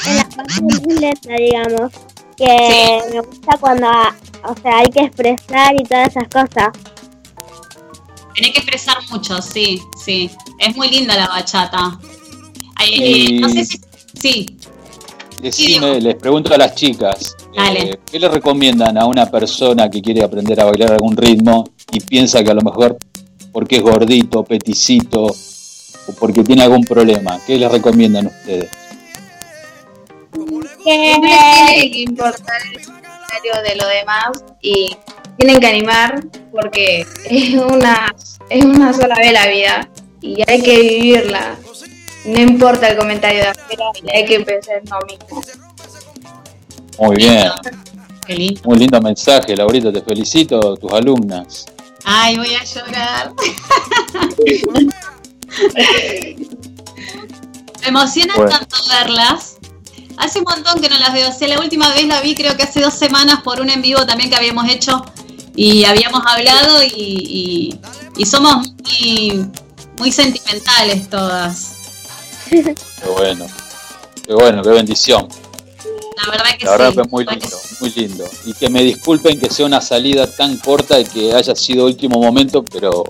en 0.05 0.17
la 0.17 0.29
parte 0.31 1.01
lenta, 1.01 1.35
digamos. 1.35 1.93
Que 2.37 3.03
me 3.13 3.21
gusta 3.21 3.57
cuando, 3.59 3.87
o 3.89 4.55
sea, 4.61 4.79
hay 4.79 4.87
que 4.87 5.05
expresar 5.05 5.81
y 5.81 5.85
todas 5.85 6.09
esas 6.09 6.27
cosas. 6.27 6.71
Tenés 8.39 8.53
que 8.53 8.61
expresar 8.61 8.99
mucho, 9.11 9.43
sí, 9.43 9.83
sí. 10.05 10.31
Es 10.61 10.77
muy 10.77 10.89
linda 10.89 11.17
la 11.17 11.27
bachata. 11.27 11.99
Eh, 12.89 13.41
No 13.41 13.49
sé 13.49 13.65
si... 13.65 13.81
Sí, 14.15 14.47
Decime, 15.43 16.01
les 16.01 16.15
pregunto 16.15 16.55
a 16.55 16.59
las 16.59 16.77
chicas, 16.77 17.35
Dale. 17.57 17.81
eh, 17.91 17.99
¿qué 18.11 18.21
le 18.21 18.29
recomiendan 18.29 18.97
a 18.97 19.07
una 19.07 19.27
persona 19.27 19.91
que 19.91 20.01
quiere 20.01 20.23
aprender 20.23 20.61
a 20.61 20.67
bailar 20.67 20.93
algún 20.93 21.17
ritmo 21.17 21.69
y 21.91 21.99
piensa 21.99 22.45
que 22.45 22.51
a 22.51 22.55
lo 22.55 22.63
mejor 22.63 22.97
porque 23.53 23.77
es 23.77 23.83
gordito, 23.83 24.45
peticito 24.45 25.25
o 25.25 26.13
porque 26.21 26.45
tiene 26.45 26.63
algún 26.63 26.85
problema? 26.85 27.41
¿Qué 27.45 27.57
les 27.59 27.71
recomiendan 27.73 28.27
ustedes? 28.29 28.71
Que 30.85 31.13
No 31.19 31.21
tiene 31.21 31.91
que 31.91 32.01
importar 32.03 32.61
el 32.73 32.85
comentario 32.85 33.53
de 33.65 33.77
lo 33.77 33.89
demás 33.89 34.45
y 34.63 34.97
tienen 35.39 35.61
que 35.61 35.67
animar 35.69 36.25
porque 36.51 37.07
es 37.25 37.55
una, 37.55 38.15
es 38.51 38.65
una 38.65 38.93
sola 38.93 39.15
vez 39.15 39.33
la 39.33 39.47
vida 39.47 39.89
y 40.21 40.43
hay 40.51 40.61
que 40.61 40.79
vivirla. 40.81 41.57
No 42.27 42.41
importa 42.41 42.89
el 42.89 42.97
comentario 42.97 43.41
de 43.41 43.49
afuera, 43.49 43.85
hay 44.13 44.25
que 44.25 44.41
pensar 44.41 44.83
en 44.83 44.91
lo 44.91 44.99
mismo. 45.07 45.43
Muy 46.99 47.17
bien, 47.17 47.49
qué 48.27 48.35
lindo. 48.35 48.61
muy 48.65 48.79
lindo 48.79 49.01
mensaje, 49.01 49.57
Laurita, 49.57 49.93
te 49.93 50.03
felicito, 50.03 50.77
tus 50.77 50.93
alumnas. 50.93 51.67
Ay, 52.05 52.37
voy 52.37 52.55
a 52.55 52.65
llorar. 52.65 53.33
Me 57.83 57.89
emociona 57.89 58.35
Bueno. 58.35 58.51
tanto 58.51 58.77
verlas. 58.91 59.57
Hace 60.17 60.41
un 60.41 60.47
montón 60.49 60.81
que 60.81 60.89
no 60.89 60.99
las 60.99 61.13
veo. 61.13 61.29
O 61.29 61.33
sea, 61.33 61.47
la 61.47 61.61
última 61.61 61.93
vez 61.95 62.07
la 62.07 62.21
vi 62.21 62.35
creo 62.35 62.57
que 62.57 62.65
hace 62.65 62.81
dos 62.81 62.95
semanas 62.95 63.41
por 63.43 63.61
un 63.61 63.71
en 63.71 63.83
vivo 63.83 64.05
también 64.05 64.31
que 64.31 64.37
habíamos 64.37 64.69
hecho 64.69 65.05
y 65.61 65.85
habíamos 65.85 66.23
hablado 66.27 66.83
y, 66.83 66.89
y- 66.97 67.81
y 68.17 68.25
somos 68.27 68.69
muy, 68.85 69.45
muy 69.99 70.13
sentimentales 70.13 71.09
todas. 71.11 71.73
Qué 72.49 72.75
bueno, 73.17 73.47
qué 74.27 74.35
bueno, 74.35 74.63
qué 74.63 74.69
bendición. 74.71 75.29
La 76.17 76.31
verdad 76.33 76.57
que 76.59 76.65
La 76.65 76.71
verdad 76.73 76.89
sí. 76.91 76.95
que 76.97 77.03
es 77.03 77.11
muy 77.11 77.25
lindo, 77.25 77.57
muy 77.81 77.91
lindo. 77.91 78.25
Y 78.47 78.55
que 78.55 78.69
me 78.71 78.83
disculpen 78.83 79.39
que 79.39 79.51
sea 79.51 79.67
una 79.67 79.81
salida 79.81 80.27
tan 80.29 80.57
corta 80.59 80.99
y 80.99 81.05
que 81.05 81.33
haya 81.35 81.55
sido 81.55 81.87
último 81.87 82.21
momento, 82.21 82.65
pero 82.65 83.05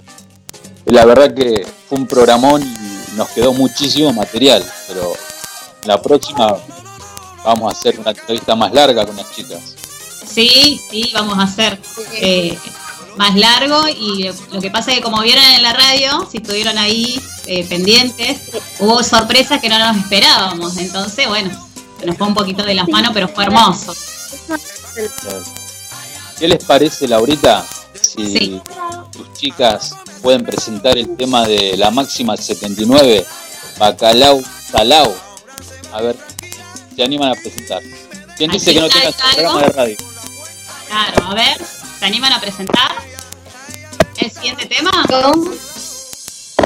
la 0.87 1.05
verdad 1.07 1.35
que 1.35 1.67
fue 1.89 1.99
un 1.99 2.07
programón 2.07 2.63
y 2.63 3.17
nos 3.17 3.29
quedó 3.31 3.53
muchísimo 3.55 4.13
material. 4.13 4.63
Pero 4.89 5.15
la 5.85 6.01
próxima 6.03 6.57
vamos 7.45 7.73
a 7.73 7.77
hacer 7.79 7.99
una 7.99 8.11
entrevista 8.11 8.55
más 8.57 8.73
larga 8.75 9.07
con 9.07 9.17
las 9.17 9.31
chicas. 9.35 9.75
Sí, 10.33 10.81
sí, 10.91 11.11
vamos 11.15 11.39
a 11.39 11.43
hacer 11.43 11.79
eh, 12.15 12.57
más 13.17 13.35
largo 13.35 13.89
y 13.89 14.31
lo 14.53 14.61
que 14.61 14.71
pasa 14.71 14.91
es 14.91 14.99
que 14.99 15.03
como 15.03 15.21
vieron 15.23 15.43
en 15.45 15.63
la 15.63 15.73
radio, 15.73 16.29
si 16.31 16.39
estuvieron 16.39 16.79
ahí 16.79 17.21
eh, 17.47 17.65
pendientes, 17.65 18.39
hubo 18.79 19.03
sorpresas 19.03 19.61
que 19.61 19.69
no 19.69 19.79
nos 19.79 19.97
esperábamos. 19.97 20.77
Entonces, 20.77 21.27
bueno, 21.27 21.51
se 21.99 22.07
nos 22.07 22.17
fue 22.17 22.27
un 22.27 22.35
poquito 22.35 22.63
de 22.63 22.75
las 22.75 22.89
manos, 22.89 23.11
pero 23.15 23.29
fue 23.29 23.45
hermoso. 23.45 23.95
¿Qué 26.39 26.47
les 26.49 26.65
parece, 26.65 27.09
Laurita, 27.09 27.67
si 28.01 28.37
Sí. 28.39 28.63
tus 29.13 29.33
chicas 29.35 29.95
pueden 30.23 30.45
presentar 30.45 30.97
el 30.97 31.17
tema 31.17 31.47
de 31.47 31.77
la 31.77 31.91
máxima 31.91 32.37
79, 32.37 33.27
Bacalao 33.79 34.41
Salao? 34.71 35.15
A 35.93 36.03
ver, 36.03 36.17
se 36.95 37.03
animan 37.03 37.31
a 37.31 37.35
presentar. 37.35 37.83
¿Quién 38.37 38.51
¿Hay 38.53 38.59
dice 38.59 38.75
que 38.75 38.81
no 38.81 38.89
tenga 38.89 39.07
decir 39.07 39.25
programa 39.35 39.63
de 39.63 39.69
radio? 39.71 39.97
Claro, 40.89 41.25
a 41.31 41.35
ver, 41.35 41.57
¿se 41.99 42.05
animan 42.05 42.33
a 42.33 42.41
presentar 42.41 42.93
el 44.21 44.31
siguiente 44.31 44.67
tema? 44.67 44.91
¿Cómo? 45.09 45.51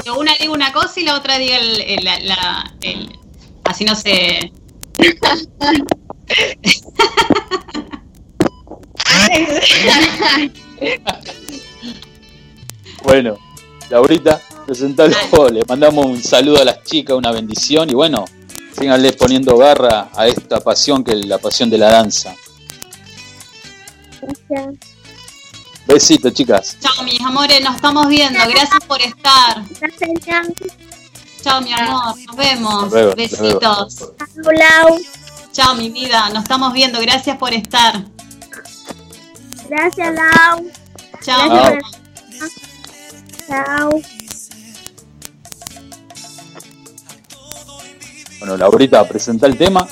Que 0.03 0.11
una 0.11 0.33
diga 0.39 0.51
una 0.53 0.71
cosa 0.73 0.99
y 0.99 1.03
la 1.03 1.15
otra 1.15 1.37
diga 1.37 1.57
el, 1.57 1.81
el- 1.81 2.03
la, 2.05 2.19
la- 2.21 2.73
el- 2.81 3.19
así 3.65 3.85
no 3.85 3.95
se... 3.95 4.51
Bueno, 13.03 13.37
Laurita, 13.89 14.41
presentalo. 14.65 15.13
Le 15.51 15.63
mandamos 15.67 16.05
un 16.05 16.21
saludo 16.23 16.61
a 16.61 16.65
las 16.65 16.83
chicas, 16.83 17.15
una 17.17 17.31
bendición 17.31 17.89
y 17.89 17.93
bueno, 17.93 18.25
síganle 18.77 19.13
poniendo 19.13 19.57
garra 19.57 20.09
a 20.15 20.27
esta 20.27 20.59
pasión 20.61 21.03
que 21.03 21.11
es 21.11 21.25
la 21.25 21.37
pasión 21.37 21.69
de 21.69 21.77
la 21.77 21.91
danza. 21.91 22.35
Gracias. 24.25 24.75
Besitos, 25.85 26.33
chicas. 26.33 26.77
Chao, 26.79 27.03
mis 27.03 27.19
amores, 27.21 27.61
nos 27.61 27.75
estamos 27.75 28.07
viendo. 28.07 28.39
Gracias 28.39 28.83
por 28.87 29.01
estar. 29.01 29.63
Gracias. 29.79 30.47
Chao, 31.43 31.61
mi 31.61 31.73
amor. 31.73 32.15
Nos 32.25 32.35
vemos. 32.35 32.83
Nos 32.83 32.91
vemos, 32.91 33.15
Besitos. 33.15 34.11
Lau. 34.35 34.99
Chao, 35.51 35.75
mi 35.75 35.89
vida. 35.89 36.29
Nos 36.29 36.43
estamos 36.43 36.73
viendo. 36.73 36.99
Gracias 37.01 37.37
por 37.37 37.53
estar. 37.53 38.01
Gracias, 39.69 40.15
Lau. 40.15 40.71
Chao. 41.21 41.79
Chao. 43.47 44.01
Bueno, 48.39 48.57
Laurita, 48.57 49.07
presenta 49.07 49.47
el 49.47 49.57
tema. 49.57 49.87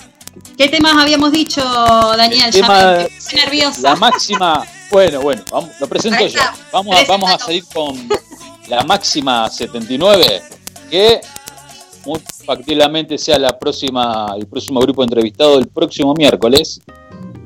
¿Qué 0.58 0.68
temas 0.70 0.96
habíamos 0.96 1.32
dicho, 1.32 1.62
Daniel? 1.62 2.46
El 2.48 2.52
Ya 2.52 2.62
tema- 2.62 2.92
me 2.98 3.10
puse 3.10 3.36
nerviosa. 3.36 3.82
La 3.82 3.96
máxima, 3.96 4.64
bueno, 4.92 5.22
bueno, 5.22 5.42
vamos, 5.52 5.70
lo 5.80 5.88
presento 5.88 6.26
yo. 6.28 6.40
Vamos 6.72 6.96
a, 6.96 7.04
vamos 7.08 7.32
a 7.32 7.40
seguir 7.40 7.64
con 7.74 7.96
la 8.68 8.84
máxima 8.84 9.50
79, 9.50 10.42
que 10.90 11.22
muy 12.06 12.20
factiblemente 12.46 13.18
sea 13.18 13.38
la 13.40 13.58
próxima, 13.58 14.34
el 14.38 14.48
próximo 14.48 14.80
grupo 14.82 15.04
entrevistado 15.04 15.58
el 15.58 15.68
próximo 15.68 16.14
miércoles. 16.14 16.80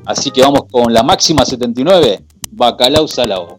Así 0.04 0.30
que 0.30 0.42
vamos 0.42 0.62
con 0.70 0.92
la 0.92 1.02
máxima 1.02 1.44
79, 1.44 2.22
Bacalao 2.52 3.08
Salao. 3.08 3.56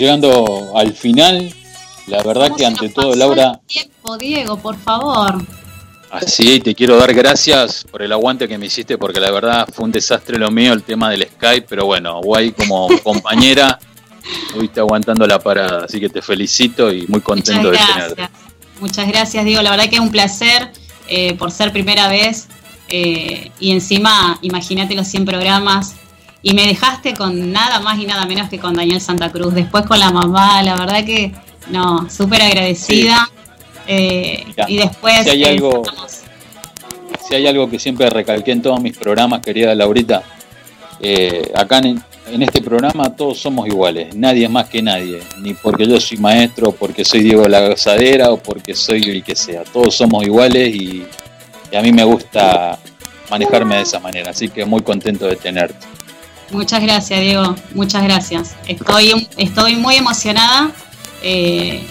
Llegando 0.00 0.72
al 0.76 0.92
final. 0.94 1.52
La 2.06 2.22
verdad 2.22 2.46
¿Cómo 2.46 2.56
que 2.56 2.62
se 2.62 2.66
ante 2.66 2.84
nos 2.86 2.94
todo, 2.94 3.06
pasó 3.08 3.18
Laura, 3.18 3.52
el 3.60 3.66
tiempo, 3.66 4.16
Diego, 4.18 4.58
por 4.58 4.76
favor. 4.78 5.44
así 6.10 6.58
te 6.58 6.74
quiero 6.74 6.96
dar 6.96 7.14
gracias 7.14 7.84
por 7.88 8.02
el 8.02 8.10
aguante 8.12 8.48
que 8.48 8.58
me 8.58 8.66
hiciste, 8.66 8.98
porque 8.98 9.20
la 9.20 9.30
verdad 9.30 9.68
fue 9.72 9.84
un 9.84 9.92
desastre 9.92 10.36
lo 10.38 10.50
mío 10.50 10.72
el 10.72 10.82
tema 10.82 11.08
del 11.10 11.28
Skype, 11.28 11.66
pero 11.68 11.86
bueno, 11.86 12.20
Guay 12.20 12.50
como 12.52 12.88
compañera, 13.04 13.78
estuviste 14.48 14.80
aguantando 14.80 15.24
la 15.26 15.38
parada, 15.38 15.84
así 15.84 16.00
que 16.00 16.08
te 16.08 16.20
felicito 16.20 16.92
y 16.92 17.06
muy 17.06 17.20
contento 17.20 17.68
Muchas 17.70 17.72
de 17.72 17.78
gracias. 17.94 18.14
tenerte. 18.16 18.38
Muchas 18.80 19.06
gracias, 19.08 19.44
Diego. 19.44 19.62
La 19.62 19.70
verdad 19.70 19.88
que 19.88 19.96
es 19.96 20.00
un 20.00 20.10
placer 20.10 20.72
eh, 21.06 21.34
por 21.34 21.50
ser 21.52 21.70
primera 21.72 22.08
vez. 22.08 22.48
eh, 22.88 23.52
y 23.60 23.70
encima, 23.70 24.36
imagínate 24.42 24.94
los 24.96 25.06
100 25.06 25.24
programas. 25.26 25.94
Y 26.42 26.54
me 26.54 26.66
dejaste 26.66 27.14
con 27.14 27.52
nada 27.52 27.80
más 27.80 27.98
y 27.98 28.06
nada 28.06 28.24
menos 28.26 28.48
que 28.48 28.58
con 28.58 28.74
Daniel 28.74 29.00
Santa 29.00 29.30
Cruz. 29.30 29.54
Después 29.54 29.84
con 29.86 29.98
la 30.00 30.10
mamá, 30.10 30.62
la 30.62 30.74
verdad 30.76 31.04
que 31.04 31.32
no, 31.70 32.08
súper 32.10 32.42
agradecida. 32.42 33.28
Eh, 33.86 34.44
y 34.68 34.76
después. 34.78 35.24
si 35.24 35.30
hay 35.30 35.42
eh, 35.44 35.48
algo- 35.48 35.82
estamos- 35.84 36.20
Si 37.28 37.34
hay 37.34 37.46
algo 37.46 37.68
que 37.70 37.78
siempre 37.78 38.08
recalqué 38.10 38.52
en 38.52 38.62
todos 38.62 38.80
mis 38.80 38.96
programas, 38.96 39.40
querida 39.40 39.74
Laurita, 39.74 40.22
eh, 41.00 41.50
acá 41.54 41.78
en, 41.78 42.02
en 42.32 42.42
este 42.42 42.60
programa 42.60 43.14
todos 43.14 43.38
somos 43.38 43.66
iguales, 43.68 44.14
nadie 44.16 44.44
es 44.44 44.50
más 44.50 44.68
que 44.68 44.82
nadie, 44.82 45.20
ni 45.40 45.54
porque 45.54 45.86
yo 45.86 46.00
soy 46.00 46.18
maestro, 46.18 46.72
porque 46.72 47.04
soy 47.04 47.20
Diego 47.20 47.46
La 47.48 47.60
Gozadera 47.68 48.30
o 48.30 48.36
porque 48.38 48.74
soy 48.74 49.02
el 49.04 49.22
que 49.22 49.36
sea, 49.36 49.62
todos 49.64 49.94
somos 49.94 50.24
iguales 50.24 50.74
y, 50.74 51.04
y 51.70 51.76
a 51.76 51.82
mí 51.82 51.92
me 51.92 52.02
gusta 52.04 52.78
manejarme 53.30 53.76
de 53.76 53.82
esa 53.82 54.00
manera, 54.00 54.30
así 54.30 54.48
que 54.48 54.64
muy 54.64 54.82
contento 54.82 55.26
de 55.26 55.36
tenerte. 55.36 55.86
Muchas 56.50 56.82
gracias, 56.82 57.20
Diego. 57.20 57.54
Muchas 57.74 58.02
gracias. 58.02 58.56
Estoy, 58.66 59.28
estoy 59.36 59.76
muy 59.76 59.96
emocionada. 59.96 60.72
Eh, 61.22 61.86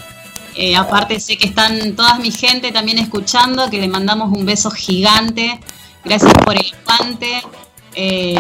eh, 0.56 0.76
aparte 0.76 1.20
sé 1.20 1.38
que 1.38 1.48
están 1.48 1.96
toda 1.96 2.16
mi 2.16 2.32
gente 2.32 2.72
también 2.72 2.98
escuchando, 2.98 3.70
que 3.70 3.80
le 3.80 3.88
mandamos 3.88 4.36
un 4.38 4.46
beso 4.46 4.70
gigante. 4.72 5.60
Gracias 6.04 6.34
por 6.44 6.56
el 6.56 6.74
guante. 6.86 7.42
Eh, 7.96 8.38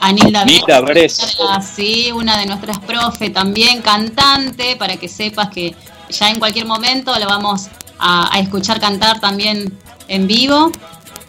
a 0.00 0.12
Nilda 0.12 0.44
Nilda 0.44 0.80
Bres, 0.80 1.36
sí, 1.74 2.12
una 2.12 2.38
de 2.38 2.46
nuestras 2.46 2.78
profe 2.78 3.28
también, 3.28 3.82
cantante, 3.82 4.76
para 4.76 4.96
que 4.96 5.08
sepas 5.08 5.50
que 5.50 5.74
ya 6.10 6.30
en 6.30 6.38
cualquier 6.38 6.64
momento 6.64 7.18
la 7.18 7.26
vamos 7.26 7.68
a, 7.98 8.34
a 8.34 8.38
escuchar 8.38 8.80
cantar 8.80 9.20
también 9.20 9.76
en 10.08 10.26
vivo. 10.26 10.70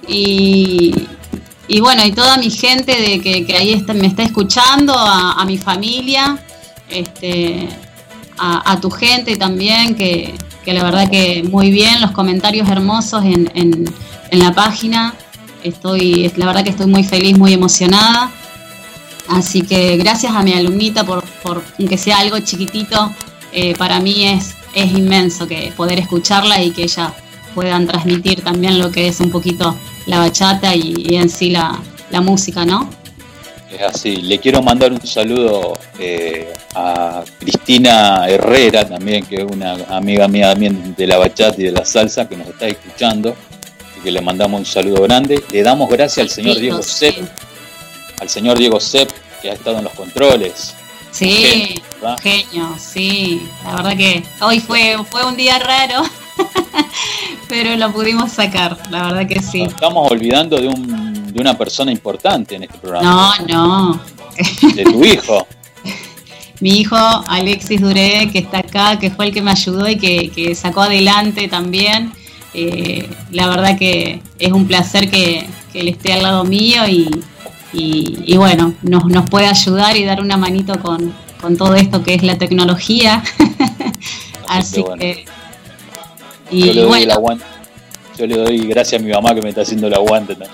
Y, 0.07 0.93
y 1.67 1.79
bueno, 1.79 2.05
y 2.05 2.11
toda 2.11 2.37
mi 2.37 2.49
gente 2.49 2.99
de 2.99 3.19
que, 3.21 3.45
que 3.45 3.57
ahí 3.57 3.73
está- 3.73 3.93
me 3.93 4.07
está 4.07 4.23
escuchando, 4.23 4.93
a, 4.97 5.43
mi 5.45 5.57
familia, 5.57 6.37
este, 6.89 7.67
a, 8.37 8.79
tu 8.81 8.91
gente 8.91 9.37
también, 9.37 9.95
que, 9.95 10.33
que 10.63 10.73
la 10.73 10.83
verdad 10.83 11.09
que 11.09 11.43
muy 11.43 11.71
bien, 11.71 12.01
los 12.01 12.11
comentarios 12.11 12.69
hermosos 12.69 13.23
en, 13.23 13.51
en- 13.55 13.85
en 14.31 14.39
la 14.39 14.53
página. 14.53 15.13
Estoy, 15.63 16.31
la 16.35 16.45
verdad 16.45 16.63
que 16.63 16.69
estoy 16.69 16.87
muy 16.87 17.03
feliz, 17.03 17.37
muy 17.37 17.53
emocionada. 17.53 18.29
Así 19.27 19.61
que 19.63 19.97
gracias 19.97 20.35
a 20.35 20.43
mi 20.43 20.53
alumnita 20.53 21.03
por, 21.03 21.23
por 21.41 21.63
aunque 21.79 21.97
sea 21.97 22.19
algo 22.19 22.37
chiquitito, 22.39 23.11
eh, 23.51 23.73
para 23.75 23.99
mí 23.99 24.25
es, 24.27 24.53
es 24.75 24.91
inmenso 24.91 25.47
que 25.47 25.73
poder 25.75 25.97
escucharla 25.99 26.61
y 26.61 26.69
que 26.71 26.83
ella 26.83 27.11
puedan 27.55 27.87
transmitir 27.87 28.41
también 28.43 28.77
lo 28.77 28.91
que 28.91 29.07
es 29.07 29.19
un 29.21 29.31
poquito 29.31 29.75
la 30.06 30.19
bachata 30.19 30.76
y, 30.76 30.94
y 30.98 31.15
en 31.15 31.30
sí 31.30 31.49
la, 31.49 31.80
la 32.11 32.22
música, 32.22 32.65
¿no? 32.65 32.90
Es 33.72 33.82
así, 33.82 34.15
le 34.18 34.40
quiero 34.40 34.61
mandar 34.61 34.94
un 34.94 35.06
saludo 35.06 35.73
eh, 35.99 36.53
a 36.76 37.23
Cristina 37.40 38.26
Herrera 38.30 38.88
también, 38.88 39.26
que 39.26 39.38
es 39.38 39.44
una 39.44 39.73
amiga 39.90 40.27
mía 40.27 40.52
también 40.52 40.95
de 40.95 41.07
la 41.07 41.18
bachata 41.18 41.56
y 41.60 41.65
de 41.65 41.72
la 41.72 41.84
salsa 41.84 42.30
que 42.30 42.38
nos 42.38 42.48
está 42.48 42.68
escuchando, 42.68 43.36
y 43.98 44.03
que 44.03 44.11
le 44.11 44.22
mandamos 44.22 44.60
un 44.60 44.65
saludo 44.65 45.02
grande. 45.02 45.44
Le 45.52 45.61
damos 45.64 45.90
gracias 45.90 46.19
al 46.19 46.30
señor 46.30 46.57
Diego 46.57 46.82
Sí, 46.82 47.11
Sepp, 47.11 47.27
al 48.22 48.30
señor 48.30 48.57
Diego 48.57 48.80
Sepp, 48.80 49.10
que 49.41 49.49
ha 49.49 49.53
estado 49.53 49.80
en 49.80 49.84
los 49.86 49.94
controles. 49.94 50.73
Sí, 51.11 51.76
Genio, 52.02 52.18
genio, 52.22 52.76
sí. 52.77 53.48
La 53.64 53.76
verdad 53.77 53.98
que 53.98 54.23
hoy 54.41 54.60
fue, 54.60 54.98
fue 55.10 55.26
un 55.26 55.36
día 55.36 55.60
raro. 55.60 56.03
pero 57.47 57.75
lo 57.75 57.91
pudimos 57.91 58.31
sacar, 58.31 58.77
la 58.89 59.03
verdad 59.03 59.27
que 59.27 59.41
sí. 59.41 59.63
Nos 59.63 59.73
estamos 59.73 60.11
olvidando 60.11 60.57
de, 60.57 60.67
un, 60.67 61.33
de 61.33 61.41
una 61.41 61.57
persona 61.57 61.91
importante 61.91 62.55
en 62.55 62.63
este 62.63 62.77
programa. 62.77 63.35
No, 63.47 63.93
no. 63.93 64.01
De 64.73 64.83
tu 64.83 65.03
hijo. 65.03 65.47
Mi 66.61 66.79
hijo 66.79 66.95
Alexis 66.95 67.81
Duré, 67.81 68.29
que 68.31 68.39
está 68.39 68.59
acá, 68.59 68.97
que 68.97 69.11
fue 69.11 69.27
el 69.27 69.33
que 69.33 69.41
me 69.41 69.51
ayudó 69.51 69.87
y 69.89 69.97
que, 69.97 70.29
que 70.29 70.55
sacó 70.55 70.81
adelante 70.81 71.47
también. 71.47 72.13
Eh, 72.53 73.09
la 73.31 73.49
verdad 73.49 73.77
que 73.77 74.21
es 74.39 74.51
un 74.53 74.65
placer 74.65 75.11
que, 75.11 75.45
que 75.73 75.81
él 75.81 75.89
esté 75.89 76.13
al 76.13 76.23
lado 76.23 76.45
mío 76.45 76.87
y, 76.87 77.09
y, 77.73 78.19
y 78.25 78.37
bueno, 78.37 78.73
nos, 78.81 79.05
nos 79.05 79.29
puede 79.29 79.47
ayudar 79.47 79.97
y 79.97 80.05
dar 80.05 80.21
una 80.21 80.37
manito 80.37 80.79
con, 80.79 81.13
con 81.41 81.57
todo 81.57 81.75
esto 81.75 82.01
que 82.01 82.13
es 82.13 82.23
la 82.23 82.37
tecnología. 82.37 83.21
Así 84.47 84.81
bueno. 84.81 84.97
que. 84.97 85.25
Yo 86.51 86.73
le 86.73 86.81
doy 86.81 87.03
el 87.03 87.11
aguante. 87.11 87.45
Yo 88.17 88.26
le 88.27 88.38
doy 88.38 88.59
gracias 88.67 89.01
a 89.01 89.03
mi 89.05 89.11
mamá 89.11 89.34
que 89.35 89.41
me 89.41 89.49
está 89.49 89.61
haciendo 89.61 89.88
el 89.88 89.93
aguante 89.93 90.35
también. 90.35 90.51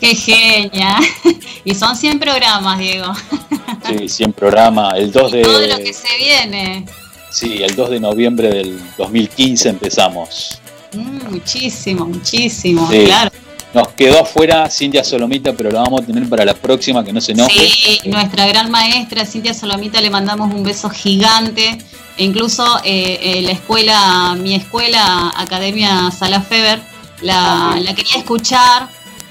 qué 0.00 0.14
genia. 0.14 0.96
Y 1.64 1.74
son 1.74 1.94
100 1.96 2.18
programas, 2.18 2.78
Diego. 2.78 3.12
Sí, 3.86 4.08
100 4.08 4.32
programa. 4.32 4.90
El 4.96 5.10
2 5.12 5.30
Todo 5.42 5.60
lo 5.66 5.76
que 5.78 5.84
de, 5.84 5.92
se 5.92 6.16
viene. 6.18 6.84
sí, 7.30 7.62
el 7.62 7.74
2 7.74 7.90
de 7.90 8.00
noviembre 8.00 8.48
del 8.48 8.80
2015 8.96 9.68
empezamos. 9.68 10.60
Mm, 10.92 11.30
muchísimo, 11.32 12.06
muchísimo, 12.06 12.88
Sí. 12.90 13.04
claro. 13.06 13.30
Nos 13.74 13.88
quedó 13.88 14.22
afuera 14.22 14.68
Cintia 14.70 15.04
Solomita, 15.04 15.52
pero 15.52 15.70
la 15.70 15.80
vamos 15.80 16.02
a 16.02 16.06
tener 16.06 16.28
para 16.28 16.44
la 16.44 16.54
próxima, 16.54 17.04
que 17.04 17.12
no 17.12 17.20
se 17.20 17.32
enoje. 17.32 17.68
Sí, 17.68 18.00
nuestra 18.06 18.46
gran 18.46 18.70
maestra 18.70 19.26
Cintia 19.26 19.52
Solomita 19.52 20.00
le 20.00 20.10
mandamos 20.10 20.52
un 20.52 20.62
beso 20.62 20.88
gigante. 20.90 21.78
E 22.16 22.24
incluso 22.24 22.64
eh, 22.82 23.20
eh, 23.22 23.42
la 23.42 23.52
escuela, 23.52 24.34
mi 24.36 24.54
escuela, 24.54 25.32
Academia 25.36 26.10
Sala 26.10 26.40
Feber, 26.40 26.80
la, 27.20 27.78
quería 27.94 28.16
escuchar 28.16 28.88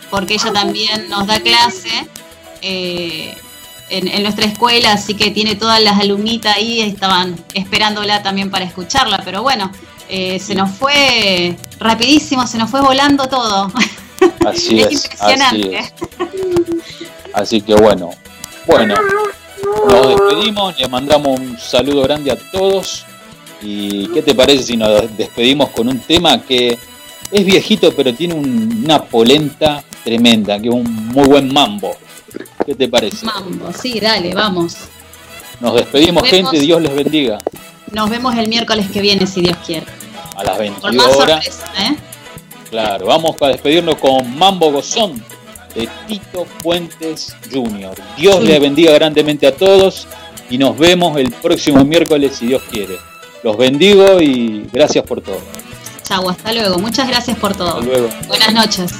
porque 0.10 0.36
ella 0.36 0.54
también 0.54 1.10
nos 1.10 1.28
da 1.28 1.40
clase 1.40 2.08
eh, 2.62 3.36
en, 3.90 4.08
en 4.08 4.24
nuestra 4.24 4.46
escuela, 4.46 4.94
así 4.94 5.16
que 5.16 5.32
tiene 5.32 5.56
todas 5.56 5.82
las 5.82 6.00
alumnitas 6.00 6.56
ahí, 6.56 6.80
estaban 6.82 7.36
esperándola 7.54 8.24
también 8.24 8.50
para 8.50 8.64
escucharla, 8.64 9.22
pero 9.26 9.42
bueno, 9.44 9.70
eh, 10.10 10.40
se 10.40 10.56
nos 10.56 10.72
fue 10.72 11.58
rapidísimo, 11.80 12.48
se 12.48 12.58
nos 12.58 12.70
fue 12.70 12.82
volando 12.82 13.28
todo. 13.28 13.72
Así 14.46 14.80
es 14.82 15.06
es, 15.06 15.22
así 15.22 15.72
es. 15.74 15.94
Así 17.34 17.62
que 17.62 17.76
bueno, 17.76 18.10
bueno, 18.66 18.96
nos 19.88 20.08
despedimos, 20.08 20.78
le 20.80 20.88
mandamos 20.88 21.40
un 21.40 21.58
saludo 21.60 22.02
grande 22.04 22.32
a 22.32 22.36
todos. 22.52 23.06
¿Y 23.62 24.08
qué 24.10 24.22
te 24.22 24.36
parece 24.36 24.64
si 24.64 24.78
nos 24.78 25.16
despedimos 25.18 25.70
con 25.72 25.88
un 25.90 26.00
tema 26.00 26.42
que 26.42 26.78
es 27.32 27.46
viejito, 27.46 27.92
pero 27.96 28.14
tiene 28.14 28.36
un- 28.36 28.82
una 28.86 29.04
polenta 29.04 29.84
tremenda, 30.04 30.60
que 30.60 30.68
es 30.70 30.74
un 30.74 31.08
muy 31.08 31.28
buen 31.28 31.52
mambo? 31.52 31.96
¿Qué 32.66 32.76
te 32.76 32.88
parece? 32.88 33.26
Mambo, 33.26 33.72
sí, 33.74 34.00
dale, 34.00 34.34
vamos. 34.34 34.76
Nos 35.60 35.74
despedimos, 35.76 36.22
Nos 36.24 36.30
gente, 36.32 36.60
Dios 36.60 36.82
les 36.82 36.94
bendiga. 36.94 37.40
Nos 37.92 38.10
vemos 38.10 38.36
el 38.38 38.48
miércoles 38.48 38.90
que 38.92 39.02
viene, 39.02 39.26
si 39.26 39.42
Dios 39.42 39.58
quiere. 39.66 39.86
A 40.36 40.44
las 40.44 40.58
Con 40.58 40.60
22 40.92 40.96
más 41.08 41.16
horas. 41.16 41.46
sorpresa, 41.46 41.84
¿eh? 41.84 41.96
Claro, 42.70 43.06
vamos 43.08 43.36
a 43.42 43.48
despedirnos 43.48 43.96
con 43.96 44.38
Mambo 44.38 44.72
Gozón 44.72 45.24
de 45.74 45.88
Tito 46.08 46.46
Puentes 46.64 47.36
Jr. 47.52 47.96
Dios 48.18 48.38
Sí. 48.42 48.48
les 48.48 48.60
bendiga 48.60 48.94
grandemente 48.94 49.48
a 49.48 49.56
todos 49.56 50.08
y 50.50 50.58
nos 50.58 50.78
vemos 50.78 51.18
el 51.18 51.32
próximo 51.32 51.84
miércoles 51.86 52.36
si 52.38 52.48
Dios 52.48 52.62
quiere. 52.70 52.98
Los 53.44 53.58
bendigo 53.58 54.20
y 54.22 54.68
gracias 54.74 55.06
por 55.06 55.22
todo. 55.22 55.40
Chau, 56.04 56.30
hasta 56.30 56.52
luego. 56.54 56.78
Muchas 56.80 57.08
gracias 57.08 57.38
por 57.38 57.56
todo. 57.56 57.70
Hasta 57.80 57.82
luego. 57.82 58.10
Buenas 58.28 58.54
noches. 58.54 58.92